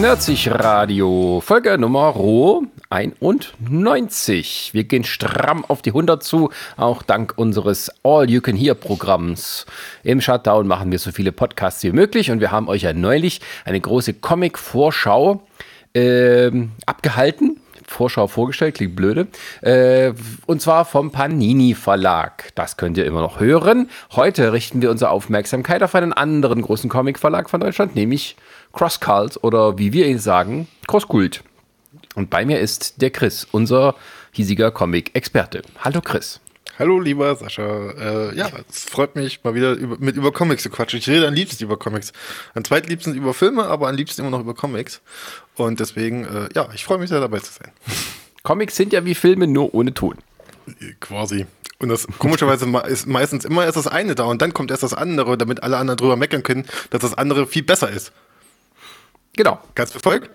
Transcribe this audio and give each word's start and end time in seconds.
Nerdsich 0.00 0.48
Radio, 0.48 1.42
Folge 1.44 1.76
Nummer 1.76 2.14
91. 2.88 4.70
Wir 4.72 4.84
gehen 4.84 5.02
stramm 5.02 5.64
auf 5.64 5.82
die 5.82 5.90
100 5.90 6.22
zu, 6.22 6.50
auch 6.76 7.02
dank 7.02 7.34
unseres 7.34 7.90
All-You-Can-Hear-Programms. 8.04 9.66
Im 10.04 10.20
Shutdown 10.20 10.68
machen 10.68 10.92
wir 10.92 11.00
so 11.00 11.10
viele 11.10 11.32
Podcasts 11.32 11.82
wie 11.82 11.90
möglich 11.90 12.30
und 12.30 12.38
wir 12.38 12.52
haben 12.52 12.68
euch 12.68 12.82
ja 12.82 12.92
neulich 12.92 13.40
eine 13.64 13.80
große 13.80 14.14
Comic-Vorschau 14.14 15.42
äh, 15.94 16.52
abgehalten. 16.86 17.58
Vorschau 17.88 18.26
vorgestellt, 18.26 18.76
klingt 18.76 18.96
blöde. 18.96 19.26
Äh, 19.60 20.12
und 20.46 20.60
zwar 20.60 20.84
vom 20.84 21.10
Panini 21.10 21.74
Verlag. 21.74 22.50
Das 22.54 22.76
könnt 22.76 22.98
ihr 22.98 23.06
immer 23.06 23.20
noch 23.20 23.40
hören. 23.40 23.88
Heute 24.12 24.52
richten 24.52 24.82
wir 24.82 24.90
unsere 24.90 25.10
Aufmerksamkeit 25.10 25.82
auf 25.82 25.94
einen 25.94 26.12
anderen 26.12 26.62
großen 26.62 26.90
Comic 26.90 27.18
Verlag 27.18 27.50
von 27.50 27.60
Deutschland, 27.60 27.94
nämlich 27.94 28.36
Cross 28.72 29.00
Cult 29.00 29.42
oder 29.42 29.78
wie 29.78 29.92
wir 29.92 30.06
ihn 30.06 30.18
sagen, 30.18 30.68
Cross 30.86 31.08
Kult. 31.08 31.42
Und 32.14 32.30
bei 32.30 32.44
mir 32.44 32.60
ist 32.60 33.00
der 33.00 33.10
Chris, 33.10 33.46
unser 33.50 33.94
hiesiger 34.32 34.70
Comic-Experte. 34.70 35.62
Hallo 35.78 36.00
Chris. 36.00 36.40
Hallo, 36.78 37.00
lieber 37.00 37.34
Sascha. 37.34 37.90
Äh, 37.90 38.36
ja, 38.36 38.50
es 38.70 38.84
freut 38.84 39.16
mich, 39.16 39.42
mal 39.42 39.54
wieder 39.54 39.72
über, 39.72 39.96
mit 39.98 40.14
über 40.14 40.30
Comics 40.30 40.62
zu 40.62 40.70
quatschen. 40.70 41.00
Ich 41.00 41.08
rede 41.08 41.26
am 41.26 41.34
liebsten 41.34 41.64
über 41.64 41.76
Comics. 41.76 42.12
Am 42.54 42.62
zweitliebsten 42.62 43.14
über 43.14 43.34
Filme, 43.34 43.64
aber 43.64 43.88
am 43.88 43.96
liebsten 43.96 44.20
immer 44.20 44.30
noch 44.30 44.40
über 44.40 44.54
Comics. 44.54 45.00
Und 45.56 45.80
deswegen, 45.80 46.24
äh, 46.24 46.48
ja, 46.54 46.68
ich 46.72 46.84
freue 46.84 46.98
mich 46.98 47.08
sehr 47.08 47.20
dabei 47.20 47.40
zu 47.40 47.52
sein. 47.52 47.72
Comics 48.44 48.76
sind 48.76 48.92
ja 48.92 49.04
wie 49.04 49.16
Filme, 49.16 49.48
nur 49.48 49.74
ohne 49.74 49.92
Ton. 49.92 50.18
Quasi. 51.00 51.46
Und 51.80 51.88
das 51.88 52.06
komischerweise 52.18 52.66
ist 52.86 53.06
meistens 53.08 53.44
immer 53.44 53.64
erst 53.64 53.76
das 53.76 53.88
eine 53.88 54.14
da 54.14 54.24
und 54.24 54.40
dann 54.40 54.54
kommt 54.54 54.70
erst 54.70 54.84
das 54.84 54.94
andere, 54.94 55.36
damit 55.36 55.64
alle 55.64 55.78
anderen 55.78 55.96
drüber 55.96 56.16
meckern 56.16 56.44
können, 56.44 56.64
dass 56.90 57.00
das 57.00 57.14
andere 57.14 57.48
viel 57.48 57.64
besser 57.64 57.90
ist. 57.90 58.12
Genau. 59.34 59.60
Ganz 59.74 59.90
befolgt? 59.90 60.30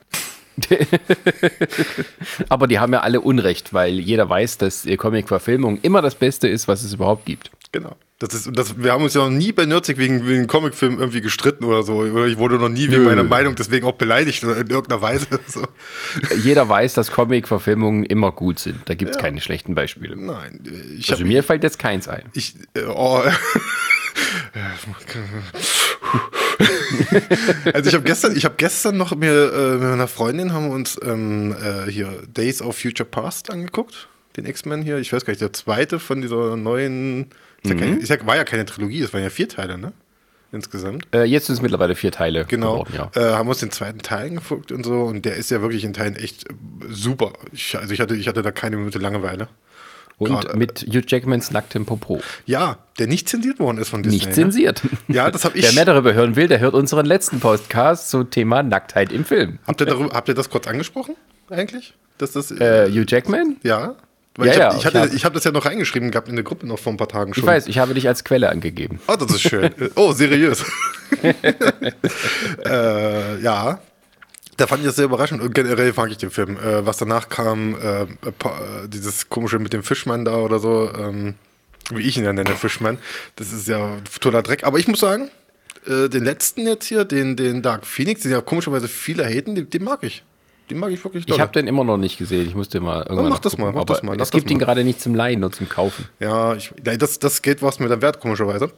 Aber 2.50 2.68
die 2.68 2.80
haben 2.80 2.94
ja 2.94 3.02
alle 3.02 3.22
Unrecht, 3.22 3.74
weil 3.74 4.00
jeder 4.00 4.30
weiß, 4.30 4.58
dass 4.58 4.88
Comic-Verfilmung 4.98 5.80
immer 5.82 6.02
das 6.02 6.16
Beste 6.16 6.48
ist, 6.48 6.68
was 6.68 6.84
es 6.84 6.94
überhaupt 6.94 7.26
gibt. 7.26 7.52
Genau. 7.72 7.96
Das 8.20 8.34
ist, 8.34 8.50
das, 8.54 8.82
wir 8.82 8.94
haben 8.94 9.04
uns 9.04 9.16
ja 9.16 9.28
noch 9.28 9.36
nie 9.36 9.52
bei 9.52 9.66
Nerdzig 9.66 9.98
wegen, 9.98 10.26
wegen 10.26 10.48
Comicfilm 10.48 11.00
irgendwie 11.00 11.20
gestritten 11.20 11.66
oder 11.66 11.84
so. 11.84 11.96
Oder 11.96 12.28
ich 12.28 12.38
wurde 12.38 12.56
noch 12.56 12.70
nie 12.70 12.90
wegen 12.90 13.04
Nö. 13.04 13.10
meiner 13.10 13.24
Meinung 13.24 13.56
deswegen 13.56 13.86
auch 13.86 13.96
beleidigt 13.96 14.44
oder 14.46 14.58
in 14.58 14.68
irgendeiner 14.68 15.02
Weise. 15.02 15.28
So. 15.48 15.64
Jeder 16.42 16.70
weiß, 16.70 16.94
dass 16.94 17.12
Comic-Verfilmungen 17.12 18.06
immer 18.06 18.32
gut 18.32 18.60
sind. 18.60 18.78
Da 18.86 18.96
gibt 18.96 19.12
es 19.12 19.18
ja. 19.18 19.22
keine 19.22 19.42
schlechten 19.42 19.76
Beispiele. 19.76 20.16
Nein. 20.16 20.62
also 21.10 21.26
mir 21.26 21.44
fällt 21.44 21.64
jetzt 21.64 21.80
keins 21.80 22.08
ein. 22.08 22.24
Ich, 22.34 22.56
äh, 22.76 22.84
oh. 22.86 23.22
also 27.74 27.90
ich 27.90 27.96
habe 27.96 28.04
gestern, 28.04 28.36
ich 28.36 28.46
habe 28.46 28.56
gestern 28.58 28.98
noch 28.98 29.16
mir 29.16 29.54
äh, 29.54 29.72
mit 29.74 29.90
meiner 29.90 30.08
Freundin 30.08 30.54
haben 30.54 30.68
wir 30.68 30.74
uns 30.74 31.00
ähm, 31.04 31.56
äh, 31.62 31.90
hier 31.90 32.12
Days 32.28 32.62
of 32.62 32.78
Future 32.78 33.08
Past 33.10 33.50
angeguckt, 33.50 34.08
den 34.38 34.46
X-Men 34.46 34.82
hier. 34.82 34.98
Ich 34.98 35.14
weiß 35.14 35.26
gar 35.26 35.32
nicht, 35.32 35.42
der 35.42 35.54
zweite 35.54 36.00
von 36.00 36.22
dieser 36.22 36.56
neuen. 36.56 37.18
Mhm. 37.18 37.26
Ja 37.66 37.76
keine, 37.76 38.00
ich 38.00 38.08
sag, 38.08 38.26
war 38.26 38.36
ja 38.36 38.44
keine 38.44 38.66
Trilogie, 38.66 39.02
das 39.02 39.14
waren 39.14 39.24
ja 39.24 39.30
vier 39.30 39.50
Teile, 39.50 39.78
ne? 39.78 39.94
Insgesamt. 40.52 41.08
Äh, 41.12 41.24
jetzt 41.24 41.48
sind 41.48 41.56
es 41.56 41.62
mittlerweile 41.64 41.96
vier 41.96 42.12
Teile. 42.12 42.46
Genau. 42.46 42.84
Geworden, 42.84 43.10
ja. 43.16 43.22
äh, 43.22 43.34
haben 43.34 43.50
uns 43.50 43.60
den 43.60 43.72
zweiten 43.72 44.04
Teil 44.04 44.30
geguckt 44.30 44.72
und 44.72 44.86
so 44.86 45.02
und 45.02 45.26
der 45.26 45.36
ist 45.36 45.50
ja 45.50 45.62
wirklich 45.62 45.84
in 45.84 45.94
Teilen 45.94 46.16
echt 46.16 46.46
super. 46.90 47.34
Ich, 47.52 47.76
also 47.76 47.92
ich 47.92 48.00
hatte, 48.00 48.16
ich 48.16 48.28
hatte 48.28 48.44
da 48.44 48.52
keine 48.52 48.78
Minute 48.78 49.00
Langeweile. 49.00 49.48
Und 50.18 50.32
Grad, 50.32 50.56
mit 50.56 50.86
Hugh 50.88 51.04
Jackmans 51.06 51.52
nacktem 51.52 51.86
Popo. 51.86 52.22
Ja, 52.46 52.78
der 53.00 53.08
nicht 53.08 53.28
zensiert 53.28 53.60
worden 53.60 53.78
ist 53.78 53.90
von 53.90 54.04
Disney. 54.04 54.18
Nicht 54.18 54.28
ne? 54.28 54.34
zensiert. 54.34 54.82
Ja, 55.08 55.32
das 55.32 55.44
habe 55.46 55.58
ich. 55.58 55.66
Wer 55.66 55.74
mehr 55.74 55.86
darüber 55.86 56.14
hören 56.14 56.36
will, 56.36 56.48
der 56.48 56.60
hört 56.60 56.74
unseren 56.76 57.06
letzten 57.06 57.40
Podcast 57.40 58.10
zum 58.10 58.30
Thema 58.30 58.64
Nacktheit 58.64 59.12
im 59.12 59.26
Film. 59.26 59.60
Habt 59.66 59.82
ihr, 59.82 59.86
darüber, 59.86 60.14
habt 60.14 60.28
ihr 60.28 60.36
das 60.36 60.50
kurz 60.50 60.68
angesprochen, 60.68 61.16
eigentlich? 61.50 61.94
Dass 62.18 62.34
das, 62.34 62.52
äh, 62.52 62.90
Hugh 62.90 63.06
Jackman? 63.08 63.58
Ja. 63.64 63.96
Weil 64.36 64.48
ja, 64.48 64.54
ich 64.54 64.60
habe 64.62 64.74
ja, 64.74 64.78
ich 64.78 64.86
hatte, 64.86 65.16
ich 65.16 65.26
hab 65.26 65.34
das 65.34 65.44
ja 65.44 65.52
noch 65.52 65.66
reingeschrieben 65.66 66.10
gehabt 66.10 66.28
in 66.28 66.36
der 66.36 66.44
Gruppe 66.44 66.66
noch 66.66 66.80
vor 66.80 66.92
ein 66.92 66.98
paar 66.98 67.08
Tagen 67.08 67.34
schon. 67.34 67.44
Ich 67.44 67.48
weiß, 67.48 67.68
ich 67.68 67.78
habe 67.78 67.94
dich 67.94 68.08
als 68.08 68.24
Quelle 68.24 68.50
angegeben. 68.50 69.00
Oh, 69.08 69.16
das 69.16 69.32
ist 69.32 69.42
schön. 69.42 69.70
oh, 69.96 70.12
seriös. 70.12 70.66
äh, 72.66 73.42
ja, 73.42 73.80
da 74.64 74.68
fand 74.68 74.80
ich 74.80 74.88
das 74.88 74.96
sehr 74.96 75.06
überraschend 75.06 75.42
und 75.42 75.54
generell 75.54 75.92
fand 75.92 76.14
ich 76.14 76.18
den 76.18 76.32
Film. 76.32 76.56
Äh, 76.58 76.86
was 76.86 76.96
danach 76.96 77.28
kam, 77.28 77.76
äh, 77.76 78.06
dieses 78.88 79.28
komische 79.28 79.60
mit 79.60 79.74
dem 79.74 79.84
Fischmann 79.84 80.24
da 80.24 80.38
oder 80.38 80.60
so, 80.60 80.90
ähm, 80.98 81.36
wie 81.92 82.04
ich 82.04 82.18
ihn 82.18 82.24
ja 82.24 82.32
nenne, 82.32 82.56
Fischmann, 82.56 82.98
das 83.36 83.52
ist 83.52 83.68
ja 83.68 83.98
toller 84.22 84.42
Dreck. 84.42 84.64
Aber 84.64 84.80
ich 84.80 84.88
muss 84.88 85.02
sagen, 85.02 85.30
äh, 85.86 86.08
den 86.08 86.24
letzten 86.24 86.66
jetzt 86.66 86.86
hier, 86.86 87.04
den, 87.04 87.36
den 87.36 87.62
Dark 87.62 87.86
Phoenix, 87.86 88.22
den 88.22 88.32
ja 88.32 88.40
komischerweise 88.40 88.88
viele 88.88 89.26
haten, 89.26 89.54
den, 89.54 89.70
den 89.70 89.84
mag 89.84 90.02
ich. 90.02 90.24
Den 90.70 90.80
mag 90.80 90.92
ich 90.92 91.04
wirklich 91.04 91.26
doll. 91.26 91.36
Ich 91.36 91.42
habe 91.42 91.52
den 91.52 91.68
immer 91.68 91.84
noch 91.84 91.98
nicht 91.98 92.18
gesehen. 92.18 92.48
Ich 92.48 92.56
musste 92.56 92.80
mal 92.80 93.02
irgendwann. 93.02 93.28
mach 93.28 93.40
das 93.40 93.58
mal, 93.58 93.74
mach 93.74 93.84
das 93.84 94.02
mal. 94.02 94.20
Es 94.22 94.32
gibt 94.32 94.50
ihn 94.50 94.60
gerade 94.60 94.86
nicht 94.86 95.02
zum 95.02 95.14
Leihen, 95.14 95.42
nur 95.42 95.52
zum 95.52 95.68
Kaufen. 95.68 96.08
Ja, 96.22 96.56
ich, 96.56 96.74
das, 96.82 97.20
das 97.20 97.42
Geld 97.42 97.62
war 97.62 97.68
es 97.68 97.80
mir 97.80 97.90
dann 97.90 98.02
wert, 98.02 98.22
komischerweise. 98.22 98.72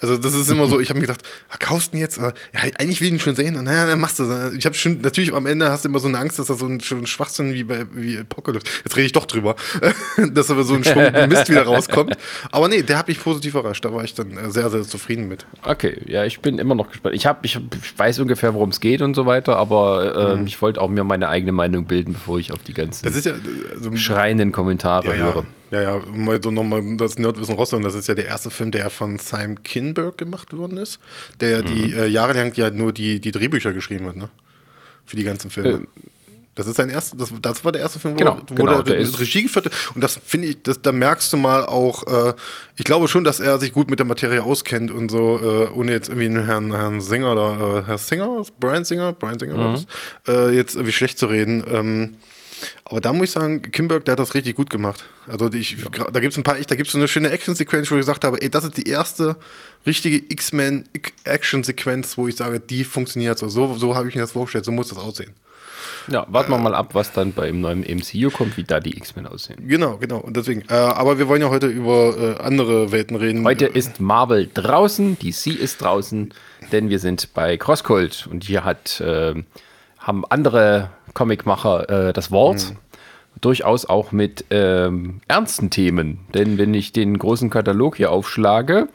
Also 0.00 0.18
das 0.18 0.34
ist 0.34 0.50
immer 0.50 0.66
so, 0.66 0.78
ich 0.78 0.90
habe 0.90 1.00
mir 1.00 1.06
gedacht, 1.06 1.22
ah, 1.48 1.56
kaufst 1.58 1.92
du 1.92 1.96
ihn 1.96 2.00
jetzt? 2.00 2.18
Ja, 2.18 2.32
eigentlich 2.52 3.00
will 3.00 3.08
ich 3.08 3.14
ihn 3.14 3.20
schon 3.20 3.34
sehen. 3.34 3.62
Naja, 3.62 3.86
dann 3.86 4.00
machst 4.00 4.18
du 4.18 4.24
das. 4.24 4.52
Ich 4.52 4.66
habe 4.66 4.74
schon, 4.74 5.00
natürlich 5.00 5.32
am 5.32 5.46
Ende 5.46 5.70
hast 5.70 5.84
du 5.84 5.88
immer 5.88 5.98
so 5.98 6.08
eine 6.08 6.18
Angst, 6.18 6.38
dass 6.38 6.46
da 6.46 6.54
so 6.54 6.66
ein, 6.66 6.80
schon 6.80 6.98
ein 6.98 7.06
Schwachsinn 7.06 7.54
wie 7.54 7.64
bei 7.64 7.86
wie 7.92 8.18
Apocalypse, 8.18 8.70
jetzt 8.84 8.96
rede 8.96 9.06
ich 9.06 9.12
doch 9.12 9.24
drüber, 9.24 9.56
dass 10.32 10.50
aber 10.50 10.64
so 10.64 10.74
ein 10.74 10.84
Schwung 10.84 11.10
Mist 11.28 11.48
wieder 11.48 11.62
rauskommt. 11.62 12.16
Aber 12.50 12.68
nee, 12.68 12.82
der 12.82 12.98
hat 12.98 13.08
mich 13.08 13.22
positiv 13.22 13.54
überrascht. 13.54 13.84
Da 13.84 13.92
war 13.92 14.04
ich 14.04 14.14
dann 14.14 14.36
äh, 14.36 14.50
sehr, 14.50 14.68
sehr 14.70 14.82
zufrieden 14.82 15.28
mit. 15.28 15.46
Okay, 15.62 16.00
ja, 16.06 16.24
ich 16.24 16.40
bin 16.40 16.58
immer 16.58 16.74
noch 16.74 16.90
gespannt. 16.90 17.14
Ich, 17.14 17.26
hab, 17.26 17.44
ich, 17.44 17.56
ich 17.56 17.98
weiß 17.98 18.18
ungefähr, 18.20 18.54
worum 18.54 18.70
es 18.70 18.80
geht 18.80 19.00
und 19.00 19.14
so 19.14 19.26
weiter, 19.26 19.56
aber 19.56 20.32
äh, 20.32 20.36
mhm. 20.36 20.46
ich 20.46 20.60
wollte 20.60 20.80
auch 20.80 20.88
mir 20.88 21.04
meine 21.04 21.28
eigene 21.28 21.52
Meinung 21.52 21.86
bilden, 21.86 22.12
bevor 22.12 22.38
ich 22.38 22.52
auf 22.52 22.62
die 22.62 22.74
ganzen 22.74 23.06
das 23.06 23.24
ja, 23.24 23.32
also, 23.74 23.96
schreienden 23.96 24.52
Kommentare 24.52 25.16
ja, 25.16 25.24
höre. 25.24 25.44
Ja, 25.76 25.96
ja, 25.96 26.02
mal 26.12 26.42
so 26.42 26.50
nochmal 26.50 26.82
das 26.96 27.18
Nerdwissen 27.18 27.54
raus, 27.54 27.72
und 27.72 27.82
das 27.82 27.94
ist 27.94 28.08
ja 28.08 28.14
der 28.14 28.26
erste 28.26 28.50
Film, 28.50 28.70
der 28.70 28.88
von 28.88 29.18
Simon 29.18 29.62
Kinberg 29.62 30.16
gemacht 30.16 30.56
worden 30.56 30.78
ist, 30.78 30.98
der 31.40 31.62
mhm. 31.62 31.66
die 31.66 31.92
äh, 31.92 32.06
jahrelang 32.06 32.52
ja 32.54 32.70
nur 32.70 32.92
die, 32.92 33.20
die 33.20 33.30
Drehbücher 33.30 33.72
geschrieben 33.72 34.06
hat, 34.06 34.16
ne? 34.16 34.28
Für 35.04 35.16
die 35.16 35.24
ganzen 35.24 35.50
Filme. 35.50 35.70
Ähm. 35.70 35.88
Das 36.56 36.66
ist 36.66 36.76
sein 36.76 36.88
erster, 36.88 37.18
das, 37.18 37.30
das 37.42 37.64
war 37.66 37.72
der 37.72 37.82
erste 37.82 37.98
Film, 37.98 38.14
wo, 38.14 38.18
genau, 38.18 38.40
wo 38.48 38.54
genau, 38.54 38.80
der, 38.80 38.96
der 38.96 39.20
Regie 39.20 39.42
geführt 39.42 39.66
hat. 39.66 39.72
Und 39.94 40.02
das 40.02 40.18
finde 40.24 40.48
ich, 40.48 40.62
das, 40.62 40.80
da 40.80 40.90
merkst 40.90 41.30
du 41.34 41.36
mal 41.36 41.66
auch, 41.66 42.06
äh, 42.06 42.32
ich 42.76 42.84
glaube 42.84 43.08
schon, 43.08 43.24
dass 43.24 43.40
er 43.40 43.58
sich 43.58 43.74
gut 43.74 43.90
mit 43.90 43.98
der 43.98 44.06
Materie 44.06 44.42
auskennt 44.42 44.90
und 44.90 45.10
so, 45.10 45.38
äh, 45.38 45.68
ohne 45.74 45.92
jetzt 45.92 46.08
irgendwie 46.08 46.28
einen 46.28 46.46
Herrn, 46.46 46.72
Herrn 46.72 47.02
Singer 47.02 47.32
oder 47.32 47.80
äh, 47.80 47.82
Herr 47.86 47.98
Singer, 47.98 48.42
Brian 48.58 48.86
Singer, 48.86 49.12
Brian 49.12 49.38
Singer 49.38 49.56
mhm. 49.56 49.84
äh, 50.26 50.48
jetzt 50.48 50.76
irgendwie 50.76 50.92
schlecht 50.92 51.18
zu 51.18 51.26
reden. 51.26 51.62
Ähm, 51.70 52.16
aber 52.84 53.00
da 53.00 53.12
muss 53.12 53.28
ich 53.28 53.30
sagen, 53.32 53.62
Kimberg, 53.62 54.04
der 54.04 54.12
hat 54.12 54.18
das 54.18 54.34
richtig 54.34 54.56
gut 54.56 54.70
gemacht. 54.70 55.04
Also 55.26 55.52
ich, 55.52 55.72
ja. 55.72 56.10
da 56.10 56.20
gibt 56.20 56.32
es 56.32 56.38
ein 56.38 56.42
paar, 56.42 56.56
da 56.56 56.74
gibt 56.74 56.86
es 56.86 56.92
so 56.92 56.98
eine 56.98 57.08
schöne 57.08 57.30
Action-Sequenz, 57.30 57.90
wo 57.90 57.96
ich 57.96 58.00
gesagt 58.00 58.24
habe, 58.24 58.40
ey, 58.40 58.50
das 58.50 58.64
ist 58.64 58.76
die 58.76 58.88
erste 58.88 59.36
richtige 59.86 60.22
X-Men-Action-Sequenz, 60.28 62.16
wo 62.16 62.28
ich 62.28 62.36
sage, 62.36 62.60
die 62.60 62.84
funktioniert 62.84 63.38
so. 63.38 63.48
So, 63.48 63.74
so 63.74 63.94
habe 63.94 64.08
ich 64.08 64.14
mir 64.14 64.22
das 64.22 64.32
vorgestellt, 64.32 64.64
so 64.64 64.72
muss 64.72 64.88
das 64.88 64.98
aussehen. 64.98 65.34
Ja, 66.08 66.24
warten 66.28 66.50
wir 66.50 66.58
äh, 66.58 66.62
mal 66.62 66.74
ab, 66.74 66.94
was 66.94 67.12
dann 67.12 67.32
beim 67.32 67.60
neuen 67.60 67.80
MCU 67.80 68.30
kommt, 68.30 68.56
wie 68.56 68.64
da 68.64 68.80
die 68.80 68.96
X-Men 68.96 69.26
aussehen. 69.26 69.66
Genau, 69.66 69.96
genau. 69.96 70.18
Und 70.18 70.36
deswegen, 70.36 70.62
äh, 70.68 70.74
aber 70.74 71.18
wir 71.18 71.28
wollen 71.28 71.42
ja 71.42 71.50
heute 71.50 71.66
über 71.66 72.16
äh, 72.38 72.42
andere 72.42 72.92
Welten 72.92 73.16
reden. 73.16 73.44
Heute 73.44 73.66
ist 73.66 74.00
Marvel 74.00 74.48
draußen, 74.52 75.18
DC 75.18 75.46
ist 75.48 75.80
draußen, 75.82 76.32
denn 76.72 76.90
wir 76.90 76.98
sind 76.98 77.34
bei 77.34 77.56
Crosscult 77.56 78.28
und 78.30 78.44
hier 78.44 78.64
hat, 78.64 79.00
äh, 79.00 79.34
haben 79.98 80.24
andere 80.26 80.90
Comicmacher 81.16 82.08
äh, 82.08 82.12
das 82.12 82.30
Wort. 82.30 82.70
Mhm. 82.70 82.76
Durchaus 83.40 83.84
auch 83.84 84.12
mit 84.12 84.44
ähm, 84.50 85.20
ernsten 85.28 85.68
Themen. 85.68 86.20
Denn 86.32 86.56
wenn 86.56 86.72
ich 86.72 86.92
den 86.92 87.18
großen 87.18 87.50
Katalog 87.50 87.96
hier 87.96 88.10
aufschlage, 88.10 88.88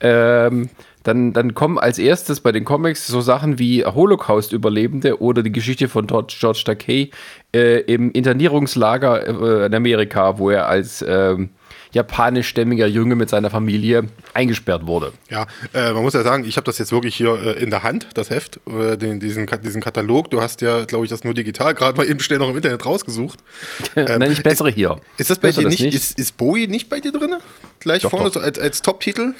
ähm, 0.00 0.68
dann, 1.04 1.32
dann 1.32 1.54
kommen 1.54 1.78
als 1.78 1.98
erstes 1.98 2.40
bei 2.40 2.50
den 2.50 2.64
Comics 2.64 3.06
so 3.06 3.20
Sachen 3.20 3.58
wie 3.58 3.84
Holocaust-Überlebende 3.84 5.20
oder 5.20 5.42
die 5.42 5.52
Geschichte 5.52 5.88
von 5.88 6.06
George 6.06 6.62
Takei 6.64 7.10
äh, 7.54 7.80
im 7.82 8.10
Internierungslager 8.10 9.26
äh, 9.26 9.66
in 9.66 9.74
Amerika, 9.74 10.38
wo 10.38 10.50
er 10.50 10.66
als 10.66 11.04
ähm, 11.06 11.50
japanischstämmiger 11.94 12.86
Junge 12.86 13.14
mit 13.14 13.30
seiner 13.30 13.50
Familie 13.50 14.08
eingesperrt 14.34 14.86
wurde. 14.86 15.12
Ja, 15.30 15.46
äh, 15.72 15.92
man 15.92 16.02
muss 16.02 16.14
ja 16.14 16.22
sagen, 16.22 16.44
ich 16.44 16.56
habe 16.56 16.64
das 16.64 16.78
jetzt 16.78 16.92
wirklich 16.92 17.14
hier 17.14 17.34
äh, 17.34 17.62
in 17.62 17.70
der 17.70 17.82
Hand, 17.82 18.08
das 18.14 18.30
Heft, 18.30 18.60
äh, 18.66 18.96
den, 18.96 19.20
diesen, 19.20 19.46
diesen 19.62 19.80
Katalog. 19.80 20.30
Du 20.30 20.42
hast 20.42 20.60
ja, 20.60 20.84
glaube 20.84 21.04
ich, 21.04 21.10
das 21.10 21.24
nur 21.24 21.34
digital 21.34 21.74
gerade 21.74 21.96
mal 21.96 22.08
eben 22.08 22.20
schnell 22.20 22.38
noch 22.38 22.50
im 22.50 22.56
Internet 22.56 22.84
rausgesucht. 22.84 23.38
Ähm, 23.96 24.18
Nein, 24.18 24.32
ich 24.32 24.42
bessere 24.42 24.70
ist, 24.70 24.74
hier. 24.74 24.96
Ist 25.18 25.30
das 25.30 25.38
bei 25.38 25.52
dir 25.52 25.68
nicht, 25.68 25.80
nicht? 25.80 25.94
Ist, 25.94 26.18
ist 26.18 26.36
Bowie 26.36 26.66
nicht 26.66 26.88
bei 26.88 26.98
dir 26.98 27.12
drin? 27.12 27.34
Gleich 27.78 28.02
doch, 28.02 28.10
vorne 28.10 28.26
doch. 28.26 28.34
So 28.34 28.40
als, 28.40 28.58
als 28.58 28.82
Top-Titel? 28.82 29.34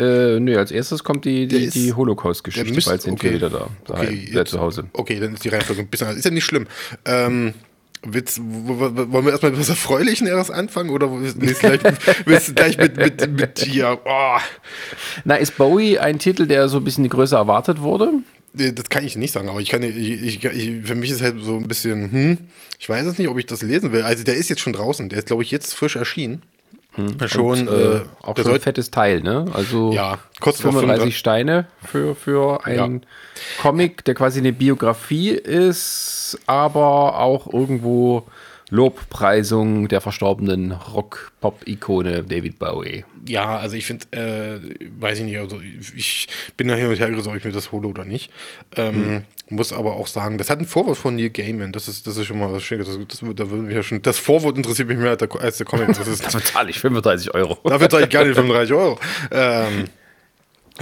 Äh, 0.00 0.40
nö, 0.40 0.56
als 0.56 0.70
erstes 0.70 1.04
kommt 1.04 1.24
die, 1.24 1.46
die, 1.46 1.68
die 1.68 1.92
Holocaust-Geschichte, 1.92 2.80
bald 2.88 3.02
sind 3.02 3.14
okay, 3.14 3.24
wir 3.24 3.32
wieder 3.34 3.50
da, 3.50 3.68
okay, 3.88 4.28
jetzt, 4.32 4.50
zu 4.50 4.60
Hause. 4.60 4.84
Okay, 4.92 5.20
dann 5.20 5.34
ist 5.34 5.44
die 5.44 5.50
Reihenfolge 5.50 5.82
ein 5.82 5.88
bisschen 5.88 6.06
anders. 6.06 6.20
Ist 6.20 6.24
ja 6.24 6.30
nicht 6.30 6.44
schlimm. 6.44 6.66
Ähm, 7.04 7.52
Willst, 8.02 8.40
wollen 8.40 9.24
wir 9.24 9.30
erstmal 9.30 9.52
mit 9.52 9.60
was 9.60 9.68
Erfreulichen 9.68 10.26
erst 10.26 10.50
anfangen 10.50 10.88
oder 10.88 11.10
willst 11.12 11.36
du 11.62 11.68
gleich, 11.68 11.80
willst 12.24 12.48
du 12.48 12.54
gleich 12.54 12.78
mit, 12.78 12.96
mit, 12.96 13.30
mit 13.30 13.58
hier? 13.58 13.98
Oh. 14.04 14.38
Na, 15.24 15.36
ist 15.36 15.58
Bowie 15.58 15.98
ein 15.98 16.18
Titel, 16.18 16.46
der 16.46 16.68
so 16.70 16.78
ein 16.78 16.84
bisschen 16.84 17.08
größer 17.08 17.36
erwartet 17.36 17.82
wurde? 17.82 18.12
Das 18.54 18.88
kann 18.88 19.04
ich 19.04 19.16
nicht 19.16 19.32
sagen, 19.32 19.48
aber 19.48 19.60
ich 19.60 19.68
kann, 19.68 19.82
ich, 19.82 19.96
ich, 19.96 20.44
ich, 20.44 20.86
für 20.86 20.94
mich 20.94 21.10
ist 21.10 21.20
halt 21.20 21.36
so 21.42 21.56
ein 21.56 21.68
bisschen, 21.68 22.10
hm, 22.10 22.38
ich 22.78 22.88
weiß 22.88 23.06
es 23.06 23.18
nicht, 23.18 23.28
ob 23.28 23.38
ich 23.38 23.46
das 23.46 23.62
lesen 23.62 23.92
will. 23.92 24.02
Also 24.02 24.24
der 24.24 24.34
ist 24.34 24.48
jetzt 24.48 24.60
schon 24.60 24.72
draußen, 24.72 25.08
der 25.10 25.18
ist, 25.18 25.26
glaube 25.26 25.42
ich, 25.42 25.50
jetzt 25.50 25.74
frisch 25.74 25.96
erschienen. 25.96 26.42
Hm. 27.08 27.28
Schon, 27.28 27.68
Und, 27.68 27.68
äh, 27.68 27.96
äh 27.96 28.00
auch 28.22 28.36
schon 28.36 28.54
ein 28.54 28.60
fettes 28.60 28.90
Teil, 28.90 29.20
ne? 29.22 29.46
Also 29.52 29.92
ja, 29.92 30.18
kostet 30.40 30.66
35 30.72 31.16
Steine 31.16 31.66
für, 31.84 32.14
für 32.14 32.64
einen 32.64 33.00
ja. 33.00 33.62
Comic, 33.62 34.04
der 34.04 34.14
quasi 34.14 34.40
eine 34.40 34.52
Biografie 34.52 35.30
ist, 35.30 36.38
aber 36.46 37.18
auch 37.18 37.52
irgendwo 37.52 38.24
Lobpreisung 38.70 39.88
der 39.88 40.00
verstorbenen 40.00 40.72
Rock-Pop-Ikone 40.72 42.22
David 42.22 42.58
Bowie. 42.58 43.04
Ja, 43.26 43.58
also 43.58 43.76
ich 43.76 43.84
finde, 43.84 44.06
äh, 44.12 44.60
weiß 44.98 45.18
ich 45.18 45.24
nicht, 45.24 45.38
also 45.38 45.60
ich 45.60 46.28
bin 46.56 46.68
da 46.68 46.74
hin 46.74 46.86
und 46.86 46.98
her 46.98 47.10
gerissen, 47.10 47.28
ob 47.28 47.36
ich 47.36 47.44
mir 47.44 47.52
das 47.52 47.72
hole 47.72 47.88
oder 47.88 48.04
nicht. 48.04 48.30
Ähm, 48.76 48.94
hm. 48.94 49.22
Muss 49.50 49.72
aber 49.72 49.94
auch 49.94 50.06
sagen, 50.06 50.38
das 50.38 50.48
hat 50.48 50.60
ein 50.60 50.66
Vorwort 50.66 50.96
von 50.96 51.16
Neil 51.16 51.30
Gaiman, 51.30 51.72
das 51.72 51.88
ist, 51.88 52.06
das 52.06 52.16
ist 52.16 52.26
schon 52.26 52.38
mal 52.38 52.52
was 52.52 52.62
Schönes. 52.62 52.86
Das, 52.86 52.96
das, 53.08 53.18
da 53.20 53.50
würde 53.50 53.64
mich 53.64 53.74
ja 53.74 53.82
schon, 53.82 54.00
das 54.00 54.18
Vorwort 54.18 54.56
interessiert 54.56 54.86
mich 54.86 54.98
mehr 54.98 55.10
als 55.10 55.18
der, 55.18 55.40
als 55.40 55.56
der 55.56 55.66
Comic. 55.66 55.88
Das 55.88 56.06
ist, 56.06 56.22
zahle 56.44 56.70
ich 56.70 56.78
35 56.78 57.34
Euro. 57.34 57.58
Dafür 57.64 57.90
zahle 57.90 58.04
ich 58.04 58.10
gerne 58.10 58.34
35 58.34 58.74
Euro. 58.74 58.98
Ähm, 59.32 59.86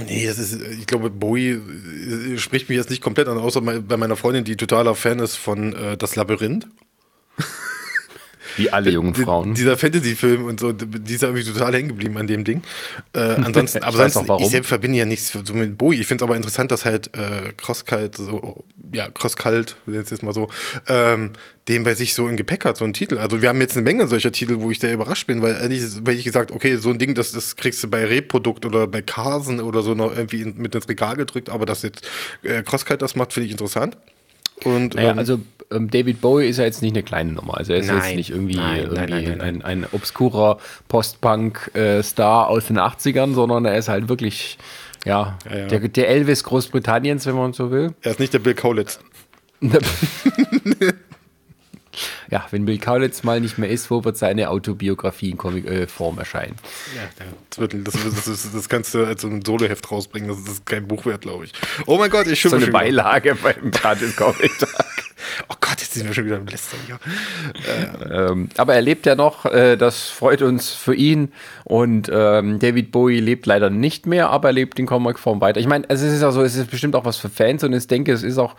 Nee, 0.07 0.25
das 0.25 0.39
ist, 0.39 0.61
ich 0.61 0.87
glaube, 0.87 1.09
Bowie 1.09 1.59
äh, 1.59 2.37
spricht 2.37 2.69
mich 2.69 2.77
jetzt 2.77 2.89
nicht 2.89 3.01
komplett 3.01 3.27
an, 3.27 3.37
außer 3.37 3.59
bei 3.61 3.97
meiner 3.97 4.15
Freundin, 4.15 4.45
die 4.45 4.55
totaler 4.55 4.95
Fan 4.95 5.19
ist 5.19 5.35
von 5.35 5.73
äh, 5.73 5.97
Das 5.97 6.15
Labyrinth. 6.15 6.67
Wie 8.59 8.69
alle 8.69 8.91
jungen 8.91 9.15
Frauen. 9.15 9.53
Dieser 9.53 9.77
Fantasy-Film 9.77 10.45
und 10.45 10.59
so, 10.59 10.71
die 10.71 11.13
ist 11.13 11.23
irgendwie 11.23 11.43
total 11.43 11.73
hängen 11.73 11.89
geblieben 11.89 12.17
an 12.17 12.27
dem 12.27 12.43
Ding. 12.43 12.61
Äh, 13.13 13.19
ansonsten, 13.43 13.83
aber 13.83 14.09
sonst, 14.09 14.29
ich 14.41 14.49
selbst 14.49 14.67
verbinde 14.67 14.97
ja 14.97 15.05
nichts 15.05 15.31
so 15.31 15.53
mit 15.53 15.77
Bowie. 15.77 15.99
Ich 15.99 16.07
finde 16.07 16.23
es 16.23 16.27
aber 16.27 16.35
interessant, 16.35 16.71
dass 16.71 16.85
halt 16.85 17.15
äh, 17.15 17.53
Crosskalt, 17.57 18.17
so, 18.17 18.63
ja, 18.93 19.09
Crosskalt, 19.09 19.77
jetzt 19.87 20.21
mal 20.23 20.33
so, 20.33 20.49
ähm, 20.87 21.31
den 21.67 21.83
bei 21.83 21.93
sich 21.93 22.13
so 22.15 22.27
im 22.27 22.35
Gepäck 22.35 22.65
hat, 22.65 22.77
so 22.77 22.85
ein 22.85 22.93
Titel. 22.93 23.17
Also 23.19 23.41
wir 23.41 23.49
haben 23.49 23.61
jetzt 23.61 23.77
eine 23.77 23.83
Menge 23.83 24.07
solcher 24.07 24.31
Titel, 24.31 24.57
wo 24.59 24.71
ich 24.71 24.79
sehr 24.79 24.93
überrascht 24.93 25.27
bin, 25.27 25.41
weil 25.41 25.53
ehrlich, 25.53 25.83
weil 26.03 26.15
ich 26.15 26.23
gesagt, 26.23 26.51
okay, 26.51 26.77
so 26.77 26.89
ein 26.89 26.99
Ding, 26.99 27.13
das, 27.13 27.31
das 27.31 27.55
kriegst 27.55 27.83
du 27.83 27.87
bei 27.87 28.05
Reprodukt 28.05 28.65
oder 28.65 28.87
bei 28.87 29.01
Carsen 29.01 29.59
oder 29.59 29.83
so 29.83 29.93
noch 29.93 30.15
irgendwie 30.15 30.45
mit 30.45 30.73
ins 30.73 30.89
Regal 30.89 31.15
gedrückt, 31.15 31.49
aber 31.49 31.65
dass 31.65 31.83
jetzt 31.83 32.07
äh, 32.43 32.63
Crosskalt 32.63 33.01
das 33.01 33.15
macht, 33.15 33.33
finde 33.33 33.45
ich 33.45 33.51
interessant. 33.51 33.97
Und, 34.63 34.95
naja, 34.95 35.11
ähm, 35.11 35.19
also 35.19 35.39
ähm, 35.71 35.89
David 35.89 36.21
Bowie 36.21 36.47
ist 36.47 36.57
ja 36.57 36.65
jetzt 36.65 36.81
nicht 36.81 36.95
eine 36.95 37.03
kleine 37.03 37.33
Nummer. 37.33 37.57
Also 37.57 37.73
er 37.73 37.79
ist 37.79 37.87
nein, 37.87 37.97
jetzt 37.97 38.15
nicht 38.15 38.29
irgendwie, 38.31 38.55
nein, 38.55 38.79
irgendwie 38.79 39.27
nein, 39.27 39.41
ein, 39.41 39.61
ein 39.61 39.85
obskurer 39.91 40.57
Post-Punk-Star 40.87 42.47
aus 42.47 42.67
den 42.67 42.79
80ern, 42.79 43.33
sondern 43.33 43.65
er 43.65 43.77
ist 43.77 43.89
halt 43.89 44.09
wirklich 44.09 44.57
ja, 45.05 45.37
ja, 45.49 45.57
ja. 45.57 45.67
Der, 45.67 45.79
der, 45.79 46.09
Elvis 46.09 46.43
Großbritanniens, 46.43 47.25
wenn 47.25 47.35
man 47.35 47.53
so 47.53 47.71
will. 47.71 47.93
Er 48.01 48.11
ist 48.11 48.19
nicht 48.19 48.33
der 48.33 48.39
Bill 48.39 48.53
Kaulitz. 48.53 48.99
ja, 52.29 52.45
wenn 52.51 52.65
Bill 52.65 52.79
Kaulitz 52.79 53.23
mal 53.23 53.39
nicht 53.39 53.57
mehr 53.57 53.69
ist, 53.69 53.89
wo 53.89 54.03
wird 54.03 54.17
seine 54.17 54.49
Autobiografie 54.49 55.29
in 55.29 55.37
Comic-Form 55.37 56.17
äh, 56.17 56.19
erscheinen? 56.19 56.57
Ja, 56.95 57.03
das, 57.49 57.59
wird, 57.59 57.75
das, 57.87 57.93
das, 58.25 58.51
das, 58.51 58.67
kannst 58.67 58.93
du 58.93 59.05
als 59.05 59.23
ein 59.23 59.41
Soloheft 59.43 59.89
rausbringen, 59.89 60.27
das 60.29 60.39
ist 60.39 60.65
kein 60.65 60.85
Buch 60.85 61.05
wert, 61.05 61.21
glaube 61.21 61.45
ich. 61.45 61.53
Oh 61.85 61.97
mein 61.97 62.09
Gott, 62.09 62.27
ich 62.27 62.39
schimpfe 62.39 62.59
So 62.59 62.63
eine 62.65 62.71
Beilage 62.73 63.35
beim 63.35 63.71
gratis 63.71 64.17
Comic-Tag. 64.17 64.98
Oh 65.47 65.55
Gott, 65.61 65.79
jetzt 65.79 65.93
sind 65.93 66.07
wir 66.07 66.13
schon 66.13 66.25
wieder 66.25 66.37
im 66.37 66.47
Lästern 66.47 66.79
hier. 66.85 66.99
Äh. 67.67 68.29
Ähm, 68.31 68.49
aber 68.57 68.75
er 68.75 68.81
lebt 68.81 69.05
ja 69.05 69.15
noch, 69.15 69.45
äh, 69.45 69.77
das 69.77 70.09
freut 70.09 70.41
uns 70.41 70.69
für 70.69 70.95
ihn. 70.95 71.31
Und 71.63 72.09
ähm, 72.11 72.59
David 72.59 72.91
Bowie 72.91 73.19
lebt 73.19 73.45
leider 73.45 73.69
nicht 73.69 74.05
mehr, 74.05 74.29
aber 74.29 74.49
er 74.49 74.53
lebt 74.53 74.79
in 74.79 74.85
Comic-Form 74.85 75.41
weiter. 75.41 75.59
Ich 75.59 75.67
meine, 75.67 75.85
es 75.87 76.01
ist 76.01 76.21
ja 76.21 76.31
so, 76.31 76.41
es 76.41 76.55
ist 76.55 76.69
bestimmt 76.69 76.95
auch 76.95 77.05
was 77.05 77.17
für 77.17 77.29
Fans 77.29 77.63
und 77.63 77.73
ich 77.73 77.87
denke, 77.87 78.11
es 78.11 78.23
ist 78.23 78.37
auch 78.37 78.55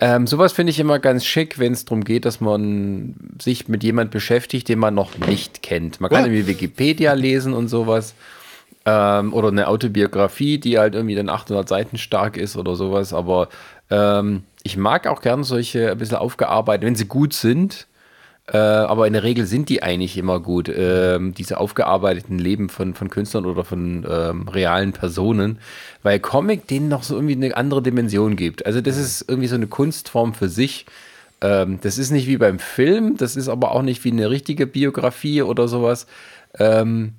ähm, 0.00 0.28
sowas 0.28 0.52
finde 0.52 0.70
ich 0.70 0.78
immer 0.78 1.00
ganz 1.00 1.24
schick, 1.24 1.58
wenn 1.58 1.72
es 1.72 1.84
darum 1.84 2.04
geht, 2.04 2.24
dass 2.24 2.40
man 2.40 3.16
sich 3.42 3.66
mit 3.66 3.82
jemand 3.82 4.12
beschäftigt, 4.12 4.68
den 4.68 4.78
man 4.78 4.94
noch 4.94 5.18
nicht 5.18 5.60
kennt. 5.62 6.00
Man 6.00 6.08
kann 6.08 6.24
irgendwie 6.24 6.46
Wikipedia 6.46 7.14
lesen 7.14 7.52
und 7.52 7.66
sowas. 7.66 8.14
Ähm, 8.86 9.34
oder 9.34 9.48
eine 9.48 9.66
Autobiografie, 9.66 10.58
die 10.58 10.78
halt 10.78 10.94
irgendwie 10.94 11.16
dann 11.16 11.28
800 11.28 11.68
Seiten 11.68 11.98
stark 11.98 12.36
ist 12.36 12.56
oder 12.56 12.76
sowas. 12.76 13.12
Aber 13.12 13.48
ähm, 13.90 14.44
ich 14.68 14.76
mag 14.76 15.06
auch 15.06 15.22
gern 15.22 15.44
solche 15.44 15.90
ein 15.90 15.96
bisschen 15.96 16.18
aufgearbeitet, 16.18 16.84
wenn 16.84 16.94
sie 16.94 17.06
gut 17.06 17.32
sind. 17.32 17.86
Äh, 18.46 18.58
aber 18.58 19.06
in 19.06 19.14
der 19.14 19.22
Regel 19.22 19.46
sind 19.46 19.70
die 19.70 19.82
eigentlich 19.82 20.18
immer 20.18 20.40
gut, 20.40 20.68
äh, 20.68 21.18
diese 21.20 21.58
aufgearbeiteten 21.58 22.38
Leben 22.38 22.68
von, 22.68 22.94
von 22.94 23.08
Künstlern 23.08 23.46
oder 23.46 23.64
von 23.64 24.06
ähm, 24.08 24.46
realen 24.48 24.92
Personen, 24.92 25.58
weil 26.02 26.18
Comic 26.20 26.66
denen 26.66 26.88
noch 26.88 27.02
so 27.02 27.14
irgendwie 27.14 27.34
eine 27.34 27.56
andere 27.56 27.82
Dimension 27.82 28.36
gibt. 28.36 28.64
Also 28.66 28.82
das 28.82 28.98
ist 28.98 29.24
irgendwie 29.26 29.48
so 29.48 29.54
eine 29.54 29.68
Kunstform 29.68 30.34
für 30.34 30.48
sich. 30.48 30.84
Ähm, 31.40 31.78
das 31.80 31.96
ist 31.96 32.10
nicht 32.10 32.26
wie 32.26 32.36
beim 32.36 32.58
Film, 32.58 33.16
das 33.16 33.36
ist 33.36 33.48
aber 33.48 33.72
auch 33.72 33.82
nicht 33.82 34.04
wie 34.04 34.12
eine 34.12 34.28
richtige 34.28 34.66
Biografie 34.66 35.42
oder 35.42 35.66
sowas. 35.66 36.06
Ähm, 36.58 37.14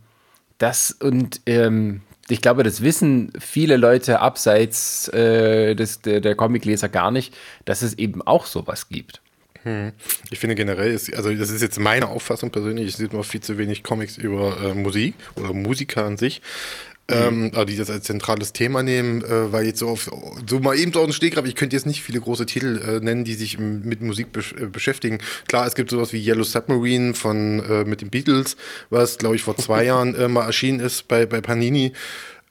das 0.59 0.91
und 0.91 1.41
ähm, 1.47 2.01
ich 2.29 2.41
glaube, 2.41 2.63
das 2.63 2.81
wissen 2.81 3.31
viele 3.39 3.77
Leute 3.77 4.19
abseits 4.19 5.07
äh, 5.09 5.75
des, 5.75 6.01
der, 6.01 6.21
der 6.21 6.35
Comicleser 6.35 6.89
gar 6.89 7.11
nicht, 7.11 7.35
dass 7.65 7.81
es 7.81 7.97
eben 7.97 8.21
auch 8.21 8.45
sowas 8.45 8.89
gibt. 8.89 9.21
Hm. 9.63 9.91
Ich 10.31 10.39
finde 10.39 10.55
generell, 10.55 10.91
ist, 10.91 11.13
also 11.13 11.33
das 11.33 11.49
ist 11.49 11.61
jetzt 11.61 11.79
meine 11.79 12.07
Auffassung 12.07 12.49
persönlich, 12.49 12.87
ich 12.87 12.95
sehe 12.95 13.07
noch 13.07 13.25
viel 13.25 13.41
zu 13.41 13.57
wenig 13.57 13.83
Comics 13.83 14.17
über 14.17 14.57
äh, 14.63 14.73
Musik 14.73 15.15
oder 15.35 15.53
Musiker 15.53 16.05
an 16.05 16.17
sich. 16.17 16.41
Ähm, 17.11 17.51
die 17.67 17.75
das 17.75 17.89
als 17.89 18.05
zentrales 18.05 18.53
Thema 18.53 18.83
nehmen, 18.83 19.23
äh, 19.23 19.51
weil 19.51 19.65
jetzt 19.65 19.79
so 19.79 19.89
auf 19.89 20.09
so 20.47 20.59
mal 20.59 20.77
eben 20.77 20.93
so 20.93 20.99
aus 20.99 21.07
dem 21.07 21.13
Stegreif, 21.13 21.45
ich 21.45 21.55
könnte 21.55 21.75
jetzt 21.75 21.85
nicht 21.85 22.03
viele 22.03 22.21
große 22.21 22.45
Titel 22.45 22.79
äh, 22.81 23.03
nennen, 23.03 23.23
die 23.23 23.33
sich 23.33 23.57
mit 23.57 24.01
Musik 24.01 24.31
besch 24.31 24.53
äh, 24.53 24.65
beschäftigen. 24.65 25.19
Klar, 25.47 25.65
es 25.65 25.75
gibt 25.75 25.89
sowas 25.89 26.13
wie 26.13 26.23
Yellow 26.23 26.43
Submarine 26.43 27.13
von 27.13 27.59
äh, 27.59 27.83
mit 27.83 28.01
den 28.01 28.09
Beatles, 28.09 28.57
was 28.89 29.17
glaube 29.17 29.35
ich 29.35 29.41
vor 29.41 29.57
zwei 29.57 29.83
Jahren 29.85 30.13
äh, 30.15 30.27
mal 30.27 30.45
erschienen 30.45 30.79
ist 30.79 31.07
bei, 31.07 31.25
bei 31.25 31.41
Panini. 31.41 31.93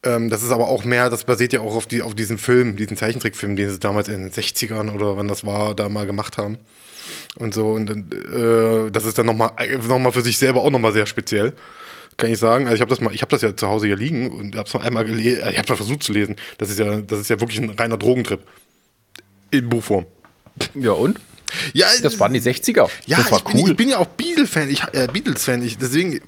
Ähm, 0.02 0.30
das 0.30 0.42
ist 0.42 0.50
aber 0.50 0.68
auch 0.68 0.84
mehr, 0.84 1.10
das 1.10 1.24
basiert 1.24 1.52
ja 1.52 1.60
auch 1.60 1.74
auf, 1.74 1.86
die, 1.86 2.02
auf 2.02 2.14
diesen 2.14 2.38
Film, 2.38 2.76
diesen 2.76 2.96
Zeichentrickfilm, 2.96 3.56
den 3.56 3.70
sie 3.70 3.78
damals 3.78 4.08
in 4.08 4.22
den 4.22 4.30
60ern 4.30 4.92
oder 4.92 5.16
wann 5.16 5.28
das 5.28 5.44
war, 5.44 5.74
da 5.74 5.88
mal 5.88 6.06
gemacht 6.06 6.38
haben 6.38 6.58
und 7.36 7.54
so. 7.54 7.70
Und 7.70 7.90
äh, 7.90 8.90
das 8.90 9.04
ist 9.04 9.18
dann 9.18 9.26
nochmal 9.26 9.50
noch 9.88 9.98
mal 9.98 10.12
für 10.12 10.22
sich 10.22 10.38
selber 10.38 10.62
auch 10.62 10.70
nochmal 10.70 10.92
sehr 10.92 11.06
speziell. 11.06 11.52
Kann 12.18 12.32
ich 12.32 12.38
sagen. 12.38 12.66
Also 12.66 12.74
ich 12.74 12.80
habe 12.80 12.90
das 12.90 13.00
mal, 13.00 13.14
ich 13.14 13.22
habe 13.22 13.30
das 13.30 13.42
ja 13.42 13.56
zu 13.56 13.68
Hause 13.68 13.86
hier 13.86 13.96
liegen 13.96 14.30
und 14.30 14.56
habe 14.56 14.66
es 14.66 14.74
noch 14.74 14.82
einmal 14.84 15.04
gelesen. 15.04 15.48
Ich 15.50 15.58
habe 15.58 15.68
mal 15.68 15.76
versucht 15.76 16.02
zu 16.02 16.12
lesen. 16.12 16.34
Das 16.58 16.68
ist 16.68 16.78
ja, 16.78 17.00
das 17.00 17.20
ist 17.20 17.30
ja 17.30 17.40
wirklich 17.40 17.60
ein 17.60 17.70
reiner 17.70 17.96
In 19.50 19.68
Buchform. 19.68 20.04
Ja 20.74 20.92
und? 20.92 21.20
Ja, 21.72 21.86
das 22.02 22.18
waren 22.18 22.32
die 22.32 22.40
60er. 22.40 22.90
Ja, 23.06 23.18
das 23.18 23.30
war 23.30 23.38
ich, 23.38 23.44
cool. 23.46 23.52
bin, 23.52 23.70
ich 23.70 23.76
bin 23.76 23.88
ja 23.88 23.98
auch 23.98 24.06
Beatles-Fan. 24.06 24.68
Ich, 24.68 24.82
äh, 24.92 25.06
Beatles-Fan. 25.10 25.62
Ich, 25.62 25.78
deswegen, 25.78 26.20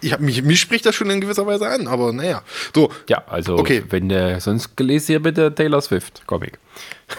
ich 0.00 0.12
hab 0.12 0.20
mich, 0.20 0.42
mich 0.42 0.60
spricht 0.60 0.84
das 0.84 0.96
schon 0.96 1.08
in 1.08 1.20
gewisser 1.20 1.46
Weise 1.46 1.68
an, 1.68 1.86
aber 1.86 2.12
naja. 2.12 2.42
So. 2.74 2.90
Ja, 3.08 3.22
also, 3.28 3.56
okay. 3.56 3.84
wenn 3.88 4.10
äh, 4.10 4.40
sonst 4.40 4.76
gelesen 4.76 5.12
ihr 5.12 5.22
bitte 5.22 5.54
Taylor 5.54 5.80
Swift 5.80 6.26
Comic. 6.26 6.58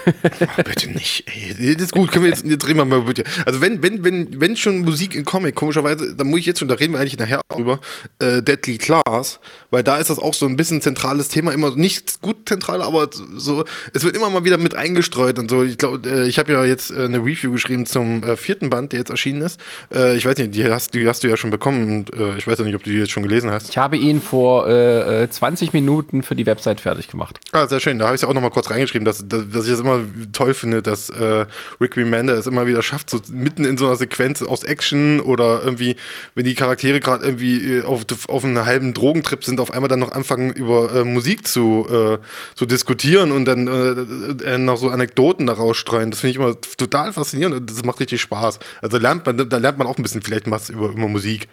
Oh, 0.07 0.11
bitte 0.63 0.89
nicht. 0.91 1.25
Ey. 1.27 1.73
Das 1.75 1.85
ist 1.85 1.91
gut, 1.91 2.11
können 2.11 2.25
wir 2.25 2.31
jetzt, 2.31 2.45
jetzt 2.45 2.67
reden 2.67 2.77
wir 2.77 2.85
mal 2.85 3.01
bitte. 3.01 3.23
Also 3.45 3.61
wenn, 3.61 3.81
wenn, 3.81 4.03
wenn, 4.03 4.39
wenn 4.39 4.55
schon 4.55 4.79
Musik 4.79 5.15
in 5.15 5.25
Comic, 5.25 5.55
komischerweise, 5.55 6.15
dann 6.15 6.27
muss 6.27 6.41
ich 6.41 6.45
jetzt 6.45 6.59
schon, 6.59 6.67
da 6.67 6.75
reden 6.75 6.93
wir 6.93 6.99
eigentlich 6.99 7.17
nachher 7.17 7.41
drüber, 7.49 7.79
äh, 8.19 8.41
Deadly 8.41 8.77
Class, 8.77 9.39
weil 9.71 9.83
da 9.83 9.97
ist 9.97 10.09
das 10.09 10.19
auch 10.19 10.33
so 10.33 10.45
ein 10.45 10.55
bisschen 10.55 10.81
zentrales 10.81 11.29
Thema, 11.29 11.51
immer 11.51 11.75
nicht 11.75 12.21
gut 12.21 12.47
zentral, 12.47 12.81
aber 12.81 13.09
so, 13.35 13.65
es 13.93 14.03
wird 14.03 14.15
immer 14.15 14.29
mal 14.29 14.43
wieder 14.45 14.57
mit 14.57 14.75
eingestreut 14.75 15.39
und 15.39 15.49
so. 15.49 15.63
Ich 15.63 15.77
glaube, 15.77 16.07
äh, 16.07 16.27
ich 16.27 16.37
habe 16.39 16.51
ja 16.51 16.63
jetzt 16.65 16.91
äh, 16.91 17.05
eine 17.05 17.19
Review 17.19 17.51
geschrieben 17.51 17.85
zum 17.85 18.23
äh, 18.23 18.37
vierten 18.37 18.69
Band, 18.69 18.91
der 18.91 18.99
jetzt 18.99 19.09
erschienen 19.09 19.41
ist. 19.41 19.59
Äh, 19.93 20.15
ich 20.17 20.25
weiß 20.25 20.37
nicht, 20.37 20.53
die 20.53 20.65
hast, 20.65 20.93
die 20.93 21.07
hast 21.07 21.23
du 21.23 21.27
ja 21.27 21.37
schon 21.37 21.49
bekommen 21.49 22.05
und 22.09 22.13
äh, 22.13 22.37
ich 22.37 22.47
weiß 22.47 22.59
ja 22.59 22.65
nicht, 22.65 22.75
ob 22.75 22.83
du 22.83 22.91
die 22.91 22.97
jetzt 22.97 23.11
schon 23.11 23.23
gelesen 23.23 23.49
hast. 23.51 23.69
Ich 23.69 23.77
habe 23.77 23.97
ihn 23.97 24.21
vor 24.21 24.67
äh, 24.67 25.27
20 25.29 25.73
Minuten 25.73 26.23
für 26.23 26.35
die 26.35 26.45
Website 26.45 26.81
fertig 26.81 27.07
gemacht. 27.07 27.39
Ah, 27.51 27.67
sehr 27.67 27.79
schön. 27.79 27.99
Da 27.99 28.05
habe 28.05 28.15
ich 28.15 28.21
ja 28.21 28.27
auch 28.27 28.33
noch 28.33 28.41
mal 28.41 28.49
kurz 28.49 28.69
reingeschrieben, 28.69 29.05
dass, 29.05 29.27
dass, 29.27 29.48
dass 29.49 29.65
ich 29.65 29.71
das 29.71 29.79
immer 29.79 30.01
toll 30.33 30.53
finde, 30.53 30.81
dass 30.81 31.09
äh, 31.09 31.45
Rick 31.81 31.97
Remender 31.97 32.33
es 32.35 32.47
immer 32.47 32.67
wieder 32.67 32.81
schafft, 32.81 33.09
so 33.09 33.19
mitten 33.29 33.65
in 33.65 33.77
so 33.77 33.87
einer 33.87 33.95
Sequenz 33.95 34.41
aus 34.41 34.63
Action 34.63 35.19
oder 35.19 35.61
irgendwie, 35.63 35.95
wenn 36.35 36.45
die 36.45 36.55
Charaktere 36.55 36.99
gerade 36.99 37.25
irgendwie 37.25 37.77
äh, 37.77 37.83
auf, 37.83 38.05
auf 38.27 38.43
einem 38.43 38.65
halben 38.65 38.93
Drogentrip 38.93 39.43
sind, 39.43 39.59
auf 39.59 39.71
einmal 39.71 39.89
dann 39.89 39.99
noch 39.99 40.11
anfangen, 40.11 40.51
über 40.51 40.93
äh, 40.93 41.03
Musik 41.03 41.47
zu, 41.47 41.87
äh, 41.89 42.17
zu 42.55 42.65
diskutieren 42.65 43.31
und 43.31 43.45
dann 43.45 43.67
äh, 43.67 44.53
äh, 44.53 44.57
noch 44.57 44.77
so 44.77 44.89
Anekdoten 44.89 45.47
daraus 45.47 45.77
streuen. 45.77 46.11
Das 46.11 46.21
finde 46.21 46.31
ich 46.31 46.37
immer 46.37 46.55
total 46.77 47.13
faszinierend 47.13 47.55
und 47.55 47.69
das 47.69 47.83
macht 47.83 47.99
richtig 47.99 48.21
Spaß. 48.21 48.59
Also 48.81 48.97
lernt 48.97 49.25
man, 49.25 49.49
da 49.49 49.57
lernt 49.57 49.77
man 49.77 49.87
auch 49.87 49.97
ein 49.97 50.03
bisschen 50.03 50.21
vielleicht 50.21 50.49
was 50.49 50.69
über, 50.69 50.89
über 50.89 51.07
Musik. 51.07 51.47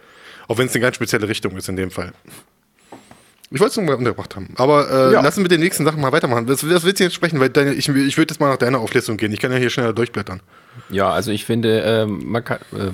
Auch 0.47 0.57
wenn 0.57 0.67
es 0.67 0.73
eine 0.73 0.81
ganz 0.81 0.95
spezielle 0.95 1.27
Richtung 1.27 1.57
ist 1.57 1.67
in 1.67 1.75
dem 1.75 1.91
Fall. 1.91 2.13
Ich 3.49 3.59
wollte 3.61 3.71
es 3.71 3.77
nur 3.77 3.85
mal 3.85 3.95
untergebracht 3.95 4.35
haben. 4.35 4.49
Aber 4.57 4.89
äh, 4.89 5.13
ja. 5.13 5.21
lassen 5.21 5.37
wir 5.37 5.43
mit 5.43 5.51
den 5.51 5.61
nächsten 5.61 5.85
Sachen 5.85 6.01
mal 6.01 6.11
weitermachen. 6.11 6.47
Was, 6.49 6.69
was 6.69 6.83
willst 6.83 6.99
du 6.99 7.05
jetzt 7.05 7.13
sprechen? 7.13 7.39
Weil 7.39 7.49
deine, 7.49 7.73
ich, 7.73 7.87
ich 7.87 8.17
würde 8.17 8.33
jetzt 8.33 8.39
mal 8.39 8.49
nach 8.49 8.57
deiner 8.57 8.79
Auflistung 8.79 9.15
gehen. 9.15 9.31
Ich 9.31 9.39
kann 9.39 9.51
ja 9.51 9.57
hier 9.57 9.69
schneller 9.69 9.93
durchblättern. 9.93 10.41
Ja, 10.89 11.09
also 11.11 11.31
ich 11.31 11.45
finde, 11.45 11.79
ähm, 11.81 12.23
man, 12.25 12.43
kann, 12.43 12.59
äh, 12.73 12.91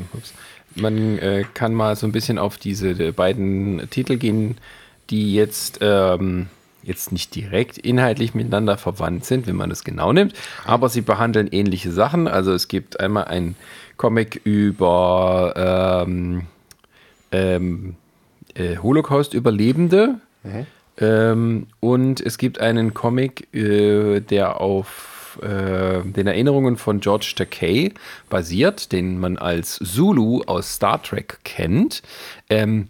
man 0.79 1.17
äh, 1.17 1.45
kann 1.53 1.73
mal 1.73 1.95
so 1.95 2.05
ein 2.05 2.11
bisschen 2.11 2.37
auf 2.37 2.57
diese 2.57 3.13
beiden 3.13 3.89
Titel 3.89 4.17
gehen, 4.17 4.57
die 5.09 5.33
jetzt 5.33 5.79
ähm, 5.81 6.47
jetzt 6.83 7.11
nicht 7.11 7.33
direkt 7.33 7.77
inhaltlich 7.77 8.33
miteinander 8.35 8.77
verwandt 8.77 9.25
sind, 9.25 9.47
wenn 9.47 9.55
man 9.55 9.69
das 9.69 9.83
genau 9.83 10.13
nimmt, 10.13 10.33
aber 10.65 10.89
sie 10.89 11.01
behandeln 11.01 11.47
ähnliche 11.47 11.91
Sachen. 11.91 12.27
Also 12.27 12.53
es 12.53 12.67
gibt 12.67 12.99
einmal 12.99 13.25
ein 13.25 13.55
Comic 13.97 14.41
über 14.43 16.03
ähm, 16.05 16.43
ähm, 17.31 17.95
äh, 18.53 18.77
Holocaust-Überlebende 18.77 20.15
ähm, 20.97 21.67
und 21.79 22.21
es 22.21 22.37
gibt 22.37 22.59
einen 22.59 22.93
Comic, 22.93 23.53
äh, 23.53 24.19
der 24.19 24.61
auf 24.61 25.39
äh, 25.41 26.03
den 26.03 26.27
Erinnerungen 26.27 26.77
von 26.77 26.99
George 26.99 27.33
Takei 27.35 27.91
basiert, 28.29 28.91
den 28.91 29.19
man 29.19 29.37
als 29.37 29.75
Zulu 29.77 30.43
aus 30.45 30.75
Star 30.75 31.01
Trek 31.01 31.39
kennt. 31.43 32.03
Ähm, 32.49 32.89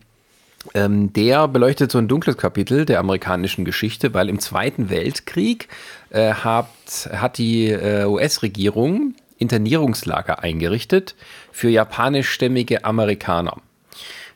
ähm, 0.74 1.12
der 1.12 1.48
beleuchtet 1.48 1.92
so 1.92 1.98
ein 1.98 2.08
dunkles 2.08 2.38
Kapitel 2.38 2.86
der 2.86 3.00
amerikanischen 3.00 3.66
Geschichte, 3.66 4.14
weil 4.14 4.30
im 4.30 4.40
Zweiten 4.40 4.90
Weltkrieg 4.90 5.68
äh, 6.10 6.34
hat, 6.34 6.68
hat 7.12 7.38
die 7.38 7.70
äh, 7.70 8.06
US-Regierung 8.06 9.16
Internierungslager 9.38 10.42
eingerichtet 10.42 11.16
für 11.52 11.70
japanischstämmige 11.70 12.86
Amerikaner. 12.86 13.58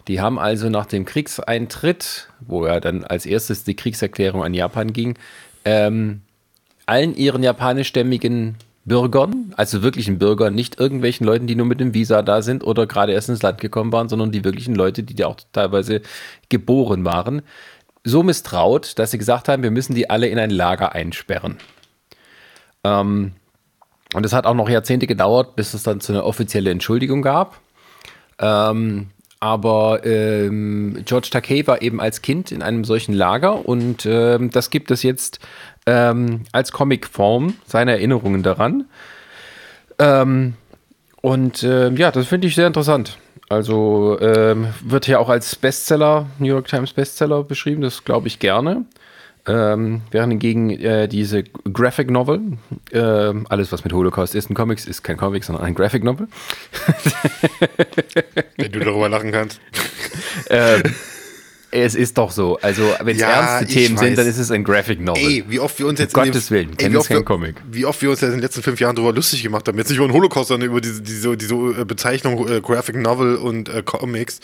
Die 0.08 0.22
haben 0.22 0.40
also 0.40 0.70
nach 0.70 0.86
dem 0.86 1.06
Kriegseintritt, 1.06 2.30
wo 2.40 2.66
ja 2.66 2.80
dann 2.80 3.04
als 3.04 3.26
erstes 3.26 3.64
die 3.64 3.76
Kriegserklärung 3.76 4.44
an 4.44 4.54
Japan 4.54 4.94
ging, 4.94 5.18
ähm, 5.66 6.22
allen 6.86 7.16
ihren 7.16 7.44
japanischstämmigen 7.44 8.56
Bürgern, 8.86 9.54
also 9.58 9.84
wirklichen 9.84 10.18
Bürgern, 10.18 10.56
nicht 10.56 10.80
irgendwelchen 10.80 11.26
Leuten, 11.26 11.46
die 11.46 11.56
nur 11.56 11.66
mit 11.66 11.82
dem 11.82 11.94
Visa 11.94 12.22
da 12.22 12.42
sind 12.42 12.64
oder 12.64 12.88
gerade 12.88 13.12
erst 13.12 13.28
ins 13.28 13.42
Land 13.42 13.60
gekommen 13.60 13.92
waren, 13.92 14.08
sondern 14.08 14.32
die 14.32 14.46
wirklichen 14.46 14.76
Leute, 14.76 15.04
die 15.04 15.14
da 15.14 15.28
auch 15.28 15.36
teilweise 15.52 16.02
geboren 16.48 17.04
waren, 17.04 17.42
so 18.06 18.24
misstraut, 18.24 18.98
dass 18.98 19.12
sie 19.12 19.18
gesagt 19.18 19.50
haben, 19.50 19.62
wir 19.62 19.72
müssen 19.72 19.94
die 19.94 20.10
alle 20.10 20.28
in 20.28 20.40
ein 20.40 20.52
Lager 20.52 20.94
einsperren. 20.94 21.58
Ähm, 22.86 23.34
und 24.14 24.26
es 24.26 24.32
hat 24.32 24.46
auch 24.46 24.54
noch 24.54 24.70
Jahrzehnte 24.70 25.06
gedauert, 25.06 25.58
bis 25.58 25.74
es 25.74 25.84
dann 25.84 26.00
zu 26.00 26.14
einer 26.14 26.24
offiziellen 26.24 26.72
Entschuldigung 26.72 27.22
gab. 27.22 27.60
Ähm, 28.40 29.10
aber 29.40 30.06
ähm, 30.06 31.04
George 31.06 31.30
Takei 31.32 31.66
war 31.68 31.82
eben 31.82 32.02
als 32.02 32.22
Kind 32.22 32.52
in 32.52 32.62
einem 32.62 32.84
solchen 32.84 33.14
Lager 33.14 33.68
und 33.68 34.06
ähm, 34.06 34.50
das 34.50 34.70
gibt 34.70 34.92
es 34.92 35.04
jetzt 35.04 35.40
ähm, 35.86 36.42
als 36.52 36.72
Comicform, 36.72 37.56
seine 37.66 37.92
Erinnerungen 37.92 38.44
daran. 38.44 38.86
Ähm, 40.00 40.54
und 41.22 41.64
äh, 41.64 41.90
ja, 41.92 42.12
das 42.12 42.28
finde 42.28 42.48
ich 42.48 42.56
sehr 42.56 42.68
interessant. 42.68 43.18
Also 43.50 44.18
ähm, 44.20 44.68
wird 44.84 45.06
hier 45.06 45.20
auch 45.20 45.30
als 45.30 45.56
Bestseller, 45.56 46.28
New 46.40 46.48
York 46.48 46.68
Times 46.68 46.94
Bestseller 46.94 47.44
beschrieben, 47.44 47.82
das 47.82 48.04
glaube 48.04 48.28
ich 48.28 48.40
gerne. 48.40 48.86
Ähm, 49.48 50.02
während 50.12 50.34
hingegen 50.34 50.70
äh, 50.72 51.08
diese 51.08 51.44
Graphic 51.44 52.12
Novel, 52.12 52.58
äh, 52.92 53.00
alles 53.50 53.72
was 53.72 53.84
mit 53.84 53.94
Holocaust 53.94 54.36
ist, 54.36 54.50
ein 54.50 54.56
Comics 54.56 54.86
ist 54.86 55.04
kein 55.04 55.16
Comic, 55.16 55.46
sondern 55.46 55.64
ein 55.64 55.74
Graphic 55.74 56.04
Novel. 56.04 56.28
Wenn 58.58 58.72
du 58.72 58.80
darüber 58.80 59.08
lachen 59.08 59.32
kannst. 59.32 59.62
ähm, 60.50 60.84
es 61.72 61.96
ist 61.96 62.18
doch 62.18 62.32
so. 62.32 62.58
Also, 62.62 62.94
wenn 63.02 63.16
es 63.16 63.22
ja, 63.22 63.30
ernste 63.30 63.74
Themen 63.74 63.96
weiß. 63.96 64.06
sind, 64.06 64.18
dann 64.18 64.28
ist 64.28 64.38
es 64.38 64.52
ein 64.52 64.64
Graphic 64.64 65.02
Novel. 65.02 65.22
Ey, 65.22 65.44
wie 65.48 65.60
oft 65.60 65.78
wir 65.80 65.88
uns 65.88 66.00
jetzt. 66.00 66.16
Um 66.16 66.24
Gottes 66.24 66.50
Willen, 66.50 66.72
ey, 66.78 66.92
wie, 66.92 66.98
oft 66.98 67.10
wir, 67.10 67.24
Comic. 67.24 67.56
wie 67.70 67.86
oft 67.86 68.02
wir 68.02 68.10
uns 68.10 68.22
jetzt 68.22 68.30
in 68.30 68.36
den 68.38 68.42
letzten 68.42 68.64
fünf 68.64 68.80
Jahren 68.80 68.96
darüber 68.96 69.14
lustig 69.14 69.44
gemacht 69.44 69.68
haben. 69.68 69.78
Jetzt 69.78 69.90
nicht 69.90 69.98
über 69.98 70.08
den 70.08 70.14
Holocaust, 70.14 70.48
sondern 70.48 70.70
über 70.70 70.80
diese, 70.80 71.02
diese, 71.02 71.36
diese 71.36 71.56
äh, 71.56 71.86
Bezeichnung 71.86 72.48
äh, 72.48 72.62
Graphic 72.62 72.96
Novel 72.96 73.36
und 73.36 73.68
äh, 73.68 73.84
Comics. 73.84 74.40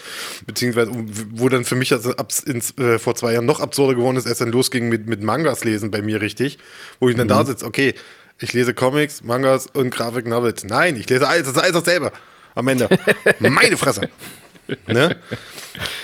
Beziehungsweise, 0.45 0.91
wo 1.31 1.47
dann 1.47 1.63
für 1.63 1.75
mich 1.75 1.93
also 1.93 2.11
ab, 2.11 2.31
ins, 2.45 2.77
äh, 2.77 2.99
vor 2.99 3.15
zwei 3.15 3.33
Jahren 3.33 3.45
noch 3.45 3.61
absurder 3.61 3.95
geworden 3.95 4.17
ist, 4.17 4.27
als 4.27 4.39
dann 4.39 4.51
losging 4.51 4.89
mit, 4.89 5.07
mit 5.07 5.23
Mangas 5.23 5.63
lesen 5.63 5.91
bei 5.91 6.01
mir 6.01 6.21
richtig. 6.21 6.57
Wo 6.99 7.09
ich 7.09 7.15
dann 7.15 7.27
mhm. 7.27 7.29
da 7.29 7.45
sitze, 7.45 7.65
okay, 7.65 7.93
ich 8.39 8.51
lese 8.51 8.73
Comics, 8.73 9.23
Mangas 9.23 9.67
und 9.67 9.91
Graphic 9.91 10.27
Novels. 10.27 10.65
Nein, 10.65 10.97
ich 10.97 11.09
lese 11.09 11.27
alles, 11.27 11.43
das 11.43 11.55
ist 11.55 11.61
alles 11.61 11.83
dasselbe. 11.83 12.11
Am 12.55 12.67
Ende. 12.67 12.89
Meine 13.39 13.77
Fresse. 13.77 14.09
Ne? 14.87 15.15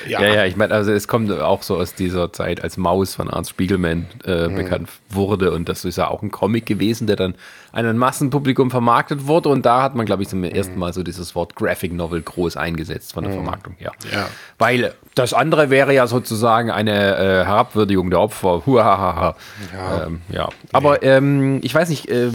Ja. 0.08 0.22
ja, 0.24 0.34
ja, 0.34 0.46
ich 0.46 0.56
meine, 0.56 0.74
also 0.74 0.92
es 0.92 1.08
kommt 1.08 1.32
auch 1.32 1.62
so 1.62 1.78
aus 1.78 1.94
dieser 1.94 2.34
Zeit, 2.34 2.64
als 2.64 2.78
Maus 2.78 3.14
von 3.14 3.30
Ernst 3.30 3.52
Spiegelman 3.52 4.08
äh, 4.26 4.48
mhm. 4.48 4.56
bekannt 4.56 4.90
wurde 5.10 5.52
und 5.52 5.70
das 5.70 5.86
ist 5.86 5.98
ja 5.98 6.08
auch 6.08 6.24
ein 6.24 6.32
Comic 6.32 6.66
gewesen, 6.66 7.06
der 7.06 7.16
dann 7.16 7.36
einem 7.72 7.98
Massenpublikum 7.98 8.72
vermarktet 8.72 9.28
wurde 9.28 9.50
und 9.50 9.66
da 9.66 9.84
hat 9.84 9.94
man, 9.94 10.06
glaube 10.06 10.24
ich, 10.24 10.30
zum 10.30 10.40
mhm. 10.40 10.46
ersten 10.46 10.80
Mal 10.80 10.94
so 10.94 11.04
dieses 11.04 11.36
Wort 11.36 11.56
Graphic 11.56 11.94
Novel 11.94 12.22
groß 12.22 12.58
eingesetzt 12.58 13.14
von 13.14 13.24
der 13.24 13.32
mhm. 13.32 13.38
Vermarktung 13.38 13.76
her. 13.78 13.92
Ja. 14.12 14.30
Weil 14.58 14.94
das 15.16 15.34
andere 15.34 15.70
wäre 15.70 15.94
ja 15.94 16.08
sozusagen 16.08 16.72
eine 16.72 17.18
äh, 17.18 17.46
Herabwürdigung 17.46 18.10
der 18.10 18.22
Opfer. 18.22 18.64
Huahaha. 18.66 19.36
Ja. 19.74 20.06
Ähm, 20.06 20.22
ja. 20.30 20.50
Aber 20.72 21.04
ähm, 21.04 21.60
ich 21.62 21.76
weiß 21.76 21.90
nicht, 21.90 22.10
äh, 22.10 22.32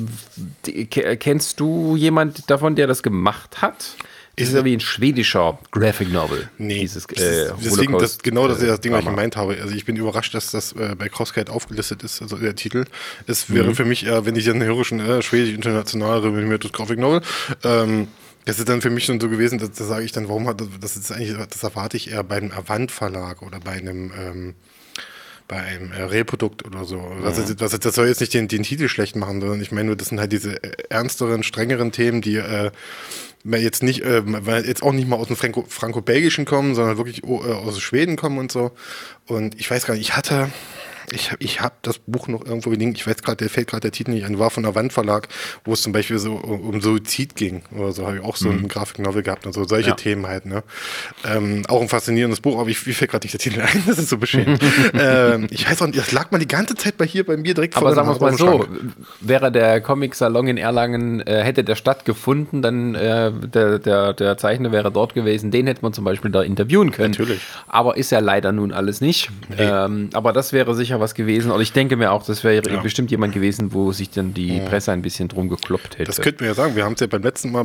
kennst 1.16 1.60
du 1.60 1.96
jemand 1.96 2.50
davon, 2.50 2.76
der 2.76 2.86
das 2.86 3.02
gemacht 3.02 3.62
hat? 3.62 3.96
Das 4.36 4.48
ist 4.48 4.54
ja 4.54 4.64
wie 4.64 4.74
ein 4.74 4.80
schwedischer 4.80 5.58
Graphic 5.70 6.12
Novel. 6.12 6.48
Nee, 6.58 6.80
dieses, 6.80 7.04
äh, 7.06 7.52
deswegen, 7.64 7.98
das, 7.98 8.18
genau 8.18 8.48
das 8.48 8.60
ist 8.60 8.68
das 8.68 8.80
Ding, 8.80 8.92
was 8.92 9.00
ich 9.00 9.06
gemeint 9.06 9.36
habe. 9.36 9.56
Also 9.60 9.74
ich 9.74 9.84
bin 9.84 9.94
überrascht, 9.96 10.34
dass 10.34 10.50
das 10.50 10.72
äh, 10.72 10.96
bei 10.98 11.08
Crosscat 11.08 11.50
aufgelistet 11.50 12.02
ist, 12.02 12.20
also 12.20 12.36
der 12.36 12.56
Titel. 12.56 12.84
Es 13.26 13.52
wäre 13.52 13.68
mhm. 13.68 13.74
für 13.76 13.84
mich 13.84 14.06
eher, 14.06 14.26
wenn 14.26 14.34
ich 14.34 14.44
dann 14.44 14.62
höre, 14.62 14.84
schon 14.84 14.98
äh, 14.98 15.22
schwedisch 15.22 15.54
international 15.54 16.20
renommierte 16.20 16.68
Graphic 16.68 16.98
Novel. 16.98 17.20
Ähm, 17.62 18.08
das 18.44 18.58
ist 18.58 18.68
dann 18.68 18.82
für 18.82 18.90
mich 18.90 19.04
schon 19.04 19.20
so 19.20 19.28
gewesen, 19.28 19.58
dass, 19.58 19.72
da 19.72 19.84
sage 19.84 20.04
ich 20.04 20.12
dann, 20.12 20.28
warum 20.28 20.48
hat 20.48 20.62
das 20.80 20.96
ist 20.96 21.12
eigentlich, 21.12 21.34
das 21.48 21.62
erwarte 21.62 21.96
ich 21.96 22.10
eher 22.10 22.24
bei 22.24 22.36
einem 22.36 22.50
Avant 22.50 22.90
Verlag 22.90 23.40
oder 23.40 23.60
bei 23.60 23.72
einem 23.72 24.12
ähm, 24.18 24.54
bei 25.46 25.56
einem 25.56 25.92
äh, 25.92 26.02
Reprodukt 26.02 26.64
oder 26.64 26.84
so. 26.84 26.96
Was, 27.20 27.38
mhm. 27.38 27.56
was, 27.58 27.78
das 27.78 27.94
soll 27.94 28.08
jetzt 28.08 28.20
nicht 28.20 28.34
den, 28.34 28.48
den 28.48 28.62
Titel 28.62 28.88
schlecht 28.88 29.14
machen, 29.14 29.40
sondern 29.40 29.60
ich 29.60 29.72
meine 29.72 29.88
nur, 29.88 29.96
das 29.96 30.08
sind 30.08 30.18
halt 30.18 30.32
diese 30.32 30.62
äh, 30.62 30.72
ernsteren, 30.88 31.42
strengeren 31.42 31.92
Themen, 31.92 32.22
die 32.22 32.36
äh, 32.36 32.70
jetzt 33.44 33.82
nicht, 33.82 34.02
äh, 34.02 34.22
jetzt 34.64 34.82
auch 34.82 34.92
nicht 34.92 35.08
mal 35.08 35.16
aus 35.16 35.28
dem 35.28 35.36
Franco-Belgischen 35.36 36.44
kommen, 36.44 36.74
sondern 36.74 36.96
wirklich 36.96 37.24
oh, 37.24 37.42
äh, 37.44 37.52
aus 37.52 37.78
Schweden 37.80 38.16
kommen 38.16 38.38
und 38.38 38.50
so. 38.50 38.72
Und 39.26 39.58
ich 39.60 39.70
weiß 39.70 39.86
gar 39.86 39.94
nicht, 39.94 40.08
ich 40.08 40.16
hatte, 40.16 40.50
ich, 41.12 41.32
ich 41.38 41.60
habe 41.60 41.74
das 41.82 41.98
Buch 41.98 42.28
noch 42.28 42.44
irgendwo 42.44 42.70
gelingen, 42.70 42.94
ich 42.94 43.06
weiß 43.06 43.22
gerade, 43.22 43.36
der 43.36 43.50
fällt 43.50 43.68
gerade 43.68 43.82
der 43.82 43.92
Titel 43.92 44.12
nicht 44.12 44.24
ein, 44.24 44.38
war 44.38 44.50
von 44.50 44.62
der 44.62 44.74
Wandverlag, 44.74 45.28
wo 45.64 45.72
es 45.72 45.82
zum 45.82 45.92
Beispiel 45.92 46.18
so 46.18 46.34
um 46.34 46.80
Suizid 46.80 47.36
ging 47.36 47.62
oder 47.76 47.92
so, 47.92 48.06
habe 48.06 48.16
ich 48.16 48.22
auch 48.22 48.36
so 48.36 48.48
mhm. 48.48 48.58
einen 48.58 48.68
Grafiknovel 48.68 49.22
gehabt 49.22 49.46
und 49.46 49.52
so, 49.52 49.64
solche 49.64 49.90
ja. 49.90 49.94
Themen 49.94 50.26
halt, 50.26 50.46
ne. 50.46 50.62
Ähm, 51.24 51.62
auch 51.68 51.80
ein 51.80 51.88
faszinierendes 51.88 52.40
Buch, 52.40 52.58
aber 52.58 52.68
ich, 52.68 52.86
mir 52.86 52.94
fällt 52.94 53.10
gerade 53.10 53.24
nicht 53.24 53.34
der 53.34 53.40
Titel 53.40 53.60
ein, 53.60 53.82
das 53.86 53.98
ist 53.98 54.08
so 54.08 54.18
beschämend. 54.18 54.62
ähm, 54.94 55.46
ich 55.50 55.68
weiß 55.68 55.82
auch 55.82 55.86
nicht, 55.86 55.98
das 55.98 56.12
lag 56.12 56.30
mal 56.30 56.38
die 56.38 56.48
ganze 56.48 56.74
Zeit 56.74 56.96
bei 56.96 57.06
hier 57.06 57.24
bei 57.24 57.36
mir 57.36 57.54
direkt 57.54 57.76
aber 57.76 57.92
vor 57.92 57.98
Aber 57.98 58.14
sagen 58.14 58.40
wir 58.40 58.48
mal 58.48 58.60
so, 58.60 58.66
wäre 59.20 59.52
der 59.52 59.80
Comic-Salon 59.80 60.48
in 60.48 60.56
Erlangen, 60.56 61.20
äh, 61.20 61.42
hätte 61.42 61.64
der 61.64 61.76
stattgefunden, 61.76 62.62
dann 62.62 62.94
äh, 62.94 63.32
der, 63.32 63.78
der, 63.78 64.12
der 64.12 64.36
Zeichner 64.36 64.72
wäre 64.72 64.90
dort 64.90 65.14
gewesen, 65.14 65.50
den 65.50 65.66
hätte 65.66 65.82
man 65.82 65.92
zum 65.92 66.04
Beispiel 66.04 66.30
da 66.30 66.42
interviewen 66.42 66.90
können. 66.90 67.12
Natürlich. 67.12 67.40
Aber 67.68 67.96
ist 67.96 68.10
ja 68.10 68.20
leider 68.20 68.52
nun 68.52 68.72
alles 68.72 69.00
nicht. 69.00 69.30
Nee. 69.48 69.56
Ähm, 69.58 70.10
aber 70.12 70.32
das 70.32 70.52
wäre 70.52 70.74
sicher 70.74 70.93
sicher 70.94 71.00
was 71.00 71.14
gewesen. 71.14 71.50
Und 71.50 71.60
ich 71.60 71.72
denke 71.72 71.96
mir 71.96 72.12
auch, 72.12 72.24
das 72.24 72.44
wäre 72.44 72.62
ja. 72.68 72.80
bestimmt 72.80 73.10
jemand 73.10 73.34
gewesen, 73.34 73.72
wo 73.72 73.92
sich 73.92 74.10
dann 74.10 74.34
die 74.34 74.58
ja. 74.58 74.64
Presse 74.64 74.92
ein 74.92 75.02
bisschen 75.02 75.28
drum 75.28 75.48
gekloppt 75.48 75.98
hätte. 75.98 76.04
Das 76.04 76.20
könnten 76.20 76.40
wir 76.40 76.48
ja 76.48 76.54
sagen. 76.54 76.76
Wir 76.76 76.84
haben 76.84 76.94
es 76.94 77.00
ja 77.00 77.06
beim 77.06 77.22
letzten 77.22 77.52
Mal, 77.52 77.64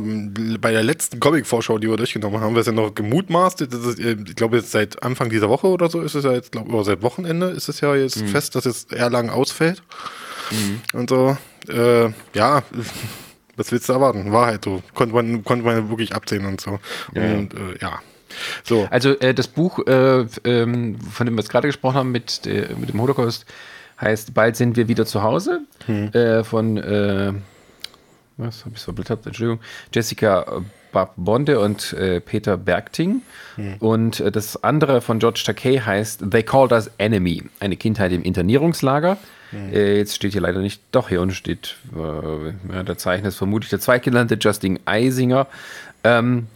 bei 0.58 0.72
der 0.72 0.82
letzten 0.82 1.20
Comic-Vorschau, 1.20 1.78
die 1.78 1.88
wir 1.88 1.96
durchgenommen 1.96 2.40
haben, 2.40 2.46
haben 2.46 2.54
wir 2.54 2.60
es 2.60 2.66
ja 2.66 2.72
noch 2.72 2.94
gemutmaßt. 2.94 3.62
Ist, 3.62 3.98
ich 3.98 4.36
glaube, 4.36 4.58
jetzt 4.58 4.72
seit 4.72 5.02
Anfang 5.02 5.30
dieser 5.30 5.48
Woche 5.48 5.68
oder 5.68 5.88
so 5.88 6.00
ist 6.00 6.14
es 6.14 6.24
ja 6.24 6.32
jetzt, 6.32 6.52
glaube 6.52 6.70
oder 6.70 6.84
seit 6.84 7.02
Wochenende 7.02 7.46
ist 7.46 7.68
es 7.68 7.80
ja 7.80 7.94
jetzt 7.94 8.20
mhm. 8.20 8.28
fest, 8.28 8.54
dass 8.54 8.66
es 8.66 8.84
eher 8.84 9.10
lang 9.10 9.30
ausfällt. 9.30 9.82
Mhm. 10.50 10.98
Und 10.98 11.10
so, 11.10 11.36
äh, 11.68 12.10
ja 12.34 12.62
was 13.56 13.70
willst 13.72 13.90
du 13.90 13.92
erwarten? 13.92 14.32
War 14.32 14.46
halt 14.46 14.64
so. 14.64 14.82
Konnte 14.94 15.14
man, 15.14 15.44
konnte 15.44 15.66
man 15.66 15.90
wirklich 15.90 16.14
absehen 16.14 16.46
und 16.46 16.62
so. 16.62 16.80
Ja. 17.14 17.22
Und 17.34 17.52
äh, 17.52 17.76
ja, 17.80 18.00
so. 18.64 18.86
Also 18.90 19.18
äh, 19.20 19.34
das 19.34 19.48
Buch, 19.48 19.78
äh, 19.86 20.26
ähm, 20.44 20.98
von 21.00 21.26
dem 21.26 21.34
wir 21.34 21.40
jetzt 21.40 21.50
gerade 21.50 21.68
gesprochen 21.68 21.96
haben, 21.96 22.12
mit, 22.12 22.46
äh, 22.46 22.68
mit 22.78 22.90
dem 22.92 23.00
Holocaust, 23.00 23.46
heißt 24.00 24.34
Bald 24.34 24.56
sind 24.56 24.76
wir 24.76 24.88
wieder 24.88 25.06
zu 25.06 25.22
Hause 25.22 25.60
hm. 25.86 26.12
Äh, 26.12 26.44
von, 26.44 26.76
äh, 26.78 27.32
was 28.36 28.64
habe 28.64 28.74
ich 28.76 28.82
verblättert, 28.82 29.26
Entschuldigung, 29.26 29.60
Jessica 29.94 30.62
Bonde 31.16 31.60
und 31.60 31.92
äh, 31.92 32.20
Peter 32.20 32.56
Bergting. 32.56 33.22
Hm. 33.56 33.76
Und 33.78 34.24
das 34.34 34.62
andere 34.64 35.00
von 35.00 35.18
George 35.20 35.42
Takei 35.44 35.78
heißt 35.78 36.24
They 36.30 36.42
Called 36.42 36.72
Us 36.72 36.90
Enemy, 36.98 37.44
eine 37.60 37.76
Kindheit 37.76 38.12
im 38.12 38.22
Internierungslager. 38.22 39.18
Hm. 39.50 39.72
jetzt 39.72 40.14
steht 40.14 40.30
hier 40.30 40.42
leider 40.42 40.60
nicht, 40.60 40.80
doch 40.92 41.08
hier 41.08 41.20
unten 41.20 41.34
steht, 41.34 41.76
ja, 41.92 42.84
der 42.84 42.98
Zeichner 42.98 43.30
ist 43.30 43.36
vermutlich 43.36 43.68
der 43.68 43.80
zweitgenannte 43.80 44.38
Justin 44.40 44.78
Eisinger. 44.84 45.48
Ähm, 46.04 46.46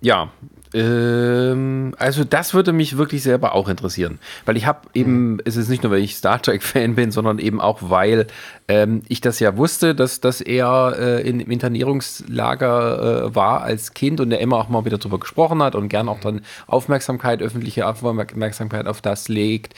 ja, 0.00 0.32
ähm, 0.74 1.94
also 1.98 2.24
das 2.24 2.52
würde 2.52 2.72
mich 2.72 2.96
wirklich 2.96 3.22
selber 3.22 3.54
auch 3.54 3.68
interessieren, 3.68 4.18
weil 4.44 4.56
ich 4.56 4.66
habe 4.66 4.88
eben, 4.92 5.34
mhm. 5.34 5.40
es 5.44 5.54
ist 5.56 5.68
nicht 5.68 5.84
nur, 5.84 5.92
weil 5.92 6.00
ich 6.00 6.16
Star 6.16 6.42
Trek 6.42 6.62
Fan 6.64 6.96
bin, 6.96 7.12
sondern 7.12 7.38
eben 7.38 7.60
auch, 7.60 7.78
weil 7.80 8.26
ähm, 8.66 9.02
ich 9.08 9.20
das 9.20 9.38
ja 9.38 9.56
wusste, 9.56 9.94
dass, 9.94 10.20
dass 10.20 10.40
er 10.40 10.96
äh, 10.98 11.28
in, 11.28 11.38
im 11.38 11.50
Internierungslager 11.50 13.26
äh, 13.26 13.34
war 13.36 13.62
als 13.62 13.94
Kind 13.94 14.20
und 14.20 14.32
er 14.32 14.40
immer 14.40 14.56
auch 14.56 14.68
mal 14.68 14.84
wieder 14.84 14.98
darüber 14.98 15.20
gesprochen 15.20 15.62
hat 15.62 15.76
und 15.76 15.88
gern 15.88 16.08
auch 16.08 16.20
dann 16.20 16.40
Aufmerksamkeit, 16.66 17.40
öffentliche 17.40 17.86
Aufmerksamkeit 17.86 18.88
auf 18.88 19.00
das 19.00 19.28
legt. 19.28 19.74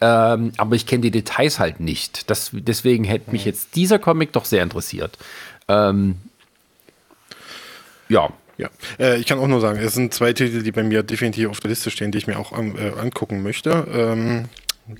Ähm, 0.00 0.52
aber 0.58 0.76
ich 0.76 0.86
kenne 0.86 1.00
die 1.00 1.10
Details 1.10 1.58
halt 1.58 1.80
nicht. 1.80 2.30
Das, 2.30 2.50
deswegen 2.52 3.02
hätte 3.02 3.32
mich 3.32 3.44
jetzt 3.44 3.74
dieser 3.74 3.98
Comic 3.98 4.32
doch 4.32 4.44
sehr 4.44 4.62
interessiert. 4.62 5.18
Ähm, 5.66 6.16
ja. 8.08 8.30
Ja, 8.58 8.70
äh, 8.98 9.18
ich 9.18 9.26
kann 9.26 9.38
auch 9.38 9.46
nur 9.46 9.60
sagen, 9.60 9.78
es 9.78 9.94
sind 9.94 10.14
zwei 10.14 10.32
Titel, 10.32 10.62
die 10.62 10.72
bei 10.72 10.82
mir 10.82 11.02
definitiv 11.02 11.50
auf 11.50 11.60
der 11.60 11.70
Liste 11.70 11.90
stehen, 11.90 12.10
die 12.10 12.18
ich 12.18 12.26
mir 12.26 12.38
auch 12.38 12.52
äh, 12.52 12.92
angucken 12.98 13.42
möchte. 13.42 13.86
Ähm, 13.92 14.46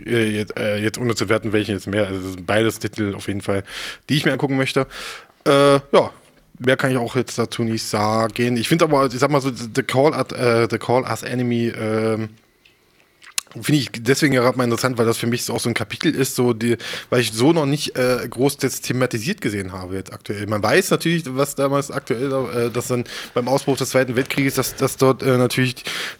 äh, 0.05 0.31
jetzt, 0.31 0.59
äh, 0.59 0.77
jetzt, 0.79 0.99
ohne 0.99 1.15
zu 1.15 1.29
werten, 1.29 1.53
welche 1.53 1.73
jetzt 1.73 1.87
mehr. 1.87 2.07
Also 2.07 2.37
beides 2.41 2.79
Titel 2.79 3.15
auf 3.15 3.29
jeden 3.29 3.41
Fall, 3.41 3.63
die 4.09 4.17
ich 4.17 4.25
mir 4.25 4.33
angucken 4.33 4.57
möchte. 4.57 4.87
Äh, 5.47 5.75
ja, 5.75 6.11
mehr 6.59 6.77
kann 6.77 6.91
ich 6.91 6.97
auch 6.97 7.17
jetzt 7.17 7.39
dazu 7.39 7.63
nicht 7.63 7.85
sagen. 7.85 8.57
Ich 8.57 8.69
finde 8.69 8.85
aber, 8.85 9.07
ich 9.07 9.19
sag 9.19 9.31
mal 9.31 9.41
so, 9.41 9.51
The 9.51 9.83
Call, 9.83 10.15
at, 10.15 10.33
uh, 10.33 10.67
The 10.69 10.79
Call 10.79 11.05
as 11.05 11.23
Enemy 11.23 11.73
ähm, 11.79 12.31
finde 13.63 13.81
ich 13.81 13.91
deswegen 13.93 14.35
gerade 14.35 14.57
mal 14.57 14.65
interessant, 14.65 14.99
weil 14.99 15.07
das 15.07 15.19
für 15.19 15.27
mich 15.27 15.51
auch 15.51 15.61
so 15.61 15.69
ein 15.69 15.75
Kapitel 15.75 16.15
ist, 16.15 16.35
so 16.35 16.53
die, 16.53 16.77
weil 17.11 17.21
ich 17.21 17.33
so 17.33 17.53
noch 17.53 17.67
nicht 17.67 17.97
äh, 17.97 18.27
groß 18.29 18.59
jetzt 18.63 18.87
thematisiert 18.87 19.41
gesehen 19.41 19.73
habe 19.73 19.97
jetzt 19.97 20.13
aktuell. 20.13 20.47
Man 20.47 20.63
weiß 20.63 20.91
natürlich, 20.91 21.25
was 21.27 21.55
damals 21.55 21.91
aktuell, 21.91 22.33
äh, 22.33 22.71
dass 22.71 22.89
dann 22.89 23.05
beim 23.35 23.49
Ausbruch 23.49 23.77
des 23.77 23.91
Zweiten 23.91 24.17
Weltkrieges, 24.17 24.55
dass, 24.55 24.77
dass 24.77 24.97
dort 24.97 25.23
äh, 25.23 25.37
natürlich 25.37 25.77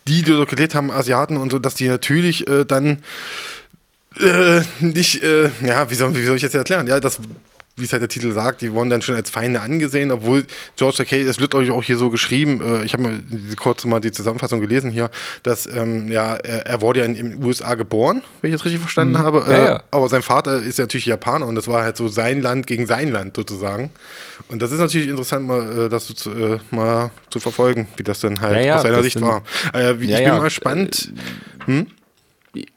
die, 0.07 0.23
die 0.23 0.33
dort 0.33 0.51
gelebt 0.51 0.75
haben, 0.75 0.91
Asiaten 0.91 1.37
und 1.37 1.51
so, 1.51 1.59
dass 1.59 1.75
die 1.75 1.89
natürlich 1.89 2.49
äh, 2.49 2.65
dann 2.65 3.03
äh, 4.19 4.63
nicht, 4.81 5.23
äh, 5.23 5.51
ja, 5.63 5.91
wie 5.91 5.95
soll, 5.95 6.15
wie 6.17 6.25
soll 6.25 6.37
ich 6.37 6.43
jetzt 6.43 6.55
erklären? 6.55 6.87
Ja, 6.87 7.01
das 7.01 7.21
wie 7.77 7.85
es 7.85 7.93
halt 7.93 8.01
der 8.01 8.09
Titel 8.09 8.33
sagt, 8.33 8.63
die 8.63 8.73
wurden 8.73 8.89
dann 8.89 9.03
schon 9.03 9.15
als 9.15 9.29
Feinde 9.29 9.61
angesehen, 9.61 10.11
obwohl 10.11 10.47
George 10.77 10.97
Takei, 10.99 11.25
das 11.25 11.41
wird 11.41 11.55
euch 11.55 11.71
auch 11.71 11.83
hier 11.83 11.99
so 11.99 12.09
geschrieben, 12.09 12.63
äh, 12.63 12.85
ich 12.85 12.95
habe 12.95 13.03
mal 13.03 13.21
kurz 13.57 13.85
mal 13.85 14.01
die 14.01 14.13
Zusammenfassung 14.13 14.61
gelesen 14.61 14.91
hier, 14.91 15.11
dass 15.43 15.67
ähm, 15.67 16.11
ja, 16.11 16.37
er, 16.37 16.67
er, 16.67 16.81
wurde 16.81 17.01
ja 17.01 17.07
in 17.07 17.15
den 17.15 17.45
USA 17.45 17.75
geboren, 17.75 18.23
wenn 18.41 18.51
ich 18.51 18.57
das 18.57 18.65
richtig 18.65 18.81
verstanden 18.81 19.15
mhm. 19.15 19.19
habe, 19.19 19.45
ja, 19.47 19.59
ja. 19.59 19.77
Äh, 19.77 19.81
aber 19.91 20.09
sein 20.09 20.23
Vater 20.23 20.63
ist 20.63 20.79
ja 20.79 20.85
natürlich 20.85 21.07
Japaner 21.07 21.47
und 21.47 21.55
das 21.55 21.69
war 21.69 21.83
halt 21.83 21.99
so 21.99 22.09
sein 22.09 22.41
Land 22.41 22.67
gegen 22.67 22.87
sein 22.87 23.11
Land 23.11 23.37
sozusagen. 23.37 23.91
Und 24.49 24.63
das 24.63 24.73
ist 24.73 24.79
natürlich 24.79 25.09
interessant, 25.09 25.47
mal 25.47 25.87
äh, 25.87 25.89
das 25.91 26.07
zu, 26.07 26.31
äh, 26.31 26.59
mal 26.71 27.11
zu 27.29 27.41
verfolgen, 27.41 27.89
wie 27.97 28.03
das 28.03 28.21
dann 28.21 28.41
halt 28.41 28.65
ja, 28.65 28.77
aus 28.77 28.83
seiner 28.83 29.03
Sicht 29.03 29.21
war. 29.21 29.43
Äh, 29.75 29.93
ich 29.93 29.99
bin 29.99 30.29
mal 30.29 30.51
spannend. 30.51 31.13
Hm? 31.67 31.89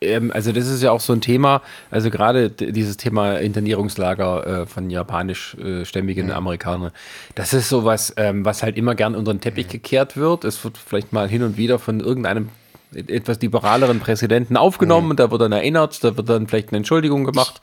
Ähm, 0.01 0.31
also 0.33 0.51
das 0.51 0.67
ist 0.67 0.81
ja 0.81 0.91
auch 0.91 0.99
so 0.99 1.13
ein 1.13 1.21
Thema, 1.21 1.61
also 1.91 2.09
gerade 2.09 2.49
dieses 2.49 2.97
Thema 2.97 3.37
Internierungslager 3.37 4.61
äh, 4.61 4.65
von 4.65 4.89
japanischstämmigen 4.89 6.27
mhm. 6.27 6.33
Amerikanern, 6.33 6.91
das 7.35 7.53
ist 7.53 7.69
sowas, 7.69 8.13
ähm, 8.17 8.45
was 8.45 8.63
halt 8.63 8.77
immer 8.77 8.95
gern 8.95 9.15
unter 9.15 9.33
den 9.33 9.41
Teppich 9.41 9.67
mhm. 9.67 9.71
gekehrt 9.71 10.17
wird. 10.17 10.43
Es 10.43 10.63
wird 10.63 10.77
vielleicht 10.77 11.13
mal 11.13 11.29
hin 11.29 11.43
und 11.43 11.57
wieder 11.57 11.79
von 11.79 11.99
irgendeinem 11.99 12.49
etwas 12.93 13.39
liberaleren 13.41 13.99
Präsidenten 13.99 14.57
aufgenommen 14.57 15.05
mhm. 15.05 15.11
und 15.11 15.19
da 15.19 15.31
wird 15.31 15.41
dann 15.41 15.51
erinnert, 15.51 16.03
da 16.03 16.17
wird 16.17 16.29
dann 16.29 16.47
vielleicht 16.47 16.69
eine 16.69 16.77
Entschuldigung 16.77 17.23
gemacht. 17.23 17.61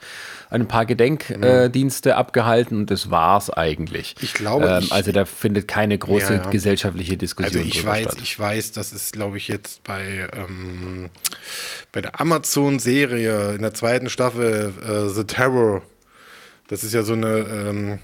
Ein 0.49 0.65
paar 0.65 0.85
Gedenkdienste 0.85 2.11
äh, 2.11 2.13
abgehalten 2.13 2.77
und 2.77 2.89
das 2.89 3.11
war's 3.11 3.49
eigentlich. 3.49 4.15
Ich 4.21 4.33
glaube, 4.33 4.65
ähm, 4.65 4.83
ich, 4.83 4.93
also 4.93 5.11
da 5.11 5.25
findet 5.25 5.67
keine 5.67 5.97
große 5.97 6.35
ja, 6.35 6.43
ja. 6.43 6.49
gesellschaftliche 6.49 7.17
Diskussion 7.17 7.63
also 7.63 7.77
ich 7.77 7.85
weiß, 7.85 8.03
statt. 8.03 8.17
Ich 8.23 8.39
weiß, 8.39 8.71
das 8.71 8.93
ist, 8.93 9.11
glaube 9.11 9.35
ich, 9.35 9.49
jetzt 9.49 9.83
bei, 9.83 10.29
ähm, 10.33 11.09
bei 11.91 11.99
der 11.99 12.21
Amazon-Serie 12.21 13.55
in 13.55 13.61
der 13.61 13.73
zweiten 13.73 14.09
Staffel 14.09 14.73
äh, 14.81 15.09
The 15.09 15.25
Terror 15.25 15.81
das 16.67 16.83
ist 16.83 16.93
ja 16.93 17.03
so 17.03 17.13
eine, 17.13 17.45
ähm, 17.49 17.99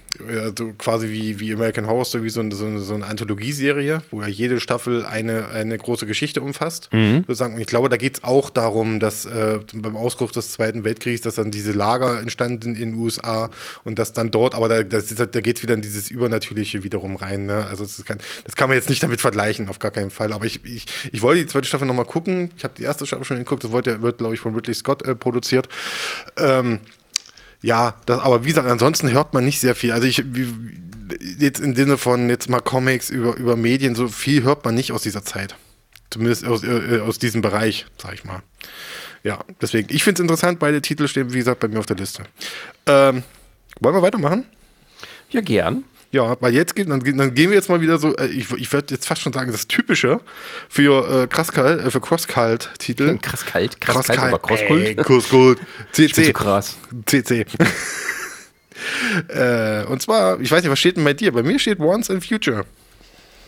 so 0.57 0.71
quasi 0.77 1.09
wie, 1.09 1.39
wie 1.39 1.53
American 1.53 1.85
Horror 1.85 2.05
Story, 2.05 2.29
so 2.29 2.39
eine, 2.39 2.55
so 2.55 2.65
eine, 2.65 2.79
so 2.79 2.93
eine 2.93 3.05
Anthologieserie, 3.05 4.01
wo 4.09 4.21
ja 4.21 4.27
jede 4.27 4.61
Staffel 4.61 5.05
eine, 5.05 5.49
eine 5.49 5.77
große 5.77 6.05
Geschichte 6.05 6.41
umfasst. 6.41 6.89
Mhm. 6.93 7.25
Sozusagen. 7.27 7.55
Und 7.55 7.61
ich 7.61 7.67
glaube, 7.67 7.89
da 7.89 7.97
geht 7.97 8.17
es 8.17 8.23
auch 8.23 8.49
darum, 8.49 9.01
dass 9.01 9.25
äh, 9.25 9.59
beim 9.73 9.97
Ausbruch 9.97 10.31
des 10.31 10.51
Zweiten 10.51 10.85
Weltkriegs, 10.85 11.21
dass 11.21 11.35
dann 11.35 11.51
diese 11.51 11.73
Lager 11.73 12.19
entstanden 12.19 12.75
in 12.75 12.91
den 12.91 12.93
USA 12.95 13.49
und 13.83 13.99
dass 13.99 14.13
dann 14.13 14.31
dort, 14.31 14.55
aber 14.55 14.69
da, 14.69 14.83
das 14.83 15.11
ist, 15.11 15.19
da 15.19 15.41
geht 15.41 15.57
es 15.57 15.63
wieder 15.63 15.73
in 15.73 15.81
dieses 15.81 16.09
Übernatürliche 16.09 16.83
wiederum 16.83 17.17
rein. 17.17 17.45
Ne? 17.45 17.65
Also 17.69 17.83
das 17.83 18.05
kann, 18.05 18.19
das 18.45 18.55
kann 18.55 18.69
man 18.69 18.77
jetzt 18.77 18.89
nicht 18.89 19.03
damit 19.03 19.19
vergleichen, 19.19 19.67
auf 19.67 19.79
gar 19.79 19.91
keinen 19.91 20.09
Fall. 20.09 20.31
Aber 20.31 20.45
ich, 20.45 20.63
ich, 20.63 20.85
ich 21.11 21.21
wollte 21.21 21.41
die 21.41 21.47
zweite 21.47 21.67
Staffel 21.67 21.85
nochmal 21.85 22.05
gucken. 22.05 22.51
Ich 22.55 22.63
habe 22.63 22.75
die 22.77 22.83
erste 22.83 23.05
Staffel 23.05 23.25
schon 23.25 23.37
geguckt, 23.37 23.65
das 23.65 23.73
wird, 23.73 24.01
wird 24.01 24.19
glaube 24.19 24.35
ich, 24.35 24.39
von 24.39 24.55
Ridley 24.55 24.73
Scott 24.73 25.05
äh, 25.05 25.15
produziert. 25.15 25.67
Ähm, 26.37 26.79
ja, 27.63 27.95
das, 28.05 28.19
aber 28.19 28.43
wie 28.43 28.49
gesagt, 28.49 28.67
ansonsten 28.67 29.09
hört 29.11 29.33
man 29.33 29.45
nicht 29.45 29.59
sehr 29.59 29.73
viel. 29.73 29.93
Also 29.93 30.05
ich, 30.05 30.23
wie, 30.35 30.47
jetzt 31.39 31.61
im 31.61 31.75
Sinne 31.75 31.97
von 31.97 32.29
jetzt 32.29 32.49
mal 32.49 32.59
Comics 32.59 33.09
über, 33.09 33.35
über 33.37 33.55
Medien, 33.55 33.95
so 33.95 34.09
viel 34.09 34.43
hört 34.43 34.65
man 34.65 34.75
nicht 34.75 34.91
aus 34.91 35.01
dieser 35.01 35.23
Zeit. 35.23 35.55
Zumindest 36.09 36.45
aus, 36.45 36.63
äh, 36.63 36.99
aus 36.99 37.19
diesem 37.19 37.41
Bereich, 37.41 37.85
sag 37.97 38.13
ich 38.13 38.25
mal. 38.25 38.43
Ja, 39.23 39.39
deswegen, 39.61 39.87
ich 39.95 40.03
finde 40.03 40.19
es 40.19 40.23
interessant, 40.23 40.59
beide 40.59 40.81
Titel 40.81 41.07
stehen, 41.07 41.33
wie 41.33 41.37
gesagt, 41.37 41.61
bei 41.61 41.69
mir 41.69 41.79
auf 41.79 41.85
der 41.85 41.95
Liste. 41.95 42.23
Ähm, 42.85 43.23
wollen 43.79 43.95
wir 43.95 44.01
weitermachen? 44.01 44.45
Ja, 45.29 45.39
gern. 45.39 45.85
Ja, 46.13 46.37
weil 46.41 46.53
jetzt 46.53 46.75
geht, 46.75 46.91
dann, 46.91 46.99
dann 46.99 47.33
gehen 47.33 47.49
wir 47.49 47.57
jetzt 47.57 47.69
mal 47.69 47.81
wieder 47.81 47.97
so, 47.97 48.15
äh, 48.15 48.27
ich, 48.27 48.51
ich 48.51 48.71
würde 48.71 48.93
jetzt 48.93 49.07
fast 49.07 49.23
schon 49.23 49.33
sagen, 49.33 49.51
das 49.51 49.67
Typische 49.67 50.21
für 50.69 51.23
äh, 51.23 51.27
Krasskalt, 51.27 51.83
äh, 51.83 51.89
für 51.89 52.01
Crosskalt-Titel. 52.01 53.17
Krasskalt, 53.21 53.81
Krasskalt, 53.81 54.19
aber 54.19 54.37
Crosskult. 54.37 54.97
Crosskult. 54.97 55.59
CC. 55.91 56.31
Krass. 56.31 56.77
CC. 57.07 57.47
äh, 59.29 59.85
und 59.85 60.03
zwar, 60.03 60.39
ich 60.39 60.51
weiß 60.51 60.61
nicht, 60.61 60.71
was 60.71 60.79
steht 60.79 60.97
denn 60.97 61.03
bei 61.03 61.13
dir? 61.13 61.31
Bei 61.31 61.41
mir 61.41 61.57
steht 61.57 61.79
Once 61.79 62.09
in 62.09 62.21
Future. 62.21 62.63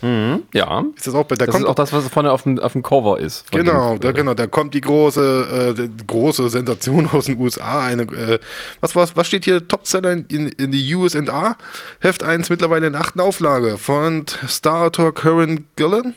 Mhm, 0.02 0.42
ja. 0.52 0.84
Ist 0.94 1.06
das 1.06 1.14
auch 1.14 1.26
da 1.26 1.36
das 1.36 1.48
kommt 1.48 1.64
ist 1.64 1.70
auch 1.70 1.74
das, 1.74 1.92
was 1.92 2.08
vorne 2.08 2.32
auf 2.32 2.42
dem, 2.42 2.58
auf 2.58 2.72
dem 2.72 2.82
Cover 2.82 3.18
ist. 3.18 3.50
Genau, 3.50 3.92
dem, 3.92 4.00
da, 4.00 4.12
genau, 4.12 4.34
da 4.34 4.46
kommt 4.46 4.74
die 4.74 4.80
große, 4.80 5.74
äh, 5.76 5.88
die 5.88 6.06
große 6.06 6.48
Sensation 6.50 7.08
aus 7.12 7.26
den 7.26 7.38
USA. 7.38 7.84
Eine, 7.84 8.02
äh, 8.02 8.38
was, 8.80 8.94
was, 8.94 9.16
was 9.16 9.26
steht 9.26 9.44
hier? 9.44 9.66
Topseller 9.66 10.12
in, 10.12 10.48
in 10.48 10.72
die 10.72 10.94
USA? 10.94 11.56
Heft 12.00 12.22
1 12.22 12.50
mittlerweile 12.50 12.86
in 12.88 12.92
der 12.92 13.02
achten 13.02 13.20
Auflage 13.20 13.78
von 13.78 14.26
Star-Autor 14.46 15.14
Karen 15.14 15.66
Gillen 15.76 16.14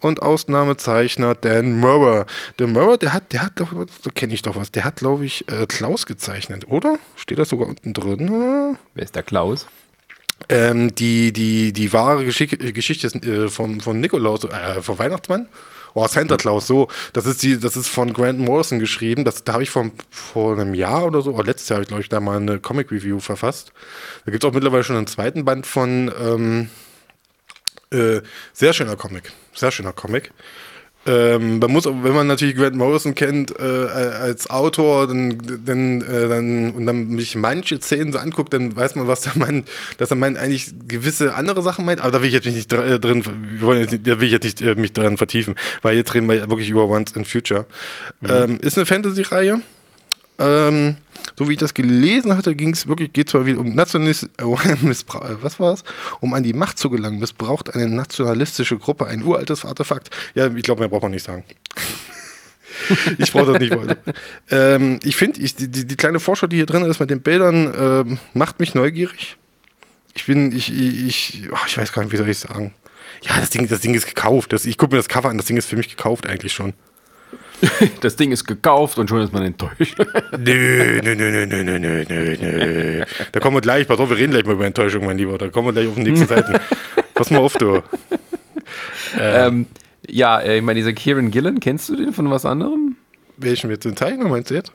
und 0.00 0.22
Ausnahmezeichner 0.22 1.34
Dan 1.34 1.78
Murray. 1.78 2.24
Dan 2.56 2.72
Murray, 2.72 2.98
der 2.98 3.12
hat, 3.12 3.32
der 3.32 3.42
hat, 3.42 3.52
so 3.58 4.10
kenne 4.14 4.34
ich 4.34 4.42
doch 4.42 4.56
was, 4.56 4.72
der 4.72 4.84
hat, 4.84 4.96
glaube 4.96 5.24
ich, 5.24 5.48
äh, 5.48 5.66
Klaus 5.66 6.06
gezeichnet, 6.06 6.66
oder? 6.68 6.98
Steht 7.16 7.38
das 7.38 7.50
sogar 7.50 7.68
unten 7.68 7.92
drin? 7.92 8.76
Wer 8.94 9.04
ist 9.04 9.14
der 9.14 9.22
Klaus? 9.22 9.66
Ähm, 10.48 10.94
die, 10.94 11.32
die, 11.32 11.72
die 11.72 11.92
wahre 11.92 12.24
Geschick 12.24 12.74
Geschichte 12.74 13.06
äh, 13.08 13.48
von, 13.48 13.80
von 13.80 14.00
Nikolaus, 14.00 14.44
äh, 14.44 14.82
von 14.82 14.98
Weihnachtsmann. 14.98 15.48
Oh, 15.94 16.06
Santa 16.06 16.36
Claus, 16.36 16.66
so. 16.66 16.88
Das 17.12 17.26
ist 17.26 17.42
die, 17.42 17.58
das 17.58 17.76
ist 17.76 17.88
von 17.88 18.12
Grant 18.12 18.38
Morrison 18.38 18.78
geschrieben. 18.78 19.24
Das, 19.24 19.44
da 19.44 19.54
habe 19.54 19.62
ich 19.62 19.70
vor, 19.70 19.90
vor 20.10 20.52
einem 20.52 20.74
Jahr 20.74 21.04
oder 21.04 21.22
so, 21.22 21.32
oder 21.32 21.44
letztes 21.44 21.68
Jahr 21.68 21.76
habe 21.76 21.82
ich, 21.82 21.88
glaube 21.88 22.02
ich, 22.02 22.08
da 22.08 22.20
mal 22.20 22.36
eine 22.36 22.60
Comic-Review 22.60 23.18
verfasst. 23.18 23.72
Da 24.24 24.30
gibt 24.30 24.44
es 24.44 24.48
auch 24.48 24.54
mittlerweile 24.54 24.84
schon 24.84 24.96
einen 24.96 25.08
zweiten 25.08 25.44
Band 25.44 25.66
von 25.66 26.12
ähm, 26.20 26.70
äh, 27.92 28.20
sehr 28.52 28.72
schöner 28.72 28.96
Comic. 28.96 29.32
Sehr 29.52 29.72
schöner 29.72 29.92
Comic. 29.92 30.32
Ähm, 31.10 31.58
man 31.58 31.72
muss, 31.72 31.86
wenn 31.86 32.12
man 32.12 32.26
natürlich 32.28 32.54
Grant 32.54 32.76
Morrison 32.76 33.14
kennt 33.14 33.58
äh, 33.58 33.62
als 33.62 34.48
Autor, 34.48 35.08
dann, 35.08 35.38
dann, 35.64 36.02
äh, 36.02 36.28
dann 36.28 36.70
und 36.70 36.86
dann 36.86 37.08
mich 37.08 37.34
manche 37.34 37.80
Szenen 37.80 38.12
so 38.12 38.18
anguckt, 38.18 38.52
dann 38.52 38.76
weiß 38.76 38.94
man, 38.94 39.08
was 39.08 39.26
er 39.26 39.36
meint, 39.36 39.68
dass 39.98 40.10
er 40.10 40.16
meint 40.16 40.38
eigentlich 40.38 40.72
gewisse 40.86 41.34
andere 41.34 41.62
Sachen 41.62 41.84
meint. 41.84 42.00
Aber 42.00 42.12
da 42.12 42.20
will 42.20 42.28
ich 42.28 42.34
jetzt 42.34 42.46
nicht 42.46 42.72
äh, 42.72 43.00
drin, 43.00 43.24
da 43.24 44.20
will 44.20 44.26
ich 44.26 44.32
jetzt 44.32 44.44
nicht 44.44 44.62
äh, 44.62 44.76
mich 44.76 44.92
dran 44.92 45.16
vertiefen, 45.16 45.56
weil 45.82 45.96
jetzt 45.96 46.14
reden 46.14 46.28
wir 46.28 46.48
wirklich 46.48 46.70
über 46.70 46.88
Once 46.88 47.12
in 47.16 47.24
Future. 47.24 47.66
Mhm. 48.20 48.28
Ähm, 48.30 48.58
ist 48.60 48.78
eine 48.78 48.86
Fantasy-Reihe. 48.86 49.60
Ähm, 50.40 50.96
so 51.38 51.48
wie 51.48 51.52
ich 51.52 51.58
das 51.58 51.74
gelesen 51.74 52.36
hatte, 52.36 52.54
ging 52.54 52.70
es 52.70 52.88
wirklich, 52.88 53.12
geht 53.12 53.28
zwar 53.28 53.44
wieder 53.44 53.60
um 53.60 53.74
Nationalismus, 53.74 54.30
äh, 54.38 55.36
was 55.42 55.60
war 55.60 55.74
es? 55.74 55.84
Um 56.20 56.34
an 56.34 56.42
die 56.42 56.54
Macht 56.54 56.78
zu 56.78 56.88
gelangen, 56.88 57.18
missbraucht 57.18 57.74
eine 57.74 57.88
nationalistische 57.88 58.78
Gruppe 58.78 59.06
ein 59.06 59.22
uraltes 59.22 59.64
Artefakt. 59.64 60.10
Ja, 60.34 60.46
ich 60.46 60.62
glaube, 60.62 60.80
mehr 60.80 60.88
braucht 60.88 61.02
man 61.02 61.12
nicht 61.12 61.26
sagen. 61.26 61.44
ich 63.18 63.30
brauche 63.32 63.52
das 63.52 63.60
nicht 63.60 63.76
weiter. 63.76 63.98
ähm, 64.50 64.98
ich 65.02 65.16
finde, 65.16 65.40
die, 65.40 65.68
die, 65.68 65.86
die, 65.86 65.96
kleine 65.96 66.20
Vorschau, 66.20 66.46
die 66.46 66.56
hier 66.56 66.66
drin 66.66 66.84
ist 66.84 67.00
mit 67.00 67.10
den 67.10 67.20
Bildern, 67.20 67.72
ähm, 67.78 68.18
macht 68.32 68.58
mich 68.58 68.74
neugierig. 68.74 69.36
Ich 70.14 70.24
bin, 70.24 70.56
ich, 70.56 70.72
ich, 70.72 71.42
oh, 71.52 71.56
ich 71.66 71.76
weiß 71.76 71.92
gar 71.92 72.02
nicht, 72.02 72.12
wie 72.12 72.16
soll 72.16 72.28
ich 72.28 72.38
sagen. 72.38 72.74
Ja, 73.22 73.38
das 73.38 73.50
Ding, 73.50 73.68
das 73.68 73.80
Ding 73.80 73.94
ist 73.94 74.06
gekauft. 74.06 74.52
Das, 74.52 74.64
ich 74.64 74.78
gucke 74.78 74.94
mir 74.94 74.98
das 74.98 75.08
Cover 75.08 75.28
an, 75.28 75.36
das 75.36 75.46
Ding 75.46 75.58
ist 75.58 75.66
für 75.66 75.76
mich 75.76 75.88
gekauft 75.88 76.26
eigentlich 76.26 76.52
schon. 76.52 76.72
Das 78.00 78.16
Ding 78.16 78.32
ist 78.32 78.44
gekauft 78.44 78.98
und 78.98 79.08
schon 79.08 79.20
ist 79.20 79.32
man 79.32 79.42
enttäuscht. 79.42 79.96
Nö, 80.38 81.00
nö, 81.02 81.14
nö, 81.14 81.30
nö, 81.30 81.46
nö, 81.46 81.78
nö, 81.78 82.04
nö, 82.08 82.36
nö. 82.40 83.04
Da 83.32 83.40
kommen 83.40 83.56
wir 83.56 83.60
gleich, 83.60 83.86
pass 83.86 83.98
auf, 83.98 84.10
wir 84.10 84.16
reden 84.16 84.30
gleich 84.32 84.44
mal 84.44 84.54
über 84.54 84.66
Enttäuschung, 84.66 85.04
mein 85.04 85.18
Lieber. 85.18 85.38
Da 85.38 85.48
kommen 85.48 85.68
wir 85.68 85.72
gleich 85.72 85.88
auf 85.88 85.94
den 85.94 86.04
nächsten 86.04 86.26
Seiten. 86.26 86.58
Pass 87.14 87.30
mal 87.30 87.38
auf, 87.38 87.54
du. 87.54 87.82
Ähm, 89.18 89.66
ja, 90.08 90.38
äh, 90.38 90.58
ich 90.58 90.62
meine, 90.62 90.78
dieser 90.78 90.92
Kieran 90.92 91.32
Gillen, 91.32 91.58
kennst 91.58 91.88
du 91.88 91.96
den 91.96 92.12
von 92.12 92.30
was 92.30 92.46
anderem? 92.46 92.96
Welchen 93.36 93.68
jetzt? 93.70 93.84
Den 93.84 93.96
Zeichner 93.96 94.28
meinst 94.28 94.50
du 94.50 94.54
jetzt? 94.54 94.72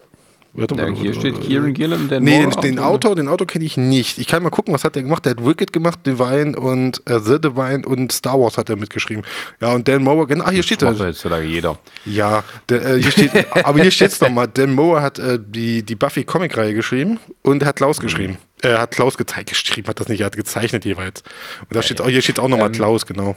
Warte 0.57 0.75
Ja, 0.75 0.83
mal, 0.83 0.95
hier 0.95 1.07
warte, 1.07 1.19
steht 1.19 1.33
warte. 1.35 1.47
Kieran 1.47 1.73
Gillen, 1.73 2.07
der 2.09 2.19
Nee, 2.21 2.39
den, 2.39 2.49
den 2.61 2.79
Autor, 2.79 3.15
den 3.15 3.27
Autor 3.27 3.45
kenne 3.45 3.65
ich 3.65 3.75
nicht. 3.77 4.17
Ich 4.17 4.27
kann 4.27 4.41
mal 4.41 4.49
gucken, 4.49 4.73
was 4.73 4.83
hat 4.83 4.95
der 4.95 5.03
gemacht. 5.03 5.25
Der 5.25 5.31
hat 5.31 5.45
Wicked 5.45 5.73
gemacht, 5.73 5.99
Divine 6.05 6.57
und 6.57 7.01
äh, 7.09 7.19
The 7.19 7.39
Divine 7.41 7.85
und 7.85 8.11
Star 8.11 8.39
Wars 8.39 8.57
hat 8.57 8.69
er 8.69 8.77
mitgeschrieben. 8.77 9.25
Ja, 9.59 9.73
und 9.73 9.87
Dan 9.87 10.03
Moore, 10.03 10.27
genau, 10.27 10.45
ah, 10.45 10.51
hier 10.51 10.63
steht 10.63 10.81
Macht 10.81 10.99
er. 10.99 11.07
heutzutage 11.07 11.45
jeder. 11.45 11.77
Ja, 12.05 12.43
der, 12.69 12.85
äh, 12.85 13.01
hier 13.01 13.11
steht, 13.11 13.31
aber 13.65 13.81
hier 13.81 13.91
steht 13.91 14.11
es 14.11 14.21
nochmal. 14.21 14.47
Dan 14.47 14.73
Moore 14.73 15.01
hat 15.01 15.19
äh, 15.19 15.39
die, 15.45 15.83
die 15.83 15.95
Buffy-Comic-Reihe 15.95 16.73
geschrieben 16.73 17.19
und 17.41 17.61
er 17.61 17.69
hat 17.69 17.75
Klaus 17.75 17.99
geschrieben. 17.99 18.37
Er 18.61 18.79
hat 18.79 18.91
Klaus 18.91 19.17
gezeigt, 19.17 19.49
geschrieben, 19.49 19.87
hat 19.87 19.99
das 19.99 20.07
nicht, 20.07 20.21
er 20.21 20.27
hat 20.27 20.37
gezeichnet 20.37 20.85
jeweils. 20.85 21.21
Und 21.61 21.75
da 21.75 21.81
steht 21.81 22.01
auch, 22.01 22.07
hier 22.07 22.21
steht 22.21 22.39
auch 22.39 22.47
nochmal 22.47 22.71
Klaus, 22.71 23.05
genau. 23.05 23.35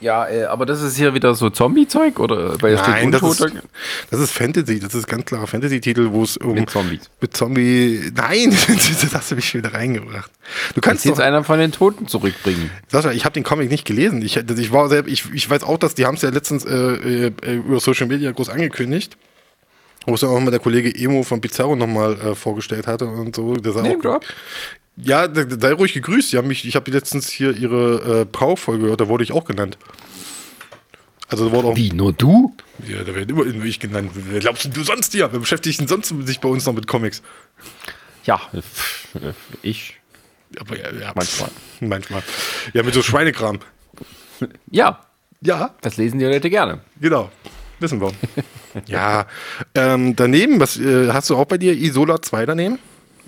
Ja, 0.00 0.28
äh, 0.28 0.44
aber 0.44 0.64
das 0.64 0.80
ist 0.80 0.96
hier 0.96 1.12
wieder 1.14 1.34
so 1.34 1.50
Zombie-Zeug 1.50 2.20
oder 2.20 2.60
weil 2.62 2.74
es 2.74 2.80
steht 2.80 2.94
Nein, 2.94 3.12
das 3.12 3.22
ist, 3.22 3.52
das 4.10 4.20
ist 4.20 4.30
Fantasy, 4.30 4.78
das 4.78 4.94
ist 4.94 5.06
ganz 5.06 5.24
klarer 5.24 5.46
Fantasy-Titel, 5.46 6.08
wo 6.12 6.22
es 6.22 6.36
um. 6.36 6.54
mit 6.54 6.70
Zombies. 6.70 7.10
Mit 7.20 7.36
Zombie. 7.36 8.12
Nein, 8.14 8.50
das 8.66 9.14
hast 9.14 9.30
du 9.30 9.34
mich 9.34 9.52
wieder 9.54 9.74
reingebracht. 9.74 10.30
Du 10.74 10.80
kannst 10.80 11.04
jetzt 11.04 11.20
einer 11.20 11.42
von 11.42 11.58
den 11.58 11.72
Toten 11.72 12.06
zurückbringen. 12.06 12.70
Sascha, 12.88 13.10
ich 13.10 13.24
habe 13.24 13.34
den 13.34 13.42
Comic 13.42 13.70
nicht 13.70 13.84
gelesen. 13.84 14.22
Ich, 14.22 14.36
ich 14.36 14.72
war 14.72 14.88
selber, 14.88 15.08
ich, 15.08 15.24
ich 15.32 15.50
weiß 15.50 15.64
auch, 15.64 15.78
dass 15.78 15.94
die 15.94 16.06
haben 16.06 16.14
es 16.14 16.22
ja 16.22 16.30
letztens 16.30 16.64
äh, 16.64 17.26
äh, 17.26 17.54
über 17.54 17.80
Social 17.80 18.06
Media 18.06 18.30
groß 18.30 18.50
angekündigt. 18.50 19.16
Wo 20.06 20.14
es 20.14 20.20
dann 20.20 20.30
auch 20.30 20.40
mal 20.40 20.50
der 20.50 20.60
Kollege 20.60 20.94
Emo 20.94 21.22
von 21.22 21.40
Pizarro 21.40 21.76
nochmal 21.76 22.14
äh, 22.14 22.34
vorgestellt 22.34 22.86
hatte 22.86 23.06
und 23.06 23.36
so. 23.36 23.56
Der 23.56 23.72
sah 23.72 23.82
Name 23.82 23.96
auch, 23.96 24.00
Drop. 24.00 24.24
Ja, 25.00 25.28
sei 25.32 25.72
ruhig 25.72 25.92
gegrüßt. 25.92 26.34
Haben 26.34 26.48
mich, 26.48 26.66
ich 26.66 26.76
habe 26.76 26.90
letztens 26.90 27.30
hier 27.30 27.56
ihre 27.56 28.22
äh, 28.22 28.24
Braufolge 28.24 28.84
gehört, 28.84 29.00
da 29.00 29.08
wurde 29.08 29.24
ich 29.24 29.32
auch 29.32 29.44
genannt. 29.44 29.78
Also 31.28 31.48
da 31.48 31.54
wurde 31.54 31.68
auch. 31.68 31.76
Wie, 31.76 31.92
nur 31.92 32.12
du? 32.12 32.54
Ja, 32.86 33.04
da 33.04 33.14
werden 33.14 33.30
immer 33.30 33.64
ich 33.64 33.80
genannt. 33.80 34.10
Wer 34.14 34.40
glaubst 34.40 34.74
du 34.74 34.82
sonst 34.82 35.12
hier? 35.12 35.30
Wer 35.32 35.40
beschäftigt 35.40 35.76
sich 35.76 35.76
denn 35.78 35.88
sonst 35.88 36.12
sich 36.26 36.40
bei 36.40 36.48
uns 36.48 36.64
noch 36.66 36.72
mit 36.72 36.86
Comics? 36.86 37.22
Ja, 38.24 38.40
äh, 38.52 39.32
ich. 39.62 39.94
Aber 40.58 40.78
ja, 40.78 40.90
ja, 40.92 41.12
Manchmal. 41.14 41.50
Manchmal. 41.80 42.22
Ja, 42.72 42.82
mit 42.82 42.94
so 42.94 43.02
Schweinekram. 43.02 43.60
Ja, 44.70 45.00
Ja, 45.40 45.74
das 45.80 45.96
lesen 45.96 46.18
die 46.20 46.24
Leute 46.24 46.48
gerne. 46.48 46.80
Genau. 47.00 47.30
Wissen 47.80 48.00
wir. 48.00 48.12
ja. 48.86 49.26
Ähm, 49.74 50.14
daneben, 50.16 50.60
was 50.60 50.78
äh, 50.78 51.10
hast 51.12 51.30
du 51.30 51.36
auch 51.36 51.46
bei 51.46 51.58
dir 51.58 51.76
Isola 51.76 52.22
2 52.22 52.46
daneben? 52.46 52.78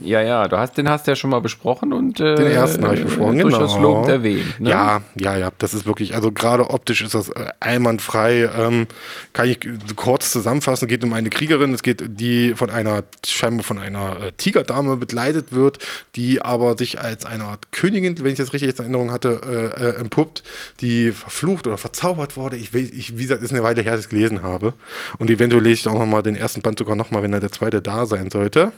Ja, 0.05 0.21
ja, 0.23 0.49
du 0.49 0.57
hast, 0.57 0.77
den 0.77 0.89
hast 0.89 1.07
du 1.07 1.13
ja 1.13 1.17
schon 1.17 1.31
mal 1.31 1.41
besprochen 1.41 1.93
und 1.93 2.21
äh, 2.21 2.35
Den 2.35 2.47
ersten 2.47 2.85
habe 2.85 2.97
ich 2.97 3.05
besprochen, 3.05 3.39
äh, 3.39 3.43
durchaus 3.43 3.75
genau. 3.75 3.95
lobend 3.95 4.09
erwähnt. 4.09 4.61
Ne? 4.61 4.71
Ja, 4.71 5.03
ja, 5.19 5.37
ja. 5.37 5.51
Das 5.59 5.75
ist 5.75 5.87
wirklich, 5.87 6.15
also 6.15 6.33
gerade 6.33 6.71
optisch 6.71 7.03
ist 7.03 7.15
das 7.15 7.29
äh, 7.29 7.47
einwandfrei. 7.61 8.51
Ähm, 8.57 8.87
kann 9.33 9.49
ich 9.49 9.61
kurz 9.97 10.31
zusammenfassen. 10.31 10.87
Es 10.87 10.89
geht 10.89 11.05
um 11.05 11.13
eine 11.13 11.31
Kriegerin, 11.31 11.75
es 11.75 11.83
geht, 11.83 12.03
die 12.07 12.55
von 12.55 12.71
einer, 12.71 13.03
scheinbar 13.27 13.65
von 13.65 13.79
einer 13.79 14.21
äh, 14.21 14.33
Tigerdame 14.33 14.97
begleitet 14.97 15.53
wird, 15.53 15.79
die 16.17 16.43
aber 16.43 16.77
sich 16.77 17.01
als 17.01 17.27
eine 17.27 17.45
Art 17.45 17.73
Königin, 17.73 18.19
wenn 18.19 18.33
ich 18.33 18.39
das 18.39 18.53
richtig 18.53 18.71
in 18.71 18.79
Erinnerung 18.79 19.13
hatte, 19.13 19.41
äh, 19.79 19.85
äh, 19.85 20.01
entpuppt, 20.01 20.43
die 20.81 21.13
verflucht 21.13 21.67
oder 21.67 21.79
verzaubert 21.79 22.37
wurde. 22.37 22.57
Ich, 22.57 22.75
ich, 22.75 23.17
wie 23.17 23.23
gesagt, 23.23 23.43
ist 23.43 23.53
eine 23.53 23.63
Weile 23.63 23.83
her, 23.83 23.93
dass 23.93 24.01
ich 24.01 24.07
es 24.07 24.11
gelesen 24.11 24.43
habe. 24.43 24.75
Und 25.19 25.31
eventuell 25.31 25.63
lese 25.63 25.81
ich 25.81 25.89
auch 25.89 25.99
nochmal 25.99 26.23
den 26.23 26.37
ersten 26.37 26.63
Band 26.63 26.79
sogar 26.79 26.97
nochmal, 26.97 27.23
wenn 27.23 27.33
da 27.33 27.41
der 27.41 27.53
zweite 27.53 27.83
da 27.83 28.07
sein 28.07 28.31
sollte. 28.31 28.73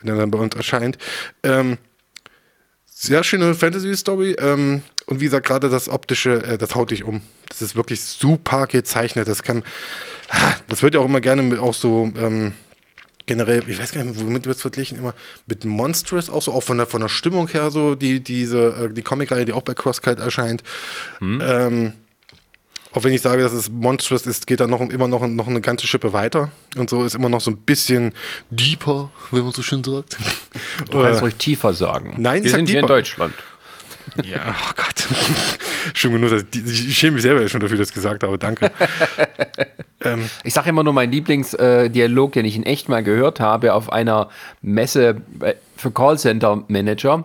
Wenn 0.00 0.08
er 0.08 0.16
dann 0.16 0.30
bei 0.30 0.38
uns 0.38 0.54
erscheint. 0.54 0.98
Ähm, 1.42 1.78
sehr 2.86 3.24
schöne 3.24 3.54
Fantasy-Story. 3.54 4.36
Ähm, 4.38 4.82
und 5.06 5.20
wie 5.20 5.26
gesagt, 5.26 5.46
gerade 5.46 5.68
das 5.68 5.88
Optische, 5.88 6.42
äh, 6.42 6.58
das 6.58 6.74
haut 6.74 6.90
dich 6.90 7.04
um. 7.04 7.20
Das 7.48 7.62
ist 7.62 7.76
wirklich 7.76 8.02
super 8.02 8.66
gezeichnet. 8.66 9.28
Das 9.28 9.42
kann, 9.42 9.62
ah, 10.30 10.54
das 10.68 10.82
wird 10.82 10.94
ja 10.94 11.00
auch 11.00 11.04
immer 11.04 11.20
gerne 11.20 11.42
mit 11.42 11.58
auch 11.58 11.74
so, 11.74 12.10
ähm, 12.16 12.52
generell, 13.26 13.62
ich 13.68 13.78
weiß 13.78 13.92
gar 13.92 14.04
nicht, 14.04 14.18
womit 14.20 14.46
wird 14.46 14.56
es 14.56 14.62
verglichen, 14.62 14.98
immer 14.98 15.14
mit 15.46 15.64
Monstrous, 15.64 16.30
auch 16.30 16.42
so, 16.42 16.52
auch 16.52 16.62
von 16.62 16.78
der, 16.78 16.86
von 16.86 17.00
der 17.00 17.08
Stimmung 17.08 17.48
her, 17.48 17.70
so, 17.70 17.94
die, 17.96 18.20
diese, 18.20 18.88
äh, 18.88 18.92
die 18.92 19.02
Comic-Reihe, 19.02 19.44
die 19.44 19.52
auch 19.52 19.62
bei 19.62 19.74
Crosskite 19.74 20.22
erscheint. 20.22 20.62
Ähm, 21.20 21.92
auch 22.96 23.04
wenn 23.04 23.12
ich 23.12 23.20
sage, 23.20 23.42
dass 23.42 23.52
es 23.52 23.70
Monstrous 23.70 24.26
ist, 24.26 24.46
geht 24.46 24.58
da 24.58 24.66
noch, 24.66 24.80
immer 24.80 25.06
noch, 25.06 25.26
noch 25.26 25.48
eine 25.48 25.60
ganze 25.60 25.86
Schippe 25.86 26.14
weiter. 26.14 26.50
Und 26.76 26.88
so 26.88 27.04
ist 27.04 27.14
immer 27.14 27.28
noch 27.28 27.42
so 27.42 27.50
ein 27.50 27.58
bisschen 27.58 28.14
deeper, 28.48 29.10
wenn 29.30 29.42
man 29.42 29.52
so 29.52 29.62
schön 29.62 29.84
sagt. 29.84 30.16
Du 30.90 31.02
kannst 31.02 31.20
ruhig 31.20 31.34
tiefer 31.34 31.74
sagen. 31.74 32.14
Nein, 32.16 32.38
ich 32.38 32.44
wir 32.44 32.50
sag 32.52 32.56
sind 32.56 32.68
hier 32.70 32.80
in 32.80 32.86
deeper. 32.86 32.94
Deutschland. 32.94 33.34
Ja, 34.24 34.54
oh 34.54 34.72
Gott. 34.76 35.06
schon 35.94 36.12
genug, 36.12 36.30
dass 36.30 36.44
ich, 36.54 36.88
ich 36.88 36.98
schäme 36.98 37.14
mich 37.14 37.22
selber 37.22 37.48
schon 37.48 37.60
dafür, 37.60 37.76
dass 37.78 37.88
ich 37.88 37.94
das 37.94 37.94
gesagt 37.94 38.22
habe. 38.22 38.38
Danke. 38.38 38.70
ähm, 40.04 40.28
Ich 40.44 40.54
sage 40.54 40.70
immer 40.70 40.82
nur 40.82 40.92
meinen 40.92 41.12
Lieblingsdialog, 41.12 42.32
den 42.32 42.44
ich 42.44 42.56
in 42.56 42.62
echt 42.62 42.88
mal 42.88 43.02
gehört 43.02 43.40
habe 43.40 43.74
auf 43.74 43.92
einer 43.92 44.28
Messe 44.62 45.20
äh, 45.40 45.54
für 45.76 45.90
Callcenter-Manager. 45.90 47.24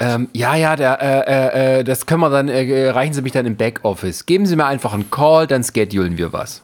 ähm, 0.00 0.28
ja, 0.32 0.54
ja, 0.56 0.76
der, 0.76 1.00
äh, 1.00 1.76
äh, 1.76 1.78
äh, 1.80 1.84
das 1.84 2.06
können 2.06 2.20
wir 2.20 2.30
dann, 2.30 2.48
äh, 2.48 2.90
reichen 2.90 3.14
Sie 3.14 3.22
mich 3.22 3.32
dann 3.32 3.46
im 3.46 3.56
Backoffice. 3.56 4.26
Geben 4.26 4.46
Sie 4.46 4.56
mir 4.56 4.66
einfach 4.66 4.92
einen 4.92 5.10
Call, 5.10 5.46
dann 5.46 5.64
schedulen 5.64 6.18
wir 6.18 6.32
was. 6.32 6.62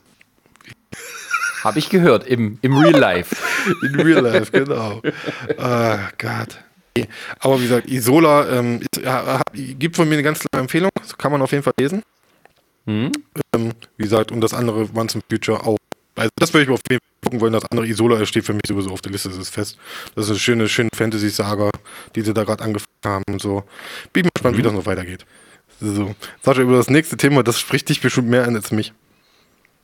Habe 1.63 1.79
ich 1.79 1.89
gehört 1.89 2.27
im, 2.27 2.59
im 2.61 2.77
Real 2.77 2.99
Life. 3.01 3.35
in 3.83 3.99
real 3.99 4.23
life, 4.23 4.53
genau. 4.53 5.01
Oh 5.57 5.97
Gott. 6.19 6.59
Aber 7.41 7.59
wie 7.59 7.65
gesagt, 7.65 7.89
Isola 7.91 8.49
ähm, 8.59 8.81
ist, 8.81 9.05
hat- 9.07 9.43
gibt 9.55 9.97
von 9.97 10.09
mir 10.09 10.15
eine 10.15 10.23
ganz 10.23 10.39
klare 10.41 10.63
Empfehlung. 10.63 10.91
Das 11.01 11.17
kann 11.19 11.33
man 11.33 11.43
auf 11.43 11.51
jeden 11.53 11.65
Fall 11.65 11.75
lesen. 11.79 12.03
Ähm, 12.87 13.11
wie 13.97 14.03
gesagt, 14.03 14.31
und 14.31 14.41
das 14.41 14.55
andere 14.55 14.89
Once 14.95 15.15
in 15.15 15.23
Future 15.29 15.67
auch. 15.67 15.79
Also 16.17 16.31
das 16.39 16.53
würde 16.53 16.63
ich 16.63 16.69
mir 16.69 16.75
auf 16.75 16.81
jeden 16.89 17.01
Fall 17.01 17.21
gucken 17.25 17.41
wollen. 17.41 17.53
Das 17.53 17.65
andere 17.71 17.87
Isola 17.89 18.25
steht 18.27 18.45
für 18.45 18.53
mich 18.53 18.63
sowieso 18.69 18.91
auf 18.91 19.01
der 19.01 19.11
Liste, 19.13 19.29
das 19.31 19.39
ist 19.39 19.51
fest. 19.51 19.79
Das 20.15 20.27
ist 20.27 20.31
eine 20.31 20.39
schöne, 20.39 20.69
schöne 20.69 20.91
Fantasy-Saga, 20.95 21.71
die 22.15 22.21
sie 22.23 22.35
da 22.35 22.45
gerade 22.45 22.63
angefangen 22.63 22.87
haben 23.05 23.25
und 23.29 23.43
so. 23.43 23.65
Bin 24.13 24.25
mal 24.25 24.31
gespannt, 24.35 24.57
wie 24.59 24.63
das 24.63 24.73
noch 24.73 24.87
weitergeht. 24.87 25.25
So. 25.81 26.15
Sascha, 26.43 26.61
über 26.63 26.77
das 26.77 26.89
nächste 26.91 27.17
Thema, 27.17 27.43
das 27.43 27.59
spricht 27.59 27.89
dich 27.89 28.01
bestimmt 28.01 28.29
mehr 28.29 28.47
an 28.47 28.55
als 28.55 28.71
mich. 28.71 28.93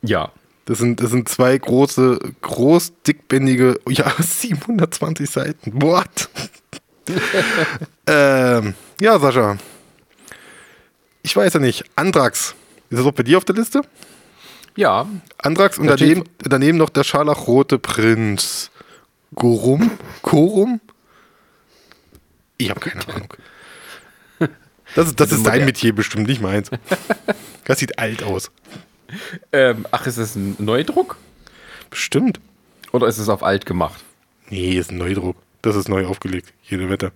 Ja. 0.01 0.31
Das 0.65 0.77
sind, 0.77 1.01
das 1.01 1.09
sind 1.09 1.27
zwei 1.27 1.57
große, 1.57 2.19
groß 2.41 2.93
dickbändige, 3.05 3.79
ja, 3.89 4.13
720 4.19 5.29
Seiten. 5.29 5.81
What? 5.81 6.29
ähm, 8.07 8.73
ja, 8.99 9.19
Sascha. 9.19 9.57
Ich 11.23 11.35
weiß 11.35 11.53
ja 11.53 11.59
nicht. 11.59 11.83
Andrax. 11.95 12.55
Ist 12.89 12.99
das 12.99 13.05
auch 13.05 13.11
bei 13.13 13.23
dir 13.23 13.37
auf 13.37 13.45
der 13.45 13.55
Liste? 13.55 13.81
Ja. 14.75 15.07
Andrax 15.37 15.77
und 15.77 15.87
daneben, 15.87 16.23
daneben 16.39 16.77
noch 16.77 16.89
der 16.89 17.03
scharlachrote 17.03 17.77
Prinz. 17.79 18.71
Gorum? 19.35 19.91
Korum? 20.21 20.81
Ich 22.57 22.69
habe 22.69 22.79
keine 22.79 23.07
Ahnung. 23.13 23.33
Das, 24.95 25.07
ist- 25.07 25.19
das 25.19 25.31
ist 25.31 25.45
dein. 25.45 25.65
Metier 25.65 25.93
bestimmt, 25.95 26.27
nicht 26.27 26.41
meins. 26.41 26.69
Das 27.65 27.77
sieht 27.79 27.99
alt 27.99 28.23
aus. 28.23 28.51
Ähm, 29.53 29.85
ach, 29.91 30.07
ist 30.07 30.17
es 30.17 30.35
ein 30.35 30.55
Neudruck? 30.57 31.15
Bestimmt. 31.91 32.39
Oder 32.91 33.07
ist 33.07 33.19
es 33.19 33.29
auf 33.29 33.43
alt 33.43 33.65
gemacht? 33.67 34.03
Nee, 34.49 34.71
ist 34.77 34.91
ein 34.91 34.97
Neudruck. 34.97 35.37
Das 35.61 35.75
ist 35.75 35.89
neu 35.89 36.05
aufgelegt. 36.05 36.53
Jede 36.63 36.89
Wette. 36.89 37.11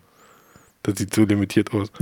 Das 0.84 0.98
sieht 1.00 1.14
so 1.14 1.24
limitiert 1.26 1.74
aus. 1.74 1.92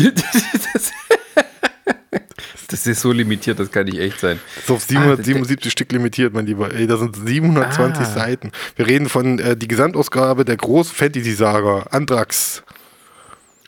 das, 2.68 2.86
ist 2.86 3.02
so 3.02 3.12
limitiert, 3.14 3.60
das 3.60 3.72
kann 3.72 3.86
nicht 3.86 4.00
echt 4.00 4.20
sein. 4.20 4.40
Das 4.56 4.64
ist 4.66 4.72
auf 4.72 4.84
777 4.84 5.72
Stück 5.72 5.92
limitiert, 5.92 6.34
mein 6.34 6.46
Lieber. 6.46 6.74
Ey, 6.74 6.86
das 6.86 7.00
sind 7.00 7.16
720 7.16 8.02
Ah. 8.06 8.06
Seiten. 8.06 8.52
Wir 8.76 8.88
reden 8.88 9.08
von 9.08 9.40
äh, 9.40 9.56
die 9.56 9.70
Gesamtausgabe 9.70 10.44
der 10.44 10.58
Groß-Fantasy-Saga. 10.58 11.88
Andrax. 11.92 12.64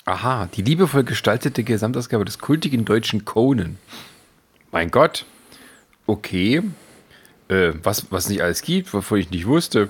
Aha, 0.04 0.50
die 0.54 0.62
liebevoll 0.62 1.04
gestaltete 1.04 1.64
Gesamtausgabe 1.64 2.26
des 2.26 2.40
kultigen 2.40 2.84
deutschen 2.86 3.24
Conan. 3.26 3.78
Mein 4.72 4.92
Gott. 4.92 5.26
Okay. 6.08 6.62
Äh, 7.48 7.72
was, 7.84 8.08
was 8.12 8.28
nicht 8.30 8.42
alles 8.42 8.62
gibt, 8.62 8.94
wovon 8.94 9.20
ich 9.20 9.30
nicht 9.32 9.48
wusste. 9.48 9.88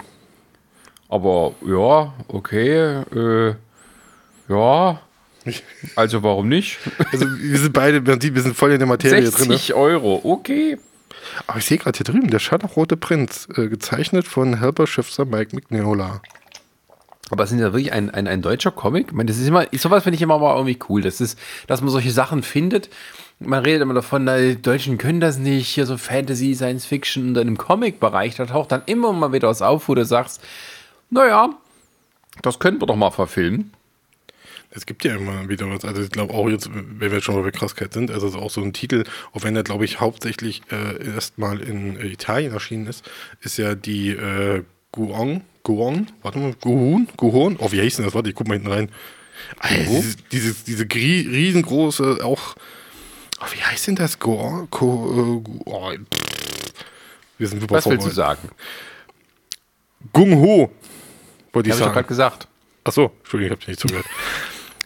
Aber 1.09 1.53
ja, 1.65 2.13
okay. 2.27 3.03
Äh, 3.15 3.55
ja. 4.49 5.01
Also 5.95 6.23
warum 6.23 6.49
nicht? 6.49 6.79
Also 7.11 7.27
wir 7.27 7.59
sind 7.59 7.71
beide, 7.71 8.03
wir 8.03 8.41
sind 8.41 8.55
voll 8.55 8.71
in 8.71 8.79
der 8.79 8.87
Materie 8.87 9.29
drin. 9.29 9.47
Ne? 9.47 9.53
60 9.57 9.75
Euro, 9.75 10.19
okay. 10.23 10.79
Aber 11.45 11.59
ich 11.59 11.65
sehe 11.65 11.77
gerade 11.77 11.95
hier 11.95 12.03
drüben, 12.03 12.29
der 12.29 12.39
scharlachrote 12.39 12.97
Prinz, 12.97 13.47
äh, 13.55 13.67
gezeichnet 13.67 14.27
von 14.27 14.59
Helper-Schiffser 14.59 15.25
Mike 15.25 15.55
Mignola. 15.55 16.21
Aber 17.31 17.43
es 17.43 17.51
ist 17.51 17.59
ja 17.59 17.73
wirklich 17.73 17.91
ein, 17.91 18.11
ein, 18.11 18.27
ein 18.27 18.41
deutscher 18.41 18.71
Comic. 18.71 19.07
Ich 19.07 19.13
meine, 19.13 19.27
das 19.27 19.37
ist 19.37 19.47
immer, 19.47 19.65
sowas 19.73 20.03
finde 20.03 20.15
ich 20.15 20.21
immer 20.21 20.37
mal 20.37 20.55
irgendwie 20.55 20.77
cool. 20.89 21.01
Das 21.01 21.21
ist, 21.21 21.39
dass 21.67 21.81
man 21.81 21.89
solche 21.89 22.11
Sachen 22.11 22.43
findet. 22.43 22.89
Man 23.39 23.63
redet 23.63 23.81
immer 23.81 23.95
davon, 23.95 24.23
na, 24.23 24.37
die 24.37 24.61
Deutschen 24.61 24.97
können 24.97 25.19
das 25.19 25.37
nicht, 25.37 25.67
hier 25.67 25.85
so 25.85 25.97
Fantasy, 25.97 26.53
Science 26.53 26.85
Fiction 26.85 27.29
und 27.29 27.33
dann 27.33 27.47
im 27.47 27.57
Comic-Bereich, 27.57 28.35
da 28.35 28.45
taucht 28.45 28.71
dann 28.71 28.83
immer 28.85 29.11
mal 29.11 29.33
wieder 29.33 29.47
was 29.47 29.61
auf, 29.61 29.89
wo 29.89 29.95
du 29.95 30.05
sagst, 30.05 30.41
naja, 31.15 31.49
das 32.41 32.59
könnten 32.59 32.81
wir 32.81 32.85
doch 32.87 32.95
mal 32.95 33.11
verfilmen. 33.11 33.71
Es 34.71 34.85
gibt 34.85 35.05
ja 35.05 35.15
immer 35.15 35.47
wieder 35.47 35.69
was. 35.69 35.85
Also 35.85 36.01
ich 36.01 36.09
glaube 36.11 36.33
auch 36.33 36.49
jetzt, 36.49 36.69
wenn 36.73 37.09
wir 37.11 37.21
schon 37.21 37.41
bei 37.41 37.51
Krasskeit 37.51 37.93
sind, 37.93 38.11
also 38.11 38.27
es 38.27 38.33
ist 38.33 38.39
auch 38.39 38.49
so 38.51 38.61
ein 38.61 38.73
Titel, 38.73 39.05
auch 39.31 39.43
wenn 39.43 39.55
er, 39.55 39.63
glaube 39.63 39.85
ich, 39.85 40.01
hauptsächlich 40.01 40.63
äh, 40.69 41.13
erstmal 41.15 41.61
in 41.61 41.97
Italien 42.01 42.51
erschienen 42.51 42.87
ist, 42.87 43.09
ist 43.39 43.57
ja 43.57 43.73
die 43.75 44.09
äh, 44.09 44.63
Guong, 44.91 45.41
Gohorn, 45.63 46.11
warte 46.21 46.39
mal, 46.39 46.53
Gohun, 46.59 47.07
Gohorn, 47.15 47.55
oh, 47.59 47.71
wie 47.71 47.81
heißt 47.81 47.99
denn 47.99 48.05
das? 48.05 48.13
Warte, 48.13 48.29
ich 48.29 48.35
guck 48.35 48.47
mal 48.49 48.55
hinten 48.55 48.71
rein. 48.71 48.89
Alter, 49.59 49.83
dieses, 49.83 50.17
dieses, 50.31 50.63
diese 50.65 50.85
grie- 50.85 51.25
riesengroße, 51.27 52.19
auch, 52.23 52.55
oh, 53.39 53.45
wie 53.53 53.61
heißt 53.63 53.87
denn 53.87 53.95
das? 53.95 54.19
Gohorn, 54.19 54.69
Ko, 54.69 55.41
äh, 55.67 55.97
pff. 55.99 56.73
wir 57.37 57.47
sind 57.47 57.61
super 57.61 57.75
Was 57.75 57.85
willst 57.85 58.05
du 58.07 58.11
sagen? 58.11 58.49
Gung 60.11 60.35
Ho, 60.35 60.69
wollte 61.55 61.69
ich 61.69 61.73
Habe 61.75 61.81
ich 61.83 61.87
doch 61.87 61.93
gerade 61.93 62.13
sagen. 62.13 62.37
gesagt. 62.37 62.47
Achso, 62.83 63.11
Entschuldigung, 63.21 63.57
ich 63.57 63.61
habe 63.63 63.71
nicht 63.71 63.79
zugehört. 63.81 64.05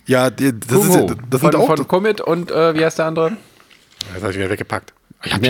ja, 0.05 0.29
die, 0.29 0.57
das, 0.57 0.71
ist, 0.85 0.93
das 1.29 1.41
von, 1.41 1.51
sind 1.51 1.55
auch, 1.55 1.67
von 1.75 1.87
Comet 1.87 2.21
und 2.21 2.49
äh, 2.51 2.73
wie 2.75 2.85
heißt 2.85 2.99
der 2.99 3.05
andere? 3.07 3.37
das 4.13 4.21
habe 4.21 4.31
ich 4.31 4.37
wieder 4.37 4.49
weggepackt. 4.49 4.93
Ich, 5.25 5.33
hab 5.33 5.41
Nee, 5.41 5.49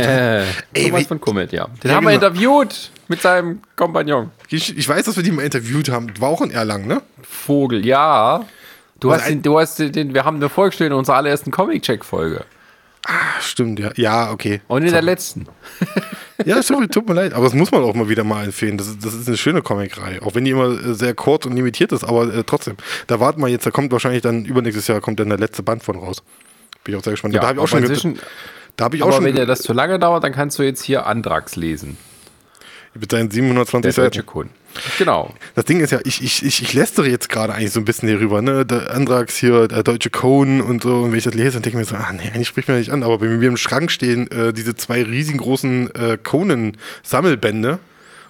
Ey, 0.74 0.86
Thomas 0.88 1.02
wie- 1.02 1.06
von 1.06 1.22
Comet, 1.22 1.52
ja. 1.52 1.68
Den 1.84 1.92
Ja, 1.92 1.98
haben 1.98 2.06
wir 2.06 2.14
genau. 2.14 2.26
interviewt 2.28 2.90
mit 3.08 3.22
seinem 3.22 3.62
Kompagnon. 3.76 4.32
ich, 4.50 4.76
ich 4.76 4.90
weiß, 4.90 5.06
dass 5.06 5.16
wir 5.16 5.22
die 5.24 5.32
mal 5.32 5.44
interviewt 5.44 5.90
haben. 5.90 6.08
War 6.20 6.30
auch 6.30 6.42
in 6.42 6.50
Erlangen, 6.50 6.88
ne? 6.88 7.04
Vogel, 7.22 7.86
ja. 7.86 8.44
Du 9.00 9.10
Was 9.10 9.22
hast, 9.22 9.28
ein- 9.28 9.34
den, 9.36 9.42
du 9.44 9.60
hast 9.60 9.78
den, 9.78 10.14
wir 10.16 10.26
haben 10.26 10.38
eine 10.38 10.50
vorgestellt 10.50 10.92
in 10.92 10.98
unserer 10.98 11.18
allerersten 11.18 11.52
Comic-Check-Folge. 11.52 12.46
Ah, 13.08 13.40
stimmt, 13.42 13.80
ja. 13.80 13.92
Ja, 13.96 14.32
okay. 14.32 14.62
Und 14.68 14.84
in 14.84 14.92
der 14.92 15.02
letzten. 15.02 15.48
Ja, 16.46 16.64
sorry, 16.64 16.88
tut 16.88 17.06
mir 17.06 17.16
leid, 17.16 17.34
aber 17.34 17.44
das 17.44 17.54
muss 17.54 17.70
man 17.70 17.84
auch 17.84 17.94
mal 17.94 18.08
wieder 18.08 18.24
mal 18.24 18.46
empfehlen. 18.46 18.78
Das 18.78 18.88
ist, 18.88 19.04
das 19.04 19.14
ist 19.14 19.28
eine 19.28 19.36
schöne 19.36 19.62
Comicreihe, 19.62 20.22
auch 20.22 20.36
wenn 20.36 20.46
die 20.46 20.52
immer 20.52 20.70
äh, 20.70 20.94
sehr 20.94 21.14
kurz 21.14 21.46
und 21.46 21.54
limitiert 21.54 21.92
ist, 21.92 22.06
aber 22.06 22.34
äh, 22.34 22.44
trotzdem. 22.46 22.78
Da 23.08 23.20
warten 23.20 23.42
wir 23.42 23.50
jetzt, 23.50 23.66
da 23.66 23.72
kommt 23.72 23.92
wahrscheinlich 23.92 24.22
dann 24.22 24.46
übernächstes 24.46 24.88
Jahr 24.88 25.02
kommt 25.02 25.20
dann 25.20 25.28
der 25.28 25.38
letzte 25.38 25.64
Band 25.64 25.84
von 25.84 25.98
raus. 25.98 26.24
Bin 26.86 26.94
ich 26.94 26.98
auch 26.98 27.04
sehr 27.04 27.12
gespannt. 27.12 27.36
da 27.36 27.42
habe 27.42 27.56
ich 27.56 27.60
auch 27.60 27.68
schon, 27.68 27.80
inzwischen- 27.84 28.20
da 28.78 28.86
habe 28.86 28.96
ich 28.96 29.04
auch 29.04 29.08
Aber 29.08 29.18
schon 29.18 29.26
wenn 29.26 29.36
dir 29.36 29.46
das 29.46 29.64
zu 29.64 29.74
lange 29.74 30.00
dauert, 30.00 30.24
dann 30.24 30.32
kannst 30.32 30.58
du 30.60 30.64
jetzt 30.64 30.82
hier 30.82 31.08
Andrax 31.08 31.58
lesen. 31.58 31.98
Mit 33.00 33.12
seinen 33.12 33.32
720 33.32 33.96
Der 33.96 34.04
deutsche 34.04 34.20
Seiten. 34.20 34.28
Kun. 34.28 34.50
Genau. 34.98 35.34
Das 35.56 35.66
Ding 35.66 35.80
ist 35.80 35.92
ja, 35.92 36.00
ich, 36.04 36.24
ich, 36.24 36.44
ich, 36.44 36.62
ich 36.62 36.74
lästere 36.74 37.10
jetzt 37.10 37.30
gerade 37.30 37.54
eigentlich 37.54 37.72
so 37.72 37.80
ein 37.80 37.86
bisschen 37.86 38.08
hierüber, 38.08 38.42
ne? 38.42 38.66
Der 38.66 38.94
Andrax 38.94 39.38
hier, 39.38 39.68
der 39.68 39.84
deutsche 39.84 40.10
Conan 40.10 40.62
und 40.62 40.84
so, 40.84 40.98
und 41.00 41.12
wenn 41.12 41.18
ich 41.18 41.24
das 41.24 41.34
lese, 41.34 41.54
dann 41.54 41.64
denke 41.64 41.82
ich 41.82 41.92
mir 41.92 41.98
so, 41.98 42.04
ah 42.04 42.14
nee, 42.14 42.30
eigentlich 42.34 42.48
spricht 42.48 42.68
mir 42.68 42.78
nicht 42.78 42.92
an, 42.92 43.04
aber 43.04 43.18
bei 43.18 43.28
mir 43.28 43.48
im 43.48 43.58
Schrank 43.58 43.92
stehen 43.92 44.30
äh, 44.32 44.54
diese 44.54 44.76
zwei 44.76 45.04
riesengroßen 45.04 45.96
äh, 45.96 46.18
Conan-Sammelbände, 46.22 47.80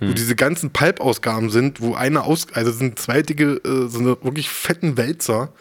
wo 0.02 0.14
diese 0.14 0.36
ganzen 0.36 0.72
Pulp-Ausgaben 0.72 1.50
sind, 1.50 1.82
wo 1.82 1.94
eine 1.94 2.24
aus, 2.24 2.48
also 2.54 2.72
sind 2.72 2.98
zwei 3.00 3.22
dicke, 3.22 3.60
äh, 3.66 3.90
so 3.90 4.00
eine 4.00 4.18
wirklich 4.24 4.50
fetten 4.50 4.96
Wälzer, 4.96 5.52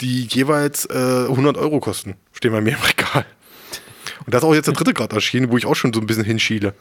die 0.00 0.24
jeweils 0.24 0.86
äh, 0.86 1.26
100 1.28 1.58
Euro 1.58 1.80
kosten, 1.80 2.14
stehen 2.32 2.52
bei 2.52 2.62
mir 2.62 2.70
im 2.70 2.82
Regal. 2.82 3.26
Und 4.24 4.32
da 4.32 4.38
ist 4.38 4.44
auch 4.44 4.54
jetzt 4.54 4.66
der 4.66 4.74
dritte 4.74 4.94
gerade 4.94 5.14
erschienen, 5.14 5.50
wo 5.50 5.58
ich 5.58 5.66
auch 5.66 5.76
schon 5.76 5.92
so 5.92 6.00
ein 6.00 6.06
bisschen 6.06 6.24
hinschiele. 6.24 6.74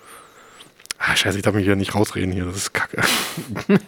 Ah, 1.08 1.16
scheiße, 1.16 1.38
ich 1.38 1.44
darf 1.44 1.54
mich 1.54 1.66
hier 1.66 1.76
nicht 1.76 1.94
rausreden 1.94 2.32
hier, 2.32 2.46
das 2.46 2.56
ist 2.56 2.74
kacke. 2.74 3.00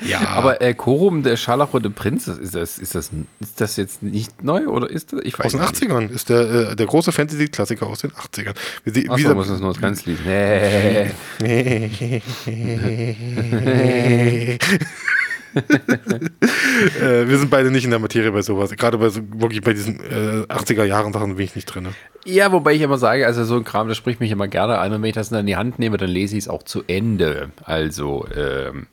ja, 0.00 0.26
Aber 0.28 0.62
äh, 0.62 0.72
Korum, 0.72 1.22
der 1.22 1.36
scharlachrote 1.36 1.90
Prinz, 1.90 2.28
ist 2.28 2.54
das, 2.54 2.78
ist, 2.78 2.94
das, 2.94 3.10
ist 3.40 3.60
das 3.60 3.76
jetzt 3.76 4.02
nicht 4.02 4.42
neu 4.42 4.68
oder 4.68 4.88
ist 4.88 5.12
das? 5.12 5.20
Ich 5.22 5.38
weiß 5.38 5.46
aus 5.46 5.52
den 5.52 5.60
nicht. 5.60 5.74
80ern 5.74 6.10
ist 6.10 6.30
der, 6.30 6.70
äh, 6.70 6.76
der 6.76 6.86
große 6.86 7.12
Fantasy-Klassiker 7.12 7.86
aus 7.86 8.00
den 8.00 8.12
80ern. 8.12 8.54
Wie, 8.84 9.10
Ach 9.10 9.18
wie 9.18 9.22
so, 9.22 9.34
muss 9.34 9.48
das 9.48 9.60
nur 9.60 9.74
ganz 9.74 10.06
lesen. 10.06 10.24
Nee. 10.24 11.10
äh, 15.54 17.28
wir 17.28 17.38
sind 17.38 17.50
beide 17.50 17.70
nicht 17.70 17.84
in 17.84 17.90
der 17.90 17.98
Materie 17.98 18.32
bei 18.32 18.42
sowas. 18.42 18.70
Gerade 18.72 18.98
bei 18.98 19.08
so, 19.08 19.20
wirklich 19.34 19.62
bei 19.62 19.72
diesen 19.72 20.00
äh, 20.00 20.44
80er 20.48 20.84
Jahren 20.84 21.12
Sachen 21.12 21.36
bin 21.36 21.44
ich 21.44 21.54
nicht 21.54 21.66
drin. 21.66 21.88
Ja, 22.24 22.52
wobei 22.52 22.74
ich 22.74 22.82
immer 22.82 22.98
sage, 22.98 23.26
also 23.26 23.44
so 23.44 23.56
ein 23.56 23.64
Kram, 23.64 23.88
das 23.88 23.96
spricht 23.96 24.20
mich 24.20 24.30
immer 24.30 24.48
gerne 24.48 24.78
an. 24.78 24.92
Und 24.92 25.02
wenn 25.02 25.08
ich 25.08 25.14
das 25.14 25.28
dann 25.30 25.40
in 25.40 25.46
die 25.46 25.56
Hand 25.56 25.78
nehme, 25.78 25.96
dann 25.96 26.10
lese 26.10 26.36
ich 26.36 26.44
es 26.44 26.48
auch 26.48 26.62
zu 26.62 26.82
Ende. 26.86 27.50
Also, 27.64 28.26
ähm, 28.34 28.86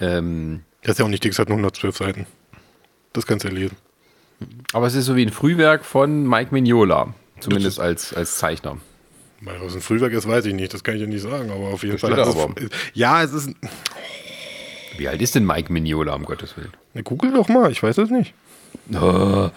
ähm, 0.00 0.60
Das 0.82 0.92
ist 0.92 0.98
ja 0.98 1.04
auch 1.04 1.10
nicht 1.10 1.24
dick, 1.24 1.32
es 1.32 1.38
hat 1.38 1.48
nur 1.48 1.58
112 1.58 1.96
Seiten. 1.96 2.26
Das 3.12 3.26
kannst 3.26 3.44
du 3.44 3.48
ja 3.48 3.54
lesen. 3.54 3.76
aber 4.72 4.86
es 4.86 4.94
ist 4.94 5.04
so 5.06 5.14
wie 5.16 5.24
ein 5.24 5.30
Frühwerk 5.32 5.84
von 5.84 6.26
Mike 6.28 6.52
Mignola. 6.52 7.14
Zumindest 7.40 7.78
als, 7.80 8.12
als 8.14 8.38
Zeichner. 8.38 8.78
Weil 9.40 9.60
was 9.60 9.74
ein 9.74 9.82
Frühwerk 9.82 10.12
ist, 10.14 10.26
weiß 10.26 10.46
ich 10.46 10.54
nicht. 10.54 10.72
Das 10.72 10.82
kann 10.82 10.94
ich 10.94 11.02
ja 11.02 11.06
nicht 11.06 11.20
sagen, 11.20 11.50
aber 11.50 11.66
auf 11.68 11.82
jeden 11.82 11.98
Das 11.98 12.00
Fall. 12.00 12.18
aber. 12.18 12.54
ja, 12.94 13.22
es 13.22 13.32
ist. 13.34 13.50
Wie 14.96 15.08
alt 15.08 15.20
ist 15.22 15.34
denn 15.34 15.44
Mike 15.44 15.72
Mignola, 15.72 16.14
um 16.14 16.24
Gottes 16.24 16.56
Willen? 16.56 16.72
Ne, 16.94 17.02
google 17.02 17.32
doch 17.32 17.48
mal, 17.48 17.70
ich 17.70 17.82
weiß 17.82 17.98
es 17.98 18.10
nicht. 18.10 18.34
Oh, 18.92 19.50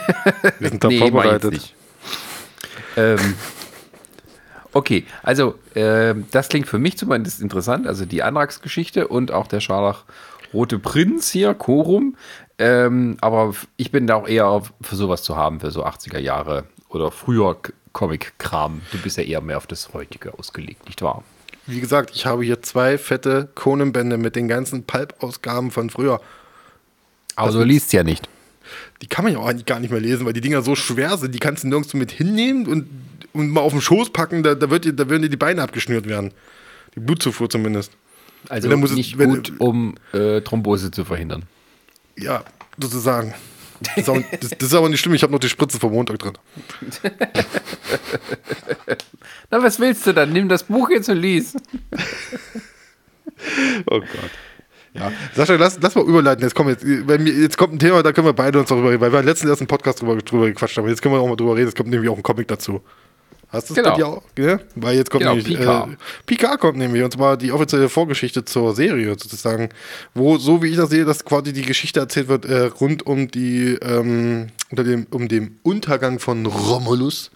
Wir 0.58 0.68
sind 0.68 0.84
da 0.84 0.88
nee, 0.88 0.98
vorbereitet. 0.98 1.74
Ähm, 2.96 3.34
okay, 4.72 5.04
also 5.22 5.58
ähm, 5.74 6.26
das 6.30 6.48
klingt 6.48 6.66
für 6.66 6.78
mich 6.78 6.98
zumindest 6.98 7.40
interessant. 7.40 7.86
Also 7.86 8.04
die 8.04 8.22
Antragsgeschichte 8.22 9.08
und 9.08 9.32
auch 9.32 9.46
der 9.46 9.60
Scharlachrote 9.60 10.78
Prinz 10.78 11.30
hier, 11.30 11.54
Chorum. 11.54 12.16
Ähm, 12.58 13.18
aber 13.20 13.54
ich 13.76 13.90
bin 13.90 14.06
da 14.06 14.14
auch 14.16 14.28
eher 14.28 14.62
für 14.80 14.96
sowas 14.96 15.22
zu 15.22 15.36
haben, 15.36 15.60
für 15.60 15.70
so 15.70 15.84
80er 15.84 16.18
Jahre 16.18 16.64
oder 16.88 17.10
früher 17.10 17.56
Comic-Kram. 17.92 18.82
Du 18.92 18.98
bist 18.98 19.16
ja 19.16 19.24
eher 19.24 19.40
mehr 19.40 19.58
auf 19.58 19.66
das 19.66 19.92
heutige 19.92 20.38
ausgelegt, 20.38 20.86
nicht 20.86 21.02
wahr? 21.02 21.22
Wie 21.66 21.80
gesagt, 21.80 22.12
ich 22.14 22.26
habe 22.26 22.44
hier 22.44 22.62
zwei 22.62 22.96
fette 22.98 23.48
Conan-Bände 23.54 24.18
mit 24.18 24.36
den 24.36 24.46
ganzen 24.48 24.84
Pulp-Ausgaben 24.84 25.70
von 25.70 25.90
früher. 25.90 26.20
Aber 27.34 27.50
du 27.52 27.62
liest 27.64 27.92
ja 27.92 28.02
nicht. 28.04 28.28
Die 29.02 29.06
kann 29.06 29.24
man 29.24 29.32
ja 29.32 29.38
auch 29.40 29.46
eigentlich 29.46 29.66
gar 29.66 29.78
nicht 29.80 29.90
mehr 29.90 30.00
lesen, 30.00 30.26
weil 30.26 30.32
die 30.32 30.40
Dinger 30.40 30.62
so 30.62 30.74
schwer 30.74 31.16
sind. 31.18 31.34
Die 31.34 31.38
kannst 31.38 31.64
du 31.64 31.68
nirgendwo 31.68 31.96
mit 31.98 32.10
hinnehmen 32.10 32.66
und, 32.66 32.88
und 33.32 33.50
mal 33.50 33.60
auf 33.60 33.72
den 33.72 33.80
Schoß 33.80 34.10
packen, 34.10 34.42
da, 34.42 34.54
da, 34.54 34.70
wird 34.70 34.84
dir, 34.84 34.92
da 34.92 35.08
würden 35.08 35.22
dir 35.22 35.28
die 35.28 35.36
Beine 35.36 35.62
abgeschnürt 35.62 36.08
werden. 36.08 36.32
Die 36.94 37.00
Blutzufuhr 37.00 37.50
zumindest. 37.50 37.92
Also 38.48 38.68
muss 38.76 38.90
es- 38.90 38.96
nicht 38.96 39.18
wenn- 39.18 39.30
gut, 39.30 39.52
um 39.58 39.94
äh, 40.12 40.40
Thrombose 40.40 40.90
zu 40.90 41.04
verhindern. 41.04 41.44
Ja, 42.16 42.44
sozusagen. 42.78 43.34
Das 43.80 43.96
ist, 43.96 44.08
auch, 44.08 44.18
das, 44.40 44.50
das 44.50 44.68
ist 44.68 44.74
aber 44.74 44.88
nicht 44.88 45.00
schlimm, 45.00 45.14
ich 45.14 45.22
habe 45.22 45.32
noch 45.32 45.38
die 45.38 45.48
Spritze 45.48 45.78
vom 45.78 45.92
Montag 45.92 46.18
drin. 46.18 46.32
Na, 49.50 49.62
was 49.62 49.78
willst 49.78 50.06
du 50.06 50.12
dann? 50.12 50.32
Nimm 50.32 50.48
das 50.48 50.64
Buch 50.64 50.90
jetzt 50.90 51.08
und 51.08 51.18
lies. 51.18 51.54
Oh 53.86 54.00
Gott. 54.00 54.30
Ja, 54.94 55.12
Sascha, 55.34 55.54
lass, 55.56 55.78
lass 55.80 55.94
mal 55.94 56.04
überleiten. 56.04 56.42
Jetzt, 56.42 56.54
kommt 56.54 56.70
jetzt, 56.70 56.84
jetzt 56.84 57.58
kommt 57.58 57.74
ein 57.74 57.78
Thema, 57.78 58.02
da 58.02 58.12
können 58.12 58.26
wir 58.26 58.32
beide 58.32 58.58
uns 58.58 58.68
darüber 58.68 58.90
reden, 58.90 59.00
weil 59.02 59.12
wir 59.12 59.22
letztens 59.22 59.50
erst 59.50 59.60
einen 59.60 59.68
Podcast 59.68 60.00
drüber, 60.00 60.16
drüber 60.16 60.46
gequatscht 60.46 60.78
haben. 60.78 60.88
Jetzt 60.88 61.02
können 61.02 61.14
wir 61.14 61.20
auch 61.20 61.28
mal 61.28 61.36
drüber 61.36 61.54
reden. 61.54 61.68
Es 61.68 61.74
kommt 61.74 61.90
nämlich 61.90 62.08
auch 62.10 62.16
ein 62.16 62.22
Comic 62.22 62.48
dazu. 62.48 62.80
Hast 63.48 63.70
du 63.70 63.74
es 63.74 63.82
Genau. 63.82 64.02
auch? 64.02 64.22
Ja? 64.38 64.58
Weil 64.74 64.96
jetzt 64.96 65.10
kommt 65.10 65.22
Genau, 65.22 65.34
nämlich. 65.36 65.56
Picard. 65.56 65.90
Äh, 65.90 65.96
Picard 66.26 66.60
kommt 66.60 66.78
nämlich, 66.78 67.02
und 67.02 67.12
zwar 67.12 67.36
die 67.36 67.52
offizielle 67.52 67.88
Vorgeschichte 67.88 68.44
zur 68.44 68.74
Serie 68.74 69.08
sozusagen, 69.10 69.68
wo, 70.14 70.36
so 70.36 70.62
wie 70.62 70.68
ich 70.68 70.76
das 70.76 70.90
sehe, 70.90 71.04
dass 71.04 71.24
quasi 71.24 71.52
die 71.52 71.62
Geschichte 71.62 72.00
erzählt 72.00 72.28
wird, 72.28 72.44
äh, 72.44 72.64
rund 72.80 73.06
um 73.06 73.30
die, 73.30 73.74
ähm, 73.82 74.48
unter 74.70 74.82
dem, 74.84 75.06
um 75.10 75.28
den 75.28 75.58
Untergang 75.62 76.18
von 76.18 76.44
Romulus 76.46 77.30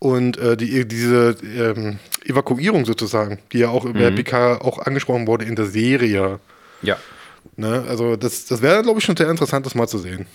und 0.00 0.36
äh, 0.38 0.56
die, 0.56 0.86
diese 0.88 1.36
ähm, 1.56 1.98
Evakuierung 2.24 2.84
sozusagen, 2.84 3.38
die 3.52 3.58
ja 3.58 3.68
auch 3.68 3.84
über 3.84 4.10
Picard 4.10 4.60
auch 4.60 4.78
angesprochen 4.78 5.26
wurde 5.26 5.44
in 5.44 5.54
der 5.56 5.66
Serie. 5.66 6.40
Ja. 6.82 6.96
Ne? 7.56 7.84
Also 7.88 8.16
das, 8.16 8.46
das 8.46 8.60
wäre, 8.60 8.82
glaube 8.82 8.98
ich, 8.98 9.04
schon 9.04 9.16
sehr 9.16 9.30
interessant, 9.30 9.64
das 9.66 9.74
mal 9.76 9.86
zu 9.86 9.98
sehen. 9.98 10.26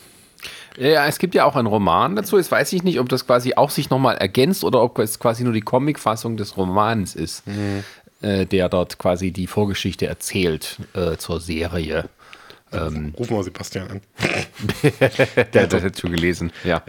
Ja, 0.79 1.07
es 1.07 1.19
gibt 1.19 1.35
ja 1.35 1.43
auch 1.43 1.55
einen 1.55 1.67
Roman 1.67 2.15
dazu. 2.15 2.37
Jetzt 2.37 2.51
weiß 2.51 2.71
ich 2.73 2.83
nicht, 2.83 2.99
ob 2.99 3.09
das 3.09 3.27
quasi 3.27 3.53
auch 3.55 3.69
sich 3.69 3.89
nochmal 3.89 4.15
ergänzt 4.15 4.63
oder 4.63 4.81
ob 4.81 4.97
es 4.99 5.19
quasi 5.19 5.43
nur 5.43 5.53
die 5.53 5.61
Comicfassung 5.61 6.37
des 6.37 6.55
Romans 6.55 7.15
ist, 7.15 7.43
äh, 8.21 8.45
der 8.45 8.69
dort 8.69 8.97
quasi 8.97 9.31
die 9.31 9.47
Vorgeschichte 9.47 10.07
erzählt 10.07 10.77
äh, 10.93 11.17
zur 11.17 11.41
Serie. 11.41 12.09
Rufen 12.71 13.35
wir 13.35 13.43
Sebastian 13.43 13.89
an. 13.89 14.01
Der 15.53 15.63
hat 15.63 15.73
das 15.73 15.81
jetzt 15.81 15.99
schon 16.01 16.11
gelesen. 16.11 16.51
Ja. 16.63 16.83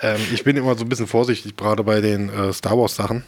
ähm, 0.00 0.18
ich 0.32 0.42
bin 0.44 0.56
immer 0.56 0.74
so 0.76 0.84
ein 0.84 0.88
bisschen 0.88 1.06
vorsichtig, 1.06 1.56
gerade 1.56 1.84
bei 1.84 2.00
den 2.00 2.30
äh, 2.30 2.52
Star 2.54 2.78
Wars 2.78 2.96
Sachen, 2.96 3.24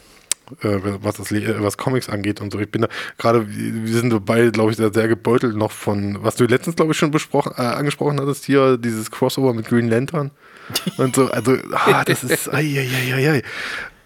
äh, 0.61 0.79
was, 1.01 1.15
das, 1.15 1.31
äh, 1.31 1.55
was 1.63 1.77
Comics 1.77 2.09
angeht 2.09 2.41
und 2.41 2.51
so. 2.51 2.59
Ich 2.59 2.69
bin 2.69 2.83
da 2.83 2.87
gerade, 3.17 3.45
wir 3.47 3.93
sind 3.93 4.11
dabei, 4.11 4.49
glaube 4.49 4.71
ich, 4.71 4.77
sehr, 4.77 4.93
sehr 4.93 5.07
gebeutelt 5.07 5.55
noch 5.55 5.71
von, 5.71 6.23
was 6.23 6.35
du 6.35 6.45
letztens, 6.45 6.75
glaube 6.75 6.91
ich, 6.91 6.97
schon 6.97 7.11
besprochen, 7.11 7.53
äh, 7.57 7.61
angesprochen 7.61 8.19
hattest, 8.19 8.45
hier, 8.45 8.77
dieses 8.77 9.11
Crossover 9.11 9.53
mit 9.53 9.67
Green 9.67 9.89
Lantern 9.89 10.31
und 10.97 11.15
so. 11.15 11.29
Also, 11.31 11.57
ah, 11.71 12.03
das 12.05 12.23
ist, 12.23 12.49
ai, 12.53 12.61
ai, 12.77 13.13
ai, 13.15 13.31
ai. 13.31 13.43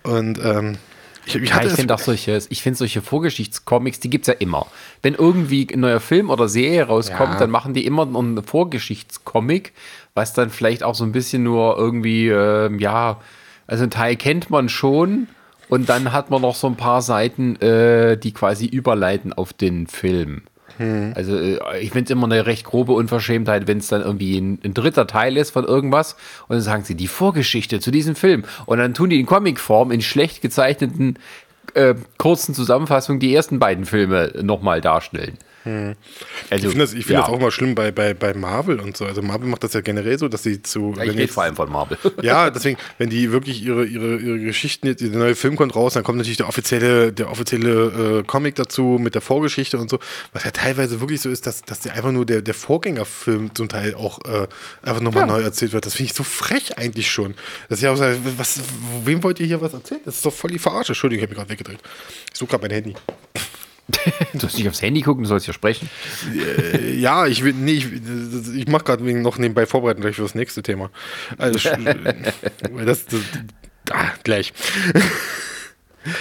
Und 0.04 0.40
ähm, 0.44 0.78
ich, 1.26 1.36
ich 1.36 1.50
Ja, 1.50 1.62
ich 1.64 1.74
finde 1.74 1.94
auch 1.94 2.00
solche, 2.00 2.40
ich 2.50 2.62
finde 2.62 2.78
solche 2.78 3.02
Vorgeschichtscomics, 3.02 4.00
die 4.00 4.10
gibt 4.10 4.24
es 4.24 4.34
ja 4.34 4.40
immer. 4.40 4.66
Wenn 5.02 5.14
irgendwie 5.14 5.68
ein 5.74 5.82
neuer 5.82 6.00
Film 6.00 6.30
oder 6.30 6.48
Serie 6.48 6.84
rauskommt, 6.84 7.34
Ja. 7.34 7.40
dann 7.40 7.50
machen 7.50 7.74
die 7.74 7.86
immer 7.86 8.04
einen 8.04 8.42
Vorgeschichtscomic, 8.44 9.74
was 10.14 10.34
dann 10.34 10.50
vielleicht 10.50 10.84
auch 10.84 10.96
so 10.96 11.04
ein 11.04 11.12
bisschen 11.12 11.44
nur 11.44 11.78
irgendwie, 11.78 12.30
ähm, 12.30 12.80
ja, 12.80 13.20
also 13.68 13.84
ein 13.84 13.90
Teil 13.90 14.16
kennt 14.16 14.50
man 14.50 14.70
schon 14.70 15.28
und 15.70 15.90
dann 15.90 16.12
hat 16.14 16.30
man 16.30 16.42
noch 16.42 16.56
so 16.56 16.68
ein 16.68 16.76
paar 16.76 17.02
Seiten, 17.02 17.56
äh, 17.58 18.18
die 18.18 18.34
quasi 18.34 18.66
überleiten 18.66 19.34
auf 19.34 19.54
den 19.54 19.88
Film. 19.88 20.44
Also 21.16 21.38
äh, 21.38 21.80
ich 21.80 21.92
finde 21.92 22.06
es 22.06 22.10
immer 22.12 22.26
eine 22.26 22.46
recht 22.46 22.64
grobe 22.64 22.94
Unverschämtheit, 22.94 23.68
wenn 23.68 23.80
es 23.80 23.88
dann 23.88 24.02
irgendwie 24.02 24.38
ein, 24.38 24.60
ein 24.64 24.74
dritter 24.74 25.08
Teil 25.08 25.38
ist 25.38 25.52
von 25.52 25.66
irgendwas 25.66 26.14
und 26.48 26.56
dann 26.56 26.62
sagen 26.62 26.84
sie 26.84 26.96
die 26.96 27.08
Vorgeschichte 27.08 27.80
zu 27.80 27.90
diesem 27.90 28.16
Film 28.16 28.44
und 28.66 28.78
dann 28.78 28.94
tun 28.94 29.10
die 29.10 29.20
in 29.20 29.26
Comicform 29.26 29.92
in 29.92 30.02
schlecht 30.02 30.42
gezeichneten 30.42 31.18
äh, 31.74 31.96
kurzen 32.18 32.54
Zusammenfassungen 32.54 33.20
die 33.20 33.34
ersten 33.34 33.60
beiden 33.60 33.86
Filme 33.86 34.34
nochmal 34.42 34.82
darstellen. 34.82 35.38
Hm. 35.68 35.96
Also, 36.50 36.68
ich 36.68 36.72
finde 36.72 36.86
das, 36.86 36.94
find 36.94 37.10
ja. 37.10 37.20
das, 37.20 37.30
auch 37.30 37.40
mal 37.40 37.52
schlimm 37.52 37.76
bei, 37.76 37.92
bei, 37.92 38.14
bei 38.14 38.34
Marvel 38.34 38.80
und 38.80 38.96
so. 38.96 39.06
Also 39.06 39.22
Marvel 39.22 39.50
macht 39.50 39.66
das 39.66 39.74
ja 39.74 39.82
generell 39.82 40.18
so, 40.18 40.30
dass 40.30 40.44
sie 40.44 40.62
zu. 40.62 40.94
Ja, 40.96 41.04
ich 41.04 41.12
rede 41.12 41.28
vor 41.28 41.44
allem 41.44 41.56
von 41.56 41.70
Marvel. 41.70 41.98
Ja, 42.22 42.50
deswegen, 42.50 42.78
wenn 42.98 43.10
die 43.10 43.32
wirklich 43.32 43.64
ihre, 43.64 43.86
ihre, 43.86 44.18
ihre 44.18 44.40
Geschichten, 44.40 44.88
jetzt, 44.88 45.02
der 45.02 45.10
neue 45.10 45.36
Film 45.36 45.56
kommt 45.56 45.76
raus, 45.76 45.94
dann 45.94 46.04
kommt 46.04 46.18
natürlich 46.18 46.38
der 46.38 46.48
offizielle, 46.48 47.12
der 47.12 47.30
offizielle 47.30 48.20
äh, 48.20 48.24
Comic 48.24 48.56
dazu 48.56 48.98
mit 49.00 49.14
der 49.14 49.22
Vorgeschichte 49.22 49.78
und 49.78 49.90
so. 49.90 50.00
Was 50.34 50.46
ja 50.46 50.52
teilweise 50.52 51.02
wirklich 51.02 51.22
so 51.22 51.30
ist, 51.30 51.46
dass, 51.46 51.62
dass 51.64 51.82
die 51.82 51.92
einfach 51.92 52.12
nur 52.12 52.26
der, 52.26 52.42
der 52.42 52.54
Vorgängerfilm 52.54 53.54
zum 53.54 53.70
Teil 53.70 53.94
auch 53.96 54.20
äh, 54.26 54.48
einfach 54.82 55.02
nochmal 55.02 55.28
ja. 55.28 55.34
neu 55.34 55.42
erzählt 55.42 55.74
wird. 55.74 55.86
Das 55.86 55.96
finde 55.96 56.12
ich 56.12 56.18
so 56.18 56.24
frech 56.24 56.78
eigentlich 56.78 57.12
schon. 57.12 57.36
Dass 57.70 57.80
ich 57.80 57.88
auch 57.88 57.98
sage, 57.98 58.18
was, 58.38 58.62
wem 59.04 59.22
wollt 59.24 59.40
ihr 59.40 59.48
hier 59.48 59.62
was 59.62 59.74
erzählen? 59.74 60.02
Das 60.06 60.16
ist 60.16 60.26
doch 60.26 60.34
voll 60.34 60.52
die 60.52 60.60
Verarsche. 60.60 60.94
Entschuldigung, 60.94 61.24
ich 61.24 61.30
habe 61.30 61.32
mich 61.32 61.38
gerade 61.38 61.50
weggedreht. 61.50 61.80
Ich 62.32 62.40
suche 62.40 62.52
gerade 62.52 62.64
mein 62.64 62.72
Handy. 62.72 62.96
Du 64.34 64.40
sollst 64.40 64.58
nicht 64.58 64.68
aufs 64.68 64.82
Handy 64.82 65.02
gucken, 65.02 65.24
du 65.24 65.30
sollst 65.30 65.48
ja 65.48 65.54
sprechen. 65.54 65.90
Äh, 66.34 66.96
ja, 66.96 67.26
ich 67.26 67.44
will 67.44 67.54
nee, 67.54 67.74
ich, 67.74 68.56
ich 68.56 68.68
mache 68.68 68.84
gerade 68.84 69.04
noch 69.22 69.38
nebenbei 69.38 69.66
vorbereiten 69.66 70.02
gleich 70.02 70.16
für 70.16 70.24
das 70.24 70.36
nächste 70.36 70.62
Thema. 70.62 70.90
Also, 71.38 71.70
das, 72.86 73.06
das 73.06 73.22
ah, 73.92 74.12
gleich. 74.24 74.54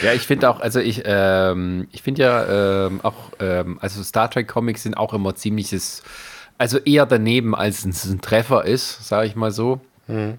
Ja, 0.02 0.12
ich 0.12 0.22
finde 0.22 0.50
auch, 0.50 0.60
also 0.60 0.80
ich, 0.80 1.02
ähm, 1.04 1.88
ich 1.92 2.02
finde 2.02 2.22
ja 2.22 2.86
ähm, 2.86 3.00
auch, 3.02 3.30
ähm, 3.40 3.78
also 3.80 4.02
Star 4.02 4.30
Trek 4.30 4.48
Comics 4.48 4.82
sind 4.82 4.96
auch 4.96 5.14
immer 5.14 5.34
ziemliches, 5.34 6.02
also 6.58 6.78
eher 6.78 7.06
daneben, 7.06 7.54
als 7.54 7.84
es 7.84 8.04
ein 8.04 8.20
Treffer 8.20 8.64
ist, 8.64 9.06
sage 9.06 9.26
ich 9.26 9.36
mal 9.36 9.52
so. 9.52 9.80
Mhm. 10.08 10.38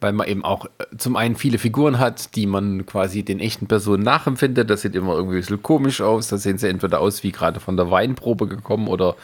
Weil 0.00 0.12
man 0.12 0.28
eben 0.28 0.44
auch 0.44 0.66
äh, 0.66 0.96
zum 0.98 1.16
einen 1.16 1.36
viele 1.36 1.58
Figuren 1.58 1.98
hat, 1.98 2.36
die 2.36 2.46
man 2.46 2.84
quasi 2.86 3.22
den 3.22 3.40
echten 3.40 3.66
Personen 3.66 4.02
nachempfindet. 4.02 4.68
Das 4.68 4.82
sieht 4.82 4.94
immer 4.94 5.14
irgendwie 5.14 5.36
ein 5.36 5.40
bisschen 5.40 5.62
komisch 5.62 6.00
aus. 6.00 6.28
Da 6.28 6.38
sehen 6.38 6.58
sie 6.58 6.68
entweder 6.68 7.00
aus 7.00 7.22
wie 7.22 7.32
gerade 7.32 7.60
von 7.60 7.76
der 7.76 7.90
Weinprobe 7.90 8.46
gekommen 8.46 8.88
oder 8.88 9.16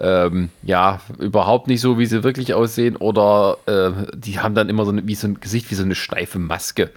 ähm, 0.00 0.50
ja, 0.62 1.00
überhaupt 1.18 1.66
nicht 1.66 1.80
so, 1.80 1.98
wie 1.98 2.06
sie 2.06 2.22
wirklich 2.24 2.54
aussehen. 2.54 2.96
Oder 2.96 3.58
äh, 3.66 3.90
die 4.16 4.38
haben 4.38 4.54
dann 4.54 4.68
immer 4.68 4.84
so, 4.84 4.92
eine, 4.92 5.06
wie 5.06 5.14
so 5.14 5.28
ein 5.28 5.40
Gesicht 5.40 5.70
wie 5.70 5.74
so 5.74 5.82
eine 5.82 5.94
steife 5.94 6.38
Maske. 6.38 6.90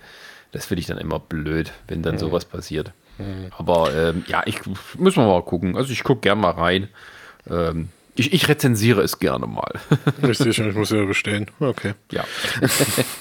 Das 0.51 0.65
finde 0.65 0.81
ich 0.81 0.87
dann 0.87 0.97
immer 0.97 1.19
blöd, 1.19 1.71
wenn 1.87 2.01
dann 2.01 2.15
mhm. 2.15 2.19
sowas 2.19 2.45
passiert. 2.45 2.91
Mhm. 3.17 3.47
Aber 3.57 3.93
ähm, 3.93 4.23
ja, 4.27 4.43
ich 4.45 4.59
müssen 4.97 5.23
wir 5.23 5.27
mal 5.27 5.43
gucken. 5.43 5.77
Also 5.77 5.91
ich 5.91 6.03
gucke 6.03 6.21
gerne 6.21 6.41
mal 6.41 6.51
rein. 6.51 6.89
Ähm, 7.49 7.89
ich, 8.15 8.33
ich 8.33 8.47
rezensiere 8.47 9.01
es 9.01 9.19
gerne 9.19 9.47
mal. 9.47 9.73
Richtig, 10.23 10.59
ich 10.59 10.75
muss 10.75 10.91
ja 10.91 11.05
bestellen. 11.05 11.47
Okay. 11.59 11.93
Ja. 12.11 12.25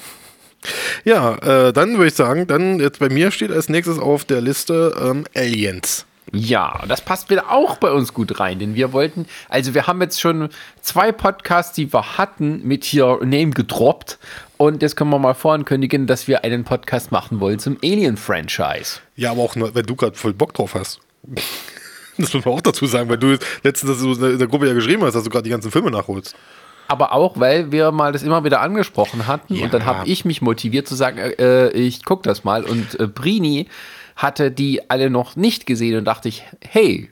ja, 1.05 1.68
äh, 1.68 1.72
dann 1.72 1.92
würde 1.92 2.09
ich 2.09 2.14
sagen, 2.14 2.46
dann 2.46 2.81
jetzt 2.81 2.98
bei 2.98 3.09
mir 3.09 3.31
steht 3.31 3.53
als 3.53 3.68
nächstes 3.68 3.98
auf 3.98 4.24
der 4.24 4.40
Liste 4.40 4.94
ähm, 5.00 5.24
Aliens. 5.35 6.07
Ja, 6.33 6.85
das 6.87 7.00
passt 7.00 7.29
wieder 7.29 7.50
auch 7.50 7.76
bei 7.76 7.90
uns 7.90 8.14
gut 8.14 8.38
rein, 8.38 8.61
denn 8.61 8.76
wir 8.76 8.92
wollten, 8.92 9.26
also 9.48 9.74
wir 9.74 9.88
haben 9.88 10.00
jetzt 10.00 10.20
schon 10.20 10.48
zwei 10.81 11.11
Podcasts, 11.11 11.74
die 11.74 11.92
wir 11.92 12.18
hatten, 12.18 12.62
mit 12.62 12.85
hier 12.85 13.18
Name 13.22 13.50
gedroppt. 13.50 14.18
Und 14.57 14.83
jetzt 14.83 14.94
können 14.94 15.11
wir 15.11 15.18
mal 15.18 15.35
vorankündigen, 15.35 16.07
dass 16.07 16.29
wir 16.29 16.44
einen 16.44 16.64
Podcast 16.64 17.11
machen 17.11 17.40
wollen 17.40 17.59
zum 17.59 17.79
Alien-Franchise. 17.83 19.00
Ja, 19.16 19.33
aber 19.33 19.42
auch 19.42 19.57
nur, 19.57 19.74
wenn 19.74 19.87
du 19.87 19.96
gerade 19.96 20.16
voll 20.16 20.35
Bock 20.35 20.55
drauf 20.55 20.74
hast. 20.74 21.00
Das 22.18 22.35
muss 22.35 22.44
man 22.44 22.55
auch 22.55 22.61
dazu 22.61 22.87
sagen, 22.87 23.09
weil 23.09 23.18
du 23.18 23.38
letztens 23.62 24.03
in 24.03 24.38
der 24.38 24.46
Gruppe 24.46 24.66
ja 24.66 24.75
geschrieben 24.75 25.03
hast, 25.05 25.14
dass 25.14 25.25
du 25.25 25.31
gerade 25.31 25.44
die 25.44 25.51
ganzen 25.51 25.70
Filme 25.70 25.90
nachholst. 25.90 26.35
Aber 26.88 27.12
auch, 27.12 27.38
weil 27.38 27.70
wir 27.70 27.92
mal 27.92 28.12
das 28.12 28.23
immer 28.23 28.42
wieder 28.44 28.61
angesprochen 28.61 29.27
hatten 29.29 29.55
ja. 29.55 29.64
und 29.64 29.73
dann 29.73 29.87
habe 29.87 30.09
ich 30.09 30.25
mich 30.25 30.42
motiviert 30.42 30.88
zu 30.88 30.96
sagen, 30.96 31.18
äh, 31.18 31.70
ich 31.70 32.05
gucke 32.05 32.23
das 32.25 32.42
mal. 32.42 32.64
Und 32.64 32.99
äh, 32.99 33.07
Brini 33.07 33.68
hatte 34.16 34.51
die 34.51 34.90
alle 34.90 35.09
noch 35.09 35.37
nicht 35.37 35.66
gesehen 35.66 35.96
und 35.96 36.05
dachte 36.05 36.29
ich, 36.29 36.44
hey, 36.68 37.11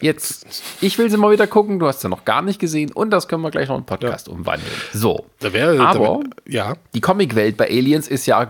Jetzt, 0.00 0.62
ich 0.80 0.96
will 0.96 1.10
sie 1.10 1.18
mal 1.18 1.30
wieder 1.30 1.46
gucken, 1.46 1.78
du 1.78 1.86
hast 1.86 2.00
sie 2.00 2.08
noch 2.08 2.24
gar 2.24 2.40
nicht 2.40 2.58
gesehen 2.58 2.90
und 2.90 3.10
das 3.10 3.28
können 3.28 3.42
wir 3.42 3.50
gleich 3.50 3.68
noch 3.68 3.76
im 3.76 3.84
Podcast 3.84 4.28
ja. 4.28 4.32
umwandeln. 4.32 4.72
So. 4.94 5.26
Da 5.40 5.52
wär, 5.52 5.78
Aber 5.78 6.20
wär, 6.20 6.20
ja. 6.46 6.74
die 6.94 7.02
Comicwelt 7.02 7.58
bei 7.58 7.68
Aliens 7.68 8.08
ist 8.08 8.24
ja 8.24 8.48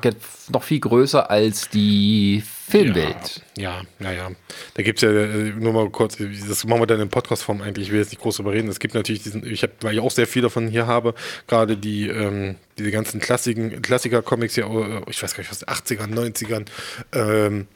noch 0.52 0.62
viel 0.62 0.78
größer 0.78 1.28
als 1.28 1.68
die 1.68 2.44
Filmwelt. 2.70 3.42
Ja, 3.58 3.82
ja, 3.98 4.12
ja. 4.12 4.30
Da 4.74 4.82
gibt 4.82 5.02
es 5.02 5.02
ja, 5.02 5.10
äh, 5.10 5.52
nur 5.58 5.72
mal 5.72 5.90
kurz, 5.90 6.16
das 6.16 6.64
machen 6.64 6.80
wir 6.80 6.86
dann 6.86 7.00
in 7.00 7.08
Podcastform 7.08 7.62
eigentlich, 7.62 7.88
ich 7.88 7.92
will 7.92 7.98
jetzt 7.98 8.10
nicht 8.10 8.22
groß 8.22 8.36
darüber 8.36 8.52
reden. 8.52 8.68
Es 8.68 8.78
gibt 8.78 8.94
natürlich 8.94 9.24
diesen, 9.24 9.44
ich 9.44 9.64
habe, 9.64 9.72
weil 9.80 9.94
ich 9.94 10.00
auch 10.00 10.10
sehr 10.12 10.28
viel 10.28 10.42
davon 10.42 10.68
hier 10.68 10.86
habe, 10.86 11.14
gerade 11.48 11.76
die, 11.76 12.06
ähm, 12.08 12.54
diese 12.78 12.92
ganzen 12.92 13.20
Klassiker-Comics 13.20 14.54
ja, 14.54 14.66
äh, 14.66 15.02
ich 15.10 15.20
weiß 15.20 15.34
gar 15.34 15.40
nicht, 15.40 15.50
was, 15.50 15.66
80ern, 15.66 16.14
90ern, 16.14 16.66
ähm, 17.12 17.66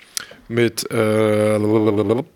mit, 0.46 0.88
äh, 0.92 1.58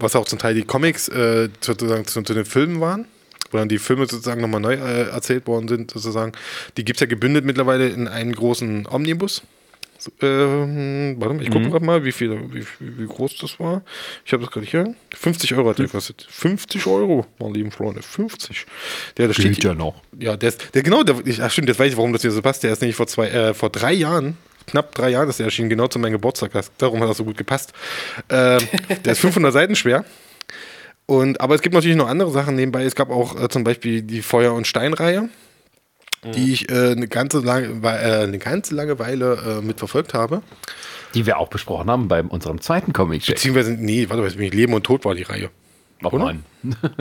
was 0.00 0.16
auch 0.16 0.24
zum 0.24 0.40
Teil 0.40 0.54
die 0.54 0.64
Comics 0.64 1.08
äh, 1.08 1.48
sozusagen 1.60 2.06
zu, 2.06 2.22
zu, 2.22 2.34
den 2.34 2.44
Filmen 2.44 2.80
waren, 2.80 3.06
wo 3.52 3.58
dann 3.58 3.68
die 3.68 3.78
Filme 3.78 4.06
sozusagen 4.06 4.40
nochmal 4.40 4.60
neu 4.60 4.74
äh, 4.74 5.10
erzählt 5.10 5.46
worden 5.46 5.68
sind, 5.68 5.92
sozusagen. 5.92 6.32
Die 6.76 6.84
gibt 6.84 6.96
es 6.96 7.00
ja 7.00 7.06
gebündelt 7.06 7.44
mittlerweile 7.44 7.88
in 7.88 8.08
einen 8.08 8.34
großen 8.34 8.88
Omnibus. 8.90 9.42
Ähm, 10.22 11.16
warte 11.18 11.34
mal, 11.34 11.42
ich 11.42 11.50
gucke 11.50 11.64
mhm. 11.64 11.70
gerade 11.70 11.84
mal, 11.84 12.04
wie 12.04 12.12
viel, 12.12 12.38
wie, 12.52 12.64
wie, 12.80 13.06
groß 13.06 13.36
das 13.38 13.58
war. 13.58 13.82
Ich 14.24 14.32
habe 14.32 14.44
das 14.44 14.52
gerade 14.52 14.66
hier. 14.66 14.94
50 15.14 15.54
Euro 15.54 15.70
hat 15.70 15.78
der 15.78 15.86
gekostet. 15.86 16.26
50 16.30 16.86
Euro, 16.86 17.26
meine 17.38 17.54
lieben 17.54 17.70
Freunde. 17.70 18.02
50. 18.02 18.66
Der, 19.16 19.26
der 19.26 19.34
steht 19.34 19.64
ja 19.64 19.74
noch. 19.74 20.02
Ja, 20.18 20.36
der 20.36 20.50
ist, 20.50 20.74
der 20.74 20.82
genau, 20.82 21.02
der, 21.02 21.16
ach 21.40 21.50
stimmt, 21.50 21.68
jetzt 21.68 21.78
weiß 21.78 21.92
ich, 21.92 21.96
warum 21.96 22.12
das 22.12 22.22
hier 22.22 22.30
so 22.30 22.42
passt. 22.42 22.62
Der 22.62 22.72
ist 22.72 22.80
nämlich 22.80 22.96
vor 22.96 23.06
zwei, 23.06 23.28
äh, 23.28 23.54
vor 23.54 23.70
drei 23.70 23.92
Jahren 23.92 24.36
knapp 24.68 24.94
drei 24.94 25.10
Jahren 25.10 25.28
ist 25.28 25.40
er 25.40 25.46
erschienen, 25.46 25.70
genau 25.70 25.88
zu 25.88 25.98
meinem 25.98 26.12
Geburtstag. 26.12 26.52
Darum 26.78 27.00
hat 27.00 27.08
er 27.08 27.14
so 27.14 27.24
gut 27.24 27.36
gepasst. 27.36 27.72
Ähm, 28.28 28.60
der 29.04 29.12
ist 29.12 29.20
500 29.20 29.52
Seiten 29.52 29.74
schwer. 29.74 30.04
Und, 31.06 31.40
aber 31.40 31.54
es 31.54 31.62
gibt 31.62 31.74
natürlich 31.74 31.96
noch 31.96 32.08
andere 32.08 32.30
Sachen 32.30 32.54
nebenbei. 32.54 32.84
Es 32.84 32.94
gab 32.94 33.10
auch 33.10 33.42
äh, 33.42 33.48
zum 33.48 33.64
Beispiel 33.64 34.02
die 34.02 34.20
Feuer- 34.20 34.52
und 34.52 34.66
Steinreihe, 34.66 35.30
mhm. 36.24 36.32
die 36.32 36.52
ich 36.52 36.70
äh, 36.70 36.92
eine, 36.92 37.08
ganze 37.08 37.40
lange, 37.40 37.68
äh, 37.82 38.22
eine 38.22 38.38
ganze 38.38 38.74
lange 38.74 38.98
Weile 38.98 39.58
äh, 39.60 39.64
mitverfolgt 39.64 40.14
habe. 40.14 40.42
Die 41.14 41.26
wir 41.26 41.38
auch 41.38 41.48
besprochen 41.48 41.90
haben 41.90 42.08
bei 42.08 42.22
unserem 42.22 42.60
zweiten 42.60 42.92
Comic. 42.92 43.22
-Check. 43.22 43.34
Beziehungsweise, 43.34 43.72
nee, 43.72 44.08
warte 44.08 44.22
mal, 44.22 44.48
Leben 44.48 44.74
und 44.74 44.84
Tod 44.84 45.04
war 45.04 45.14
die 45.14 45.22
Reihe. 45.22 45.50
Noch 46.00 46.12
nein. 46.12 46.44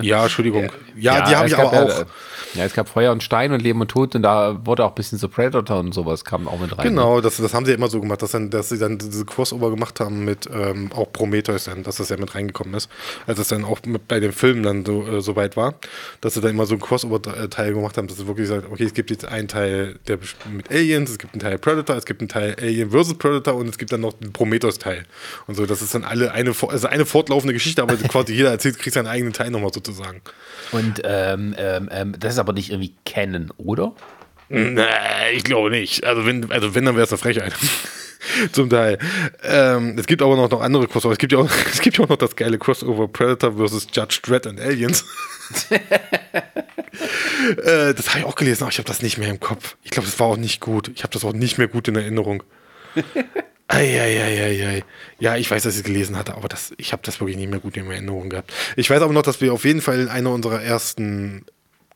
Ja, 0.02 0.24
Entschuldigung. 0.24 0.72
Ja, 0.96 1.17
ja 1.17 1.30
die 1.30 1.36
habe 1.36 1.48
ich 1.48 1.58
aber 1.58 1.74
auch. 1.74 2.06
Ja, 2.54 2.65
es 2.65 2.74
gab 2.74 2.89
Feuer 2.89 3.12
und 3.12 3.24
Stein 3.24 3.52
und 3.52 3.62
Leben 3.62 3.82
und 3.82 3.89
Tod 3.89 4.15
und 4.15 4.24
da 4.24 4.65
wurde 4.65 4.86
auch 4.86 4.89
ein 4.89 4.96
bisschen 4.96 5.17
so 5.17 5.28
Predator 5.28 5.80
und 5.80 5.93
sowas 5.93 6.24
kam 6.24 6.48
auch 6.48 6.60
mit 6.60 6.78
rein. 6.78 6.88
Genau, 6.88 7.17
ne? 7.17 7.22
das, 7.22 7.38
das 7.38 7.54
haben 7.54 7.65
sie 7.65 7.74
immer 7.74 7.88
so 7.88 8.00
gemacht, 8.00 8.22
dass, 8.22 8.32
dann, 8.32 8.50
dass 8.50 8.70
sie 8.70 8.78
dann 8.78 8.98
diese 8.98 9.26
Crossover 9.26 9.70
gemacht 9.70 10.00
haben 10.00 10.26
mit 10.26 10.50
ähm, 10.52 10.91
auch 10.93 11.12
Prometheus 11.12 11.65
dann, 11.65 11.84
dass 11.84 11.98
das 11.98 12.10
ja 12.10 12.17
mit 12.17 12.34
reingekommen 12.36 12.74
ist. 12.74 12.89
Als 13.26 13.39
es 13.39 13.50
dann 13.50 13.65
auch 13.65 13.80
bei 14.08 14.20
den 14.20 14.32
Filmen 14.32 14.63
dann 14.63 14.86
so, 14.86 15.06
äh, 15.08 15.22
so 15.22 15.36
weit 15.36 15.58
war, 15.58 15.76
dass 16.22 16.36
sie 16.36 16.41
dann 16.41 16.52
immer 16.52 16.65
so 16.65 16.76
ein 16.76 16.80
Crossover-Teil 16.80 17.74
gemacht 17.74 17.98
haben, 17.98 18.08
dass 18.08 18.17
sie 18.17 18.28
wirklich 18.28 18.48
gesagt 18.48 18.67
okay, 18.72 18.84
es 18.84 18.93
gibt 18.93 19.12
jetzt 19.12 19.26
einen 19.26 19.48
Teil 19.48 20.00
der 20.08 20.17
mit 20.52 20.72
Aliens, 20.72 21.10
es 21.10 21.17
gibt 21.17 21.34
einen 21.34 21.41
Teil 21.41 21.58
Predator, 21.58 21.96
es 21.96 22.06
gibt 22.06 22.22
einen 22.22 22.30
Teil 22.30 22.56
Alien 22.60 22.91
vs. 22.91 23.15
Predator 23.15 23.56
und 23.56 23.67
es 23.67 23.78
gibt 23.78 23.91
dann 23.91 24.02
noch 24.02 24.20
einen 24.22 24.34
Prometheus-Teil. 24.34 25.06
Und 25.48 25.56
so, 25.56 25.65
das 25.65 25.82
ist 25.82 25.93
dann 25.93 26.04
alle 26.04 26.32
eine, 26.32 26.54
also 26.67 26.88
eine 26.88 27.06
fortlaufende 27.06 27.54
Geschichte, 27.54 27.82
aber 27.82 27.96
quasi 27.98 28.34
jeder 28.34 28.52
erzählt, 28.52 28.80
kriegt 28.80 28.93
seinen 28.93 29.08
eigenen 29.08 29.34
Teil 29.34 29.47
nochmal 29.50 29.74
sozusagen. 29.74 30.22
Und 30.72 31.02
ähm, 31.04 31.56
ähm, 31.58 31.90
ähm, 31.92 32.16
das 32.20 32.34
ist 32.34 32.40
aber 32.40 32.54
nicht 32.54 32.70
irgendwie 32.70 32.94
Canon, 33.06 33.52
oder? 33.58 33.94
Nee, 34.50 34.82
ich 35.34 35.44
glaube 35.44 35.70
nicht. 35.70 36.06
Also 36.06 36.26
wenn, 36.26 36.52
also 36.52 36.74
wenn 36.74 36.86
dann 36.86 36.96
wäre 36.96 37.06
es 37.06 37.12
eine 37.12 37.18
Frechheit. 37.18 37.54
Zum 38.52 38.70
Teil. 38.70 38.98
Ähm, 39.44 39.98
es 39.98 40.08
gibt 40.08 40.22
aber 40.22 40.36
noch, 40.36 40.50
noch 40.50 40.62
andere 40.62 40.88
Crossover. 40.88 41.14
Es 41.14 41.18
gibt, 41.18 41.34
ja 41.34 41.40
auch, 41.40 41.50
es 41.72 41.82
gibt 41.82 41.98
ja 41.98 42.06
auch 42.06 42.10
noch 42.10 42.18
das 42.18 42.36
geile 42.36 42.58
Crossover 42.58 43.08
Predator 43.08 43.54
vs. 43.54 43.88
Judge 43.94 44.20
Dredd 44.24 44.48
and 44.48 44.60
Aliens. 44.60 45.06
äh, 45.72 45.80
das 47.94 48.10
habe 48.10 48.20
ich 48.20 48.26
auch 48.26 48.36
gelesen, 48.36 48.64
aber 48.64 48.72
ich 48.72 48.78
habe 48.78 48.88
das 48.88 49.02
nicht 49.02 49.18
mehr 49.18 49.30
im 49.30 49.40
Kopf. 49.40 49.76
Ich 49.84 49.92
glaube, 49.92 50.08
das 50.08 50.20
war 50.20 50.28
auch 50.28 50.38
nicht 50.38 50.62
gut. 50.62 50.92
Ich 50.96 51.04
habe 51.04 51.14
das 51.14 51.26
auch 51.26 51.34
nicht 51.34 51.58
mehr 51.58 51.68
gut 51.68 51.88
in 51.88 51.96
Erinnerung. 51.96 52.44
Eieieiei. 53.68 54.84
Ja, 55.20 55.36
ich 55.36 55.52
weiß, 55.52 55.63
dass 55.63 55.74
ich 55.74 55.80
es 55.80 55.86
gelesen 55.86 56.18
hatte, 56.18 56.36
aber 56.36 56.48
das, 56.48 56.72
ich 56.78 56.94
habe 56.94 57.02
das 57.06 57.20
wirklich 57.20 57.38
nicht 57.38 57.50
mehr 57.50 57.60
gut 57.60 57.76
in 57.76 57.90
Erinnerung 57.90 58.30
gehabt. 58.30 58.54
Ich 58.76 58.90
weiß 58.90 59.02
aber 59.02 59.13
noch, 59.13 59.24
dass 59.24 59.42
wir 59.42 59.54
auf 59.54 59.65
jeden 59.65 59.82
Fall 59.82 60.00
in 60.00 60.08
einer 60.08 60.32
unserer 60.32 60.62
ersten 60.62 61.46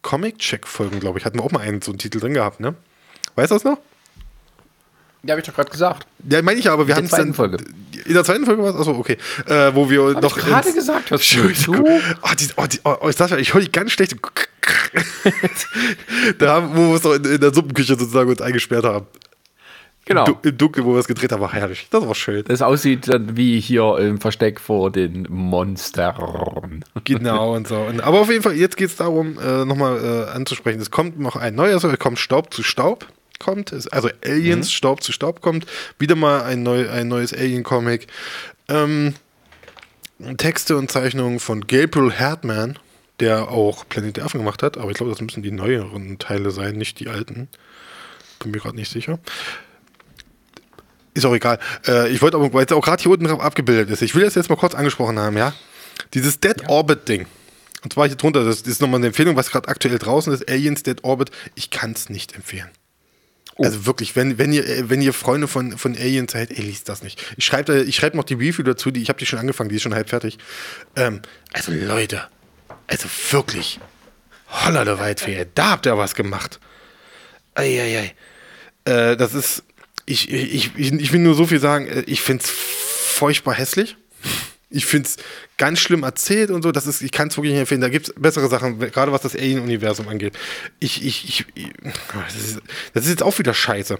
Comic-Check-Folgen, 0.01 0.99
glaube 0.99 1.19
ich, 1.19 1.25
hatten 1.25 1.39
wir 1.39 1.43
auch 1.43 1.51
mal 1.51 1.61
einen 1.61 1.81
so 1.81 1.91
einen 1.91 1.99
Titel 1.99 2.19
drin 2.19 2.33
gehabt, 2.33 2.59
ne? 2.59 2.75
Weißt 3.35 3.51
du 3.51 3.55
das 3.55 3.63
noch? 3.63 3.77
Ja, 5.23 5.33
habe 5.33 5.41
ich 5.41 5.47
doch 5.47 5.53
gerade 5.53 5.69
gesagt. 5.69 6.07
Ja, 6.27 6.41
meine 6.41 6.59
ich 6.59 6.69
aber, 6.69 6.87
wir 6.87 6.95
hatten 6.95 7.05
es 7.05 7.11
dann. 7.11 7.33
Folge. 7.35 7.63
In 8.05 8.13
der 8.13 8.23
zweiten 8.23 8.43
Folge 8.45 8.63
war 8.63 8.71
es? 8.71 8.75
Achso, 8.75 8.91
okay. 8.91 9.17
Äh, 9.45 9.73
wo 9.75 9.87
wir 9.89 10.15
hab 10.15 10.21
noch. 10.23 10.35
Ich 10.35 10.43
gerade 10.43 10.73
gesagt, 10.73 11.11
was 11.11 11.29
du? 11.29 11.43
Oh, 11.43 12.29
die, 12.39 12.47
oh, 12.57 12.65
die, 12.65 12.79
oh, 12.83 13.07
ich 13.07 13.15
sag 13.15 13.29
ja, 13.29 13.37
ich 13.37 13.53
höre 13.53 13.61
die 13.61 13.71
ganz 13.71 13.91
schlecht. 13.91 14.15
da, 16.39 16.75
wo 16.75 16.89
wir 16.89 16.95
es 16.95 17.03
noch 17.03 17.13
in, 17.13 17.23
in 17.23 17.39
der 17.39 17.53
Suppenküche 17.53 17.95
sozusagen 17.95 18.31
uns 18.31 18.41
eingesperrt 18.41 18.83
haben. 18.83 19.05
Genau. 20.05 20.25
Im 20.41 20.57
Dunkeln, 20.57 20.85
wo 20.85 20.93
wir 20.93 20.99
es 20.99 21.07
gedreht 21.07 21.31
haben, 21.31 21.41
war 21.41 21.53
herrlich. 21.53 21.87
Das 21.91 22.05
war 22.05 22.15
schön. 22.15 22.43
Das 22.45 22.61
aussieht 22.61 23.07
dann 23.07 23.37
wie 23.37 23.59
hier 23.59 23.97
im 23.99 24.19
Versteck 24.19 24.59
vor 24.59 24.91
den 24.91 25.27
Monstern. 25.29 26.83
Genau 27.03 27.55
und 27.55 27.67
so. 27.67 27.77
Und, 27.77 28.01
aber 28.01 28.21
auf 28.21 28.29
jeden 28.29 28.41
Fall, 28.41 28.53
jetzt 28.53 28.77
geht 28.77 28.89
es 28.89 28.95
darum, 28.95 29.37
äh, 29.39 29.63
nochmal 29.63 30.27
äh, 30.27 30.31
anzusprechen. 30.31 30.81
Es 30.81 30.89
kommt 30.89 31.19
noch 31.19 31.35
ein 31.35 31.53
neuer, 31.53 31.73
also 31.73 31.87
es 31.87 31.99
kommt 31.99 32.19
Staub 32.19 32.53
zu 32.53 32.63
Staub. 32.63 33.07
Kommt, 33.39 33.73
also 33.91 34.09
Aliens, 34.23 34.67
mhm. 34.67 34.71
Staub 34.71 35.01
zu 35.01 35.11
Staub 35.11 35.41
kommt. 35.41 35.65
Wieder 35.97 36.15
mal 36.15 36.43
ein, 36.43 36.61
neu, 36.61 36.89
ein 36.89 37.07
neues 37.07 37.33
Alien-Comic. 37.33 38.07
Ähm, 38.69 39.15
Texte 40.37 40.77
und 40.77 40.91
Zeichnungen 40.91 41.39
von 41.39 41.65
Gabriel 41.65 42.11
Herdman, 42.11 42.77
der 43.19 43.49
auch 43.49 43.87
Planet 43.89 44.17
der 44.17 44.25
Affen 44.25 44.39
gemacht 44.39 44.61
hat, 44.61 44.77
aber 44.77 44.91
ich 44.91 44.97
glaube, 44.97 45.11
das 45.11 45.21
müssen 45.21 45.41
die 45.41 45.51
neueren 45.51 46.19
Teile 46.19 46.51
sein, 46.51 46.75
nicht 46.75 46.99
die 46.99 47.07
alten. 47.07 47.47
Bin 48.39 48.51
mir 48.51 48.59
gerade 48.59 48.75
nicht 48.75 48.91
sicher. 48.91 49.19
Ist 51.13 51.25
auch 51.25 51.33
egal. 51.33 51.59
Äh, 51.87 52.09
ich 52.09 52.21
wollte 52.21 52.37
aber, 52.37 52.53
weil 52.53 52.65
es 52.65 52.71
auch 52.71 52.83
gerade 52.83 53.01
hier 53.01 53.11
unten 53.11 53.25
drauf 53.25 53.41
abgebildet 53.41 53.89
ist, 53.89 54.01
ich 54.01 54.15
will 54.15 54.23
das 54.23 54.35
jetzt 54.35 54.49
mal 54.49 54.55
kurz 54.55 54.75
angesprochen 54.75 55.19
haben, 55.19 55.37
ja? 55.37 55.53
Dieses 56.13 56.39
Dead 56.39 56.61
ja. 56.61 56.69
Orbit 56.69 57.07
Ding. 57.07 57.25
Und 57.83 57.93
zwar 57.93 58.07
hier 58.07 58.15
drunter, 58.15 58.45
das 58.45 58.61
ist 58.61 58.81
nochmal 58.81 58.99
eine 58.99 59.07
Empfehlung, 59.07 59.35
was 59.35 59.49
gerade 59.49 59.67
aktuell 59.67 59.97
draußen 59.97 60.31
ist, 60.33 60.49
Aliens 60.49 60.83
Dead 60.83 61.03
Orbit. 61.03 61.31
Ich 61.55 61.69
kann 61.69 61.91
es 61.91 62.09
nicht 62.09 62.35
empfehlen. 62.35 62.69
Oh. 63.55 63.63
Also 63.63 63.85
wirklich, 63.85 64.15
wenn, 64.15 64.37
wenn, 64.37 64.53
ihr, 64.53 64.89
wenn 64.89 65.01
ihr 65.01 65.13
Freunde 65.13 65.47
von, 65.47 65.77
von 65.77 65.95
Aliens 65.95 66.31
seid, 66.31 66.51
ey, 66.51 66.61
liest 66.61 66.87
das 66.87 67.03
nicht. 67.03 67.21
Ich 67.37 67.45
schreibe 67.45 67.81
ich 67.81 67.95
schreib 67.95 68.13
noch 68.13 68.23
die 68.23 68.35
Review 68.35 68.63
dazu, 68.63 68.91
die, 68.91 69.01
ich 69.01 69.09
habe 69.09 69.19
die 69.19 69.25
schon 69.25 69.39
angefangen, 69.39 69.69
die 69.69 69.75
ist 69.75 69.81
schon 69.81 69.95
halb 69.95 70.09
fertig. 70.09 70.37
Ähm, 70.95 71.21
also 71.51 71.71
Leute, 71.71 72.23
also 72.87 73.09
wirklich, 73.31 73.79
holla 74.47 74.85
der 74.85 74.99
Weitfee, 74.99 75.47
da 75.53 75.71
habt 75.71 75.85
ihr 75.85 75.97
was 75.97 76.15
gemacht. 76.15 76.59
Eieiei. 77.55 78.15
Äh, 78.85 79.17
das 79.17 79.33
ist, 79.33 79.63
ich, 80.11 80.31
ich, 80.31 80.71
ich, 80.75 80.93
ich 80.93 81.13
will 81.13 81.19
nur 81.21 81.35
so 81.35 81.47
viel 81.47 81.59
sagen, 81.59 81.87
äh, 81.87 82.03
ich 82.05 82.21
finde 82.21 82.43
es 82.43 82.49
furchtbar 82.49 83.53
hässlich. 83.55 83.95
Ich 84.73 84.85
finde 84.85 85.09
es 85.09 85.17
ganz 85.57 85.79
schlimm 85.79 86.03
erzählt 86.03 86.49
und 86.49 86.61
so. 86.61 86.71
Das 86.71 86.87
ist, 86.87 87.01
ich 87.01 87.11
kann 87.11 87.27
es 87.27 87.35
wirklich 87.35 87.51
nicht 87.51 87.59
empfehlen. 87.61 87.81
Da 87.81 87.89
gibt 87.89 88.07
es 88.07 88.13
bessere 88.17 88.47
Sachen, 88.47 88.79
gerade 88.79 89.11
was 89.11 89.21
das 89.21 89.35
Alien-Universum 89.35 90.07
angeht. 90.07 90.33
Ich, 90.79 91.05
ich, 91.05 91.27
ich, 91.27 91.45
ich 91.55 91.73
das, 92.13 92.35
ist, 92.35 92.61
das, 92.93 93.03
ist, 93.03 93.09
jetzt 93.09 93.23
auch 93.23 93.37
wieder 93.37 93.53
scheiße. 93.53 93.99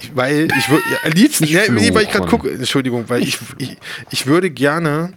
Ich, 0.00 0.16
weil 0.16 0.48
ich 0.58 0.70
würde, 0.70 0.82
ja, 0.90 1.10
liebsten, 1.10 1.44
ja, 1.44 1.70
nee, 1.70 1.92
weil 1.92 2.04
ich 2.04 2.10
gerade 2.10 2.26
gucke, 2.26 2.50
Entschuldigung, 2.50 3.08
weil 3.08 3.22
ich, 3.22 3.38
ich, 3.58 3.76
ich 4.10 4.26
würde 4.26 4.50
gerne 4.50 5.12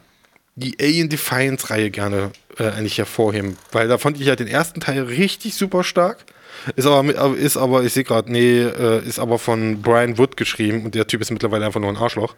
die 0.55 0.77
Alien 0.79 1.09
Defiance-Reihe 1.09 1.89
gerne 1.89 2.31
äh, 2.57 2.69
eigentlich 2.69 2.97
hervorheben, 2.97 3.57
weil 3.71 3.87
da 3.87 3.97
fand 3.97 4.19
ich 4.19 4.27
ja 4.27 4.35
den 4.35 4.47
ersten 4.47 4.81
Teil 4.81 5.03
richtig 5.03 5.55
super 5.55 5.83
stark. 5.83 6.25
Ist 6.75 6.85
aber, 6.85 7.35
ist 7.35 7.57
aber 7.57 7.83
ich 7.83 7.93
sehe 7.93 8.03
gerade, 8.03 8.31
nee, 8.31 8.61
äh, 8.61 9.05
ist 9.05 9.19
aber 9.19 9.39
von 9.39 9.81
Brian 9.81 10.17
Wood 10.17 10.37
geschrieben 10.37 10.85
und 10.85 10.95
der 10.95 11.07
Typ 11.07 11.21
ist 11.21 11.31
mittlerweile 11.31 11.65
einfach 11.65 11.79
nur 11.79 11.89
ein 11.89 11.97
Arschloch. 11.97 12.35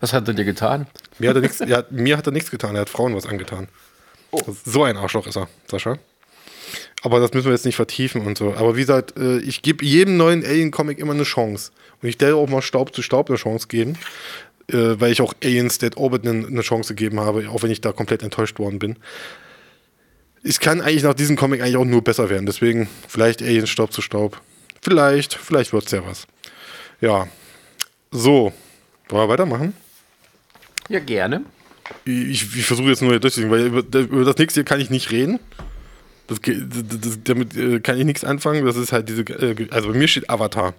Was 0.00 0.12
hat 0.12 0.28
er 0.28 0.34
dir 0.34 0.44
getan? 0.44 0.86
Mir 1.18 1.30
hat 1.30 1.36
er 1.36 1.42
nichts, 1.42 1.58
ja, 1.58 1.84
mir 1.90 2.16
hat 2.16 2.26
er 2.26 2.32
nichts 2.32 2.50
getan, 2.50 2.74
er 2.74 2.82
hat 2.82 2.90
Frauen 2.90 3.16
was 3.16 3.26
angetan. 3.26 3.68
Oh. 4.30 4.40
So 4.64 4.84
ein 4.84 4.96
Arschloch 4.96 5.26
ist 5.26 5.36
er, 5.36 5.48
Sascha. 5.70 5.98
Aber 7.02 7.20
das 7.20 7.32
müssen 7.34 7.46
wir 7.46 7.52
jetzt 7.52 7.66
nicht 7.66 7.76
vertiefen 7.76 8.26
und 8.26 8.38
so. 8.38 8.54
Aber 8.54 8.76
wie 8.76 8.80
gesagt, 8.80 9.16
äh, 9.18 9.38
ich 9.38 9.62
gebe 9.62 9.84
jedem 9.84 10.16
neuen 10.16 10.44
Alien-Comic 10.44 10.98
immer 10.98 11.12
eine 11.12 11.24
Chance. 11.24 11.70
Und 12.00 12.08
ich 12.08 12.20
werde 12.20 12.36
auch 12.36 12.48
mal 12.48 12.62
Staub 12.62 12.94
zu 12.94 13.02
Staub 13.02 13.28
eine 13.28 13.36
Chance 13.36 13.68
geben, 13.68 13.98
äh, 14.68 14.96
weil 14.98 15.12
ich 15.12 15.20
auch 15.20 15.34
Aliens 15.42 15.78
Dead 15.78 15.96
Orbit 15.96 16.26
eine 16.26 16.62
Chance 16.62 16.94
gegeben 16.94 17.20
habe, 17.20 17.48
auch 17.50 17.62
wenn 17.62 17.70
ich 17.70 17.80
da 17.80 17.92
komplett 17.92 18.22
enttäuscht 18.22 18.58
worden 18.58 18.78
bin. 18.78 18.96
Es 20.46 20.60
kann 20.60 20.82
eigentlich 20.82 21.02
nach 21.02 21.14
diesem 21.14 21.36
Comic 21.36 21.62
eigentlich 21.62 21.78
auch 21.78 21.86
nur 21.86 22.04
besser 22.04 22.28
werden. 22.28 22.44
Deswegen 22.44 22.88
vielleicht 23.08 23.42
Aliens 23.42 23.70
Staub 23.70 23.92
zu 23.92 24.02
Staub. 24.02 24.40
Vielleicht, 24.82 25.34
vielleicht 25.34 25.72
wird 25.72 25.86
es 25.86 25.92
ja 25.92 26.06
was. 26.06 26.26
Ja. 27.00 27.26
So, 28.10 28.52
wollen 29.08 29.24
wir 29.24 29.28
weitermachen? 29.28 29.72
Ja, 30.90 31.00
gerne. 31.00 31.44
Ich, 32.04 32.56
ich 32.56 32.66
versuche 32.66 32.88
jetzt 32.88 33.00
nur 33.00 33.18
durchzuziehen, 33.18 33.50
weil 33.50 33.66
über, 33.66 33.80
über, 33.80 34.24
das 34.24 34.36
nächste 34.36 34.60
hier 34.60 34.64
kann 34.64 34.80
ich 34.80 34.90
nicht 34.90 35.10
reden. 35.10 35.40
Das, 36.26 36.38
das, 36.40 37.18
damit 37.24 37.56
äh, 37.56 37.80
kann 37.80 37.98
ich 37.98 38.04
nichts 38.04 38.24
anfangen. 38.24 38.64
Das 38.64 38.76
ist 38.76 38.92
halt 38.92 39.08
diese, 39.08 39.22
äh, 39.22 39.68
also 39.70 39.88
bei 39.88 39.98
mir 39.98 40.08
steht 40.08 40.28
Avatar. 40.28 40.74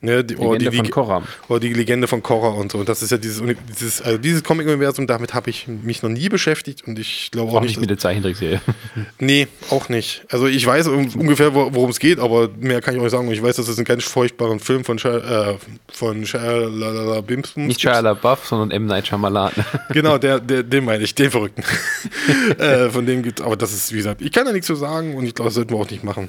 Ne, 0.00 0.22
die, 0.22 0.34
Legende 0.34 0.70
die, 0.70 0.76
von 0.76 0.90
Korra. 0.90 1.22
Oder 1.48 1.58
die 1.58 1.72
Legende 1.72 2.06
von 2.06 2.22
Korra 2.22 2.50
und 2.50 2.70
so. 2.70 2.78
Und 2.78 2.88
das 2.88 3.02
ist 3.02 3.10
ja 3.10 3.18
dieses, 3.18 3.42
dieses, 3.68 4.00
also 4.00 4.16
dieses 4.16 4.44
Comic-Universum, 4.44 5.08
damit 5.08 5.34
habe 5.34 5.50
ich 5.50 5.66
mich 5.66 6.04
noch 6.04 6.10
nie 6.10 6.28
beschäftigt 6.28 6.86
und 6.86 7.00
ich 7.00 7.32
glaube 7.32 7.50
auch, 7.50 7.56
auch 7.56 7.60
nicht. 7.62 7.70
nicht 7.70 7.80
mit 7.80 7.90
der 7.90 7.98
Zeichentrickserie. 7.98 8.60
nee, 9.18 9.48
auch 9.70 9.88
nicht. 9.88 10.24
Also 10.30 10.46
ich 10.46 10.64
weiß 10.64 10.86
ungefähr, 10.86 11.52
worum 11.52 11.90
es 11.90 11.98
geht, 11.98 12.20
aber 12.20 12.48
mehr 12.60 12.80
kann 12.80 12.94
ich 12.94 13.02
nicht 13.02 13.10
sagen. 13.10 13.28
Ich 13.32 13.42
weiß, 13.42 13.56
dass 13.56 13.66
es 13.66 13.76
einen 13.76 13.86
ganz 13.86 14.04
furchtbaren 14.04 14.60
Film 14.60 14.84
von 14.84 15.00
Shia, 15.00 15.50
äh, 15.50 15.56
von 15.88 16.24
Shia 16.24 17.20
Bimsons 17.22 17.56
Nicht 17.56 17.80
Shia 17.80 17.98
LaBeouf, 17.98 18.46
sondern 18.46 18.70
M. 18.70 18.86
Night 18.86 19.08
Shyamalan. 19.08 19.52
genau, 19.90 20.16
der, 20.18 20.38
der, 20.38 20.62
den 20.62 20.84
meine 20.84 21.02
ich, 21.02 21.16
den 21.16 21.32
Verrückten. 21.32 21.64
äh, 22.58 22.88
von 22.90 23.04
dem 23.04 23.24
gibt 23.24 23.40
aber 23.40 23.56
das 23.56 23.72
ist, 23.72 23.92
wie 23.92 23.96
gesagt, 23.96 24.22
ich 24.22 24.30
kann 24.30 24.46
da 24.46 24.52
nichts 24.52 24.68
zu 24.68 24.76
sagen 24.76 25.16
und 25.16 25.24
ich 25.24 25.34
glaube, 25.34 25.48
das 25.48 25.54
sollten 25.54 25.74
wir 25.74 25.78
auch 25.78 25.90
nicht 25.90 26.04
machen. 26.04 26.28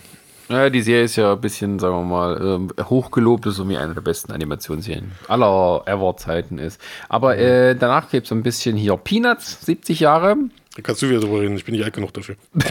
Ja, 0.50 0.70
die 0.72 0.82
Serie 0.82 1.04
ist 1.04 1.16
ja 1.16 1.34
ein 1.34 1.42
bisschen, 1.42 1.78
sagen 1.78 1.96
wir 1.96 2.04
mal, 2.04 2.68
äh, 2.78 2.84
hochgelobt, 2.84 3.46
ist 3.46 3.56
so 3.56 3.70
wie 3.70 3.78
eine 3.78 3.94
der 3.94 4.02
besten 4.02 4.32
Animationsserien 4.32 5.12
aller 5.28 5.84
Ever-Zeiten 5.86 6.58
ist. 6.58 6.82
Aber 7.08 7.38
äh, 7.38 7.76
danach 7.76 8.10
gibt 8.10 8.26
es 8.26 8.32
ein 8.32 8.42
bisschen 8.42 8.76
hier 8.76 8.98
Peanuts, 8.98 9.64
70 9.64 10.00
Jahre. 10.00 10.36
Da 10.76 10.82
kannst 10.82 11.04
du 11.04 11.10
wieder 11.10 11.20
drüber 11.20 11.42
reden, 11.42 11.56
ich 11.56 11.66
bin 11.66 11.76
nicht 11.76 11.84
alt 11.84 11.94
genug 11.94 12.14
dafür. 12.14 12.36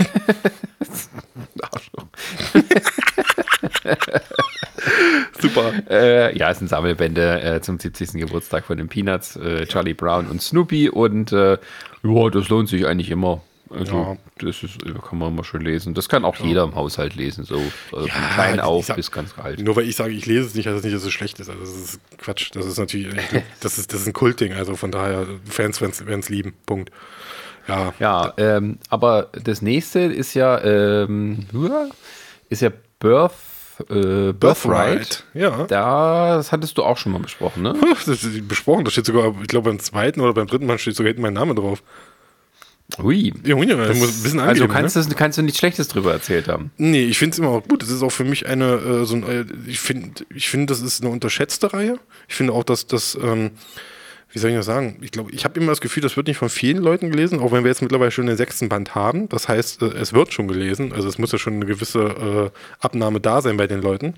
Super. 5.40 5.72
Äh, 5.88 6.36
ja, 6.36 6.50
es 6.50 6.58
sind 6.58 6.66
Sammelbände 6.68 7.40
äh, 7.42 7.60
zum 7.60 7.78
70. 7.78 8.14
Geburtstag 8.14 8.64
von 8.64 8.76
den 8.76 8.88
Peanuts, 8.88 9.36
äh, 9.36 9.66
Charlie 9.66 9.94
Brown 9.94 10.26
und 10.26 10.42
Snoopy 10.42 10.88
und 10.88 11.32
äh, 11.32 11.58
ja, 12.02 12.30
das 12.30 12.48
lohnt 12.48 12.68
sich 12.68 12.86
eigentlich 12.86 13.10
immer. 13.10 13.40
Also, 13.70 13.92
ja. 13.92 14.16
das 14.38 14.62
ist, 14.62 14.78
kann 15.08 15.18
man 15.18 15.34
mal 15.34 15.44
schön 15.44 15.62
lesen. 15.62 15.94
Das 15.94 16.08
kann 16.08 16.24
auch 16.24 16.36
ja. 16.36 16.46
jeder 16.46 16.64
im 16.64 16.74
Haushalt 16.74 17.14
lesen, 17.14 17.44
so 17.44 17.60
also 17.92 18.06
ja, 18.06 18.14
von 18.14 18.22
klein 18.34 18.60
auf 18.60 18.86
sag, 18.86 18.96
bis 18.96 19.10
ganz 19.10 19.34
alt. 19.38 19.60
Nur 19.60 19.76
weil 19.76 19.88
ich 19.88 19.96
sage, 19.96 20.12
ich 20.12 20.26
lese 20.26 20.46
es 20.46 20.54
nicht, 20.54 20.66
heißt 20.66 20.76
das 20.76 20.84
nicht, 20.84 20.94
dass 20.94 21.04
es 21.04 21.12
schlecht 21.12 21.38
ist. 21.40 21.48
Also, 21.48 21.60
das 21.60 21.70
ist 21.70 22.00
Quatsch. 22.18 22.50
Das 22.54 22.66
ist 22.66 22.78
natürlich, 22.78 23.14
das 23.60 23.78
ist, 23.78 23.92
das 23.92 24.02
ist 24.02 24.06
ein 24.06 24.12
Kultding. 24.12 24.52
Also, 24.52 24.76
von 24.76 24.90
daher, 24.90 25.26
Fans 25.44 25.80
werden 25.80 26.20
es 26.20 26.28
lieben. 26.28 26.54
Punkt. 26.66 26.90
Ja, 27.66 27.92
ja 27.98 28.32
ähm, 28.38 28.78
aber 28.88 29.28
das 29.32 29.62
nächste 29.62 30.00
ist 30.00 30.34
ja, 30.34 30.62
ähm, 30.62 31.46
ist 32.48 32.62
ja 32.62 32.70
Birth 32.98 33.32
äh, 33.90 34.32
Birthright. 34.32 34.38
Birthright. 34.40 35.24
Ja. 35.34 35.66
Das 35.66 36.52
hattest 36.52 36.78
du 36.78 36.82
auch 36.82 36.96
schon 36.96 37.12
mal 37.12 37.20
besprochen, 37.20 37.62
ne? 37.62 37.74
Das 38.06 38.26
besprochen, 38.42 38.84
da 38.84 38.90
steht 38.90 39.06
sogar, 39.06 39.34
ich 39.40 39.48
glaube 39.48 39.70
beim 39.70 39.78
zweiten 39.78 40.20
oder 40.20 40.34
beim 40.34 40.46
dritten 40.46 40.66
Mal 40.66 40.78
steht 40.78 40.96
sogar 40.96 41.08
hinten 41.08 41.22
mein 41.22 41.34
Name 41.34 41.54
drauf. 41.54 41.82
Ui. 42.96 43.34
Ja, 43.44 43.54
das, 43.54 43.98
muss 43.98 44.18
ein 44.18 44.22
bisschen 44.22 44.40
also 44.40 44.66
kannst, 44.66 44.96
ne? 44.96 45.04
das, 45.04 45.14
kannst 45.14 45.36
du 45.36 45.42
nichts 45.42 45.58
Schlechtes 45.58 45.88
drüber 45.88 46.12
erzählt 46.12 46.48
haben. 46.48 46.70
Nee, 46.78 47.04
ich 47.04 47.18
finde 47.18 47.34
es 47.34 47.38
immer 47.38 47.60
gut. 47.60 47.82
Das 47.82 47.90
ist 47.90 48.02
auch 48.02 48.10
für 48.10 48.24
mich 48.24 48.46
eine, 48.46 48.74
äh, 48.76 49.04
so 49.04 49.16
ein, 49.16 49.22
äh, 49.24 49.44
ich 49.66 49.78
finde, 49.78 50.24
ich 50.34 50.48
finde, 50.48 50.66
das 50.66 50.80
ist 50.80 51.02
eine 51.02 51.10
unterschätzte 51.10 51.72
Reihe. 51.72 51.98
Ich 52.28 52.34
finde 52.34 52.54
auch, 52.54 52.64
dass 52.64 52.86
das, 52.86 53.16
ähm, 53.22 53.50
wie 54.32 54.38
soll 54.38 54.50
ich 54.50 54.56
das 54.56 54.66
sagen? 54.66 54.98
Ich 55.02 55.10
glaube, 55.10 55.30
ich 55.32 55.44
habe 55.44 55.60
immer 55.60 55.70
das 55.70 55.82
Gefühl, 55.82 56.02
das 56.02 56.16
wird 56.16 56.28
nicht 56.28 56.38
von 56.38 56.48
vielen 56.48 56.78
Leuten 56.78 57.10
gelesen, 57.10 57.40
auch 57.40 57.52
wenn 57.52 57.62
wir 57.62 57.70
jetzt 57.70 57.82
mittlerweile 57.82 58.10
schon 58.10 58.26
den 58.26 58.38
sechsten 58.38 58.70
Band 58.70 58.94
haben. 58.94 59.28
Das 59.28 59.48
heißt, 59.48 59.82
äh, 59.82 59.86
es 59.88 60.14
wird 60.14 60.32
schon 60.32 60.48
gelesen. 60.48 60.92
Also 60.92 61.08
es 61.08 61.18
muss 61.18 61.30
ja 61.30 61.38
schon 61.38 61.54
eine 61.54 61.66
gewisse 61.66 62.00
äh, 62.00 62.50
Abnahme 62.80 63.20
da 63.20 63.42
sein 63.42 63.58
bei 63.58 63.66
den 63.66 63.82
Leuten. 63.82 64.14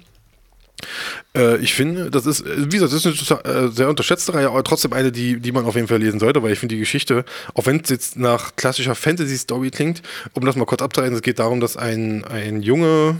Äh, 1.37 1.59
ich 1.59 1.75
finde, 1.75 2.11
das 2.11 2.27
ist, 2.27 2.45
wie 2.45 2.79
gesagt, 2.79 2.93
das 2.93 3.05
ist 3.05 3.33
eine 3.33 3.67
äh, 3.67 3.69
sehr 3.69 3.89
unterschätzte 3.89 4.35
Reihe, 4.35 4.49
aber 4.49 4.65
trotzdem 4.65 4.93
eine, 4.93 5.13
die, 5.13 5.41
die 5.41 5.53
man 5.53 5.65
auf 5.65 5.75
jeden 5.75 5.89
Fall 5.89 5.99
lesen 5.99 6.21
sollte, 6.21 6.43
weil 6.43 6.53
ich 6.53 6.59
finde 6.59 6.75
die 6.75 6.81
Geschichte, 6.81 7.25
auch 7.55 7.67
wenn 7.67 7.81
es 7.81 7.91
jetzt 7.91 8.19
nach 8.19 8.57
klassischer 8.57 8.95
Fantasy-Story 8.95 9.71
klingt, 9.71 10.03
um 10.35 10.45
das 10.45 10.57
mal 10.57 10.65
kurz 10.65 10.83
abzuhalten, 10.83 11.17
es 11.17 11.23
geht 11.23 11.39
darum, 11.39 11.61
dass 11.61 11.77
ein, 11.77 12.25
ein 12.25 12.63
Junge, 12.63 13.19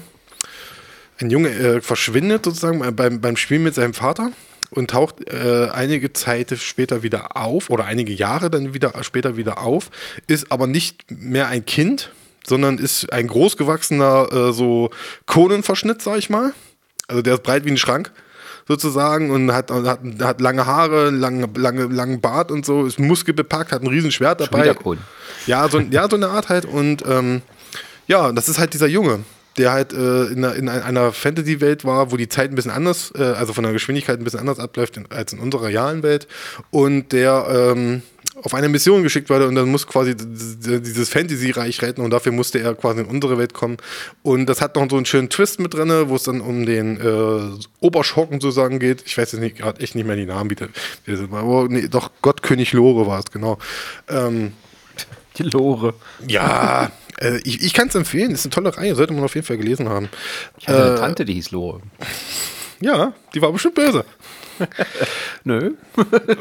ein 1.19 1.31
Junge 1.31 1.51
äh, 1.51 1.81
verschwindet 1.81 2.45
sozusagen 2.45 2.97
beim, 2.97 3.21
beim 3.21 3.37
Spiel 3.37 3.59
mit 3.59 3.75
seinem 3.75 3.95
Vater 3.95 4.33
und 4.71 4.91
taucht 4.91 5.29
äh, 5.29 5.69
einige 5.73 6.13
Zeit 6.13 6.57
später 6.59 7.03
wieder 7.03 7.37
auf 7.37 7.71
oder 7.71 7.85
einige 7.85 8.13
Jahre 8.13 8.51
dann 8.51 8.75
wieder 8.75 8.93
später 9.03 9.37
wieder 9.37 9.59
auf, 9.59 9.91
ist 10.27 10.53
aber 10.53 10.67
nicht 10.67 11.11
mehr 11.11 11.49
ein 11.49 11.65
Kind, 11.67 12.13
sondern 12.47 12.79
ist 12.79 13.13
ein 13.13 13.27
großgewachsener 13.27 14.29
äh, 14.33 14.53
so 14.53 14.91
Konenverschnitt, 15.27 16.03
sag 16.03 16.19
ich 16.19 16.31
mal 16.31 16.53
also 17.11 17.23
der 17.23 17.35
ist 17.35 17.43
breit 17.43 17.65
wie 17.65 17.71
ein 17.71 17.77
Schrank 17.77 18.11
sozusagen 18.71 19.31
und 19.31 19.53
hat, 19.53 19.71
hat, 19.71 20.01
hat 20.21 20.41
lange 20.41 20.65
Haare, 20.65 21.11
lange, 21.11 21.49
lange, 21.57 21.87
langen 21.87 22.21
Bart 22.21 22.53
und 22.53 22.65
so, 22.65 22.87
ist 22.87 23.01
muskelbepackt, 23.01 23.73
hat 23.73 23.83
ein 23.83 23.89
Riesenschwert 23.89 24.41
dabei. 24.41 24.59
Ja 25.47 25.69
so, 25.69 25.81
ja, 25.81 26.09
so 26.09 26.15
eine 26.15 26.29
Art 26.29 26.49
halt. 26.49 26.67
Und 26.67 27.05
ähm, 27.05 27.43
ja, 28.07 28.31
das 28.31 28.49
ist 28.49 28.61
halt 28.61 28.73
dieser 28.73 28.87
Junge, 28.87 29.25
der 29.59 29.73
halt 29.73 29.93
äh, 29.93 30.27
in, 30.27 30.45
einer, 30.45 30.55
in 30.55 30.69
einer 30.69 31.13
Fantasy-Welt 31.13 31.85
war, 31.85 32.13
wo 32.13 32.17
die 32.17 32.29
Zeit 32.29 32.53
ein 32.53 32.55
bisschen 32.55 32.71
anders, 32.71 33.13
äh, 33.17 33.23
also 33.23 33.53
von 33.53 33.65
der 33.65 33.73
Geschwindigkeit 33.73 34.21
ein 34.21 34.25
bisschen 34.25 34.41
anders 34.41 34.61
abläuft 34.61 35.01
als 35.11 35.33
in 35.33 35.41
unserer 35.41 35.67
realen 35.67 36.05
Welt. 36.05 36.29
Und 36.71 37.11
der 37.11 37.73
ähm, 37.75 38.03
auf 38.43 38.55
eine 38.55 38.69
Mission 38.69 39.03
geschickt 39.03 39.31
wurde 39.31 39.49
und 39.49 39.55
dann 39.55 39.71
muss 39.71 39.87
quasi 39.87 40.15
dieses 40.17 41.09
Fantasy-Reich 41.09 41.83
retten 41.83 42.01
und 42.03 42.11
dafür 42.11 42.33
musste 42.33 42.61
er 42.61 42.75
quasi 42.75 43.01
in 43.01 43.07
unsere 43.07 43.39
Welt 43.39 43.55
kommen. 43.55 43.77
Und 44.23 44.47
das 44.47 44.61
hat 44.61 44.77
noch 44.77 44.89
so 44.91 44.97
einen 44.97 45.07
schönen 45.07 45.29
Twist 45.29 45.61
mit 45.61 45.75
drin, 45.75 45.91
wo 46.09 46.17
es 46.17 46.25
dann 46.25 46.41
um 46.41 46.67
den 46.67 47.01
äh, 47.01 47.65
Oberschrocken 47.81 48.41
sozusagen 48.41 48.79
geht. 48.79 49.03
Ich 49.07 49.19
weiß 49.19 49.33
jetzt 49.33 49.41
nicht 49.41 49.59
gerade 49.59 49.81
echt 49.81 49.95
nicht 49.95 50.07
mehr 50.07 50.17
die 50.17 50.27
Namen, 50.27 50.51
wie 50.51 50.55
der, 50.55 50.69
oh, 51.33 51.67
nee, 51.69 51.89
doch 51.89 52.11
Gottkönig 52.23 52.73
Lore 52.73 53.07
war 53.07 53.21
es, 53.21 53.31
genau. 53.31 53.59
Ähm, 54.09 54.53
die 55.37 55.45
Lore. 55.45 55.95
Ja, 56.27 56.91
äh, 57.21 57.39
ich, 57.45 57.63
ich 57.63 57.75
kann 57.75 57.89
es 57.89 57.95
empfehlen, 57.95 58.31
ist 58.31 58.45
eine 58.45 58.51
tolle 58.51 58.77
Reihe, 58.77 58.95
sollte 58.95 59.13
man 59.13 59.25
auf 59.25 59.35
jeden 59.35 59.47
Fall 59.47 59.59
gelesen 59.59 59.89
haben. 59.89 60.09
Ich 60.59 60.69
hatte 60.69 60.79
äh, 60.79 60.87
eine 60.87 60.97
Tante, 60.97 61.25
die 61.25 61.35
hieß 61.35 61.51
Lore. 61.51 61.81
Ja, 62.81 63.13
die 63.35 63.43
war 63.43 63.53
bestimmt 63.53 63.75
böse. 63.75 64.05
Nö. 65.45 65.75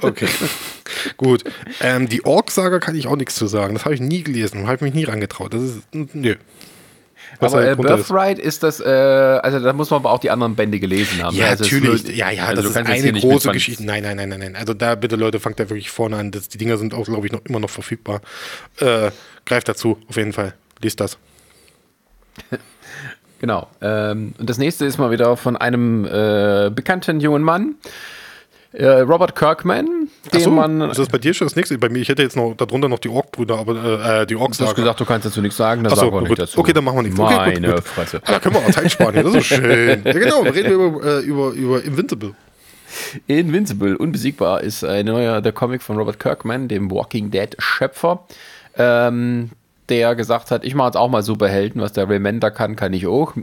okay. 0.01 0.27
Gut. 1.17 1.43
Ähm, 1.81 2.09
die 2.09 2.25
Ork-Saga 2.25 2.79
kann 2.79 2.95
ich 2.95 3.07
auch 3.07 3.15
nichts 3.15 3.35
zu 3.35 3.47
sagen. 3.47 3.73
Das 3.73 3.85
habe 3.85 3.95
ich 3.95 4.01
nie 4.01 4.23
gelesen. 4.23 4.65
Habe 4.67 4.75
ich 4.75 4.81
mich 4.81 4.93
nie 4.93 5.03
rangetraut. 5.03 5.53
Das 5.53 5.61
ist. 5.61 5.81
Nö. 5.93 6.35
Was 7.39 7.53
aber 7.53 7.69
äh, 7.69 7.75
Birthright 7.75 8.39
ist. 8.39 8.45
ist 8.45 8.63
das, 8.63 8.79
äh, 8.79 8.85
also 8.89 9.59
da 9.59 9.73
muss 9.73 9.89
man 9.91 9.99
aber 9.99 10.11
auch 10.11 10.19
die 10.19 10.31
anderen 10.31 10.55
Bände 10.55 10.79
gelesen 10.79 11.23
haben. 11.23 11.35
Ja, 11.35 11.47
also 11.47 11.63
natürlich. 11.63 12.03
Nur, 12.03 12.13
ja, 12.13 12.31
ja, 12.31 12.45
also 12.45 12.61
das 12.63 12.71
ist 12.71 12.77
eine 12.77 13.13
große 13.13 13.51
Geschichte. 13.51 13.85
Nein, 13.85 14.03
nein, 14.03 14.17
nein, 14.17 14.29
nein, 14.29 14.39
nein. 14.39 14.55
Also 14.55 14.73
da 14.73 14.95
bitte 14.95 15.15
Leute, 15.15 15.39
fangt 15.39 15.59
da 15.59 15.69
wirklich 15.69 15.91
vorne 15.91 16.17
an. 16.17 16.31
Das, 16.31 16.49
die 16.49 16.57
Dinger 16.57 16.77
sind 16.77 16.93
auch, 16.93 17.05
glaube 17.05 17.27
ich, 17.27 17.31
noch 17.31 17.45
immer 17.45 17.59
noch 17.59 17.69
verfügbar. 17.69 18.21
Äh, 18.79 19.11
greift 19.45 19.69
dazu, 19.69 19.97
auf 20.07 20.17
jeden 20.17 20.33
Fall. 20.33 20.53
Liest 20.81 20.99
das. 20.99 21.17
genau. 23.39 23.67
Ähm, 23.81 24.33
und 24.37 24.49
das 24.49 24.57
nächste 24.57 24.85
ist 24.85 24.97
mal 24.97 25.11
wieder 25.11 25.37
von 25.37 25.55
einem 25.55 26.05
äh, 26.05 26.71
bekannten 26.73 27.19
jungen 27.19 27.43
Mann. 27.43 27.75
Äh, 28.71 28.85
Robert 28.85 29.35
Kirkman, 29.35 29.98
den 30.33 30.41
so, 30.41 30.51
man. 30.51 30.81
Ist 30.81 30.99
das 30.99 31.07
bei 31.07 31.17
dir 31.17 31.33
schon 31.33 31.47
das 31.47 31.55
nächste? 31.55 31.77
Bei 31.77 31.89
mir, 31.89 31.99
ich 31.99 32.09
hätte 32.09 32.21
jetzt 32.21 32.35
noch 32.35 32.53
darunter 32.55 32.89
noch 32.89 32.99
die 32.99 33.09
Ork-Brüder, 33.09 33.57
aber 33.57 34.21
äh, 34.21 34.27
die 34.27 34.35
ork 34.35 34.51
Du 34.57 34.65
hast 34.65 34.75
gesagt, 34.75 34.99
du 34.99 35.05
kannst 35.05 35.25
dazu 35.25 35.41
nichts 35.41 35.57
sagen, 35.57 35.83
dann 35.83 35.95
sagen 35.95 36.11
wir 36.11 36.21
nicht 36.21 36.37
dazu. 36.37 36.59
Okay, 36.59 36.73
dann 36.73 36.83
machen 36.83 36.97
wir 36.97 37.03
nichts. 37.03 37.17
Meine 37.17 37.39
okay, 37.39 37.61
gut, 37.61 37.75
gut. 37.75 37.83
Fresse. 37.85 38.21
Da 38.25 38.39
können 38.39 38.55
wir 38.55 38.61
auch 38.61 38.71
Zeit 38.71 38.91
sparen, 38.91 39.15
das 39.15 39.33
ist 39.33 39.45
schön. 39.45 40.01
Ja, 40.03 40.13
genau, 40.13 40.41
reden 40.41 40.69
wir 40.69 40.87
über, 40.87 41.03
äh, 41.03 41.19
über, 41.21 41.51
über 41.51 41.83
Invincible. 41.83 42.35
Invincible, 43.27 43.95
unbesiegbar, 43.97 44.61
ist 44.61 44.83
ein 44.83 45.05
neuer 45.05 45.41
der 45.41 45.51
Comic 45.51 45.81
von 45.81 45.97
Robert 45.97 46.19
Kirkman, 46.19 46.67
dem 46.67 46.91
Walking 46.91 47.31
Dead 47.31 47.55
Schöpfer. 47.59 48.25
Ähm, 48.77 49.51
der 49.89 50.15
gesagt 50.15 50.51
hat, 50.51 50.63
ich 50.63 50.75
mache 50.75 50.89
jetzt 50.89 50.97
auch 50.97 51.09
mal 51.09 51.23
Superhelden, 51.23 51.81
was 51.81 51.93
der 51.93 52.09
Remender 52.09 52.51
kann, 52.51 52.75
kann 52.75 52.93
ich 52.93 53.07
auch. 53.07 53.33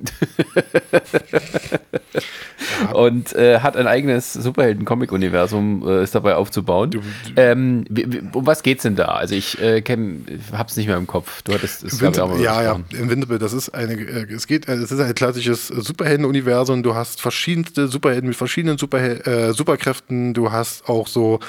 ja. 2.83 2.93
Und 2.93 3.35
äh, 3.35 3.61
hat 3.61 3.77
ein 3.77 3.87
eigenes 3.87 4.33
Superhelden-Comic-Universum, 4.33 5.87
äh, 5.87 6.03
ist 6.03 6.15
dabei 6.15 6.37
aufzubauen. 6.37 6.91
Ähm, 7.37 7.85
um 8.33 8.47
was 8.47 8.63
geht's 8.63 8.83
denn 8.83 8.97
da? 8.97 9.07
Also 9.07 9.35
ich 9.35 9.61
äh, 9.61 9.83
habe 9.83 10.69
es 10.69 10.77
nicht 10.77 10.87
mehr 10.87 10.97
im 10.97 11.07
Kopf. 11.07 11.43
Du 11.43 11.53
hattest 11.53 11.85
es 11.85 11.95
Invincible, 11.95 12.23
auch 12.23 12.29
mal 12.29 12.41
Ja, 12.41 12.63
ja, 12.63 12.81
Invincible, 12.91 13.39
das 13.39 13.53
ist 13.53 13.71
eine, 13.71 13.95
äh, 13.95 14.33
es 14.33 14.47
geht, 14.47 14.69
äh, 14.69 14.75
es 14.75 14.93
ist 14.93 15.01
ein 15.01 15.15
klassisches 15.15 15.69
Superhelden-Universum. 15.69 16.83
Du 16.83 16.95
hast 16.95 17.21
verschiedenste 17.21 17.89
Superhelden 17.89 18.29
mit 18.29 18.37
verschiedenen 18.37 18.79
Superhel 18.79 19.21
äh, 19.23 19.53
Superkräften. 19.53 20.35
Du 20.35 20.53
hast 20.53 20.89
auch 20.89 21.07
so 21.07 21.41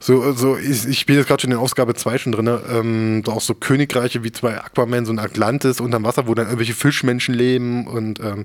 so, 0.00 0.32
so 0.32 0.56
ich, 0.56 0.86
ich 0.86 1.06
bin 1.06 1.16
jetzt 1.16 1.26
gerade 1.28 1.42
schon 1.42 1.50
in 1.50 1.58
Ausgabe 1.58 1.94
2 1.94 2.18
schon 2.18 2.32
drin, 2.32 2.58
ähm, 2.70 3.22
auch 3.26 3.40
so 3.40 3.54
Königreiche 3.54 4.24
wie 4.24 4.32
zwei 4.32 4.60
Aquaman, 4.60 5.06
so 5.06 5.12
ein 5.12 5.18
Atlantis 5.18 5.80
unterm 5.80 6.04
Wasser, 6.04 6.28
wo 6.28 6.34
dann 6.34 6.46
irgendwelche 6.46 6.74
Fischmenschen 6.74 7.34
leben 7.34 7.86
und 7.86 8.20
ähm, 8.20 8.44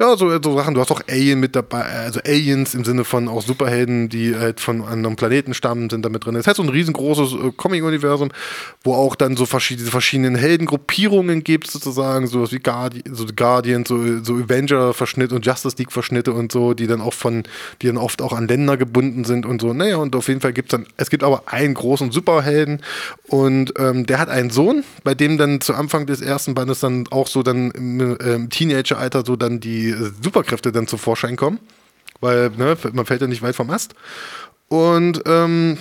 ja, 0.00 0.16
so, 0.16 0.30
so 0.42 0.56
Sachen. 0.56 0.74
Du 0.74 0.80
hast 0.80 0.90
auch 0.90 1.02
Alien 1.08 1.38
mit 1.38 1.54
dabei, 1.54 1.82
also 1.82 2.20
Aliens 2.24 2.74
im 2.74 2.84
Sinne 2.84 3.04
von 3.04 3.28
auch 3.28 3.42
Superhelden, 3.42 4.08
die 4.08 4.34
halt 4.34 4.58
von 4.58 4.82
einem 4.82 5.16
Planeten 5.16 5.54
stammen, 5.54 5.90
sind 5.90 6.04
da 6.04 6.08
mit 6.08 6.24
drin. 6.24 6.34
Es 6.34 6.46
hat 6.46 6.56
so 6.56 6.62
ein 6.62 6.70
riesengroßes 6.70 7.32
äh, 7.34 7.52
Comic-Universum, 7.56 8.30
wo 8.82 8.94
auch 8.94 9.14
dann 9.14 9.36
so 9.36 9.46
verschiedene, 9.46 9.90
verschiedenen 9.90 10.34
Heldengruppierungen 10.34 11.44
gibt, 11.44 11.70
sozusagen, 11.70 12.26
so 12.26 12.50
wie 12.50 12.58
Guardi 12.58 13.04
so 13.10 13.26
Guardians, 13.36 13.88
so, 13.88 14.22
so 14.22 14.34
Avenger-Verschnitte 14.34 15.34
und 15.34 15.46
Justice 15.46 15.76
League-Verschnitte 15.78 16.32
und 16.32 16.50
so, 16.50 16.74
die 16.74 16.86
dann 16.86 17.00
auch 17.00 17.14
von, 17.14 17.44
die 17.82 17.86
dann 17.86 17.98
oft 17.98 18.22
auch 18.22 18.32
an 18.32 18.48
Länder 18.48 18.76
gebunden 18.76 19.24
sind 19.24 19.46
und 19.46 19.60
so. 19.60 19.72
Naja, 19.72 19.96
und 19.96 20.16
auf 20.16 20.26
jeden 20.28 20.40
Fall 20.40 20.52
gibt 20.52 20.72
es 20.72 20.78
dann, 20.78 20.86
es 20.96 21.10
gibt 21.10 21.22
aber 21.22 21.44
einen 21.46 21.74
großen 21.74 22.10
Superhelden 22.10 22.80
und 23.28 23.74
ähm, 23.78 24.06
der 24.06 24.18
hat 24.18 24.30
einen 24.30 24.50
Sohn, 24.50 24.84
bei 25.04 25.14
dem 25.14 25.38
dann 25.38 25.60
zu 25.60 25.74
Anfang 25.74 26.06
des 26.06 26.22
ersten 26.22 26.54
Bandes 26.54 26.80
dann 26.80 27.04
auch 27.10 27.28
so 27.28 27.42
dann 27.42 27.70
im, 27.72 28.00
äh, 28.00 28.34
im 28.34 28.50
Teenager-Alter 28.50 29.22
so 29.24 29.36
dann 29.36 29.60
die 29.60 29.91
Superkräfte 30.22 30.72
dann 30.72 30.86
zum 30.86 30.98
Vorschein 30.98 31.36
kommen, 31.36 31.58
weil 32.20 32.50
ne, 32.50 32.76
man 32.92 33.06
fällt 33.06 33.20
ja 33.20 33.26
nicht 33.26 33.42
weit 33.42 33.56
vom 33.56 33.70
Ast. 33.70 33.94
Und 34.68 35.22
ähm, 35.26 35.78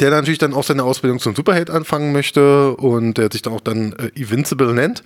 der 0.00 0.10
natürlich 0.10 0.38
dann 0.38 0.54
auch 0.54 0.64
seine 0.64 0.84
Ausbildung 0.84 1.20
zum 1.20 1.34
Superheld 1.34 1.70
anfangen 1.70 2.12
möchte 2.12 2.74
und 2.76 3.18
der 3.18 3.30
sich 3.30 3.42
dann 3.42 3.52
auch 3.52 3.60
dann 3.60 3.92
äh, 3.92 4.10
Invincible 4.14 4.72
nennt. 4.72 5.02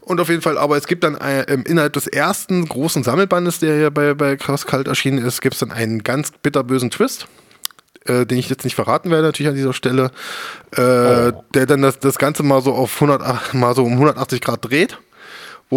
Und 0.00 0.20
auf 0.20 0.28
jeden 0.28 0.42
Fall, 0.42 0.58
aber 0.58 0.76
es 0.76 0.86
gibt 0.86 1.04
dann 1.04 1.16
äh, 1.16 1.42
innerhalb 1.64 1.92
des 1.92 2.06
ersten 2.06 2.64
großen 2.66 3.02
Sammelbandes, 3.02 3.58
der 3.58 3.76
hier 3.76 3.90
bei, 3.90 4.14
bei 4.14 4.36
Krass 4.36 4.66
Kalt 4.66 4.88
erschienen 4.88 5.24
ist, 5.24 5.42
gibt 5.42 5.54
es 5.54 5.60
dann 5.60 5.70
einen 5.70 6.02
ganz 6.02 6.32
bitterbösen 6.42 6.90
Twist. 6.90 7.26
Äh, 8.04 8.26
den 8.26 8.38
ich 8.38 8.48
jetzt 8.48 8.64
nicht 8.64 8.74
verraten 8.74 9.10
werde, 9.10 9.28
natürlich 9.28 9.50
an 9.50 9.54
dieser 9.54 9.72
Stelle, 9.72 10.10
äh, 10.72 10.80
oh. 10.80 11.44
der 11.54 11.66
dann 11.66 11.82
das, 11.82 12.00
das 12.00 12.18
Ganze 12.18 12.42
mal 12.42 12.60
so 12.60 12.72
auf 12.74 13.00
100, 13.00 13.54
mal 13.54 13.76
so 13.76 13.84
um 13.84 13.92
180 13.92 14.40
Grad 14.40 14.64
dreht 14.64 14.98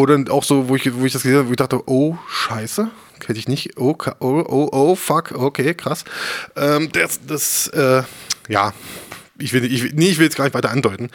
dann 0.03 0.27
auch 0.27 0.43
so, 0.43 0.67
wo 0.67 0.75
ich, 0.75 0.93
wo 0.93 1.05
ich 1.05 1.13
das 1.13 1.23
gesehen 1.23 1.37
habe, 1.37 1.47
wo 1.47 1.51
ich 1.51 1.57
dachte, 1.57 1.87
oh, 1.87 2.17
scheiße, 2.29 2.89
hätte 3.25 3.39
ich 3.39 3.47
nicht, 3.47 3.77
oh, 3.77 3.95
oh, 4.19 4.43
oh, 4.45 4.69
oh, 4.73 4.95
fuck, 4.95 5.31
okay, 5.31 5.73
krass. 5.73 6.03
Ähm, 6.57 6.89
das, 6.91 7.21
das, 7.25 7.67
äh, 7.69 8.03
ja, 8.49 8.73
ich 9.37 9.53
will, 9.53 9.63
ich, 9.63 9.93
nee, 9.93 10.09
ich 10.09 10.17
will 10.17 10.25
jetzt 10.25 10.35
gar 10.35 10.43
nicht 10.43 10.53
weiter 10.53 10.71
andeuten. 10.71 11.09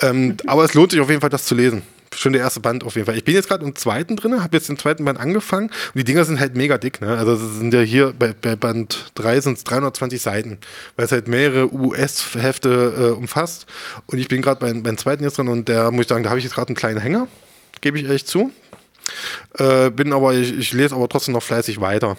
Ähm, 0.00 0.36
aber 0.46 0.64
es 0.64 0.74
lohnt 0.74 0.90
sich 0.90 1.00
auf 1.00 1.08
jeden 1.08 1.22
Fall, 1.22 1.30
das 1.30 1.46
zu 1.46 1.54
lesen. 1.54 1.82
Schon 2.14 2.32
der 2.32 2.42
erste 2.42 2.60
Band 2.60 2.84
auf 2.84 2.94
jeden 2.94 3.04
Fall. 3.04 3.16
Ich 3.16 3.24
bin 3.24 3.34
jetzt 3.34 3.48
gerade 3.48 3.64
im 3.64 3.74
zweiten 3.74 4.16
drin, 4.16 4.42
habe 4.42 4.56
jetzt 4.56 4.68
den 4.68 4.78
zweiten 4.78 5.04
Band 5.04 5.18
angefangen 5.18 5.66
und 5.68 5.96
die 5.96 6.04
Dinger 6.04 6.24
sind 6.24 6.40
halt 6.40 6.56
mega 6.56 6.78
dick. 6.78 7.00
Ne? 7.02 7.16
Also 7.16 7.36
sind 7.36 7.74
ja 7.74 7.80
hier 7.80 8.14
bei, 8.18 8.32
bei 8.32 8.56
Band 8.56 9.12
3 9.16 9.40
sind 9.40 9.58
es 9.58 9.64
320 9.64 10.22
Seiten, 10.22 10.58
weil 10.96 11.04
es 11.04 11.12
halt 11.12 11.28
mehrere 11.28 11.72
US-Hefte 11.74 12.94
äh, 12.98 13.18
umfasst. 13.18 13.66
Und 14.06 14.18
ich 14.18 14.28
bin 14.28 14.40
gerade 14.40 14.60
beim, 14.60 14.82
beim 14.82 14.96
zweiten 14.96 15.24
jetzt 15.24 15.36
drin 15.36 15.48
und 15.48 15.68
der 15.68 15.90
muss 15.90 16.02
ich 16.02 16.08
sagen, 16.08 16.22
da 16.22 16.30
habe 16.30 16.38
ich 16.38 16.44
jetzt 16.44 16.54
gerade 16.54 16.68
einen 16.68 16.76
kleinen 16.76 17.00
Hänger 17.00 17.28
gebe 17.80 17.98
ich 17.98 18.04
ehrlich 18.04 18.26
zu. 18.26 18.50
Äh, 19.58 19.90
bin 19.90 20.12
aber, 20.12 20.34
ich, 20.34 20.56
ich, 20.56 20.72
lese 20.72 20.94
aber 20.94 21.08
trotzdem 21.08 21.34
noch 21.34 21.42
fleißig 21.42 21.80
weiter. 21.80 22.16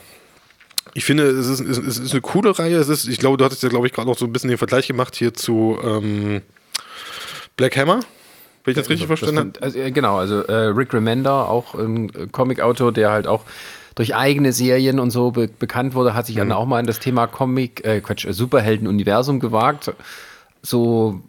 Ich 0.93 1.05
finde, 1.05 1.26
es 1.26 1.47
ist, 1.47 1.60
es 1.60 1.99
ist 1.99 2.12
eine 2.12 2.22
coole 2.22 2.58
Reihe. 2.58 2.78
Es 2.78 2.89
ist, 2.89 3.08
ich 3.08 3.20
glaube, 3.20 3.38
du 3.38 3.45
hattest 3.45 3.62
ja, 3.64 3.70
glaube 3.70 3.88
ich, 3.88 3.93
gerade 3.93 4.10
auch 4.10 4.18
so 4.18 4.26
ein 4.26 4.34
bisschen 4.34 4.49
den 4.49 4.58
Vergleich 4.58 4.88
gemacht 4.88 5.16
hier 5.16 5.34
zu 5.34 5.78
ähm, 5.84 6.41
Black 7.55 7.78
Hammer. 7.78 7.99
Wenn 8.64 8.72
ich 8.72 8.78
das 8.78 8.89
richtig 8.89 9.08
das 9.08 9.20
verstanden 9.20 9.53
habe? 9.53 9.62
Also, 9.62 9.80
genau, 9.91 10.18
also 10.18 10.41
äh, 10.41 10.68
Rick 10.68 10.93
Remender, 10.93 11.49
auch 11.49 11.76
ein 11.76 12.32
Comic-Autor, 12.32 12.91
der 12.91 13.12
halt 13.12 13.28
auch 13.28 13.43
durch 13.95 14.16
eigene 14.16 14.53
Serien 14.53 14.99
und 14.99 15.12
so 15.12 15.32
be 15.32 15.47
bekannt 15.47 15.95
wurde, 15.95 16.14
hat 16.14 16.26
sich 16.26 16.36
mhm. 16.36 16.39
dann 16.39 16.51
auch 16.53 16.66
mal 16.66 16.80
in 16.80 16.86
das 16.86 16.99
Thema 16.99 17.28
Comic, 17.28 17.86
äh, 17.86 18.01
Quatsch, 18.01 18.28
Superhelden-Universum 18.30 19.39
gewagt 19.39 19.91
so, 20.62 21.22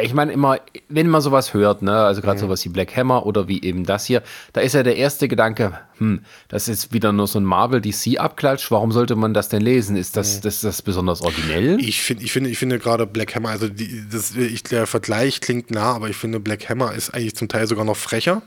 ich 0.00 0.14
meine 0.14 0.32
immer, 0.32 0.58
wenn 0.88 1.08
man 1.08 1.20
sowas 1.20 1.54
hört, 1.54 1.82
ne, 1.82 1.92
also 1.92 2.20
gerade 2.20 2.38
mhm. 2.38 2.46
sowas 2.46 2.64
wie 2.64 2.68
Black 2.68 2.96
Hammer 2.96 3.26
oder 3.26 3.48
wie 3.48 3.62
eben 3.62 3.84
das 3.84 4.06
hier, 4.06 4.22
da 4.52 4.60
ist 4.60 4.74
ja 4.74 4.82
der 4.82 4.96
erste 4.96 5.28
Gedanke, 5.28 5.78
hm, 5.98 6.20
das 6.48 6.68
ist 6.68 6.92
wieder 6.92 7.12
nur 7.12 7.26
so 7.26 7.38
ein 7.38 7.44
Marvel 7.44 7.80
DC 7.80 8.18
Abklatsch, 8.18 8.70
warum 8.70 8.92
sollte 8.92 9.16
man 9.16 9.34
das 9.34 9.48
denn 9.48 9.62
lesen? 9.62 9.96
Ist 9.96 10.16
das, 10.16 10.38
mhm. 10.38 10.42
das, 10.42 10.60
das 10.60 10.82
besonders 10.82 11.22
originell? 11.22 11.78
Ich 11.80 12.02
finde, 12.02 12.24
ich 12.24 12.32
finde, 12.32 12.50
ich 12.50 12.58
finde 12.58 12.78
gerade 12.78 13.06
Black 13.06 13.34
Hammer, 13.34 13.50
also 13.50 13.68
die, 13.68 14.04
das, 14.10 14.34
ich, 14.34 14.62
der 14.62 14.86
Vergleich 14.86 15.40
klingt 15.40 15.70
nah, 15.70 15.92
aber 15.92 16.08
ich 16.08 16.16
finde 16.16 16.40
Black 16.40 16.68
Hammer 16.68 16.92
ist 16.94 17.14
eigentlich 17.14 17.36
zum 17.36 17.48
Teil 17.48 17.66
sogar 17.66 17.84
noch 17.84 17.96
frecher 17.96 18.42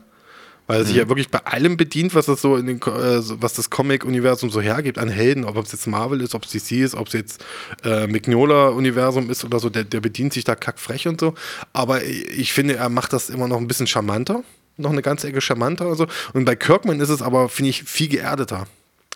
weil 0.66 0.80
er 0.80 0.84
sich 0.84 0.94
mhm. 0.94 1.00
ja 1.00 1.08
wirklich 1.08 1.30
bei 1.30 1.40
allem 1.40 1.76
bedient, 1.76 2.14
was 2.14 2.26
das 2.26 2.40
so 2.40 2.56
in 2.56 2.66
den, 2.66 2.76
äh, 2.78 3.20
was 3.40 3.54
das 3.54 3.70
Comic-Universum 3.70 4.50
so 4.50 4.60
hergibt 4.60 4.98
an 4.98 5.08
Helden, 5.08 5.44
ob 5.44 5.56
es 5.58 5.72
jetzt 5.72 5.86
Marvel 5.86 6.20
ist, 6.20 6.34
ob 6.34 6.44
es 6.44 6.52
DC 6.52 6.72
ist, 6.72 6.94
ob 6.94 7.08
es 7.08 7.12
jetzt 7.12 7.44
äh, 7.84 8.06
Mignola-Universum 8.06 9.30
ist 9.30 9.44
oder 9.44 9.58
so, 9.58 9.70
der, 9.70 9.84
der 9.84 10.00
bedient 10.00 10.32
sich 10.32 10.44
da 10.44 10.54
kackfrech 10.54 11.08
und 11.08 11.20
so. 11.20 11.34
Aber 11.72 12.02
ich 12.02 12.52
finde, 12.52 12.76
er 12.76 12.88
macht 12.88 13.12
das 13.12 13.30
immer 13.30 13.48
noch 13.48 13.58
ein 13.58 13.68
bisschen 13.68 13.86
charmanter, 13.86 14.42
noch 14.76 14.90
eine 14.90 15.02
ganze 15.02 15.28
Ecke 15.28 15.40
charmanter 15.40 15.88
und 15.88 15.96
so. 15.96 16.06
Und 16.32 16.44
bei 16.44 16.56
Kirkman 16.56 17.00
ist 17.00 17.10
es 17.10 17.22
aber, 17.22 17.48
finde 17.48 17.70
ich, 17.70 17.84
viel 17.84 18.08
geerdeter 18.08 18.66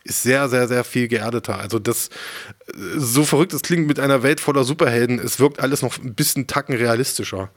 ist 0.08 0.22
sehr, 0.22 0.48
sehr, 0.48 0.68
sehr 0.68 0.84
viel 0.84 1.08
geerdeter. 1.08 1.58
Also 1.58 1.78
das, 1.78 2.10
so 2.96 3.24
verrückt 3.24 3.52
es 3.52 3.62
klingt 3.62 3.86
mit 3.86 4.00
einer 4.00 4.22
Welt 4.22 4.40
voller 4.40 4.64
Superhelden, 4.64 5.18
es 5.18 5.38
wirkt 5.38 5.60
alles 5.60 5.82
noch 5.82 5.98
ein 5.98 6.14
bisschen 6.14 6.46
Tacken 6.46 6.74
realistischer. 6.74 7.50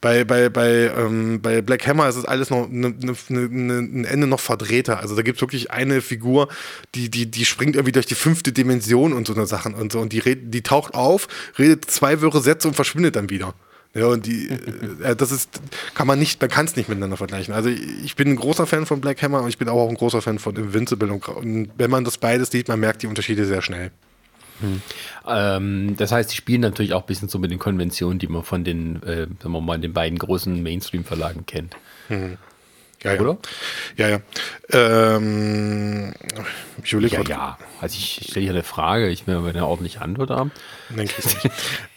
Bei, 0.00 0.24
bei, 0.24 0.48
bei, 0.48 0.90
ähm, 0.96 1.40
bei 1.42 1.62
Black 1.62 1.86
Hammer 1.86 2.08
ist 2.08 2.16
es 2.16 2.24
alles 2.24 2.50
noch 2.50 2.68
ne, 2.68 2.94
ne, 2.98 3.14
ne, 3.28 3.78
ein 3.78 4.04
Ende 4.04 4.26
noch 4.26 4.40
verdrehter. 4.40 5.00
Also 5.00 5.14
da 5.14 5.22
gibt 5.22 5.36
es 5.36 5.42
wirklich 5.42 5.70
eine 5.70 6.00
Figur, 6.00 6.48
die, 6.94 7.10
die, 7.10 7.30
die 7.30 7.44
springt 7.44 7.76
irgendwie 7.76 7.92
durch 7.92 8.06
die 8.06 8.14
fünfte 8.14 8.52
Dimension 8.52 9.12
und 9.12 9.26
so 9.26 9.34
eine 9.34 9.46
Sachen 9.46 9.74
und 9.74 9.92
so. 9.92 10.00
Und 10.00 10.12
die, 10.12 10.22
die 10.36 10.62
taucht 10.62 10.94
auf, 10.94 11.28
redet 11.58 11.90
zwei 11.90 12.20
wirre 12.20 12.40
Sätze 12.40 12.68
und 12.68 12.74
verschwindet 12.74 13.16
dann 13.16 13.30
wieder. 13.30 13.54
Ja, 13.94 14.06
und 14.06 14.26
die, 14.26 14.48
äh, 14.48 15.16
das 15.16 15.32
ist, 15.32 15.60
kann 15.94 16.06
man 16.06 16.18
nicht, 16.18 16.40
man 16.40 16.50
kann 16.50 16.66
es 16.66 16.76
nicht 16.76 16.88
miteinander 16.88 17.16
vergleichen. 17.16 17.54
Also 17.54 17.68
ich 17.68 18.16
bin 18.16 18.28
ein 18.28 18.36
großer 18.36 18.66
Fan 18.66 18.86
von 18.86 19.00
Black 19.00 19.22
Hammer 19.22 19.42
und 19.42 19.48
ich 19.48 19.58
bin 19.58 19.68
auch 19.68 19.88
ein 19.88 19.96
großer 19.96 20.22
Fan 20.22 20.38
von 20.38 20.56
Invincible. 20.56 21.10
Und 21.10 21.70
wenn 21.76 21.90
man 21.90 22.04
das 22.04 22.18
beides 22.18 22.50
sieht, 22.50 22.68
man 22.68 22.80
merkt 22.80 23.02
die 23.02 23.06
Unterschiede 23.06 23.44
sehr 23.46 23.62
schnell. 23.62 23.90
Hm. 24.60 24.82
Ähm, 25.26 25.94
das 25.96 26.12
heißt, 26.12 26.32
die 26.32 26.36
spielen 26.36 26.60
natürlich 26.60 26.92
auch 26.92 27.02
ein 27.02 27.06
bisschen 27.06 27.28
so 27.28 27.38
mit 27.38 27.50
den 27.50 27.58
Konventionen, 27.58 28.18
die 28.18 28.26
man 28.26 28.42
von 28.42 28.64
den, 28.64 29.02
äh, 29.02 29.26
sagen 29.40 29.52
wir 29.52 29.60
mal, 29.60 29.78
den 29.78 29.92
beiden 29.92 30.18
großen 30.18 30.62
Mainstream-Verlagen 30.62 31.46
kennt. 31.46 31.76
Hm. 32.08 32.36
Ja, 33.02 33.14
ja. 33.14 33.20
Oder? 33.20 33.38
Ja, 33.96 34.08
ja. 34.08 34.20
Ähm, 34.70 36.12
ich 36.82 36.92
überlege 36.92 37.16
ja, 37.16 37.22
ja. 37.22 37.58
Also 37.80 37.96
ich, 37.96 38.20
ich 38.20 38.30
stelle 38.30 38.44
hier 38.44 38.52
eine 38.52 38.64
Frage, 38.64 39.08
ich 39.08 39.26
will 39.26 39.36
aber 39.36 39.48
eine 39.48 39.66
ordentliche 39.66 40.02
Antwort 40.02 40.30
haben. 40.30 40.50
Nein. 40.90 41.08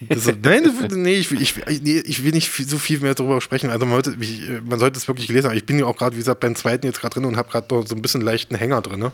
Das, 0.02 0.28
nein, 0.44 0.72
nee, 0.92 1.16
ich, 1.16 1.32
ich, 1.32 1.56
nee, 1.82 2.00
ich 2.00 2.24
will 2.24 2.32
nicht 2.32 2.52
so 2.54 2.78
viel 2.78 3.00
mehr 3.00 3.16
darüber 3.16 3.42
sprechen. 3.42 3.72
Also 3.72 3.86
man 3.86 4.04
sollte, 4.04 4.22
ich, 4.22 4.44
man 4.64 4.80
sollte 4.80 4.98
es 4.98 5.08
wirklich 5.08 5.28
gelesen 5.28 5.50
haben. 5.50 5.58
Ich 5.58 5.66
bin 5.66 5.80
ja 5.80 5.86
auch 5.86 5.98
gerade, 5.98 6.16
wie 6.16 6.20
gesagt, 6.20 6.40
beim 6.40 6.56
zweiten 6.56 6.86
jetzt 6.86 7.02
gerade 7.02 7.16
drin 7.16 7.26
und 7.26 7.38
habe 7.38 7.50
gerade 7.50 7.68
so 7.88 7.96
ein 7.96 8.02
bisschen 8.02 8.22
leichten 8.22 8.56
Hänger 8.56 8.82
drin. 8.82 9.00
Ne? 9.00 9.12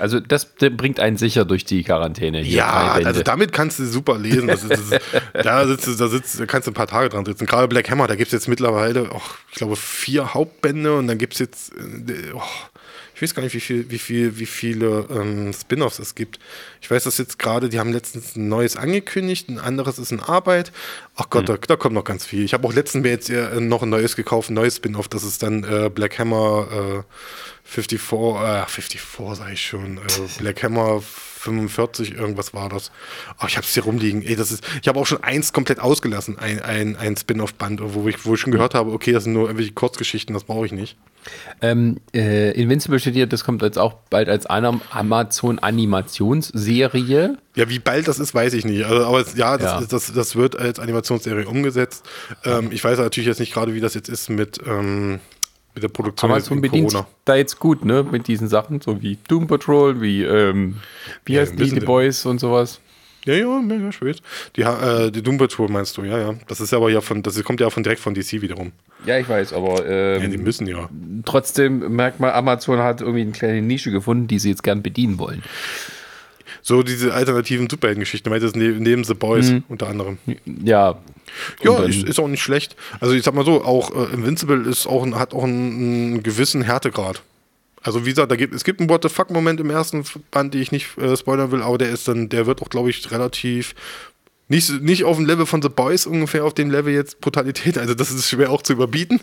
Also 0.00 0.18
das 0.18 0.46
bringt 0.46 0.98
einen 0.98 1.16
sicher 1.16 1.44
durch 1.44 1.64
die 1.64 1.82
Quarantäne. 1.84 2.42
Ja, 2.42 2.98
also 3.04 3.22
damit 3.22 3.52
kannst 3.52 3.78
du 3.78 3.84
super 3.84 4.18
lesen. 4.18 4.48
Das 4.48 4.62
ist, 4.62 4.70
das 4.70 4.80
ist, 4.80 5.00
da, 5.44 5.66
sitzt, 5.66 6.00
da, 6.00 6.08
sitzt, 6.08 6.48
kannst 6.48 6.66
du 6.66 6.70
ein 6.70 6.74
paar 6.74 6.86
Tage 6.86 7.10
dran 7.10 7.24
sitzen. 7.24 7.46
Gerade 7.46 7.68
Black 7.68 7.90
Hammer, 7.90 8.06
da 8.06 8.16
gibt 8.16 8.28
es 8.28 8.32
jetzt 8.32 8.48
mittlerweile, 8.48 9.10
oh, 9.12 9.20
ich 9.50 9.56
glaube, 9.56 9.76
vier 9.76 10.34
Hauptbände 10.34 10.96
und 10.96 11.06
dann 11.06 11.18
gibt 11.18 11.34
es 11.34 11.38
jetzt, 11.38 11.72
äh, 11.72 12.32
oh, 12.34 12.40
ich 13.20 13.22
weiß 13.22 13.34
gar 13.34 13.42
nicht, 13.42 13.52
wie, 13.52 13.60
viel, 13.60 13.90
wie, 13.90 13.98
viel, 13.98 14.38
wie 14.38 14.46
viele 14.46 15.06
ähm, 15.10 15.52
Spin-offs 15.52 15.98
es 15.98 16.14
gibt. 16.14 16.38
Ich 16.80 16.90
weiß 16.90 17.04
das 17.04 17.18
jetzt 17.18 17.38
gerade, 17.38 17.68
die 17.68 17.78
haben 17.78 17.92
letztens 17.92 18.34
ein 18.34 18.48
neues 18.48 18.76
angekündigt, 18.76 19.50
ein 19.50 19.58
anderes 19.58 19.98
ist 19.98 20.10
in 20.10 20.20
Arbeit. 20.20 20.72
Ach 21.16 21.28
Gott, 21.28 21.46
hm. 21.46 21.56
da, 21.60 21.66
da, 21.66 21.76
kommt 21.76 21.94
noch 21.94 22.04
ganz 22.04 22.24
viel. 22.24 22.42
Ich 22.44 22.54
habe 22.54 22.66
auch 22.66 22.72
letztens 22.72 23.02
mir 23.02 23.10
jetzt 23.10 23.30
noch 23.60 23.82
ein 23.82 23.90
neues 23.90 24.16
gekauft, 24.16 24.48
ein 24.48 24.54
neues 24.54 24.76
Spin-off, 24.76 25.08
das 25.08 25.22
ist 25.22 25.42
dann 25.42 25.64
äh, 25.64 25.90
Black 25.90 26.18
Hammer 26.18 27.04
äh, 27.04 27.14
54, 27.64 27.98
äh, 27.98 28.66
54 28.66 29.00
sage 29.36 29.52
ich 29.52 29.66
schon, 29.66 29.98
äh, 29.98 30.00
Black 30.38 30.62
Hammer 30.62 31.02
45, 31.40 32.14
irgendwas 32.14 32.54
war 32.54 32.68
das. 32.68 32.92
Oh, 33.40 33.46
ich 33.48 33.56
habe 33.56 33.66
es 33.66 33.72
hier 33.72 33.84
rumliegen. 33.84 34.22
Ey, 34.22 34.36
das 34.36 34.52
ist, 34.52 34.62
ich 34.82 34.88
habe 34.88 35.00
auch 35.00 35.06
schon 35.06 35.24
eins 35.24 35.52
komplett 35.52 35.80
ausgelassen, 35.80 36.38
ein, 36.38 36.60
ein, 36.60 36.96
ein 36.96 37.16
Spin-off-Band, 37.16 37.80
wo 37.82 38.06
ich, 38.08 38.26
wo 38.26 38.34
ich 38.34 38.40
schon 38.40 38.52
gehört 38.52 38.74
habe, 38.74 38.92
okay, 38.92 39.12
das 39.12 39.24
sind 39.24 39.32
nur 39.32 39.44
irgendwelche 39.44 39.72
Kurzgeschichten, 39.72 40.34
das 40.34 40.44
brauche 40.44 40.66
ich 40.66 40.72
nicht. 40.72 40.98
Ähm, 41.60 41.98
äh, 42.14 42.52
Invincible 42.52 42.98
steht 42.98 43.12
hier, 43.14 43.26
das 43.26 43.44
kommt 43.44 43.60
jetzt 43.62 43.78
auch 43.78 43.94
bald 44.10 44.28
als 44.28 44.46
eine 44.46 44.80
Amazon-Animationsserie. 44.90 47.36
Ja, 47.56 47.68
wie 47.68 47.78
bald 47.78 48.08
das 48.08 48.18
ist, 48.18 48.34
weiß 48.34 48.54
ich 48.54 48.64
nicht. 48.64 48.84
Also, 48.84 49.04
aber 49.04 49.20
es, 49.20 49.36
ja, 49.36 49.58
das, 49.58 49.80
ja. 49.80 49.86
Das, 49.86 50.10
das, 50.12 50.34
wird 50.36 50.58
als 50.58 50.78
Animationsserie 50.78 51.46
umgesetzt. 51.46 52.06
Ähm, 52.44 52.70
ich 52.72 52.82
weiß 52.82 52.98
natürlich 52.98 53.28
jetzt 53.28 53.40
nicht 53.40 53.52
gerade, 53.52 53.74
wie 53.74 53.80
das 53.80 53.92
jetzt 53.94 54.08
ist 54.08 54.30
mit. 54.30 54.58
Ähm, 54.66 55.20
mit 55.80 55.82
der 55.82 55.88
Produktion 55.88 56.30
Amazon 56.30 56.60
bedient 56.60 56.92
Corona. 56.92 57.08
da 57.24 57.36
jetzt 57.36 57.58
gut, 57.58 57.84
ne? 57.84 58.04
Mit 58.08 58.28
diesen 58.28 58.48
Sachen, 58.48 58.80
so 58.80 59.00
wie 59.00 59.18
Doom 59.28 59.46
Patrol, 59.46 60.00
wie, 60.00 60.22
ähm, 60.22 60.76
wie 61.24 61.34
ja, 61.34 61.40
heißt 61.40 61.58
die, 61.58 61.70
The 61.70 61.80
Boys 61.80 62.26
und 62.26 62.38
sowas. 62.38 62.80
Ja, 63.26 63.34
ja, 63.34 63.60
mega 63.60 63.92
spät. 63.92 64.22
Die, 64.56 64.62
äh, 64.62 65.10
die 65.10 65.22
Doom 65.22 65.38
Patrol 65.38 65.68
meinst 65.68 65.96
du, 65.96 66.04
ja, 66.04 66.18
ja. 66.18 66.34
Das 66.48 66.60
ist 66.60 66.72
aber 66.72 66.90
ja 66.90 67.00
von, 67.00 67.22
das 67.22 67.42
kommt 67.44 67.60
ja 67.60 67.68
von 67.70 67.82
direkt 67.82 68.00
von 68.00 68.14
DC 68.14 68.40
wiederum. 68.40 68.72
Ja, 69.04 69.18
ich 69.18 69.28
weiß, 69.28 69.52
aber 69.52 69.86
ähm, 69.86 70.22
ja, 70.22 70.28
die 70.28 70.38
müssen 70.38 70.66
ja. 70.66 70.88
Trotzdem 71.24 71.94
merkt 71.94 72.20
man, 72.20 72.30
Amazon 72.30 72.78
hat 72.78 73.00
irgendwie 73.00 73.22
eine 73.22 73.32
kleine 73.32 73.62
Nische 73.62 73.90
gefunden, 73.90 74.26
die 74.26 74.38
sie 74.38 74.50
jetzt 74.50 74.62
gern 74.62 74.82
bedienen 74.82 75.18
wollen. 75.18 75.42
So 76.62 76.82
diese 76.82 77.14
alternativen 77.14 77.68
Superhelden-Geschichten, 77.70 78.30
meinst 78.30 78.54
du, 78.54 78.58
neben 78.58 79.04
The 79.04 79.14
Boys 79.14 79.50
mhm. 79.50 79.64
unter 79.68 79.88
anderem. 79.88 80.18
Ja. 80.64 80.98
Ja, 81.62 81.84
ist, 81.84 82.02
ist, 82.02 82.18
auch 82.18 82.26
nicht 82.26 82.42
schlecht. 82.42 82.74
Also 82.98 83.14
ich 83.14 83.22
sag 83.22 83.34
mal 83.34 83.44
so, 83.44 83.64
auch 83.64 83.94
äh, 83.94 84.12
Invincible 84.12 84.68
ist 84.68 84.86
auch, 84.86 85.06
hat 85.12 85.32
auch 85.32 85.44
einen, 85.44 86.12
einen 86.14 86.22
gewissen 86.22 86.62
Härtegrad. 86.62 87.22
Also 87.82 88.04
wie 88.04 88.10
gesagt, 88.10 88.30
da 88.30 88.36
gibt, 88.36 88.54
es 88.54 88.64
gibt 88.64 88.80
einen 88.80 88.90
What 88.90 89.02
the 89.04 89.08
fuck-Moment 89.08 89.60
im 89.60 89.70
ersten 89.70 90.04
Band, 90.30 90.54
die 90.54 90.60
ich 90.60 90.72
nicht 90.72 90.98
äh, 90.98 91.16
spoilern 91.16 91.50
will, 91.50 91.62
aber 91.62 91.78
der 91.78 91.90
ist 91.90 92.08
dann, 92.08 92.28
der 92.28 92.46
wird 92.46 92.60
auch, 92.62 92.68
glaube 92.68 92.90
ich, 92.90 93.10
relativ 93.10 93.74
nicht, 94.48 94.82
nicht 94.82 95.04
auf 95.04 95.16
dem 95.16 95.26
Level 95.26 95.46
von 95.46 95.62
The 95.62 95.68
Boys 95.68 96.06
ungefähr, 96.06 96.44
auf 96.44 96.54
dem 96.54 96.70
Level 96.70 96.92
jetzt 96.92 97.20
Brutalität. 97.20 97.78
Also 97.78 97.94
das 97.94 98.10
ist 98.10 98.28
schwer 98.28 98.50
auch 98.50 98.62
zu 98.62 98.72
überbieten. 98.72 99.20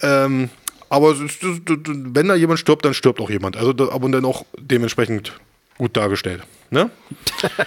Ähm, 0.00 0.48
aber 0.88 1.14
wenn 1.18 2.28
da 2.28 2.34
jemand 2.34 2.60
stirbt, 2.60 2.84
dann 2.84 2.94
stirbt 2.94 3.20
auch 3.20 3.28
jemand. 3.28 3.58
Also 3.58 3.70
aber 3.90 4.08
dann 4.08 4.24
auch 4.24 4.46
dementsprechend 4.58 5.34
gut 5.78 5.96
dargestellt. 5.96 6.42
Ne? 6.70 6.90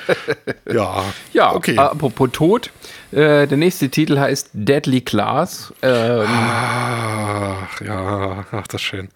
ja. 0.74 1.04
Ja, 1.34 1.54
okay. 1.54 1.78
Apropos 1.78 2.30
Tod, 2.32 2.72
äh, 3.12 3.48
der 3.48 3.58
nächste 3.58 3.90
Titel 3.90 4.20
heißt 4.20 4.50
Deadly 4.54 5.02
Class. 5.02 5.74
Ähm, 5.82 6.26
ach, 6.28 7.82
ja, 7.82 8.46
ach, 8.52 8.68
das 8.68 8.82
ist 8.82 8.88
schön. 8.88 9.10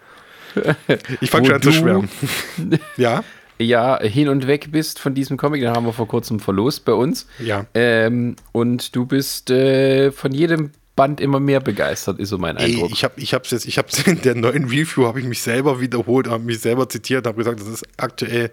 Ich 1.21 1.29
fange 1.29 1.47
schon 1.47 1.55
an 1.55 1.61
zu 1.61 1.71
schwärmen. 1.71 2.09
ja? 2.97 3.23
Ja, 3.57 3.99
hin 4.01 4.27
und 4.27 4.47
weg 4.47 4.71
bist 4.71 4.99
von 4.99 5.13
diesem 5.13 5.37
Comic, 5.37 5.61
den 5.61 5.71
haben 5.71 5.85
wir 5.85 5.93
vor 5.93 6.07
kurzem 6.07 6.39
verlost 6.39 6.83
bei 6.83 6.93
uns. 6.93 7.27
Ja. 7.39 7.65
Ähm, 7.73 8.35
und 8.51 8.95
du 8.95 9.05
bist 9.05 9.51
äh, 9.51 10.11
von 10.11 10.33
jedem 10.33 10.71
Band 11.01 11.19
immer 11.19 11.39
mehr 11.39 11.61
begeistert, 11.61 12.19
ist 12.19 12.29
so 12.29 12.37
mein 12.37 12.57
Eindruck. 12.57 12.89
Ey, 12.89 12.93
ich 12.93 13.03
habe 13.03 13.19
ich 13.19 13.33
hab's 13.33 13.49
jetzt, 13.49 13.65
ich 13.65 13.79
hab's 13.79 14.03
in 14.05 14.21
der 14.21 14.35
neuen 14.35 14.65
Review, 14.65 15.07
habe 15.07 15.19
ich 15.19 15.25
mich 15.25 15.41
selber 15.41 15.81
wiederholt, 15.81 16.27
habe 16.27 16.43
mich 16.43 16.59
selber 16.59 16.87
zitiert, 16.89 17.25
habe 17.25 17.37
gesagt, 17.37 17.59
das 17.59 17.67
ist 17.67 17.85
aktuell 17.97 18.51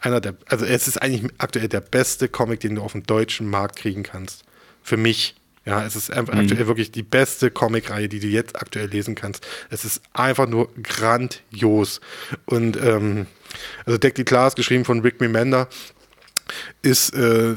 einer 0.00 0.22
der, 0.22 0.34
also 0.48 0.64
es 0.64 0.88
ist 0.88 1.02
eigentlich 1.02 1.30
aktuell 1.36 1.68
der 1.68 1.82
beste 1.82 2.28
Comic, 2.28 2.60
den 2.60 2.76
du 2.76 2.82
auf 2.82 2.92
dem 2.92 3.02
deutschen 3.02 3.46
Markt 3.46 3.76
kriegen 3.76 4.04
kannst. 4.04 4.44
Für 4.82 4.96
mich. 4.96 5.34
Ja, 5.66 5.84
es 5.84 5.94
ist 5.94 6.10
einfach 6.10 6.32
mhm. 6.32 6.40
aktuell 6.40 6.66
wirklich 6.66 6.92
die 6.92 7.02
beste 7.02 7.50
Comicreihe, 7.50 8.08
die 8.08 8.20
du 8.20 8.26
jetzt 8.26 8.56
aktuell 8.56 8.88
lesen 8.88 9.14
kannst. 9.14 9.46
Es 9.68 9.84
ist 9.84 10.00
einfach 10.14 10.48
nur 10.48 10.70
grandios. 10.82 12.00
Und 12.46 12.78
ähm, 12.82 13.26
also 13.84 13.98
Deck 13.98 14.14
die 14.14 14.24
Class, 14.24 14.54
geschrieben 14.54 14.86
von 14.86 15.00
Rick 15.00 15.20
Remender, 15.20 15.68
ist, 16.82 17.14
äh, 17.14 17.54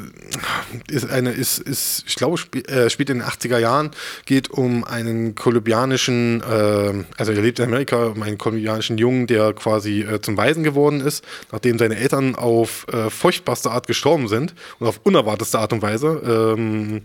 ist 0.90 1.10
eine, 1.10 1.32
ist, 1.32 1.60
ist, 1.60 2.04
ich 2.08 2.16
glaube, 2.16 2.38
sp 2.38 2.62
äh, 2.68 2.90
spielt 2.90 3.10
in 3.10 3.20
den 3.20 3.28
80er 3.28 3.58
Jahren, 3.58 3.92
geht 4.26 4.50
um 4.50 4.84
einen 4.84 5.36
kolumbianischen, 5.36 6.42
äh, 6.42 7.04
also 7.18 7.32
er 7.32 7.42
lebt 7.42 7.60
in 7.60 7.66
Amerika, 7.66 8.08
um 8.08 8.22
einen 8.22 8.38
kolumbianischen 8.38 8.98
Jungen, 8.98 9.28
der 9.28 9.54
quasi 9.54 10.02
äh, 10.02 10.22
zum 10.22 10.38
Waisen 10.38 10.64
geworden 10.64 11.02
ist, 11.02 11.24
nachdem 11.52 11.80
seine 11.80 11.98
Eltern 11.98 12.36
auf 12.36 12.88
äh, 12.92 13.10
furchtbarste 13.10 13.72
Art 13.72 13.88
gestorben 13.88 14.28
sind 14.28 14.54
und 14.80 14.88
auf 14.88 15.00
unerwarteste 15.04 15.60
Art 15.60 15.74
und 15.74 15.82
Weise. 15.82 16.56
Ähm, 16.58 17.02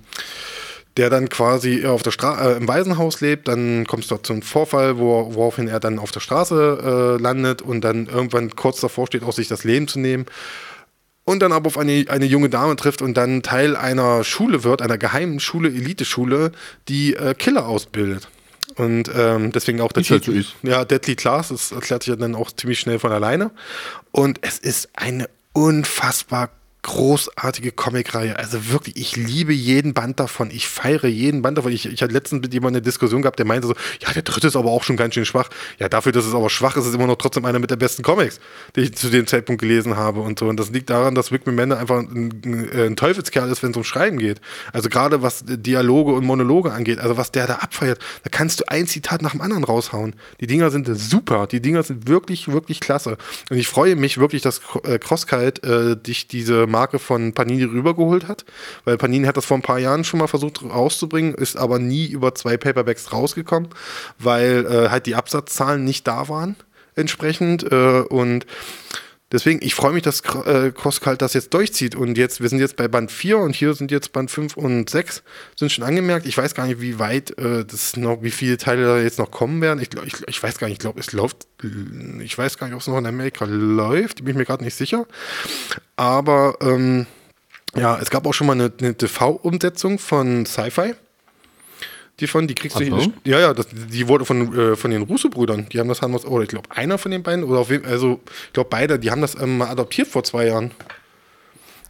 der 0.97 1.09
dann 1.09 1.29
quasi 1.29 1.87
auf 1.87 2.03
der 2.03 2.13
äh, 2.23 2.57
im 2.57 2.67
Waisenhaus 2.67 3.21
lebt, 3.21 3.49
dann 3.49 3.87
kommt 3.87 4.03
es 4.03 4.09
dort 4.09 4.27
zu 4.27 4.33
einem 4.33 4.43
Vorfall, 4.43 4.99
wo, 4.99 5.35
woraufhin 5.35 5.69
er 5.69 5.81
dann 5.81 5.99
auf 5.99 6.11
der 6.11 6.21
Straße 6.21 7.17
äh, 7.19 7.23
landet 7.23 7.63
und 7.63 7.83
dann 7.83 8.07
irgendwann 8.07 8.51
kurz 8.57 8.81
davor 8.81 9.07
steht, 9.07 9.23
auch 9.23 9.33
sich 9.33 9.49
das 9.49 9.65
Leben 9.65 9.87
zu 9.87 10.01
nehmen 10.01 10.27
und 11.31 11.41
dann 11.41 11.53
aber 11.53 11.69
auf 11.69 11.79
eine, 11.79 12.07
eine 12.09 12.25
junge 12.25 12.49
Dame 12.49 12.75
trifft 12.75 13.03
und 13.03 13.17
dann 13.17 13.43
Teil 13.43 13.77
einer 13.77 14.25
Schule 14.25 14.65
wird, 14.65 14.83
einer 14.83 14.99
geheimen 14.99 15.39
Schule, 15.39 15.69
Eliteschule, 15.69 16.51
die 16.89 17.15
äh, 17.15 17.35
Killer 17.35 17.67
ausbildet. 17.67 18.29
Und 18.75 19.11
ähm, 19.15 19.53
deswegen 19.53 19.81
auch 19.81 19.93
der 19.93 20.03
Titel. 20.03 20.45
Ja, 20.63 20.85
Deadly 20.85 21.15
Class, 21.15 21.49
das 21.49 21.71
erklärt 21.71 22.03
sich 22.03 22.17
dann 22.17 22.35
auch 22.35 22.51
ziemlich 22.51 22.81
schnell 22.81 22.99
von 22.99 23.13
alleine. 23.13 23.53
Und 24.11 24.39
es 24.43 24.59
ist 24.59 24.89
eine 24.95 25.29
unfassbar 25.53 26.51
großartige 26.91 27.71
Comicreihe. 27.71 28.37
Also 28.37 28.69
wirklich, 28.71 28.97
ich 28.97 29.15
liebe 29.15 29.53
jeden 29.53 29.95
Band 29.95 30.19
davon. 30.19 30.51
Ich 30.51 30.69
feiere 30.69 31.07
jeden 31.07 31.41
Band 31.41 31.57
davon. 31.57 31.71
Ich, 31.71 31.87
ich 31.87 32.03
hatte 32.03 32.13
letztens 32.13 32.43
mit 32.43 32.53
jemandem 32.53 32.79
eine 32.79 32.83
Diskussion 32.83 33.23
gehabt, 33.23 33.39
der 33.39 33.47
meinte 33.47 33.69
so, 33.69 33.75
ja, 34.01 34.13
der 34.13 34.23
dritte 34.23 34.49
ist 34.49 34.57
aber 34.57 34.71
auch 34.71 34.83
schon 34.83 34.97
ganz 34.97 35.15
schön 35.15 35.25
schwach. 35.25 35.51
Ja, 35.79 35.89
dafür, 35.89 36.11
dass 36.11 36.27
es 36.27 36.35
aber 36.35 36.51
schwach 36.51 36.77
ist, 36.77 36.87
ist 36.87 36.95
immer 36.95 37.07
noch 37.07 37.15
trotzdem 37.15 37.45
einer 37.45 37.61
mit 37.61 37.71
der 37.71 37.77
besten 37.77 38.03
Comics, 38.03 38.41
die 38.75 38.81
ich 38.81 38.97
zu 38.97 39.09
dem 39.09 39.29
Zeitpunkt 39.29 39.61
gelesen 39.63 39.97
habe 39.97 40.21
und 40.21 40.41
so. 40.41 40.49
Und 40.49 40.59
das 40.59 40.71
liegt 40.71 40.91
daran, 40.91 41.15
dass 41.15 41.31
Rick 41.31 41.47
Remender 41.47 41.79
einfach 41.79 42.01
ein, 42.01 42.71
ein 42.75 42.97
Teufelskerl 42.97 43.49
ist, 43.51 43.63
wenn 43.63 43.71
es 43.71 43.77
um 43.77 43.85
Schreiben 43.85 44.19
geht. 44.19 44.41
Also 44.73 44.89
gerade 44.89 45.23
was 45.23 45.45
Dialoge 45.47 46.13
und 46.13 46.25
Monologe 46.25 46.73
angeht, 46.73 46.99
also 46.99 47.17
was 47.17 47.31
der 47.31 47.47
da 47.47 47.55
abfeiert, 47.57 48.01
da 48.25 48.31
kannst 48.31 48.61
du 48.61 48.65
ein 48.69 48.89
Zitat 48.89 49.23
nach 49.23 49.31
dem 49.31 49.43
anderen 49.43 49.63
raushauen. 49.63 50.17
Die 50.41 50.49
Dinger 50.49 50.71
sind 50.71 50.89
super. 50.93 51.47
Die 51.47 51.61
Dinger 51.61 51.85
sind 51.85 52.09
wirklich, 52.09 52.49
wirklich 52.49 52.81
klasse. 52.81 53.17
Und 53.49 53.59
ich 53.59 53.69
freue 53.69 53.95
mich 53.95 54.19
wirklich, 54.19 54.43
dass 54.43 54.61
äh, 54.83 54.99
Crosskite 54.99 55.63
äh, 55.63 55.97
dich 55.97 56.27
diese 56.27 56.67
Marke 56.67 56.80
von 56.99 57.33
Panini 57.33 57.65
rübergeholt 57.65 58.29
hat, 58.29 58.45
weil 58.85 58.97
Panini 58.97 59.27
hat 59.27 59.37
das 59.37 59.45
vor 59.45 59.59
ein 59.59 59.63
paar 59.63 59.79
Jahren 59.79 60.05
schon 60.05 60.21
mal 60.21 60.27
versucht 60.27 60.63
rauszubringen, 60.63 61.35
ist 61.35 61.57
aber 61.57 61.79
nie 61.79 62.07
über 62.07 62.35
zwei 62.35 62.57
Paperbacks 62.57 63.13
rausgekommen, 63.13 63.69
weil 64.19 64.67
äh, 64.67 64.89
halt 64.89 65.07
die 65.07 65.15
Absatzzahlen 65.15 65.85
nicht 65.85 66.07
da 66.07 66.29
waren 66.29 66.57
entsprechend 66.97 67.63
äh, 67.71 68.01
und 68.01 68.47
Deswegen, 69.33 69.61
ich 69.63 69.75
freue 69.75 69.93
mich, 69.93 70.03
dass 70.03 70.21
äh, 70.45 70.73
das 71.19 71.35
jetzt 71.35 71.55
durchzieht. 71.55 71.95
Und 71.95 72.19
jetzt, 72.19 72.41
wir 72.41 72.49
sind 72.49 72.59
jetzt 72.59 72.77
bei 72.77 72.89
Band 72.89 73.13
4 73.13 73.39
und 73.39 73.55
hier 73.55 73.75
sind 73.75 73.91
jetzt 73.93 74.13
Band 74.13 74.31
5 74.31 74.57
und 74.57 74.91
6, 74.91 75.23
sind 75.57 75.71
schon 75.71 75.85
angemerkt. 75.85 76.27
Ich 76.27 76.37
weiß 76.37 76.55
gar 76.55 76.67
nicht, 76.67 76.81
wie 76.81 76.99
weit 76.99 77.39
äh, 77.39 77.65
das 77.65 77.97
noch, 77.97 78.23
wie 78.23 78.33
viele 78.33 78.57
Teile 78.59 78.85
da 78.85 78.99
jetzt 78.99 79.19
noch 79.19 79.31
kommen 79.31 79.61
werden. 79.61 79.81
Ich, 79.81 79.91
ich, 80.05 80.27
ich 80.27 80.43
weiß 80.43 80.59
gar 80.59 80.67
nicht, 80.67 80.75
ich 80.75 80.81
glaube, 80.81 80.99
es 80.99 81.13
läuft, 81.13 81.47
ich 82.21 82.37
weiß 82.37 82.59
gar 82.59 82.67
nicht, 82.67 82.75
ob 82.75 82.81
es 82.81 82.89
noch 82.89 82.99
in 82.99 83.07
Amerika 83.07 83.45
läuft, 83.45 84.19
bin 84.19 84.29
ich 84.29 84.37
mir 84.37 84.45
gerade 84.45 84.65
nicht 84.65 84.75
sicher. 84.75 85.07
Aber 85.95 86.57
ähm, 86.61 87.07
ja, 87.77 87.99
es 88.01 88.11
gab 88.11 88.27
auch 88.27 88.35
schon 88.35 88.49
mal 88.49 88.55
eine, 88.55 88.73
eine 88.81 88.97
TV-Umsetzung 88.97 90.01
von 90.01 90.45
Sci-Fi 90.45 90.95
die 92.21 92.27
von, 92.27 92.47
die 92.47 92.55
kriegst 92.55 92.77
Ach 92.77 92.81
du. 92.81 93.01
So? 93.01 93.13
Ja, 93.25 93.41
ja, 93.41 93.55
das, 93.55 93.67
die 93.71 94.09
wurde 94.09 94.25
von, 94.25 94.57
äh, 94.59 94.77
von 94.77 94.91
den 94.91 95.03
Russo-Brüdern. 95.03 95.69
Die 95.73 95.79
haben 95.79 95.89
das 95.89 96.03
haben 96.03 96.15
oder 96.15 96.43
ich 96.43 96.49
glaube 96.49 96.69
einer 96.71 96.99
von 96.99 97.11
den 97.11 97.23
beiden, 97.23 97.45
oder 97.45 97.61
auf 97.61 97.71
jeden 97.71 97.87
also 97.87 98.21
ich 98.47 98.53
glaube 98.53 98.69
beide, 98.71 98.99
die 98.99 99.11
haben 99.11 99.21
das 99.21 99.35
ähm, 99.35 99.59
mal 99.59 99.69
adoptiert 99.69 100.09
vor 100.09 100.25
zwei 100.25 100.47
Jahren. 100.47 100.73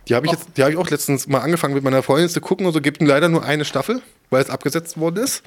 Die 0.08 0.14
habe 0.14 0.26
ich 0.26 0.32
jetzt, 0.32 0.56
die 0.56 0.62
habe 0.62 0.72
ich 0.72 0.78
auch 0.78 0.88
letztens 0.90 1.28
mal 1.28 1.38
angefangen 1.38 1.74
mit 1.74 1.84
meiner 1.84 2.02
Freundin 2.02 2.28
zu 2.28 2.40
gucken 2.40 2.66
und 2.66 2.72
so 2.72 2.80
gibt 2.80 3.00
leider 3.02 3.28
nur 3.28 3.44
eine 3.44 3.64
Staffel, 3.64 4.02
weil 4.30 4.42
es 4.42 4.50
abgesetzt 4.50 4.98
worden 4.98 5.22
ist. 5.22 5.42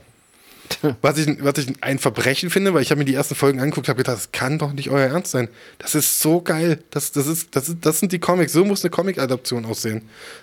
Was 1.02 1.18
ich, 1.18 1.44
was 1.44 1.58
ich 1.58 1.74
ein 1.82 2.00
Verbrechen 2.00 2.50
finde, 2.50 2.74
weil 2.74 2.82
ich 2.82 2.92
habe 2.92 3.00
mir 3.00 3.06
die 3.06 3.14
ersten 3.14 3.36
Folgen 3.36 3.60
angeguckt, 3.60 3.88
habe 3.90 3.98
gedacht, 3.98 4.18
das 4.18 4.32
kann 4.32 4.60
doch 4.60 4.74
nicht 4.74 4.90
euer 4.90 5.08
Ernst 5.08 5.32
sein. 5.32 5.50
Das 5.80 5.96
ist 5.96 6.20
so 6.20 6.42
geil. 6.42 6.80
Das, 6.90 7.12
das, 7.12 7.28
ist, 7.28 7.56
das, 7.56 7.70
ist, 7.70 7.78
das 7.82 8.00
sind 8.00 8.12
die 8.12 8.20
Comics. 8.20 8.54
So 8.54 8.66
muss 8.66 8.84
eine 8.84 8.92
Comic-Adaption 8.92 9.66
aussehen. 9.66 10.02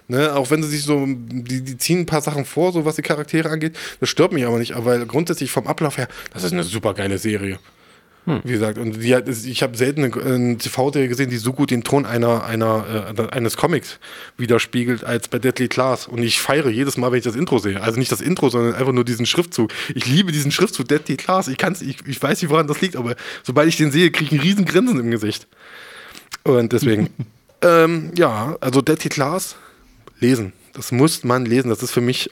Ne? 0.08 0.34
Auch 0.34 0.50
wenn 0.50 0.62
sie 0.62 0.70
sich 0.70 0.82
so, 0.82 1.04
die, 1.06 1.62
die 1.62 1.78
ziehen 1.78 2.00
ein 2.00 2.06
paar 2.06 2.22
Sachen 2.22 2.44
vor, 2.44 2.72
so 2.72 2.84
was 2.84 2.96
die 2.96 3.02
Charaktere 3.02 3.50
angeht. 3.50 3.76
Das 4.00 4.08
stört 4.08 4.32
mich 4.32 4.44
aber 4.46 4.58
nicht, 4.58 4.72
aber 4.74 5.04
grundsätzlich 5.06 5.50
vom 5.50 5.66
Ablauf 5.66 5.98
her, 5.98 6.08
das 6.32 6.44
ist 6.44 6.52
eine 6.52 6.64
super 6.64 6.94
geile 6.94 7.18
Serie. 7.18 7.58
Wie 8.44 8.52
gesagt, 8.52 8.78
und 8.78 8.96
hat, 8.96 9.28
ich 9.28 9.62
habe 9.62 9.76
selten 9.76 10.04
eine, 10.04 10.14
eine 10.14 10.58
TV-Serie 10.58 11.08
gesehen, 11.08 11.30
die 11.30 11.36
so 11.36 11.52
gut 11.52 11.70
den 11.70 11.84
Ton 11.84 12.06
einer, 12.06 12.44
einer, 12.44 13.14
äh, 13.16 13.28
eines 13.30 13.56
Comics 13.56 13.98
widerspiegelt 14.36 15.04
als 15.04 15.28
bei 15.28 15.38
Deadly 15.38 15.68
Class. 15.68 16.06
Und 16.06 16.22
ich 16.22 16.40
feiere 16.40 16.68
jedes 16.68 16.96
Mal, 16.96 17.10
wenn 17.10 17.18
ich 17.18 17.24
das 17.24 17.36
Intro 17.36 17.58
sehe. 17.58 17.80
Also 17.82 17.98
nicht 17.98 18.12
das 18.12 18.20
Intro, 18.20 18.48
sondern 18.48 18.74
einfach 18.74 18.92
nur 18.92 19.04
diesen 19.04 19.26
Schriftzug. 19.26 19.72
Ich 19.94 20.06
liebe 20.06 20.32
diesen 20.32 20.52
Schriftzug 20.52 20.88
Deadly 20.88 21.16
Class. 21.16 21.48
Ich, 21.48 21.58
kann's, 21.58 21.82
ich, 21.82 21.96
ich 22.06 22.22
weiß 22.22 22.40
nicht, 22.42 22.50
woran 22.50 22.66
das 22.66 22.80
liegt, 22.80 22.96
aber 22.96 23.16
sobald 23.42 23.68
ich 23.68 23.76
den 23.76 23.90
sehe, 23.90 24.10
kriege 24.10 24.26
ich 24.26 24.40
einen 24.40 24.40
riesen 24.40 24.64
Grinsen 24.64 24.98
im 24.98 25.10
Gesicht. 25.10 25.46
Und 26.44 26.72
deswegen, 26.72 27.10
ähm, 27.62 28.12
ja, 28.16 28.56
also 28.60 28.80
Deadly 28.80 29.08
Class, 29.08 29.56
lesen. 30.20 30.52
Das 30.72 30.92
muss 30.92 31.24
man 31.24 31.44
lesen. 31.46 31.68
Das 31.68 31.82
ist 31.82 31.90
für 31.90 32.00
mich 32.00 32.30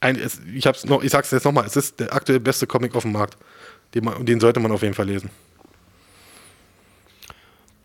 ein, 0.00 0.18
es, 0.18 0.40
ich 0.52 0.66
hab's 0.66 0.84
noch, 0.84 1.02
ich 1.02 1.10
sag's 1.10 1.30
jetzt 1.30 1.44
nochmal, 1.44 1.64
es 1.64 1.76
ist 1.76 2.00
der 2.00 2.12
aktuell 2.12 2.40
beste 2.40 2.66
Comic 2.66 2.94
auf 2.96 3.04
dem 3.04 3.12
Markt. 3.12 3.36
Den, 3.94 4.04
man, 4.04 4.24
den 4.24 4.40
sollte 4.40 4.60
man 4.60 4.72
auf 4.72 4.82
jeden 4.82 4.94
Fall 4.94 5.06
lesen. 5.06 5.30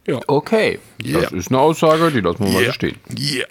Ja. 0.05 0.19
Okay, 0.27 0.79
Yeah. 1.03 1.21
das 1.21 1.31
ist 1.33 1.49
eine 1.49 1.59
Aussage, 1.59 2.11
die 2.11 2.21
lassen 2.21 2.39
wir 2.39 2.47
mal 2.47 2.53
so 2.53 2.59
Yeah. 2.61 2.73
stehen. 2.73 2.95
Yeah. 3.17 3.47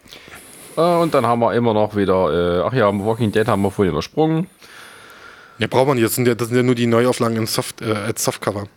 Äh, 0.77 1.03
und 1.03 1.13
dann 1.13 1.27
haben 1.27 1.41
wir 1.41 1.55
immer 1.55 1.75
noch 1.75 1.95
wieder, 1.97 2.61
äh, 2.61 2.63
ach 2.67 2.73
ja, 2.73 2.87
Walking 2.93 3.31
Dead 3.31 3.47
haben 3.47 3.63
wir 3.63 3.71
vorhin 3.71 3.93
übersprungen. 3.93 4.47
Ja, 5.59 5.67
braucht 5.67 5.87
man 5.89 5.97
nicht. 5.97 6.07
Das 6.07 6.15
sind 6.15 6.27
ja, 6.29 6.35
das 6.35 6.49
sind 6.49 6.57
ja 6.57 6.63
nur 6.63 6.75
die 6.75 6.87
Neuauflagen 6.87 7.37
in 7.37 7.47
Soft, 7.47 7.83
äh, 7.83 7.93
als 7.93 8.25
Softcover. 8.25 8.69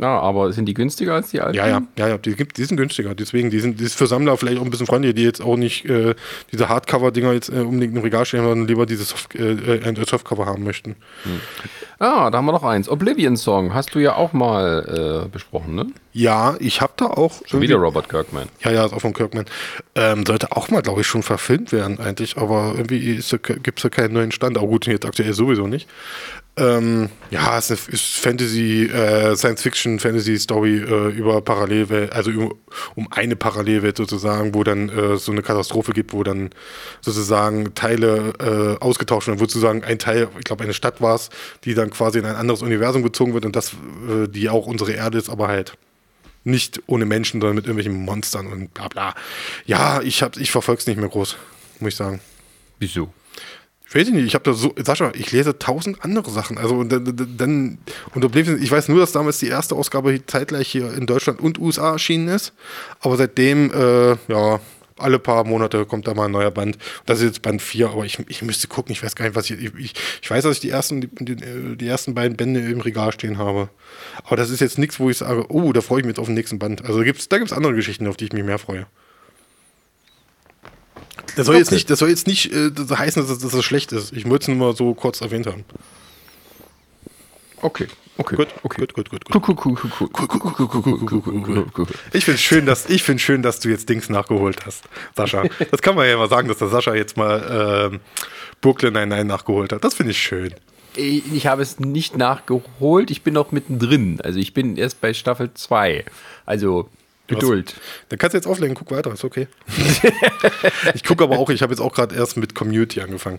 Ja, 0.00 0.20
aber 0.20 0.52
sind 0.52 0.66
die 0.66 0.74
günstiger 0.74 1.14
als 1.14 1.30
die 1.30 1.40
alten? 1.40 1.56
Ja, 1.56 1.66
ja, 1.66 1.82
ja, 1.96 2.08
ja. 2.08 2.18
Die, 2.18 2.34
gibt, 2.34 2.56
die 2.58 2.64
sind 2.64 2.76
günstiger. 2.76 3.14
Deswegen, 3.14 3.50
die 3.50 3.60
sind, 3.60 3.80
die 3.80 3.84
ist 3.84 3.94
für 3.94 4.06
Sammler 4.06 4.36
vielleicht 4.36 4.58
auch 4.58 4.64
ein 4.64 4.70
bisschen 4.70 4.86
freundlicher, 4.86 5.14
die 5.14 5.24
jetzt 5.24 5.42
auch 5.42 5.56
nicht 5.56 5.84
äh, 5.84 6.14
diese 6.52 6.68
Hardcover-Dinger 6.68 7.32
jetzt 7.32 7.48
äh, 7.48 7.60
unbedingt 7.60 7.96
im 7.96 8.02
Regal 8.02 8.24
stehen, 8.24 8.42
sondern 8.42 8.66
lieber 8.66 8.86
diese 8.86 9.04
Soft, 9.04 9.34
äh, 9.34 9.52
äh, 9.52 10.04
Softcover 10.06 10.46
haben 10.46 10.64
möchten. 10.64 10.96
Ah, 11.98 12.30
da 12.30 12.38
haben 12.38 12.46
wir 12.46 12.52
noch 12.52 12.64
eins. 12.64 12.88
Oblivion 12.88 13.36
Song 13.36 13.74
hast 13.74 13.94
du 13.94 14.00
ja 14.00 14.16
auch 14.16 14.32
mal 14.32 15.24
äh, 15.24 15.28
besprochen, 15.28 15.74
ne? 15.74 15.86
Ja, 16.12 16.56
ich 16.58 16.80
habe 16.80 16.92
da 16.96 17.06
auch. 17.06 17.40
Schon 17.46 17.60
wieder 17.60 17.76
Robert 17.76 18.08
Kirkman. 18.08 18.48
Ja, 18.62 18.70
ja, 18.70 18.84
ist 18.84 18.92
auch 18.92 19.00
von 19.00 19.12
Kirkman. 19.12 19.46
Ähm, 19.94 20.26
sollte 20.26 20.52
auch 20.52 20.68
mal, 20.68 20.82
glaube 20.82 21.02
ich, 21.02 21.06
schon 21.06 21.22
verfilmt 21.22 21.72
werden 21.72 22.00
eigentlich, 22.00 22.36
aber 22.36 22.74
irgendwie 22.76 23.16
gibt 23.62 23.78
es 23.78 23.82
da 23.82 23.88
keinen 23.88 24.14
neuen 24.14 24.32
Stand. 24.32 24.58
Aber 24.58 24.66
gut, 24.66 24.86
jetzt 24.86 25.06
aktuell 25.06 25.32
sowieso 25.32 25.66
nicht. 25.66 25.88
Ähm, 26.54 27.08
ja, 27.30 27.56
es 27.56 27.70
ist 27.70 27.88
eine 27.88 27.98
Fantasy, 27.98 28.84
äh, 28.84 29.34
Science-Fiction-Fantasy-Story 29.34 30.76
äh, 30.80 31.08
über 31.08 31.40
Parallelwelt, 31.40 32.12
also 32.12 32.30
über, 32.30 32.50
um 32.94 33.10
eine 33.10 33.36
Parallelwelt 33.36 33.96
sozusagen, 33.96 34.54
wo 34.54 34.62
dann 34.62 34.90
äh, 34.90 35.16
so 35.16 35.32
eine 35.32 35.40
Katastrophe 35.40 35.92
gibt, 35.92 36.12
wo 36.12 36.22
dann 36.22 36.50
sozusagen 37.00 37.74
Teile 37.74 38.34
äh, 38.38 38.84
ausgetauscht 38.84 39.28
werden, 39.28 39.40
wo 39.40 39.44
sozusagen 39.44 39.82
ein 39.82 39.98
Teil, 39.98 40.28
ich 40.38 40.44
glaube 40.44 40.64
eine 40.64 40.74
Stadt 40.74 41.00
war 41.00 41.14
es, 41.14 41.30
die 41.64 41.72
dann 41.72 41.88
quasi 41.88 42.18
in 42.18 42.26
ein 42.26 42.36
anderes 42.36 42.60
Universum 42.60 43.02
gezogen 43.02 43.32
wird 43.32 43.46
und 43.46 43.56
das, 43.56 43.72
äh, 43.72 44.28
die 44.28 44.50
auch 44.50 44.66
unsere 44.66 44.92
Erde 44.92 45.16
ist, 45.16 45.30
aber 45.30 45.48
halt 45.48 45.78
nicht 46.44 46.82
ohne 46.86 47.06
Menschen, 47.06 47.40
sondern 47.40 47.56
mit 47.56 47.64
irgendwelchen 47.64 48.04
Monstern 48.04 48.48
und 48.48 48.74
bla 48.74 48.88
bla. 48.88 49.14
Ja, 49.64 50.02
ich, 50.02 50.22
ich 50.36 50.50
verfolge 50.50 50.80
es 50.80 50.86
nicht 50.86 50.98
mehr 50.98 51.08
groß, 51.08 51.36
muss 51.80 51.92
ich 51.92 51.96
sagen. 51.96 52.20
Wieso? 52.78 53.10
Ich 53.92 54.00
weiß 54.00 54.08
nicht, 54.08 54.24
ich 54.24 54.34
habe 54.34 54.44
da 54.44 54.54
so, 54.54 54.72
Sascha, 54.82 55.12
ich 55.14 55.32
lese 55.32 55.58
tausend 55.58 56.02
andere 56.02 56.30
Sachen. 56.30 56.56
Also 56.56 56.82
dann, 56.82 57.76
und 58.14 58.24
Oblivion, 58.24 58.62
ich 58.62 58.70
weiß 58.70 58.88
nur, 58.88 59.00
dass 59.00 59.12
damals 59.12 59.38
die 59.38 59.48
erste 59.48 59.74
Ausgabe 59.74 60.24
zeitgleich 60.24 60.68
hier 60.68 60.94
in 60.94 61.04
Deutschland 61.04 61.40
und 61.40 61.58
USA 61.58 61.92
erschienen 61.92 62.28
ist. 62.28 62.54
Aber 63.00 63.18
seitdem, 63.18 63.70
äh, 63.70 64.16
ja, 64.32 64.60
alle 64.96 65.18
paar 65.18 65.44
Monate 65.44 65.84
kommt 65.84 66.06
da 66.06 66.14
mal 66.14 66.24
ein 66.24 66.30
neuer 66.30 66.50
Band. 66.50 66.78
Das 67.04 67.18
ist 67.18 67.26
jetzt 67.26 67.42
Band 67.42 67.60
4, 67.60 67.90
aber 67.90 68.06
ich, 68.06 68.18
ich 68.28 68.40
müsste 68.40 68.66
gucken, 68.66 68.92
ich 68.92 69.02
weiß 69.02 69.14
gar 69.14 69.26
nicht, 69.26 69.34
was 69.34 69.50
ich. 69.50 69.62
Ich, 69.62 69.92
ich 70.22 70.30
weiß, 70.30 70.44
dass 70.44 70.54
ich 70.54 70.60
die 70.60 70.70
ersten, 70.70 71.02
die, 71.02 71.36
die, 71.36 71.76
die 71.76 71.86
ersten 71.86 72.14
beiden 72.14 72.34
Bände 72.34 72.60
im 72.60 72.80
Regal 72.80 73.12
stehen 73.12 73.36
habe. 73.36 73.68
Aber 74.24 74.36
das 74.36 74.48
ist 74.48 74.60
jetzt 74.60 74.78
nichts, 74.78 75.00
wo 75.00 75.10
ich 75.10 75.18
sage, 75.18 75.44
oh, 75.50 75.70
da 75.74 75.82
freue 75.82 76.00
ich 76.00 76.06
mich 76.06 76.12
jetzt 76.12 76.20
auf 76.20 76.26
den 76.26 76.34
nächsten 76.34 76.58
Band. 76.58 76.82
Also 76.86 77.02
gibt's, 77.02 77.28
da 77.28 77.36
gibt 77.36 77.50
es 77.50 77.56
andere 77.56 77.74
Geschichten, 77.74 78.06
auf 78.06 78.16
die 78.16 78.24
ich 78.24 78.32
mich 78.32 78.42
mehr 78.42 78.58
freue. 78.58 78.86
Das 81.36 81.46
soll 81.46 81.54
okay. 81.54 81.62
jetzt 81.62 81.72
nicht, 81.72 81.90
das 81.90 81.98
soll 81.98 82.08
jetzt 82.08 82.26
nicht 82.26 82.52
äh, 82.52 82.70
das 82.70 82.90
heißen, 82.90 83.26
dass, 83.26 83.38
das 83.38 83.64
schlecht 83.64 83.92
ist. 83.92 84.12
Ich 84.12 84.28
wollte 84.28 84.44
es 84.44 84.48
nur 84.48 84.56
mal 84.56 84.76
so 84.76 84.94
kurz 84.94 85.20
erwähnt 85.20 85.46
haben. 85.46 85.64
Okay. 87.60 87.86
Okay. 88.18 88.36
Gut, 88.36 88.48
okay. 88.62 88.86
gut, 88.86 88.94
gut, 88.94 89.10
gut, 91.44 91.72
gut. 91.72 91.88
Ich 92.12 92.24
finde 92.26 92.38
schön, 92.38 92.66
dass 92.66 92.86
schön, 93.16 93.42
dass 93.42 93.58
du 93.60 93.70
jetzt 93.70 93.88
Dings 93.88 94.10
nachgeholt 94.10 94.66
hast, 94.66 94.84
Sascha. 95.16 95.44
Das 95.70 95.80
kann 95.80 95.94
man 95.94 96.06
ja 96.06 96.16
mal 96.18 96.28
sagen, 96.28 96.46
dass 96.48 96.58
der 96.58 96.68
Sascha 96.68 96.94
jetzt 96.94 97.16
mal 97.16 97.90
ähm, 97.90 98.00
Brooklyn 98.60 98.92
99 98.92 99.26
nachgeholt 99.26 99.72
hat. 99.72 99.82
Das 99.82 99.94
finde 99.94 100.12
ich 100.12 100.18
schön. 100.18 100.54
Ich 100.94 101.46
habe 101.46 101.62
es 101.62 101.80
nicht 101.80 102.18
nachgeholt. 102.18 103.10
Ich 103.10 103.22
bin 103.22 103.32
noch 103.32 103.50
mittendrin. 103.50 104.20
Also 104.20 104.38
ich 104.38 104.52
bin 104.52 104.76
erst 104.76 105.00
bei 105.00 105.14
Staffel 105.14 105.54
2. 105.54 106.04
Also 106.44 106.90
Geduld. 107.28 107.74
Dann 108.08 108.18
kannst 108.18 108.34
du 108.34 108.38
jetzt 108.38 108.46
auflegen, 108.46 108.74
guck 108.74 108.90
weiter, 108.90 109.12
ist 109.12 109.24
okay. 109.24 109.48
ich 110.94 111.04
gucke 111.04 111.24
aber 111.24 111.38
auch, 111.38 111.50
ich 111.50 111.62
habe 111.62 111.72
jetzt 111.72 111.80
auch 111.80 111.94
gerade 111.94 112.14
erst 112.14 112.36
mit 112.36 112.54
Community 112.54 113.00
angefangen. 113.00 113.38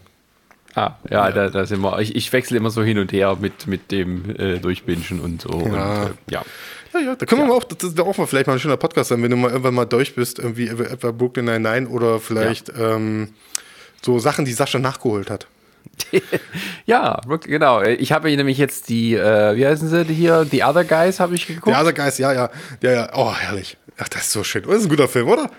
Ah, 0.75 0.95
ja, 1.09 1.31
Da, 1.31 1.49
da 1.49 1.65
sind 1.65 1.81
wir. 1.81 1.99
Ich, 1.99 2.15
ich 2.15 2.33
wechsle 2.33 2.57
immer 2.57 2.71
so 2.71 2.81
hin 2.81 2.97
und 2.97 3.11
her 3.11 3.37
mit, 3.39 3.67
mit 3.67 3.91
dem 3.91 4.35
äh, 4.37 4.57
Durchbingen 4.57 5.19
und 5.19 5.41
so. 5.41 5.49
Ja. 5.51 6.03
Und, 6.03 6.07
äh, 6.07 6.13
ja. 6.31 6.41
Ja, 6.93 6.99
ja, 6.99 7.15
da 7.15 7.25
können 7.25 7.41
wir 7.41 7.47
mal 7.47 7.55
auch, 7.55 7.63
das 7.63 7.89
ist 7.89 7.99
auch 7.99 8.17
mal 8.17 8.27
vielleicht 8.27 8.47
mal 8.47 8.53
ein 8.53 8.59
schöner 8.59 8.77
Podcast 8.77 9.09
sein, 9.09 9.21
wenn 9.23 9.31
du 9.31 9.37
mal 9.37 9.49
irgendwann 9.49 9.73
mal 9.73 9.85
durch 9.85 10.13
bist, 10.13 10.37
irgendwie 10.37 10.67
etwa 10.67 11.11
Brooklyn 11.11 11.45
Nine-Nine 11.45 11.87
oder 11.87 12.19
vielleicht 12.19 12.71
ähm, 12.77 13.29
so 14.03 14.19
Sachen, 14.19 14.45
die 14.45 14.53
Sascha 14.53 14.77
nachgeholt 14.77 15.31
hat. 15.31 15.47
ja, 16.85 17.21
genau. 17.41 17.81
Ich 17.81 18.11
habe 18.11 18.27
hier 18.27 18.37
nämlich 18.37 18.57
jetzt 18.57 18.89
die, 18.89 19.15
äh, 19.15 19.55
wie 19.55 19.65
heißen 19.65 19.87
sie 19.87 20.03
hier? 20.13 20.45
The 20.49 20.63
Other 20.63 20.83
Guys 20.83 21.19
habe 21.19 21.35
ich 21.35 21.47
geguckt. 21.47 21.67
Der 21.67 21.81
Other 21.81 21.93
Guys, 21.93 22.17
ja, 22.17 22.33
ja, 22.33 22.49
ja, 22.81 22.91
ja, 22.91 23.09
oh, 23.13 23.33
herrlich. 23.33 23.77
Ach, 23.97 24.09
das 24.09 24.23
ist 24.23 24.31
so 24.31 24.43
schön. 24.43 24.63
Das 24.63 24.77
ist 24.77 24.85
ein 24.85 24.89
guter 24.89 25.07
Film, 25.07 25.27
oder? 25.27 25.49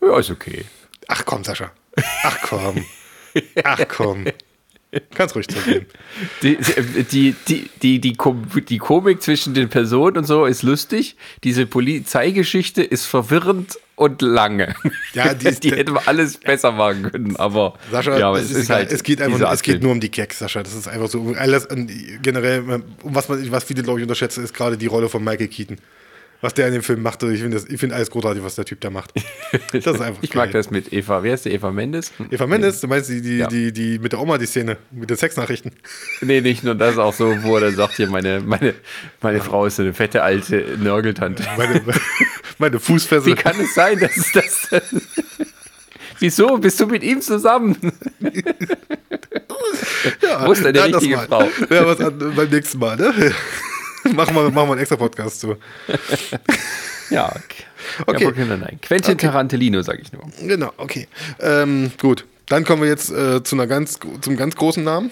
Ja, 0.00 0.18
ist 0.18 0.30
okay. 0.30 0.64
Ach 1.08 1.24
komm, 1.24 1.44
Sascha. 1.44 1.70
Ach 2.22 2.38
komm. 2.42 2.84
Ach 3.64 3.80
komm. 3.88 4.26
Kannst 5.14 5.34
ruhig 5.34 5.48
zugeben. 5.48 5.86
Die, 6.42 6.56
die, 7.10 7.34
die, 7.46 7.70
die, 7.82 8.00
die, 8.00 8.12
Kom 8.14 8.46
die 8.68 8.78
Komik 8.78 9.22
zwischen 9.22 9.54
den 9.54 9.68
Personen 9.68 10.18
und 10.18 10.24
so 10.24 10.46
ist 10.46 10.62
lustig. 10.62 11.16
Diese 11.44 11.66
Polizeigeschichte 11.66 12.82
ist 12.82 13.04
verwirrend 13.06 13.78
und 13.96 14.22
lange. 14.22 14.74
Ja, 15.14 15.34
die 15.34 15.48
ist- 15.48 15.64
hätte 15.64 15.92
man 15.92 16.04
alles 16.06 16.36
besser 16.36 16.70
machen 16.72 17.10
können, 17.10 17.36
aber, 17.36 17.74
Sascha, 17.90 18.16
ja, 18.18 18.28
aber 18.28 18.38
es, 18.38 18.50
ist 18.50 18.56
ist 18.56 18.70
halt. 18.70 18.92
es 18.92 19.02
geht 19.02 19.20
einfach 19.20 19.38
nur, 19.38 19.50
es 19.50 19.62
geht 19.62 19.82
nur 19.82 19.92
um 19.92 20.00
die 20.00 20.10
Gags, 20.10 20.38
Sascha. 20.38 20.62
Das 20.62 20.74
ist 20.74 20.86
einfach 20.86 21.08
so. 21.08 21.34
Alles, 21.36 21.66
generell, 22.22 22.60
um 23.02 23.14
was, 23.14 23.28
man, 23.28 23.50
was 23.50 23.64
viele, 23.64 23.82
glaube 23.82 23.98
ich, 23.98 24.04
unterschätzen, 24.04 24.44
ist 24.44 24.54
gerade 24.54 24.76
die 24.76 24.86
Rolle 24.86 25.08
von 25.08 25.24
Michael 25.24 25.48
Keaton. 25.48 25.78
Was 26.46 26.54
der 26.54 26.68
in 26.68 26.74
dem 26.74 26.82
Film 26.84 27.02
macht. 27.02 27.20
Ich 27.24 27.40
finde 27.40 27.56
das- 27.56 27.66
ich 27.68 27.80
finde 27.80 27.96
alles 27.96 28.08
großartig, 28.08 28.40
was 28.44 28.54
der 28.54 28.64
Typ 28.64 28.80
da 28.80 28.88
macht. 28.88 29.10
Das 29.72 29.84
ist 29.84 30.00
einfach 30.00 30.22
Ich 30.22 30.30
geil. 30.30 30.44
mag 30.44 30.52
das 30.52 30.70
mit 30.70 30.92
Eva. 30.92 31.24
Wer 31.24 31.34
ist 31.34 31.44
die 31.44 31.50
Eva 31.50 31.72
Mendes? 31.72 32.12
Eva 32.30 32.46
Mendes, 32.46 32.80
du 32.80 32.86
meinst 32.86 33.10
die, 33.10 33.20
die, 33.20 33.38
Ja. 33.38 33.48
die, 33.48 33.72
die 33.72 33.98
mit 33.98 34.12
der 34.12 34.20
Oma 34.20 34.38
die 34.38 34.46
Szene, 34.46 34.76
mit 34.92 35.10
den 35.10 35.16
Sexnachrichten. 35.16 35.72
Nee, 36.20 36.40
nicht 36.42 36.62
nur 36.62 36.76
das, 36.76 36.98
auch 36.98 37.12
so, 37.14 37.34
wo 37.42 37.56
er 37.56 37.62
dann 37.62 37.74
sagt, 37.74 37.94
hier, 37.96 38.08
meine, 38.08 38.40
meine, 38.46 38.74
meine 39.22 39.40
Frau 39.40 39.66
ist 39.66 39.74
so 39.76 39.82
eine 39.82 39.92
fette 39.92 40.22
alte 40.22 40.76
Nörgeltante. 40.78 41.42
Meine, 41.58 41.82
meine 42.58 42.78
Fußfessel. 42.78 43.32
Wie 43.32 43.34
kann 43.34 43.58
es 43.60 43.74
sein, 43.74 43.98
dass 43.98 44.16
es 44.16 44.30
das 44.30 44.68
denn? 44.70 45.02
Wieso? 46.20 46.58
Bist 46.58 46.78
du 46.78 46.86
mit 46.86 47.02
ihm 47.02 47.20
zusammen? 47.20 47.76
Ja, 50.22 50.46
Wo 50.46 50.52
ist 50.52 50.64
denn 50.64 50.74
die 50.74 50.80
richtige. 50.80 51.18
Frau? 51.18 51.48
Ja, 51.70 51.86
was 51.86 52.00
an, 52.00 52.32
beim 52.36 52.48
nächsten 52.50 52.78
Mal, 52.78 52.96
ne? 52.96 53.12
machen, 54.14 54.34
wir, 54.34 54.42
machen 54.50 54.68
wir 54.68 54.72
einen 54.72 54.80
extra 54.80 54.96
Podcast 54.96 55.40
zu. 55.40 55.56
Ja. 57.10 57.32
Okay. 58.04 58.20
Ja, 58.20 58.26
Brooklyn 58.26 58.48
Nine-Nine. 58.48 58.78
Quentin 58.82 59.16
Tarantino, 59.16 59.80
sag 59.82 60.00
ich 60.00 60.12
nur. 60.12 60.24
Genau, 60.42 60.72
okay. 60.76 61.06
Ähm, 61.40 61.92
gut. 62.00 62.24
Dann 62.46 62.64
kommen 62.64 62.82
wir 62.82 62.88
jetzt 62.88 63.10
äh, 63.10 63.42
zu 63.42 63.56
einer 63.56 63.66
ganz, 63.66 63.98
zum 64.20 64.36
ganz 64.36 64.56
großen 64.56 64.82
Namen. 64.82 65.10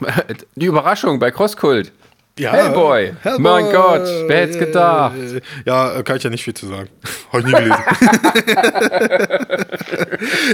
Die 0.56 0.66
Überraschung 0.66 1.18
bei 1.18 1.30
Crosskult. 1.30 1.92
Ja, 2.38 2.52
Hellboy. 2.52 3.14
Mein 3.38 3.64
Gott, 3.72 4.08
wer 4.28 4.42
hätt's 4.42 4.58
gedacht? 4.58 5.16
Ja, 5.64 5.96
äh, 5.96 6.02
kann 6.04 6.18
ich 6.18 6.22
ja 6.22 6.30
nicht 6.30 6.44
viel 6.44 6.54
zu 6.54 6.68
sagen. 6.68 6.88
Habe 7.32 7.40
ich 7.40 7.46
nie 7.46 7.52
gelesen. 7.52 7.76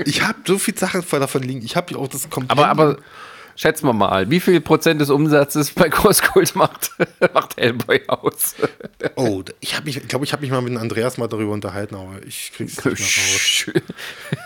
ich 0.07 0.23
habe 0.23 0.39
so 0.47 0.59
viel 0.59 0.77
Sachen 0.79 1.05
davon 1.11 1.43
liegen. 1.43 1.63
Ich 1.63 1.77
habe 1.77 1.99
auch 1.99 2.09
das 2.09 2.31
komplett. 2.31 2.59
Aber, 2.59 2.69
aber 2.69 2.97
schätzen 3.57 3.87
wir 3.87 3.93
mal, 3.93 4.31
wie 4.31 4.41
viel 4.41 4.61
Prozent 4.61 5.01
des 5.01 5.11
Umsatzes 5.11 5.71
bei 5.71 5.89
Crosskult 5.89 6.55
macht, 6.55 6.91
macht 7.35 7.57
Hellboy 7.57 8.03
aus? 8.09 8.55
Oh, 9.17 9.43
ich 9.61 9.75
habe 9.75 9.87
mich, 9.87 9.97
ich 9.97 10.09
glaube, 10.09 10.25
ich 10.25 10.33
habe 10.33 10.43
mich 10.43 10.51
mal 10.51 10.63
mit 10.63 10.77
Andreas 10.77 11.19
mal 11.19 11.29
darüber 11.29 11.53
unterhalten, 11.53 11.95
aber 11.95 12.21
ich 12.27 12.53
krieg's 12.55 12.77
nicht 12.77 12.85
mehr 12.85 12.95
raus. 12.95 13.67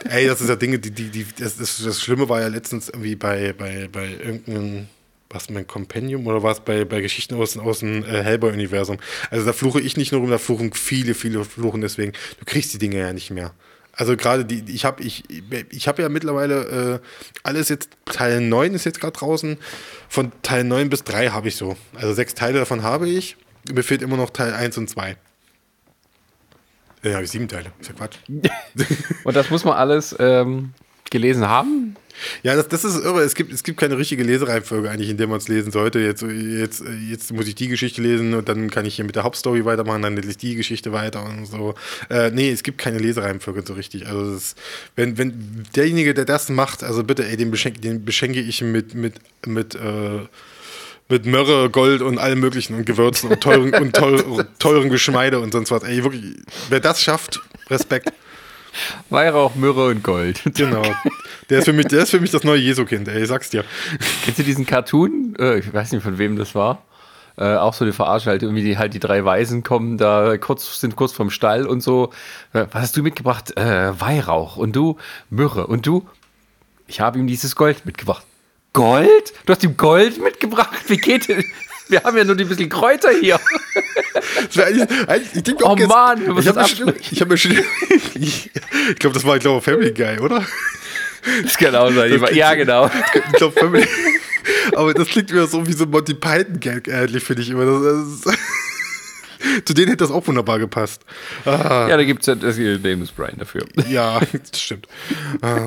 Ey, 0.10 0.26
das 0.26 0.40
ist 0.40 0.48
ja 0.48 0.56
Dinge, 0.56 0.78
die, 0.78 0.90
die, 0.90 1.10
die 1.10 1.26
das, 1.38 1.56
das, 1.56 1.82
das 1.82 2.00
Schlimme 2.00 2.28
war 2.28 2.40
ja 2.40 2.48
letztens 2.48 2.88
irgendwie 2.88 3.16
bei, 3.16 3.52
bei, 3.52 3.88
bei 3.90 4.08
irgendeinem, 4.08 4.88
was 5.30 5.50
mein 5.50 5.66
Compendium 5.66 6.26
oder 6.26 6.42
was 6.42 6.60
bei, 6.60 6.84
bei 6.84 7.00
Geschichten 7.00 7.34
aus, 7.34 7.56
aus 7.56 7.80
dem 7.80 8.04
äh, 8.04 8.22
Hellboy-Universum. 8.22 8.98
Also 9.30 9.44
da 9.44 9.52
fluche 9.52 9.80
ich 9.80 9.96
nicht 9.96 10.12
nur 10.12 10.22
rum, 10.22 10.30
da 10.30 10.38
fluchen 10.38 10.72
viele, 10.72 11.14
viele 11.14 11.44
fluchen 11.44 11.80
deswegen. 11.80 12.12
Du 12.38 12.44
kriegst 12.44 12.72
die 12.72 12.78
Dinge 12.78 12.98
ja 12.98 13.12
nicht 13.12 13.30
mehr. 13.30 13.52
Also 13.98 14.16
gerade 14.16 14.44
die, 14.44 14.62
ich 14.72 14.84
habe 14.84 15.02
ich, 15.02 15.24
ich 15.70 15.88
hab 15.88 15.98
ja 15.98 16.08
mittlerweile 16.08 17.00
äh, 17.02 17.06
alles 17.42 17.68
jetzt, 17.68 17.90
Teil 18.04 18.40
9 18.40 18.72
ist 18.74 18.84
jetzt 18.84 19.00
gerade 19.00 19.18
draußen. 19.18 19.58
Von 20.08 20.30
Teil 20.42 20.62
9 20.62 20.88
bis 20.88 21.02
3 21.02 21.30
habe 21.30 21.48
ich 21.48 21.56
so. 21.56 21.76
Also 21.96 22.14
sechs 22.14 22.34
Teile 22.34 22.60
davon 22.60 22.84
habe 22.84 23.08
ich. 23.08 23.36
mir 23.68 23.82
fehlt 23.82 24.00
immer 24.00 24.16
noch 24.16 24.30
Teil 24.30 24.54
1 24.54 24.78
und 24.78 24.88
2. 24.88 25.16
Ja, 27.02 27.14
habe 27.14 27.24
ich 27.24 27.30
sieben 27.30 27.48
Teile. 27.48 27.72
Ist 27.80 27.88
ja 27.88 27.94
Quatsch. 27.94 28.18
und 29.24 29.36
das 29.36 29.50
muss 29.50 29.64
man 29.64 29.74
alles 29.74 30.14
ähm, 30.20 30.74
gelesen 31.10 31.48
haben? 31.48 31.96
Ja, 32.42 32.56
das, 32.56 32.68
das 32.68 32.84
ist 32.84 32.96
irre. 33.04 33.22
Es 33.22 33.34
gibt, 33.34 33.52
es 33.52 33.62
gibt 33.62 33.78
keine 33.78 33.98
richtige 33.98 34.22
Lesereihenfolge 34.22 34.90
eigentlich, 34.90 35.10
in 35.10 35.16
der 35.16 35.26
man 35.26 35.38
es 35.38 35.48
lesen 35.48 35.72
sollte. 35.72 35.98
Jetzt, 36.00 36.22
jetzt, 36.22 36.82
jetzt 37.08 37.32
muss 37.32 37.46
ich 37.46 37.54
die 37.54 37.68
Geschichte 37.68 38.02
lesen 38.02 38.34
und 38.34 38.48
dann 38.48 38.70
kann 38.70 38.86
ich 38.86 38.96
hier 38.96 39.04
mit 39.04 39.16
der 39.16 39.24
Hauptstory 39.24 39.64
weitermachen, 39.64 40.02
dann 40.02 40.16
lese 40.16 40.30
ich 40.30 40.36
die 40.36 40.54
Geschichte 40.54 40.92
weiter 40.92 41.24
und 41.24 41.46
so. 41.46 41.74
Äh, 42.10 42.30
nee, 42.30 42.50
es 42.50 42.62
gibt 42.62 42.78
keine 42.78 42.98
Lesereihenfolge 42.98 43.62
so 43.66 43.74
richtig. 43.74 44.06
Also 44.06 44.34
das, 44.34 44.54
wenn, 44.96 45.18
wenn 45.18 45.64
derjenige, 45.74 46.14
der 46.14 46.24
das 46.24 46.48
macht, 46.48 46.84
also 46.84 47.04
bitte, 47.04 47.26
ey, 47.26 47.36
den, 47.36 47.50
beschenke, 47.50 47.80
den 47.80 48.04
beschenke 48.04 48.40
ich 48.40 48.62
mit, 48.62 48.94
mit, 48.94 49.14
mit 49.46 49.74
äh, 49.74 50.26
mit 51.10 51.24
Mörre, 51.24 51.70
Gold 51.70 52.02
und 52.02 52.18
allem 52.18 52.40
möglichen 52.40 52.74
und 52.74 52.84
Gewürzen 52.84 53.30
und 53.30 53.40
teuren, 53.40 53.72
und 53.72 53.96
teuren, 53.96 54.46
teuren 54.58 54.90
Geschmeide 54.90 55.40
und 55.40 55.52
sonst 55.52 55.70
was. 55.70 55.82
Ey, 55.82 56.04
wirklich, 56.04 56.36
wer 56.68 56.80
das 56.80 57.02
schafft, 57.02 57.40
Respekt. 57.70 58.12
Weihrauch, 59.10 59.54
Myrrhe 59.54 59.88
und 59.88 60.02
Gold. 60.02 60.42
Genau. 60.54 60.82
Der 61.50 61.60
ist 61.60 61.64
für 61.66 61.72
mich, 61.72 61.86
der 61.86 62.02
ist 62.02 62.10
für 62.10 62.20
mich 62.20 62.30
das 62.30 62.44
neue 62.44 62.58
Jesu-Kind, 62.58 63.08
ey, 63.08 63.24
sag's 63.24 63.50
dir. 63.50 63.64
Kennst 64.24 64.38
du 64.38 64.42
diesen 64.42 64.66
Cartoon? 64.66 65.34
Äh, 65.38 65.58
ich 65.58 65.72
weiß 65.72 65.92
nicht, 65.92 66.02
von 66.02 66.18
wem 66.18 66.36
das 66.36 66.54
war. 66.54 66.82
Äh, 67.36 67.54
auch 67.54 67.72
so 67.72 67.84
eine 67.84 67.92
Verarsche, 67.92 68.30
halt 68.30 68.42
irgendwie 68.42 68.62
die, 68.62 68.76
halt 68.76 68.94
die 68.94 68.98
drei 68.98 69.24
Weisen 69.24 69.62
kommen 69.62 69.96
da 69.96 70.36
kurz, 70.38 70.80
sind 70.80 70.96
kurz 70.96 71.12
vom 71.12 71.30
Stall 71.30 71.66
und 71.66 71.80
so. 71.80 72.10
Äh, 72.52 72.66
was 72.72 72.82
hast 72.82 72.96
du 72.96 73.02
mitgebracht? 73.02 73.56
Äh, 73.56 73.98
Weihrauch. 74.00 74.56
Und 74.56 74.74
du? 74.74 74.96
Myrrhe. 75.30 75.66
Und 75.66 75.86
du? 75.86 76.08
Ich 76.88 77.00
habe 77.00 77.18
ihm 77.18 77.28
dieses 77.28 77.54
Gold 77.54 77.86
mitgebracht. 77.86 78.24
Gold? 78.72 79.32
Du 79.46 79.52
hast 79.52 79.62
ihm 79.62 79.76
Gold 79.76 80.22
mitgebracht? 80.22 80.88
Wie 80.88 80.96
geht? 80.96 81.28
Wir 81.88 82.02
haben 82.02 82.16
ja 82.16 82.24
nur 82.24 82.36
die 82.36 82.44
bisschen 82.44 82.68
Kräuter 82.68 83.10
hier. 83.10 83.40
ich 84.50 85.42
denke 85.42 85.64
oh 85.64 85.74
jetzt, 85.76 85.88
Mann, 85.88 86.20
ich 86.38 86.48
habe 86.48 86.60
mir 86.84 86.94
ich, 87.10 87.20
hab 87.20 87.28
mir 87.28 87.36
schon, 87.38 87.52
ich 88.14 88.50
glaube, 88.98 89.14
das 89.14 89.24
war, 89.24 89.36
ich 89.36 89.42
glaube, 89.42 89.62
Family 89.62 89.92
Guy, 89.92 90.18
oder? 90.18 90.44
Das 91.42 91.56
kann 91.56 91.74
auch 91.74 91.90
sein. 91.90 92.20
ja, 92.34 92.54
genau. 92.54 92.90
Ich 93.14 93.32
glaube, 93.34 93.58
Family. 93.58 93.86
Aber 94.74 94.94
das 94.94 95.08
klingt 95.08 95.32
mir 95.32 95.46
so 95.46 95.66
wie 95.66 95.72
so 95.72 95.84
ein 95.84 95.90
Monty 95.90 96.14
Python 96.14 96.60
Gag, 96.60 96.88
ehrlich, 96.88 97.22
finde 97.22 97.42
ich 97.42 97.50
immer. 97.50 97.64
Das, 97.64 98.20
das 98.22 98.34
Zu 99.64 99.74
denen 99.74 99.88
hätte 99.88 100.04
das 100.04 100.10
auch 100.10 100.26
wunderbar 100.26 100.58
gepasst. 100.58 101.02
Ah. 101.44 101.86
Ja, 101.88 101.96
da 101.96 102.04
gibt 102.04 102.22
es 102.22 102.26
ja 102.26 102.34
das 102.34 102.58
James 102.58 103.12
Brian 103.12 103.38
dafür. 103.38 103.64
Ja, 103.88 104.20
das 104.50 104.60
stimmt. 104.60 104.88
ja, 105.42 105.66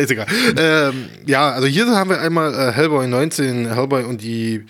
ist 0.00 0.10
egal. 0.10 0.26
Ähm, 0.56 1.08
ja, 1.26 1.50
also 1.50 1.66
hier 1.66 1.86
haben 1.86 2.10
wir 2.10 2.20
einmal 2.20 2.52
äh, 2.54 2.72
Hellboy 2.72 3.06
19, 3.06 3.74
Hellboy 3.74 4.04
und 4.04 4.22
die 4.22 4.64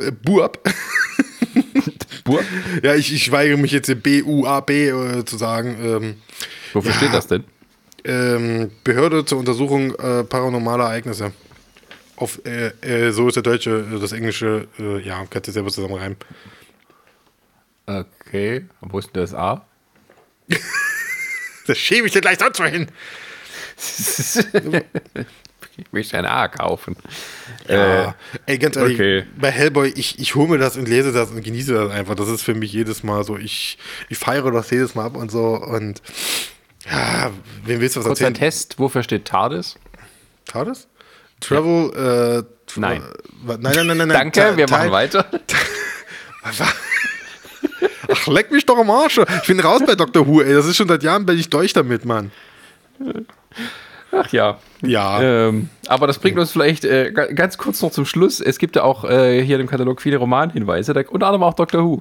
äh, 0.00 0.10
Buab. 0.10 0.58
Buab? 2.24 2.44
Ja, 2.82 2.94
ich, 2.94 3.12
ich 3.12 3.30
weigere 3.32 3.56
mich 3.56 3.72
jetzt 3.72 4.02
B-U-A-B 4.02 4.88
äh, 4.88 5.24
zu 5.24 5.36
sagen. 5.36 5.76
Ähm, 5.82 6.14
Wofür 6.72 6.92
ja, 6.92 6.96
steht 6.96 7.14
das 7.14 7.26
denn? 7.26 7.44
Ähm, 8.04 8.70
Behörde 8.84 9.24
zur 9.24 9.38
Untersuchung 9.38 9.94
äh, 9.94 10.24
paranormaler 10.24 10.84
Ereignisse. 10.84 11.32
Auf, 12.22 12.40
äh, 12.44 12.68
äh, 12.82 13.10
so 13.10 13.26
ist 13.26 13.34
der 13.34 13.42
Deutsche, 13.42 13.84
äh, 13.92 13.98
das 13.98 14.12
Englische, 14.12 14.68
äh, 14.78 15.00
ja, 15.00 15.26
kannst 15.28 15.48
du 15.48 15.52
selber 15.52 15.70
zusammenreimen. 15.70 16.16
Okay, 17.84 18.66
wo 18.80 19.00
ist 19.00 19.06
denn 19.12 19.22
das 19.22 19.34
A? 19.34 19.66
das 21.66 21.76
schiebe 21.76 22.06
ich 22.06 22.12
dir 22.12 22.20
gleich 22.20 22.38
sonst 22.38 22.60
wohin. 22.60 22.86
ich 25.76 25.92
möchte 25.92 26.16
ein 26.16 26.26
A 26.26 26.46
kaufen. 26.46 26.94
Ja. 27.66 28.10
Äh, 28.10 28.12
Ey, 28.46 28.58
ganz 28.58 28.76
ehrlich, 28.76 29.00
okay. 29.00 29.24
bei 29.36 29.50
Hellboy, 29.50 29.88
ich, 29.88 30.20
ich 30.20 30.36
hole 30.36 30.48
mir 30.48 30.58
das 30.58 30.76
und 30.76 30.86
lese 30.86 31.10
das 31.10 31.32
und 31.32 31.42
genieße 31.42 31.74
das 31.74 31.90
einfach. 31.90 32.14
Das 32.14 32.28
ist 32.28 32.42
für 32.42 32.54
mich 32.54 32.72
jedes 32.72 33.02
Mal 33.02 33.24
so, 33.24 33.36
ich, 33.36 33.78
ich 34.10 34.18
feiere 34.18 34.52
das 34.52 34.70
jedes 34.70 34.94
Mal 34.94 35.06
ab 35.06 35.16
und 35.16 35.32
so 35.32 35.56
und 35.56 36.00
ja, 36.88 37.32
wem 37.64 37.80
willst 37.80 37.96
du 37.96 38.00
was 38.00 38.06
Kurzer 38.06 38.26
erzählen? 38.26 38.34
Test, 38.34 38.78
wofür 38.78 39.02
steht 39.02 39.24
TARDIS? 39.24 39.76
TARDIS? 40.44 40.86
Travel, 41.42 42.44
äh, 42.46 42.80
nein. 42.80 43.02
Nein, 43.44 43.60
nein, 43.60 43.86
nein, 43.86 43.96
nein. 43.98 44.08
Danke, 44.08 44.56
wir 44.56 44.68
machen 44.70 44.90
weiter. 44.90 45.26
Ach, 48.08 48.26
leck 48.26 48.50
mich 48.50 48.66
doch 48.66 48.78
am 48.78 48.90
Arsch. 48.90 49.18
Ich 49.18 49.46
bin 49.46 49.60
raus 49.60 49.82
bei 49.86 49.94
Dr. 49.94 50.26
Who, 50.26 50.40
ey. 50.42 50.54
Das 50.54 50.66
ist 50.66 50.76
schon 50.76 50.88
seit 50.88 51.02
Jahren, 51.02 51.26
bin 51.26 51.38
ich 51.38 51.50
durch 51.50 51.72
damit, 51.72 52.04
Mann. 52.04 52.30
Ach 54.12 54.28
ja. 54.32 54.58
Ja. 54.82 55.22
Ähm, 55.22 55.70
aber 55.86 56.06
das 56.06 56.18
bringt 56.18 56.38
uns 56.38 56.52
vielleicht 56.52 56.84
äh, 56.84 57.12
ganz 57.12 57.56
kurz 57.58 57.80
noch 57.80 57.90
zum 57.90 58.04
Schluss. 58.04 58.40
Es 58.40 58.58
gibt 58.58 58.76
ja 58.76 58.82
auch 58.82 59.04
äh, 59.04 59.42
hier 59.42 59.58
im 59.58 59.66
Katalog 59.66 60.00
viele 60.02 60.18
Romanhinweise, 60.18 60.92
unter 61.08 61.26
anderem 61.26 61.42
auch 61.42 61.54
Dr. 61.54 61.82
Who. 61.82 61.98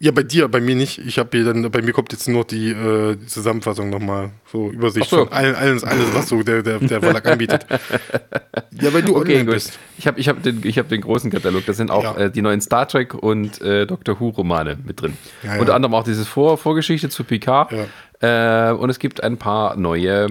Ja, 0.00 0.12
bei 0.12 0.22
dir, 0.22 0.46
bei 0.46 0.60
mir 0.60 0.76
nicht. 0.76 0.98
Ich 0.98 1.18
habe 1.18 1.30
hier 1.32 1.44
dann, 1.44 1.68
bei 1.72 1.82
mir 1.82 1.92
kommt 1.92 2.12
jetzt 2.12 2.28
nur 2.28 2.44
die, 2.44 2.70
äh, 2.70 3.16
Zusammenfassung 3.26 3.90
nochmal, 3.90 4.30
so 4.52 4.70
Übersicht 4.70 5.10
so. 5.10 5.24
von 5.24 5.32
allen, 5.32 5.56
alles, 5.56 5.82
alles, 5.82 6.14
was 6.14 6.28
so 6.28 6.40
der, 6.44 6.62
der, 6.62 6.78
der 6.78 7.00
Verlag 7.00 7.26
anbietet. 7.26 7.66
ja, 8.80 8.94
weil 8.94 9.02
du 9.02 9.16
okay, 9.16 9.40
gut. 9.44 9.54
bist. 9.54 9.76
Ich 9.98 10.06
habe 10.06 10.20
ich 10.20 10.28
hab 10.28 10.40
den, 10.40 10.62
hab 10.62 10.88
den 10.88 11.00
großen 11.00 11.32
Katalog, 11.32 11.66
da 11.66 11.72
sind 11.72 11.90
auch 11.90 12.04
ja. 12.04 12.16
äh, 12.16 12.30
die 12.30 12.42
neuen 12.42 12.60
Star 12.60 12.86
Trek 12.86 13.12
und 13.12 13.60
äh, 13.60 13.86
Doctor 13.86 14.20
Who-Romane 14.20 14.78
mit 14.84 15.02
drin. 15.02 15.14
Ja, 15.42 15.54
ja. 15.54 15.60
Unter 15.60 15.74
anderem 15.74 15.94
auch 15.94 16.04
diese 16.04 16.24
Vor 16.24 16.58
Vorgeschichte 16.58 17.08
zu 17.08 17.24
Picard. 17.24 17.72
Äh, 18.20 18.70
und 18.70 18.90
es 18.90 19.00
gibt 19.00 19.24
ein 19.24 19.36
paar 19.36 19.76
neue 19.76 20.28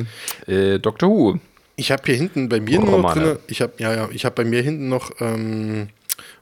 äh, 0.47 0.80
Doctor 0.80 1.09
Who. 1.09 1.39
Ich 1.76 1.91
habe 1.91 2.03
hier 2.05 2.15
hinten 2.15 2.47
bei 2.47 2.61
mir 2.61 2.80
noch 2.80 3.13
drin, 3.13 3.38
ich 3.47 3.61
habe 3.61 3.74
ja, 3.80 3.93
ja, 3.93 4.09
ich 4.11 4.24
habe 4.24 4.34
bei 4.34 4.45
mir 4.49 4.61
hinten 4.61 4.88
noch 4.88 5.11
ähm, 5.20 5.89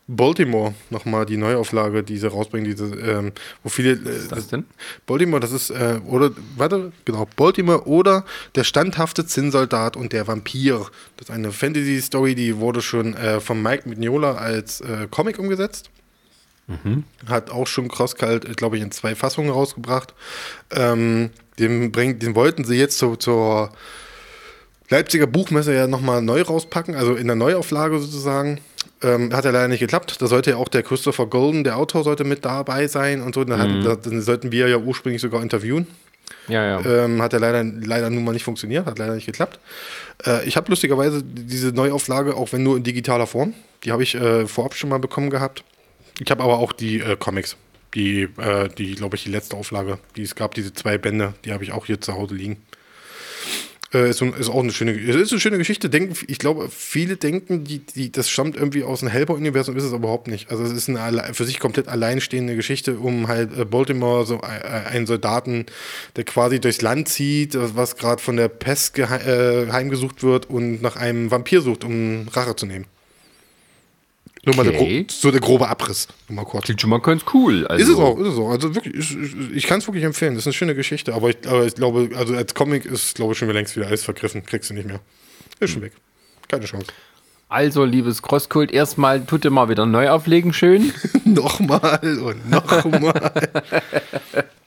Baltimore 0.07 0.75
nochmal 0.91 1.25
die 1.25 1.37
Neuauflage, 1.37 2.03
die 2.03 2.17
sie 2.17 2.29
rausbringen, 2.29 2.69
diese, 2.69 2.93
ähm, 2.95 3.31
wo 3.63 3.69
viele. 3.69 3.93
Äh, 3.93 4.05
Was 4.05 4.15
ist 4.15 4.31
das 4.31 4.47
denn? 4.47 4.65
Baltimore, 5.07 5.39
das 5.39 5.51
ist, 5.51 5.71
äh, 5.71 5.99
oder, 6.05 6.31
warte, 6.55 6.91
genau, 7.05 7.27
Baltimore 7.35 7.87
oder 7.87 8.23
der 8.53 8.63
standhafte 8.63 9.25
Zinnsoldat 9.25 9.97
und 9.97 10.13
der 10.13 10.27
Vampir. 10.27 10.85
Das 11.17 11.29
ist 11.29 11.35
eine 11.35 11.51
Fantasy-Story, 11.51 12.35
die 12.35 12.57
wurde 12.57 12.81
schon 12.81 13.15
äh, 13.15 13.39
von 13.39 13.61
Mike 13.61 13.89
Mignola 13.89 14.35
als 14.35 14.81
äh, 14.81 15.07
Comic 15.09 15.39
umgesetzt. 15.39 15.89
Mhm. 16.67 17.03
Hat 17.27 17.49
auch 17.49 17.67
schon 17.67 17.87
Crosskalt, 17.87 18.57
glaube 18.57 18.77
ich, 18.77 18.83
in 18.83 18.91
zwei 18.91 19.15
Fassungen 19.15 19.51
rausgebracht. 19.51 20.13
Ähm, 20.71 21.31
den, 21.57 21.91
bringt, 21.91 22.21
den 22.21 22.35
wollten 22.35 22.63
sie 22.63 22.75
jetzt 22.75 22.97
so, 22.97 23.15
zur 23.15 23.71
Leipziger 24.89 25.25
Buchmesse 25.25 25.73
ja 25.73 25.87
nochmal 25.87 26.21
neu 26.21 26.43
rauspacken, 26.43 26.95
also 26.95 27.15
in 27.15 27.25
der 27.25 27.35
Neuauflage 27.35 27.99
sozusagen. 27.99 28.61
Ähm, 29.05 29.33
hat 29.33 29.45
ja 29.45 29.51
leider 29.51 29.67
nicht 29.67 29.79
geklappt. 29.79 30.21
Da 30.21 30.27
sollte 30.27 30.51
ja 30.51 30.57
auch 30.57 30.67
der 30.67 30.83
Christopher 30.83 31.27
Golden, 31.27 31.63
der 31.63 31.77
Autor, 31.77 32.03
sollte 32.03 32.23
mit 32.23 32.43
dabei 32.43 32.87
sein 32.87 33.21
und 33.21 33.35
so. 33.35 33.43
Dann, 33.43 33.59
hatten, 33.59 33.79
mhm. 33.79 33.97
dann 34.03 34.21
sollten 34.21 34.51
wir 34.51 34.67
ja 34.67 34.77
ursprünglich 34.77 35.21
sogar 35.21 35.41
interviewen. 35.41 35.87
Ja, 36.47 36.79
ja. 36.79 36.85
Ähm, 36.85 37.21
hat 37.21 37.33
ja 37.33 37.39
leider, 37.39 37.63
leider 37.63 38.09
nun 38.09 38.23
mal 38.23 38.31
nicht 38.31 38.43
funktioniert, 38.43 38.85
hat 38.85 38.99
leider 38.99 39.15
nicht 39.15 39.25
geklappt. 39.25 39.59
Äh, 40.25 40.47
ich 40.47 40.57
habe 40.57 40.69
lustigerweise 40.69 41.21
diese 41.23 41.69
Neuauflage, 41.69 42.35
auch 42.35 42.51
wenn 42.51 42.63
nur 42.63 42.77
in 42.77 42.83
digitaler 42.83 43.27
Form, 43.27 43.53
die 43.83 43.91
habe 43.91 44.03
ich 44.03 44.15
äh, 44.15 44.47
vorab 44.47 44.75
schon 44.75 44.89
mal 44.89 44.99
bekommen 44.99 45.29
gehabt. 45.29 45.63
Ich 46.19 46.29
habe 46.31 46.43
aber 46.43 46.59
auch 46.59 46.71
die 46.71 46.99
äh, 46.99 47.15
Comics, 47.17 47.57
die, 47.93 48.23
äh, 48.37 48.69
die 48.69 48.95
glaube 48.95 49.15
ich, 49.15 49.23
die 49.23 49.31
letzte 49.31 49.55
Auflage, 49.57 49.99
die 50.15 50.23
es 50.23 50.35
gab, 50.35 50.53
diese 50.55 50.73
zwei 50.73 50.97
Bände, 50.97 51.33
die 51.43 51.51
habe 51.51 51.63
ich 51.63 51.71
auch 51.71 51.85
hier 51.85 52.01
zu 52.01 52.13
Hause 52.13 52.35
liegen. 52.35 52.57
Äh, 53.95 54.09
ist, 54.09 54.21
ist, 54.21 54.49
auch 54.49 54.61
eine 54.61 54.73
schöne, 54.73 54.91
ist 54.91 55.31
eine 55.31 55.39
schöne 55.39 55.57
Geschichte. 55.57 55.89
Denken, 55.89 56.15
ich 56.27 56.37
glaube, 56.37 56.67
viele 56.69 57.15
denken, 57.15 57.63
die, 57.63 57.79
die, 57.79 58.11
das 58.11 58.29
stammt 58.29 58.57
irgendwie 58.57 58.83
aus 58.83 58.99
dem 58.99 59.07
Hellboy-Universum, 59.07 59.77
ist 59.77 59.85
es 59.85 59.93
überhaupt 59.93 60.27
nicht. 60.27 60.51
Also 60.51 60.63
es 60.63 60.71
ist 60.73 60.89
eine 60.89 61.33
für 61.33 61.45
sich 61.45 61.59
komplett 61.59 61.87
alleinstehende 61.87 62.55
Geschichte 62.55 62.97
um 62.99 63.27
halt 63.29 63.57
äh, 63.57 63.63
Baltimore, 63.63 64.25
so 64.25 64.41
äh, 64.41 64.87
einen 64.89 65.05
Soldaten, 65.05 65.65
der 66.17 66.25
quasi 66.25 66.59
durchs 66.59 66.81
Land 66.81 67.07
zieht, 67.07 67.57
was 67.57 67.95
gerade 67.95 68.21
von 68.21 68.35
der 68.35 68.49
Pest 68.49 68.97
heimgesucht 68.97 70.23
wird 70.23 70.49
und 70.49 70.81
nach 70.81 70.95
einem 70.95 71.31
Vampir 71.31 71.61
sucht, 71.61 71.83
um 71.83 72.27
Rache 72.33 72.55
zu 72.55 72.65
nehmen. 72.65 72.85
Nur 74.45 74.55
mal 74.55 74.63
der, 74.63 75.05
so 75.09 75.31
der 75.31 75.41
grobe 75.41 75.67
Abriss. 75.67 76.07
Nur 76.29 76.35
mal 76.37 76.45
kurz. 76.45 76.65
Klingt 76.65 76.79
schon 76.79 76.91
mal 76.91 76.99
ganz 76.99 77.23
cool. 77.33 77.65
Also. 77.67 77.83
Ist 77.83 77.89
es 77.89 77.97
auch, 77.97 78.19
ist 78.19 78.27
es 78.27 78.37
auch. 78.37 78.49
Also 78.49 78.75
wirklich, 78.75 78.95
ich, 78.95 79.55
ich 79.55 79.65
kann 79.65 79.79
es 79.79 79.87
wirklich 79.87 80.03
empfehlen. 80.03 80.35
Das 80.35 80.43
ist 80.43 80.47
eine 80.47 80.53
schöne 80.53 80.75
Geschichte. 80.75 81.15
Aber 81.15 81.29
ich, 81.29 81.37
aber 81.47 81.65
ich 81.65 81.73
glaube, 81.73 82.09
also 82.15 82.35
als 82.35 82.53
Comic 82.53 82.85
ist, 82.85 83.15
glaube 83.15 83.33
ich, 83.33 83.39
schon 83.39 83.49
längst 83.49 83.75
wieder 83.75 83.87
alles 83.87 84.03
vergriffen. 84.03 84.45
Kriegst 84.45 84.69
du 84.69 84.75
nicht 84.75 84.87
mehr. 84.87 84.99
Ist 85.59 85.71
schon 85.71 85.81
weg. 85.81 85.93
Keine 86.47 86.65
Chance. 86.65 86.87
Also, 87.47 87.85
liebes 87.85 88.21
Crosskult, 88.21 88.71
erstmal 88.71 89.23
tut 89.23 89.45
ihr 89.45 89.51
mal 89.51 89.69
wieder 89.69 89.85
neu 89.85 90.09
auflegen, 90.09 90.51
schön. 90.51 90.93
nochmal 91.25 91.99
und 92.19 92.49
nochmal. 92.49 93.31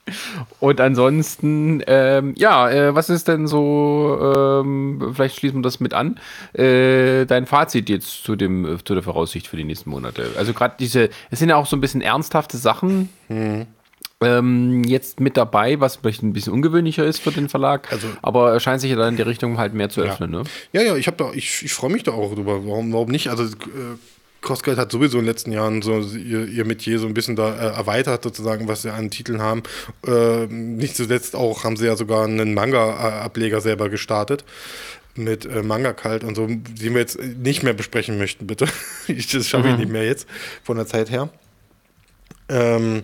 Und 0.61 0.81
ansonsten, 0.81 1.83
ähm, 1.87 2.35
ja, 2.37 2.71
äh, 2.71 2.95
was 2.95 3.11
ist 3.11 3.29
denn 3.29 3.47
so, 3.47 4.19
ähm, 4.21 5.13
vielleicht 5.15 5.37
schließen 5.37 5.59
wir 5.59 5.63
das 5.63 5.81
mit 5.81 5.95
an, 5.95 6.19
äh, 6.53 7.25
dein 7.27 7.47
Fazit 7.47 7.89
jetzt 7.89 8.25
zu, 8.25 8.37
dem, 8.37 8.79
zu 8.85 8.95
der 8.95 9.03
Voraussicht 9.03 9.47
für 9.47 9.57
die 9.57 9.65
nächsten 9.65 9.91
Monate? 9.91 10.31
Also 10.37 10.53
gerade 10.53 10.75
diese, 10.79 11.11
es 11.31 11.39
sind 11.39 11.49
ja 11.49 11.57
auch 11.57 11.67
so 11.67 11.77
ein 11.77 11.81
bisschen 11.81 12.01
ernsthafte 12.01 12.57
Sachen. 12.57 13.09
Mhm. 13.29 13.67
Ähm, 14.21 14.83
jetzt 14.83 15.21
mit 15.21 15.37
dabei, 15.37 15.79
was 15.79 15.97
vielleicht 15.97 16.25
ein 16.25 16.33
bisschen 16.33 16.53
ungewöhnlicher 16.53 17.05
ist 17.05 17.21
für 17.21 17.31
den 17.31 17.49
Verlag, 17.49 17.93
also, 17.93 18.09
aber 18.21 18.53
er 18.53 18.59
scheint 18.59 18.81
sich 18.81 18.91
ja 18.91 18.97
dann 18.97 19.11
in 19.11 19.17
die 19.17 19.23
Richtung 19.23 19.59
halt 19.59 19.75
mehr 19.75 19.91
zu 19.91 20.01
öffnen. 20.01 20.33
Ja, 20.33 20.39
ne? 20.41 20.45
ja, 20.73 20.83
ja 20.83 20.97
ich, 20.97 21.07
ich, 21.35 21.63
ich 21.63 21.73
freue 21.73 21.93
mich 21.93 22.03
da 22.03 22.11
auch 22.11 22.35
drüber. 22.35 22.67
Warum, 22.67 22.93
warum 22.93 23.11
nicht? 23.11 23.29
Also 23.29 23.45
äh, 23.45 23.97
Crossguide 24.41 24.80
hat 24.80 24.93
sowieso 24.93 25.18
in 25.18 25.24
den 25.24 25.30
letzten 25.30 25.53
Jahren 25.53 25.82
so 25.82 25.99
ihr, 26.01 26.47
ihr 26.47 26.64
Metier 26.64 26.99
so 26.99 27.07
ein 27.07 27.14
bisschen 27.14 27.36
da 27.36 27.55
äh, 27.55 27.74
erweitert, 27.76 28.22
sozusagen, 28.22 28.68
was 28.68 28.82
sie 28.82 28.93
an 28.93 29.11
Titeln 29.11 29.43
haben. 29.43 29.62
Äh, 30.07 30.47
nicht 30.47 30.97
zuletzt 30.97 31.34
auch 31.34 31.64
haben 31.64 31.76
sie 31.76 31.86
ja 31.86 31.97
sogar 31.97 32.24
einen 32.24 32.55
Manga-Ableger 32.55 33.61
selber 33.61 33.89
gestartet 33.89 34.45
mit 35.16 35.45
äh, 35.47 35.62
Manga 35.64 35.93
Kalt 35.93 36.22
und 36.22 36.36
so, 36.36 36.47
den 36.47 36.95
wir 36.95 37.01
jetzt 37.01 37.18
nicht 37.20 37.64
mehr 37.64 37.72
besprechen 37.72 38.18
möchten, 38.18 38.47
bitte. 38.47 38.66
ich, 39.09 39.26
das 39.28 39.49
schaffe 39.49 39.66
ich 39.68 39.74
Mhm. 39.74 39.80
nicht 39.80 39.91
mehr 39.93 40.05
jetzt 40.05 40.28
von 40.62 40.76
der 40.76 40.86
Zeit 40.86 41.11
her. 41.11 41.28
Ähm, 42.49 43.03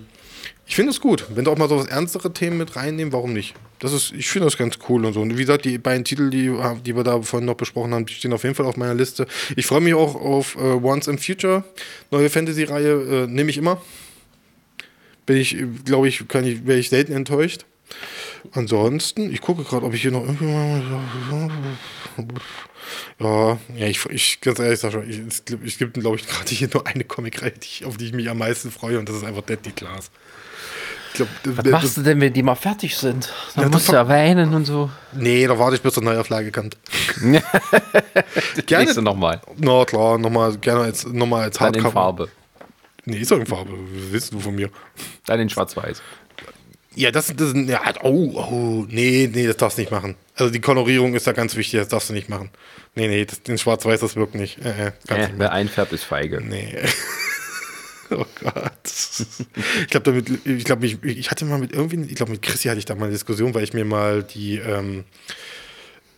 ich 0.66 0.76
finde 0.76 0.90
es 0.92 1.00
gut, 1.00 1.26
wenn 1.34 1.44
du 1.44 1.50
auch 1.50 1.58
mal 1.58 1.68
so 1.68 1.76
was 1.76 1.86
ernstere 1.86 2.32
Themen 2.32 2.56
mit 2.58 2.74
reinnehmen, 2.76 3.12
warum 3.12 3.32
nicht? 3.32 3.54
Das 3.80 3.92
ist, 3.92 4.12
ich 4.12 4.28
finde 4.30 4.46
das 4.46 4.56
ganz 4.56 4.78
cool 4.88 5.04
und 5.04 5.12
so. 5.12 5.20
Und 5.20 5.32
wie 5.36 5.40
gesagt, 5.42 5.64
die 5.66 5.76
beiden 5.78 6.04
Titel, 6.04 6.30
die, 6.30 6.50
die 6.84 6.96
wir 6.96 7.04
da 7.04 7.20
vorhin 7.22 7.44
noch 7.46 7.56
besprochen 7.56 7.92
haben, 7.92 8.06
die 8.06 8.14
stehen 8.14 8.32
auf 8.32 8.42
jeden 8.44 8.54
Fall 8.54 8.64
auf 8.66 8.76
meiner 8.76 8.94
Liste. 8.94 9.26
Ich 9.56 9.66
freue 9.66 9.80
mich 9.82 9.92
auch 9.94 10.14
auf 10.14 10.56
äh, 10.56 10.60
Once 10.60 11.06
in 11.06 11.18
Future, 11.18 11.64
neue 12.10 12.30
Fantasy-Reihe, 12.30 13.24
äh, 13.24 13.26
nehme 13.26 13.50
ich 13.50 13.58
immer. 13.58 13.82
Bin 15.26 15.36
ich, 15.36 15.56
glaube 15.84 16.08
ich, 16.08 16.20
ich, 16.22 16.66
wäre 16.66 16.78
ich 16.78 16.88
selten 16.88 17.12
enttäuscht. 17.12 17.66
Ansonsten, 18.52 19.32
ich 19.32 19.40
gucke 19.40 19.64
gerade, 19.64 19.84
ob 19.86 19.94
ich 19.94 20.02
hier 20.02 20.10
noch 20.10 20.22
irgendwie. 20.24 20.46
Ja, 23.18 23.58
ja, 23.76 23.86
ich, 23.86 24.04
ich 24.06 24.40
ganz 24.40 24.58
ehrlich, 24.58 24.78
Sascha, 24.80 25.02
ich, 25.02 25.18
es, 25.18 25.44
gibt- 25.78 25.94
glaube 25.94 26.16
ich, 26.16 26.26
gerade 26.28 26.50
hier 26.50 26.68
nur 26.72 26.86
eine 26.86 27.04
Comicreihe, 27.04 27.52
auf 27.84 27.96
die 27.96 28.06
ich 28.06 28.12
mich 28.12 28.28
am 28.28 28.38
meisten 28.38 28.70
freue, 28.70 28.98
und 28.98 29.08
das 29.08 29.16
ist 29.16 29.24
einfach 29.24 29.42
Deadly 29.42 29.72
Class. 29.72 30.10
Glaub, 31.14 31.28
Was 31.44 31.64
machst 31.66 31.96
du 31.96 32.02
denn, 32.02 32.20
wenn 32.20 32.32
die 32.32 32.42
mal 32.42 32.54
fertig 32.56 32.96
sind? 32.96 33.32
Dann 33.54 33.64
Ja, 33.64 33.70
musst 33.70 33.88
du 33.88 33.92
das- 33.92 34.00
ja 34.00 34.08
weinen 34.08 34.52
und 34.52 34.64
so. 34.64 34.90
Nee, 35.12 35.46
da 35.46 35.56
warte 35.58 35.76
ich, 35.76 35.82
bis 35.82 35.94
zur 35.94 36.02
Neuauflage 36.02 36.50
kommt. 36.50 36.76
Nächste 38.70 39.02
nochmal. 39.02 39.40
Na 39.56 39.84
klar, 39.84 40.18
nochmal, 40.18 40.56
gerne 40.58 40.80
als, 40.82 41.06
nochmal 41.06 41.44
als 41.44 41.58
Dann 41.58 41.74
in 41.74 41.84
Hardcover. 41.84 41.92
Farbe. 41.92 42.28
Nee, 43.04 43.18
ist 43.18 43.30
doch 43.30 43.38
in 43.38 43.46
Farbe. 43.46 43.70
Was 43.72 44.12
willst 44.12 44.32
du 44.32 44.40
von 44.40 44.54
mir? 44.54 44.70
Dann 45.26 45.40
in 45.40 45.50
Schwarz-Weiß. 45.50 46.02
Ja, 46.96 47.10
das, 47.10 47.32
das 47.36 47.52
ja, 47.54 47.80
oh, 48.02 48.30
oh, 48.34 48.86
nee, 48.88 49.28
nee, 49.32 49.46
das 49.46 49.56
darfst 49.56 49.78
du 49.78 49.82
nicht 49.82 49.90
machen. 49.90 50.14
Also 50.36 50.52
die 50.52 50.60
Kolorierung 50.60 51.14
ist 51.14 51.26
da 51.26 51.32
ganz 51.32 51.56
wichtig, 51.56 51.80
das 51.80 51.88
darfst 51.88 52.08
du 52.08 52.12
nicht 52.14 52.28
machen. 52.28 52.50
Nee, 52.94 53.08
nee, 53.08 53.24
das, 53.24 53.42
den 53.42 53.58
Schwarz-Weiß, 53.58 54.00
das 54.00 54.14
wirkt 54.16 54.34
nicht. 54.36 54.58
Äh, 54.64 54.86
äh, 54.88 54.92
Äh, 55.14 55.18
nicht. 55.18 55.32
wer 55.38 55.52
einfärbt, 55.52 55.92
ist 55.92 56.04
feige. 56.04 56.40
Nee. 56.40 56.76
Oh 58.10 58.24
Gott. 58.40 58.72
Ich 58.84 59.88
glaube, 59.88 60.04
damit, 60.04 60.46
ich 60.46 60.64
glaube, 60.64 60.86
ich, 60.86 61.02
ich 61.02 61.30
hatte 61.30 61.44
mal 61.44 61.58
mit 61.58 61.72
irgendwie, 61.72 62.02
ich 62.02 62.14
glaube, 62.14 62.32
mit 62.32 62.42
Chrissy 62.42 62.68
hatte 62.68 62.78
ich 62.78 62.84
da 62.84 62.94
mal 62.94 63.04
eine 63.04 63.12
Diskussion, 63.12 63.54
weil 63.54 63.64
ich 63.64 63.72
mir 63.72 63.84
mal 63.84 64.22
die, 64.22 64.58
ähm, 64.58 65.04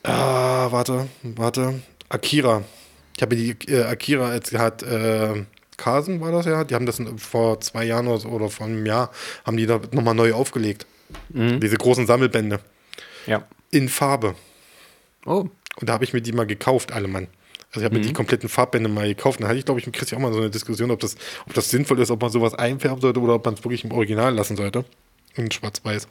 ah, 0.03 0.71
warte, 0.71 1.09
warte, 1.23 1.81
Akira. 2.09 2.65
Ich 3.17 3.23
habe 3.23 3.37
mir 3.37 3.55
die 3.55 3.73
äh, 3.73 3.85
Akira 3.85 4.35
jetzt 4.35 4.53
hat, 4.55 4.83
äh, 4.83 5.45
Carson 5.77 6.21
war 6.21 6.33
das 6.33 6.47
ja, 6.47 6.65
die 6.65 6.75
haben 6.75 6.87
das 6.87 7.01
vor 7.19 7.61
zwei 7.61 7.85
Jahren 7.85 8.07
oder, 8.07 8.19
so, 8.19 8.29
oder 8.29 8.49
vor 8.49 8.67
einem 8.67 8.87
Jahr, 8.87 9.11
haben 9.45 9.57
die 9.57 9.67
da 9.67 9.81
nochmal 9.93 10.15
neu 10.15 10.33
aufgelegt. 10.33 10.87
Diese 11.29 11.77
großen 11.77 12.07
Sammelbände. 12.07 12.61
Ja. 13.27 13.47
In 13.71 13.89
Farbe. 13.89 14.35
Oh, 15.25 15.49
Und 15.77 15.89
da 15.89 15.93
habe 15.93 16.05
ich 16.05 16.13
mir 16.13 16.21
die 16.21 16.33
mal 16.33 16.47
gekauft, 16.47 16.93
alle 16.93 17.09
Mann. 17.09 17.29
Also 17.77 17.81
ich 17.81 17.85
habe 17.85 17.95
mir 17.97 18.05
Mhm. 18.05 18.09
die 18.09 18.13
kompletten 18.15 18.49
Farbbände 18.49 18.89
mal 18.89 19.07
gekauft. 19.07 19.41
Da 19.43 19.49
hatte 19.49 19.59
ich, 19.59 19.65
glaube 19.67 19.79
ich, 19.81 19.87
mit 19.87 19.95
Christi 19.95 20.17
auch 20.17 20.19
mal 20.21 20.33
so 20.33 20.39
eine 20.39 20.49
Diskussion, 20.51 20.91
ob 20.91 20.99
das, 21.01 21.15
ob 21.47 21.53
das 21.53 21.69
sinnvoll 21.71 22.01
ist, 22.01 22.11
ob 22.11 22.23
man 22.23 22.31
sowas 22.31 22.55
einfärben 22.55 23.01
sollte 23.03 23.21
oder 23.21 23.35
ob 23.35 23.45
man 23.45 23.55
es 23.55 23.63
wirklich 23.65 23.85
im 23.85 23.93
Original 23.93 24.35
lassen 24.35 24.57
sollte. 24.57 24.85
In 25.35 25.51
Schwarz-Weiß. 25.51 26.09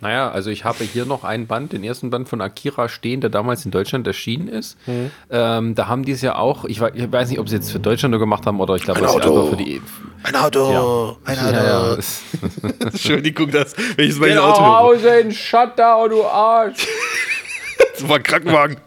Naja, 0.00 0.30
also 0.30 0.50
ich 0.50 0.64
habe 0.64 0.84
hier 0.84 1.04
noch 1.06 1.24
einen 1.24 1.46
Band, 1.46 1.72
den 1.72 1.82
ersten 1.82 2.10
Band 2.10 2.28
von 2.28 2.40
Akira 2.40 2.88
stehen, 2.88 3.20
der 3.20 3.30
damals 3.30 3.64
in 3.64 3.70
Deutschland 3.70 4.06
erschienen 4.06 4.48
ist. 4.48 4.76
Mhm. 4.86 5.10
Ähm, 5.30 5.74
da 5.74 5.86
haben 5.88 6.04
die 6.04 6.12
es 6.12 6.20
ja 6.20 6.36
auch, 6.36 6.64
ich, 6.64 6.80
wei- 6.80 6.92
ich 6.94 7.10
weiß 7.10 7.30
nicht, 7.30 7.38
ob 7.40 7.48
sie 7.48 7.56
jetzt 7.56 7.70
für 7.72 7.78
Deutschland 7.80 8.10
nur 8.10 8.20
gemacht 8.20 8.44
haben 8.46 8.60
oder 8.60 8.74
ich 8.76 8.82
glaube, 8.82 8.98
Ein 9.00 9.04
das 9.06 9.14
ist 9.16 9.22
Auto. 9.22 9.36
einfach 9.40 9.50
für 9.58 9.64
die. 9.64 9.80
Ein 10.24 10.36
Auto! 10.36 11.16
Ein 11.24 11.38
Auto! 11.38 11.50
Ja, 11.56 11.94
ja. 11.94 11.98
Entschuldigung, 12.80 13.50
das, 13.50 13.74
wenn 13.96 14.04
ich 14.06 14.12
es 14.12 14.18
mal 14.20 14.26
in 14.28 14.34
Geh 14.34 14.38
Auto 14.40 14.60
nach. 14.60 14.78
Hause 14.80 15.08
in 15.20 15.32
Shutdown, 15.32 16.10
du 16.10 16.24
Arsch! 16.24 16.86
Das 17.94 18.08
war 18.08 18.16
ein 18.16 18.22
Krankenwagen. 18.22 18.76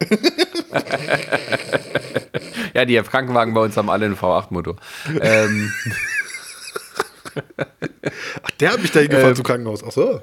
Ja, 2.74 2.84
die 2.84 2.96
Krankenwagen 3.00 3.54
bei 3.54 3.62
uns 3.62 3.76
haben 3.76 3.90
alle 3.90 4.04
einen 4.06 4.16
V8-Motor. 4.16 4.76
Ähm, 5.20 5.72
Ach, 8.42 8.50
der 8.60 8.72
hat 8.72 8.82
mich 8.82 8.90
da 8.92 9.00
Ähm. 9.00 9.06
hingefahren 9.06 9.36
zum 9.36 9.44
Krankenhaus. 9.44 9.82
Ach 9.86 9.90
so. 9.92 10.20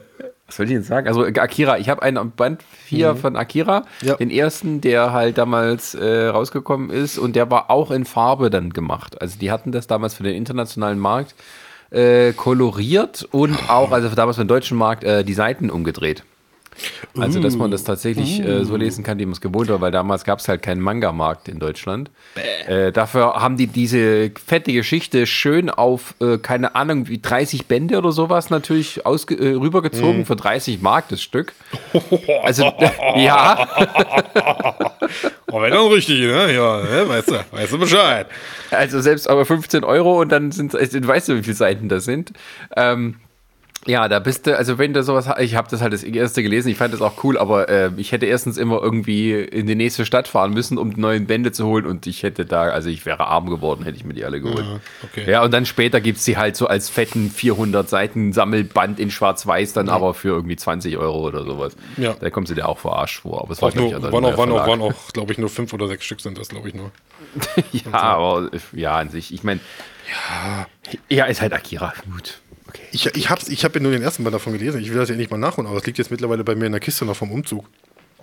was 0.48 0.56
soll 0.56 0.66
ich 0.68 0.72
jetzt 0.74 0.88
sagen? 0.88 1.08
Also 1.08 1.26
Akira, 1.26 1.78
ich 1.80 1.90
habe 1.90 2.02
einen 2.04 2.32
Band 2.32 2.62
4 2.86 3.16
von 3.16 3.36
Akira, 3.36 3.84
Mhm. 4.02 4.08
Ja. 4.08 4.16
den 4.16 4.30
ersten, 4.30 4.80
der 4.82 5.12
halt 5.12 5.38
damals 5.38 5.96
äh, 5.96 6.28
rausgekommen 6.28 6.92
ist 6.92 7.18
und 7.18 7.36
der 7.36 7.50
war 7.50 7.70
auch 7.72 7.90
in 7.92 8.06
Farbe 8.06 8.50
dann 8.50 8.70
gemacht. 8.72 9.20
Also 9.22 9.40
die 9.40 9.52
hatten 9.52 9.72
das 9.72 9.88
damals 9.88 10.14
für 10.14 10.24
den 10.24 10.36
internationalen 10.36 11.00
Markt 11.00 11.34
äh, 11.90 12.32
koloriert 12.34 13.28
und 13.32 13.58
auch, 13.70 13.92
also 13.92 14.08
damals 14.10 14.38
für 14.38 14.44
den 14.44 14.48
deutschen 14.50 14.78
Markt, 14.78 15.04
äh, 15.04 15.24
die 15.24 15.34
Seiten 15.34 15.70
umgedreht. 15.70 16.24
Also, 17.18 17.40
dass 17.40 17.56
man 17.56 17.72
das 17.72 17.84
tatsächlich 17.84 18.40
äh, 18.40 18.66
so 18.66 18.76
lesen 18.76 19.04
kann, 19.04 19.20
wie 19.20 19.26
man 19.26 19.34
es 19.34 19.42
gewohnt 19.42 19.70
war, 19.70 19.82
weil 19.82 19.92
damals 19.92 20.24
gab 20.24 20.40
es 20.40 20.48
halt 20.48 20.62
keinen 20.62 20.82
Manga-Markt 20.82 21.48
in 21.48 21.60
Deutschland. 21.60 22.12
Äh, 22.68 22.92
dafür 22.92 23.36
haben 23.36 23.58
die 23.58 23.68
diese 23.68 24.32
fette 24.46 24.74
Geschichte 24.74 25.26
schön 25.26 25.70
auf, 25.70 26.16
äh, 26.20 26.38
keine 26.38 26.76
Ahnung, 26.76 27.08
wie 27.08 27.20
30 27.22 27.68
Bände 27.68 27.98
oder 27.98 28.12
sowas 28.12 28.50
natürlich 28.50 29.06
ausge 29.06 29.36
äh, 29.36 29.54
rübergezogen 29.54 30.26
für 30.26 30.36
30 30.36 30.82
Mark 30.82 31.10
das 31.10 31.22
Stück. 31.22 31.54
Also, 32.44 32.72
ja, 33.16 33.68
Oh, 35.52 35.62
wenn 35.62 35.72
dann 35.72 35.88
richtig, 35.88 36.20
ne? 36.20 36.54
Ja, 36.54 36.82
ne? 36.82 37.08
weißt 37.08 37.32
du, 37.32 37.46
weißt 37.52 37.72
du 37.72 37.80
Bescheid. 37.80 38.28
also 38.72 39.00
selbst 39.00 39.30
aber 39.30 39.46
15 39.46 39.84
Euro 39.84 40.20
und 40.20 40.30
dann 40.30 40.52
sind, 40.52 40.74
du 40.74 41.08
weißt 41.08 41.30
du, 41.30 41.38
wie 41.38 41.44
viele 41.44 41.56
Seiten 41.56 41.88
das 41.88 42.06
sind. 42.06 42.34
Ähm, 42.76 43.16
ja, 43.88 44.08
da 44.08 44.20
bist 44.20 44.48
du, 44.48 44.58
also 44.58 44.80
wenn 44.80 44.94
du 44.94 45.04
sowas, 45.04 45.30
ich 45.40 45.56
habe 45.56 45.68
das 45.70 45.82
halt 45.82 45.94
das 45.94 46.04
erste 46.04 46.42
gelesen, 46.42 46.70
ich 46.70 46.78
fand 46.78 46.94
das 46.94 47.02
auch 47.02 47.24
cool, 47.24 47.38
aber 47.38 47.70
äh, 47.70 47.92
ich 47.98 48.12
hätte 48.12 48.26
erstens 48.26 48.58
immer 48.58 48.82
irgendwie 48.82 49.34
in 49.34 49.68
die 49.68 49.76
nächste 49.76 50.06
Stadt 50.06 50.28
fahren 50.28 50.54
müssen, 50.54 50.80
um 50.80 50.96
die 50.96 51.00
neuen 51.00 51.28
Bände 51.28 51.52
zu 51.52 51.68
holen 51.68 51.86
und 51.86 52.08
ich 52.08 52.24
hätte 52.24 52.46
da, 52.46 52.64
also 52.64 52.90
ich 52.90 53.06
wäre 53.06 53.28
arm 53.28 53.48
geworden, 53.48 53.84
hätte 53.84 53.98
ich 53.98 54.04
mir 54.04 54.16
die 54.16 54.26
alle 54.26 54.42
geholt. 54.42 54.66
okay. 55.04 55.30
Ja, 55.30 55.44
und 55.44 55.54
dann 55.54 55.68
später 55.68 56.02
gibt 56.02 56.18
es 56.18 56.26
die 56.26 56.36
halt 56.36 56.56
so 56.56 56.68
als 56.68 56.90
fetten 56.90 57.30
400 57.30 57.88
Seiten 57.88 58.34
Sammelband 58.34 59.00
in 59.00 59.12
schwarz-weiß, 59.12 59.74
dann 59.74 59.90
aber 59.90 60.16
für 60.16 60.30
irgendwie 60.30 60.56
20 60.56 60.98
Euro 60.98 61.28
oder 61.28 61.44
sowas. 61.44 61.76
Ja. 61.98 62.16
Da 62.20 62.32
kommst 62.32 62.50
du 62.50 62.56
dir 62.56 62.68
auch 62.68 62.80
verarscht 62.80 63.22
vor, 63.22 63.44
aber 63.44 63.52
es 63.52 63.62
Auch 63.62 63.72
glaub 63.72 63.86
ich, 63.86 63.92
nur, 63.92 64.02
der 64.02 64.12
waren, 64.12 64.26
auch, 64.26 64.38
waren, 64.38 64.52
auch, 64.52 64.68
waren 64.68 64.82
auch, 64.82 65.14
glaube 65.14 65.32
ich, 65.32 65.38
nur 65.38 65.50
fünf 65.50 65.72
oder 65.74 65.88
sechs 65.88 66.06
Stück 66.06 66.22
sind 66.22 66.40
das, 66.40 66.50
glaube 66.50 66.70
ich, 66.70 66.74
nur. 66.74 66.92
Ja, 67.72 67.92
aber 67.92 68.50
ja, 68.74 68.96
an 68.96 69.10
sich, 69.10 69.34
ich 69.34 69.44
meine, 69.44 69.60
ja. 70.10 70.68
ja, 71.10 71.26
ist 71.26 71.42
halt 71.42 71.54
Akira, 71.54 71.94
gut. 72.12 72.40
Ich, 72.96 73.08
ich 73.08 73.30
habe 73.30 73.42
ich 73.50 73.66
hab 73.66 73.76
ja 73.76 73.82
nur 73.82 73.92
den 73.92 74.02
ersten 74.02 74.24
Band 74.24 74.34
davon 74.36 74.54
gelesen. 74.54 74.80
Ich 74.80 74.90
will 74.90 74.96
das 74.98 75.10
ja 75.10 75.18
nicht 75.18 75.30
mal 75.30 75.38
nachholen, 75.38 75.68
aber 75.68 75.78
es 75.78 75.86
liegt 75.86 75.98
jetzt 75.98 76.12
mittlerweile 76.12 76.46
bei 76.46 76.56
mir 76.56 76.68
in 76.68 76.72
der 76.72 76.80
Kiste 76.80 77.04
noch 77.04 77.18
vom 77.18 77.30
Umzug. 77.30 77.66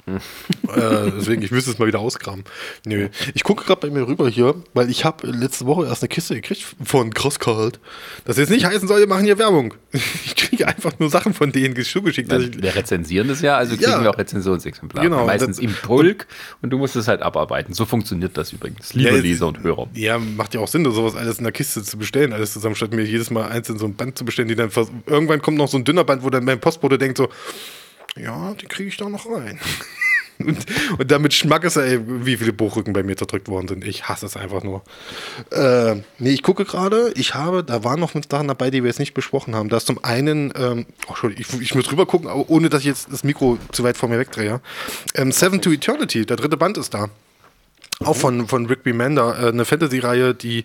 Äh, 0.06 1.10
deswegen, 1.16 1.42
ich 1.42 1.50
müsste 1.50 1.70
es 1.70 1.78
mal 1.78 1.86
wieder 1.86 2.00
ausgraben. 2.00 2.44
Nö. 2.84 3.08
Ich 3.34 3.44
gucke 3.44 3.64
gerade 3.64 3.80
bei 3.86 3.90
mir 3.92 4.06
rüber 4.06 4.28
hier, 4.28 4.54
weil 4.74 4.90
ich 4.90 5.04
habe 5.04 5.26
letzte 5.28 5.66
Woche 5.66 5.86
erst 5.86 6.02
eine 6.02 6.08
Kiste 6.08 6.34
gekriegt 6.34 6.64
von 6.84 7.12
Crosscult. 7.14 7.78
Das 8.24 8.36
jetzt 8.36 8.50
nicht 8.50 8.64
heißen 8.64 8.88
soll, 8.88 9.00
wir 9.00 9.06
machen 9.06 9.24
hier 9.24 9.38
Werbung. 9.38 9.74
Ich 10.24 10.58
kriege 10.58 10.66
einfach 10.68 10.98
nur 10.98 11.08
Sachen 11.08 11.32
von 11.34 11.50
denen 11.50 11.74
zugeschickt. 11.82 12.30
dass 12.30 12.42
ich- 12.42 12.60
Wir 12.62 12.74
rezensieren 12.74 13.28
das 13.28 13.40
ja, 13.40 13.56
also 13.56 13.74
kriegen 13.76 13.90
Ja. 13.90 14.02
wir 14.02 14.10
auch 14.10 14.18
Rezensionsexemplare. 14.18 15.06
Genau, 15.08 15.24
Meistens 15.24 15.56
das- 15.56 15.64
im 15.64 15.72
Pulk 15.74 16.26
und 16.60 16.68
du 16.70 16.78
musst 16.78 16.94
es 16.96 17.08
halt 17.08 17.22
abarbeiten. 17.22 17.72
So 17.72 17.86
funktioniert 17.86 18.36
das 18.36 18.52
übrigens, 18.52 18.92
liebe 18.92 19.10
Ja, 19.10 19.16
es- 19.16 19.22
Leser 19.22 19.46
und 19.48 19.62
Hörer. 19.62 19.88
Ja, 19.94 20.18
macht 20.18 20.52
ja 20.54 20.60
auch 20.60 20.68
Sinn, 20.68 20.84
sowas 20.92 21.16
alles 21.16 21.38
in 21.38 21.44
der 21.44 21.52
Kiste 21.52 21.82
zu 21.82 21.96
bestellen, 21.96 22.32
alles 22.34 22.52
zusammen, 22.52 22.74
statt 22.74 22.92
mir 22.92 23.02
jedes 23.04 23.30
Mal 23.30 23.48
einzeln 23.48 23.78
so 23.78 23.86
ein 23.86 23.94
Band 23.94 24.18
zu 24.18 24.24
bestellen, 24.26 24.48
die 24.48 24.56
dann 24.56 24.70
irgendwann 25.06 25.40
kommt 25.40 25.56
noch 25.56 25.68
so 25.68 25.78
ein 25.78 25.84
dünner 25.84 26.04
Band, 26.04 26.22
wo 26.22 26.28
dann 26.30 26.44
mein 26.44 26.60
Postbote 26.60 26.98
denkt 26.98 27.16
so, 27.16 27.28
ja, 28.16 28.54
die 28.54 28.66
kriege 28.66 28.88
ich 28.88 28.96
da 28.96 29.08
noch 29.08 29.26
rein. 29.26 29.58
Und, 30.38 30.66
und 30.98 31.10
damit 31.10 31.34
Schmack 31.34 31.62
ist 31.64 31.76
ey, 31.76 32.00
wie 32.24 32.36
viele 32.36 32.52
Buchrücken 32.52 32.92
bei 32.92 33.02
mir 33.02 33.16
zerdrückt 33.16 33.48
worden 33.48 33.68
sind. 33.68 33.86
Ich 33.86 34.08
hasse 34.08 34.26
es 34.26 34.36
einfach 34.36 34.62
nur. 34.62 34.82
Äh, 35.50 36.02
nee, 36.18 36.30
ich 36.30 36.42
gucke 36.42 36.64
gerade, 36.64 37.12
ich 37.14 37.34
habe, 37.34 37.62
da 37.62 37.84
waren 37.84 38.00
noch 38.00 38.12
Sachen 38.28 38.48
dabei, 38.48 38.70
die 38.70 38.82
wir 38.82 38.88
jetzt 38.88 38.98
nicht 38.98 39.14
besprochen 39.14 39.54
haben. 39.54 39.68
Da 39.68 39.76
ist 39.76 39.86
zum 39.86 40.02
einen, 40.02 40.52
ähm, 40.56 40.86
oh, 41.06 41.10
Entschuldigung, 41.10 41.60
ich, 41.60 41.62
ich 41.62 41.74
muss 41.74 41.92
rüber 41.92 42.06
gucken, 42.06 42.28
ohne 42.30 42.68
dass 42.68 42.80
ich 42.80 42.86
jetzt 42.86 43.12
das 43.12 43.24
Mikro 43.24 43.58
zu 43.70 43.84
weit 43.84 43.96
vor 43.96 44.08
mir 44.08 44.18
wegdrehe. 44.18 44.60
Ähm, 45.14 45.32
Seven 45.32 45.60
to 45.60 45.70
Eternity, 45.70 46.26
der 46.26 46.36
dritte 46.36 46.56
Band 46.56 46.78
ist 46.78 46.94
da. 46.94 47.08
Auch 48.00 48.16
von, 48.16 48.48
von 48.48 48.66
Rick 48.66 48.80
Remender, 48.84 49.38
äh, 49.40 49.48
eine 49.48 49.64
Fantasy-Reihe, 49.64 50.34
die, 50.34 50.64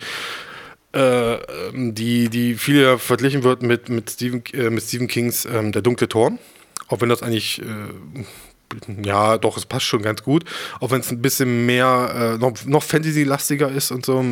äh, 0.96 1.34
ähm, 1.34 1.94
die, 1.94 2.30
die 2.30 2.56
viel 2.56 2.98
verglichen 2.98 3.44
wird 3.44 3.62
mit, 3.62 3.90
mit, 3.90 4.10
Stephen, 4.10 4.44
äh, 4.54 4.70
mit 4.70 4.84
Stephen 4.84 5.08
Kings 5.08 5.46
ähm, 5.46 5.72
Der 5.72 5.82
dunkle 5.82 6.08
Tor. 6.08 6.32
Auch 6.88 7.02
wenn 7.02 7.10
das 7.10 7.24
eigentlich, 7.24 7.62
äh, 7.62 9.04
ja, 9.04 9.38
doch, 9.38 9.58
es 9.58 9.66
passt 9.66 9.86
schon 9.86 10.02
ganz 10.02 10.24
gut. 10.24 10.44
Auch 10.80 10.92
wenn 10.92 11.02
es 11.02 11.12
ein 11.12 11.22
bisschen 11.22 11.66
mehr, 11.66 12.36
äh, 12.36 12.38
noch, 12.38 12.54
noch 12.66 12.84
Fantasy-lastiger 12.84 13.70
ist 13.70 13.92
und 13.92 14.06
so. 14.06 14.24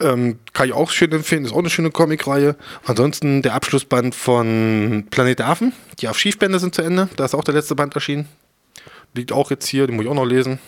Ähm, 0.00 0.38
kann 0.52 0.68
ich 0.68 0.72
auch 0.72 0.90
schön 0.90 1.12
empfehlen, 1.12 1.44
ist 1.44 1.52
auch 1.52 1.58
eine 1.58 1.70
schöne 1.70 1.90
Comic-Reihe. 1.90 2.56
Ansonsten 2.84 3.42
der 3.42 3.54
Abschlussband 3.54 4.14
von 4.14 5.06
Planet 5.10 5.38
der 5.38 5.48
Affen. 5.48 5.72
Die 6.00 6.08
auf 6.08 6.18
Schiefbände 6.18 6.58
sind 6.58 6.74
zu 6.74 6.82
Ende. 6.82 7.08
Da 7.16 7.24
ist 7.24 7.34
auch 7.34 7.44
der 7.44 7.54
letzte 7.54 7.74
Band 7.74 7.94
erschienen. 7.94 8.28
Liegt 9.14 9.32
auch 9.32 9.50
jetzt 9.50 9.66
hier, 9.66 9.86
den 9.86 9.96
muss 9.96 10.04
ich 10.04 10.10
auch 10.10 10.14
noch 10.14 10.24
lesen. 10.24 10.58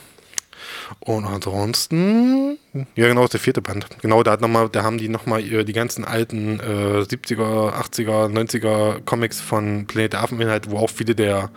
Und 1.00 1.24
ansonsten, 1.24 2.58
ja 2.94 3.08
genau, 3.08 3.24
ist 3.24 3.32
der 3.32 3.40
vierte 3.40 3.62
Band. 3.62 3.86
Genau, 4.02 4.22
da 4.22 4.32
hat 4.32 4.40
noch 4.40 4.48
mal, 4.48 4.68
da 4.68 4.82
haben 4.82 4.98
die 4.98 5.08
nochmal 5.08 5.42
die 5.42 5.72
ganzen 5.72 6.04
alten 6.04 6.60
äh, 6.60 7.02
70er, 7.02 7.72
80er, 7.72 8.32
90er 8.32 9.00
Comics 9.04 9.40
von 9.40 9.86
Planet 9.86 10.14
der 10.14 10.22
Affen 10.22 10.40
Inhalt, 10.40 10.70
wo 10.70 10.78
auch 10.78 10.90
viele 10.90 11.14
der 11.14 11.50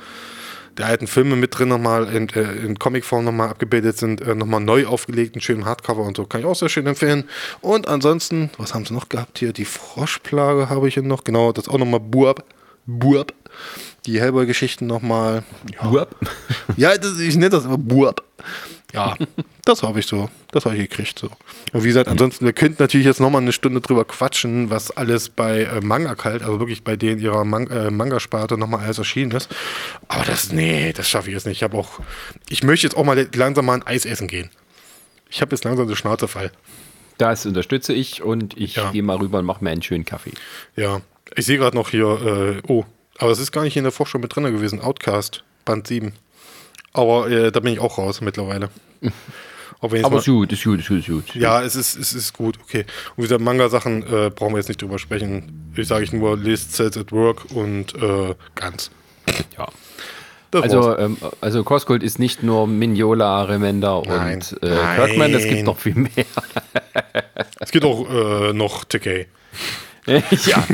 der 0.79 0.87
alten 0.87 1.07
Filme 1.07 1.35
mit 1.35 1.57
drin 1.57 1.67
nochmal 1.67 2.07
in, 2.07 2.29
äh, 2.29 2.53
in 2.65 2.79
Comicform 2.79 3.25
nochmal 3.25 3.49
abgebildet 3.49 3.97
sind, 3.97 4.21
äh, 4.21 4.33
nochmal 4.33 4.61
neu 4.61 4.87
aufgelegt, 4.87 5.35
einen 5.35 5.41
schönen 5.41 5.65
Hardcover 5.65 6.03
und 6.03 6.15
so. 6.15 6.25
Kann 6.25 6.39
ich 6.39 6.47
auch 6.47 6.55
sehr 6.55 6.69
schön 6.69 6.87
empfehlen. 6.87 7.25
Und 7.61 7.87
ansonsten, 7.87 8.49
was 8.57 8.73
haben 8.73 8.85
sie 8.85 8.93
noch 8.93 9.09
gehabt 9.09 9.39
hier? 9.39 9.51
Die 9.51 9.65
Froschplage 9.65 10.69
habe 10.69 10.87
ich 10.87 10.93
hier 10.93 11.03
noch. 11.03 11.25
Genau, 11.25 11.51
das 11.51 11.67
auch 11.67 11.77
nochmal 11.77 11.99
Burb. 11.99 12.45
Burb. 12.85 13.33
Die 14.05 14.21
Hellboy-Geschichten 14.21 14.87
nochmal. 14.87 15.43
Ja, 15.73 15.89
Burb. 15.89 16.15
ja 16.77 16.97
das, 16.97 17.19
ich 17.19 17.35
nenne 17.35 17.49
das 17.49 17.65
aber 17.65 17.77
Burb. 17.77 18.23
Ja, 18.93 19.15
das 19.65 19.83
habe 19.83 19.99
ich 19.99 20.07
so. 20.07 20.29
Das 20.51 20.65
habe 20.65 20.75
ich 20.75 20.89
gekriegt 20.89 21.19
so. 21.19 21.29
Und 21.73 21.83
wie 21.83 21.87
gesagt, 21.87 22.07
ansonsten, 22.07 22.45
wir 22.45 22.53
könnten 22.53 22.81
natürlich 22.81 23.05
jetzt 23.05 23.19
nochmal 23.19 23.41
eine 23.41 23.51
Stunde 23.51 23.81
drüber 23.81 24.05
quatschen, 24.05 24.69
was 24.69 24.91
alles 24.91 25.29
bei 25.29 25.63
äh, 25.63 25.81
Manga 25.81 26.15
kalt, 26.15 26.41
also 26.41 26.59
wirklich 26.59 26.83
bei 26.83 26.95
denen 26.95 27.21
ihrer 27.21 27.43
Man 27.45 27.67
äh, 27.67 27.91
Manga-Sparte 27.91 28.57
nochmal 28.57 28.81
alles 28.81 28.97
erschienen 28.97 29.31
ist. 29.31 29.49
Aber 30.07 30.23
das, 30.23 30.51
nee, 30.51 30.91
das 30.93 31.07
schaffe 31.07 31.29
ich 31.29 31.35
jetzt 31.35 31.45
nicht. 31.45 31.57
Ich 31.57 31.63
habe 31.63 31.77
auch, 31.77 31.99
ich 32.49 32.63
möchte 32.63 32.87
jetzt 32.87 32.95
auch 32.95 33.05
mal 33.05 33.27
langsam 33.35 33.65
mal 33.65 33.75
ein 33.75 33.83
Eis 33.85 34.05
essen 34.05 34.27
gehen. 34.27 34.49
Ich 35.29 35.41
habe 35.41 35.51
jetzt 35.55 35.63
langsam 35.63 35.87
den 35.87 35.95
Schnauze 35.95 36.27
voll. 36.27 36.51
Das 37.19 37.45
unterstütze 37.45 37.93
ich 37.93 38.23
und 38.23 38.57
ich 38.57 38.75
ja. 38.75 38.91
gehe 38.91 39.03
mal 39.03 39.17
rüber 39.17 39.39
und 39.39 39.45
mache 39.45 39.63
mir 39.63 39.69
einen 39.69 39.83
schönen 39.83 40.05
Kaffee. 40.05 40.31
Ja, 40.75 41.01
ich 41.35 41.45
sehe 41.45 41.57
gerade 41.57 41.75
noch 41.75 41.89
hier, 41.89 42.61
äh, 42.65 42.67
oh, 42.67 42.85
aber 43.17 43.31
es 43.31 43.39
ist 43.39 43.51
gar 43.51 43.63
nicht 43.63 43.75
in 43.77 43.83
der 43.83 43.91
Vorschau 43.91 44.17
mit 44.17 44.33
drin 44.33 44.45
gewesen. 44.45 44.79
Outcast, 44.79 45.43
Band 45.65 45.85
7. 45.85 46.13
Aber 46.93 47.29
äh, 47.29 47.51
da 47.51 47.59
bin 47.59 47.73
ich 47.73 47.79
auch 47.79 47.97
raus 47.97 48.21
mittlerweile. 48.21 48.69
Aber 49.81 49.95
ist 49.95 50.03
gut, 50.25 50.51
ist 50.51 50.63
gut, 50.63 50.79
ist 50.79 50.87
gut, 50.89 50.99
ist 50.99 51.07
gut. 51.07 51.35
Ja, 51.35 51.61
es 51.61 51.75
ist, 51.75 51.95
es 51.95 52.11
ist 52.11 52.33
gut, 52.33 52.59
okay. 52.61 52.85
Und 53.15 53.17
wie 53.17 53.21
gesagt, 53.21 53.39
Manga-Sachen 53.39 54.03
äh, 54.03 54.29
brauchen 54.29 54.51
wir 54.53 54.57
jetzt 54.57 54.67
nicht 54.67 54.81
drüber 54.81 54.99
sprechen. 54.99 55.71
Ich 55.75 55.87
sage 55.87 56.03
ich 56.03 56.11
nur, 56.11 56.35
lest 56.35 56.73
Cells 56.73 56.97
at 56.97 57.13
Work 57.13 57.45
und 57.53 57.95
äh, 57.95 58.35
ganz. 58.55 58.91
Ja. 59.57 59.69
Das 60.51 60.63
also, 60.63 60.97
ähm, 60.97 61.17
also 61.41 61.63
Cosgold 61.63 62.03
ist 62.03 62.19
nicht 62.19 62.43
nur 62.43 62.67
Mignola, 62.67 63.43
Remender 63.43 64.01
nein, 64.05 64.35
und 64.35 64.63
äh, 64.63 64.75
Kirkman, 64.95 65.33
es 65.33 65.45
gibt 65.45 65.63
noch 65.63 65.77
viel 65.77 65.93
mehr. 65.95 66.25
es 67.59 67.71
gibt 67.71 67.85
auch 67.85 68.09
äh, 68.09 68.53
noch 68.53 68.83
TK. 68.83 69.27
ja. 70.07 70.67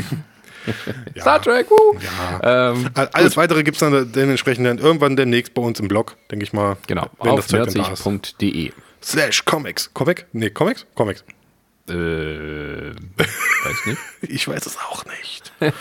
ja. 1.14 1.22
Star 1.22 1.42
Trek, 1.42 1.70
uh. 1.70 1.96
ja. 2.00 2.70
ähm, 2.72 2.90
Alles 2.94 3.32
gut. 3.32 3.36
weitere 3.36 3.62
gibt 3.62 3.76
es 3.76 3.80
dann 3.80 4.12
dementsprechend 4.12 4.66
dann 4.66 4.78
irgendwann 4.78 5.16
demnächst 5.16 5.54
bei 5.54 5.62
uns 5.62 5.80
im 5.80 5.88
Blog, 5.88 6.16
denke 6.30 6.44
ich 6.44 6.52
mal. 6.52 6.76
Genau, 6.86 7.08
wenn 7.20 7.30
auf 7.30 7.50
nerdzig.de. 7.50 8.72
Slash 9.02 9.44
Comics. 9.44 9.92
Comic? 9.94 10.26
Nee, 10.32 10.50
Comics? 10.50 10.86
Comics. 10.94 11.24
Äh, 11.88 11.92
weiß 11.92 13.86
nicht. 13.86 13.98
ich 14.22 14.48
weiß 14.48 14.66
es 14.66 14.76
auch 14.78 15.04
nicht. 15.04 15.52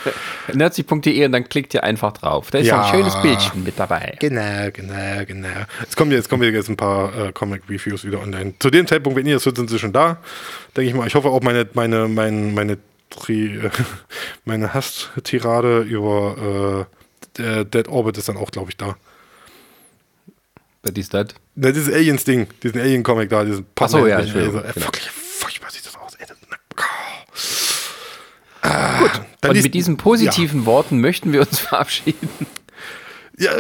nerdzig.de 0.54 1.26
und 1.26 1.32
dann 1.32 1.50
klickt 1.50 1.74
ihr 1.74 1.84
einfach 1.84 2.12
drauf. 2.14 2.52
Da 2.52 2.60
ist 2.60 2.68
ja, 2.68 2.84
ein 2.84 2.94
schönes 2.94 3.20
Bildchen 3.22 3.64
mit 3.64 3.80
dabei. 3.80 4.16
Genau, 4.20 4.70
genau, 4.72 5.26
genau. 5.26 5.48
Jetzt 5.82 5.98
kommen 5.98 6.12
jetzt, 6.12 6.30
kommen 6.30 6.44
jetzt 6.54 6.70
ein 6.70 6.78
paar 6.78 7.30
äh, 7.30 7.32
Comic-Reviews 7.32 8.06
wieder 8.06 8.22
online. 8.22 8.54
Zu 8.60 8.70
dem 8.70 8.86
Zeitpunkt, 8.86 9.18
wenn 9.18 9.26
ihr 9.26 9.36
das 9.36 9.46
hört, 9.46 9.58
sind 9.58 9.70
sie 9.70 9.80
schon 9.80 9.94
da. 9.94 10.18
Denke 10.78 10.90
ich 10.90 10.96
mal. 10.96 11.08
Ich 11.08 11.16
hoffe 11.16 11.30
auch 11.30 11.42
meine, 11.42 11.68
meine, 11.74 12.08
meine, 12.08 12.52
meine 12.52 12.78
meine 14.46 14.74
Hass-Tirade 14.74 15.82
über 15.82 16.88
äh, 17.38 17.66
Dead 17.66 17.88
Orbit 17.88 18.18
ist 18.18 18.30
dann 18.30 18.38
auch, 18.38 18.52
glaube 18.52 18.72
ich, 18.72 18.78
da. 18.78 18.96
Was 20.84 20.94
ist 20.96 21.14
das? 21.14 21.28
Das 21.56 21.76
ist 21.76 21.92
Aliens-Ding, 21.92 22.48
diesen 22.62 22.80
Alien-Comic 22.80 23.30
da, 23.30 23.44
diesen 23.44 23.66
Achso, 23.76 24.06
ja, 24.06 24.20
ich 24.20 24.36
also, 24.36 24.60
äh, 24.60 24.72
genau. 24.74 24.88
Furchtbar 25.40 25.72
sieht 25.72 25.86
das 25.86 25.96
aus. 25.96 26.16
Ey, 26.16 26.26
das, 26.28 26.38
oh. 26.52 26.82
ah, 28.62 29.00
Gut, 29.00 29.22
und 29.50 29.64
mit 29.64 29.74
diesen 29.74 29.98
positiven 29.98 30.62
ja. 30.62 30.66
Worten 30.66 31.02
möchten 31.02 31.34
wir 31.34 31.42
uns 31.42 31.60
verabschieden. 31.72 32.30
Ja, 33.38 33.52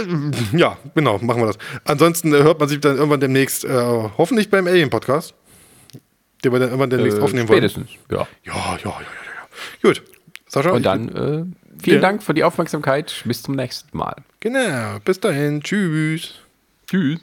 ja, 0.53 0.77
genau, 0.93 1.17
machen 1.19 1.41
wir 1.41 1.47
das. 1.47 1.57
Ansonsten 1.83 2.33
äh, 2.33 2.43
hört 2.43 2.59
man 2.59 2.69
sich 2.69 2.79
dann 2.79 2.95
irgendwann 2.95 3.19
demnächst, 3.19 3.65
äh, 3.65 3.69
hoffentlich 4.17 4.49
beim 4.49 4.67
Alien-Podcast, 4.67 5.33
den 6.43 6.51
wir 6.51 6.59
dann 6.59 6.69
irgendwann 6.69 6.89
demnächst 6.89 7.19
äh, 7.19 7.21
aufnehmen 7.21 7.47
spätestens, 7.47 7.87
wollen. 8.09 8.25
Spätestens, 8.25 8.45
ja. 8.45 8.53
Ja, 8.53 8.77
ja, 8.77 8.91
ja, 8.91 9.01
ja. 9.01 9.24
Gut. 9.81 10.01
Sascha. 10.47 10.71
Und 10.71 10.83
dann 10.83 11.09
äh, 11.09 11.81
vielen 11.81 11.95
ja. 11.95 12.01
Dank 12.01 12.23
für 12.23 12.33
die 12.33 12.43
Aufmerksamkeit. 12.43 13.23
Bis 13.25 13.43
zum 13.43 13.55
nächsten 13.55 13.97
Mal. 13.97 14.15
Genau. 14.39 14.99
Bis 15.03 15.19
dahin. 15.19 15.61
Tschüss. 15.61 16.35
Tschüss. 16.87 17.19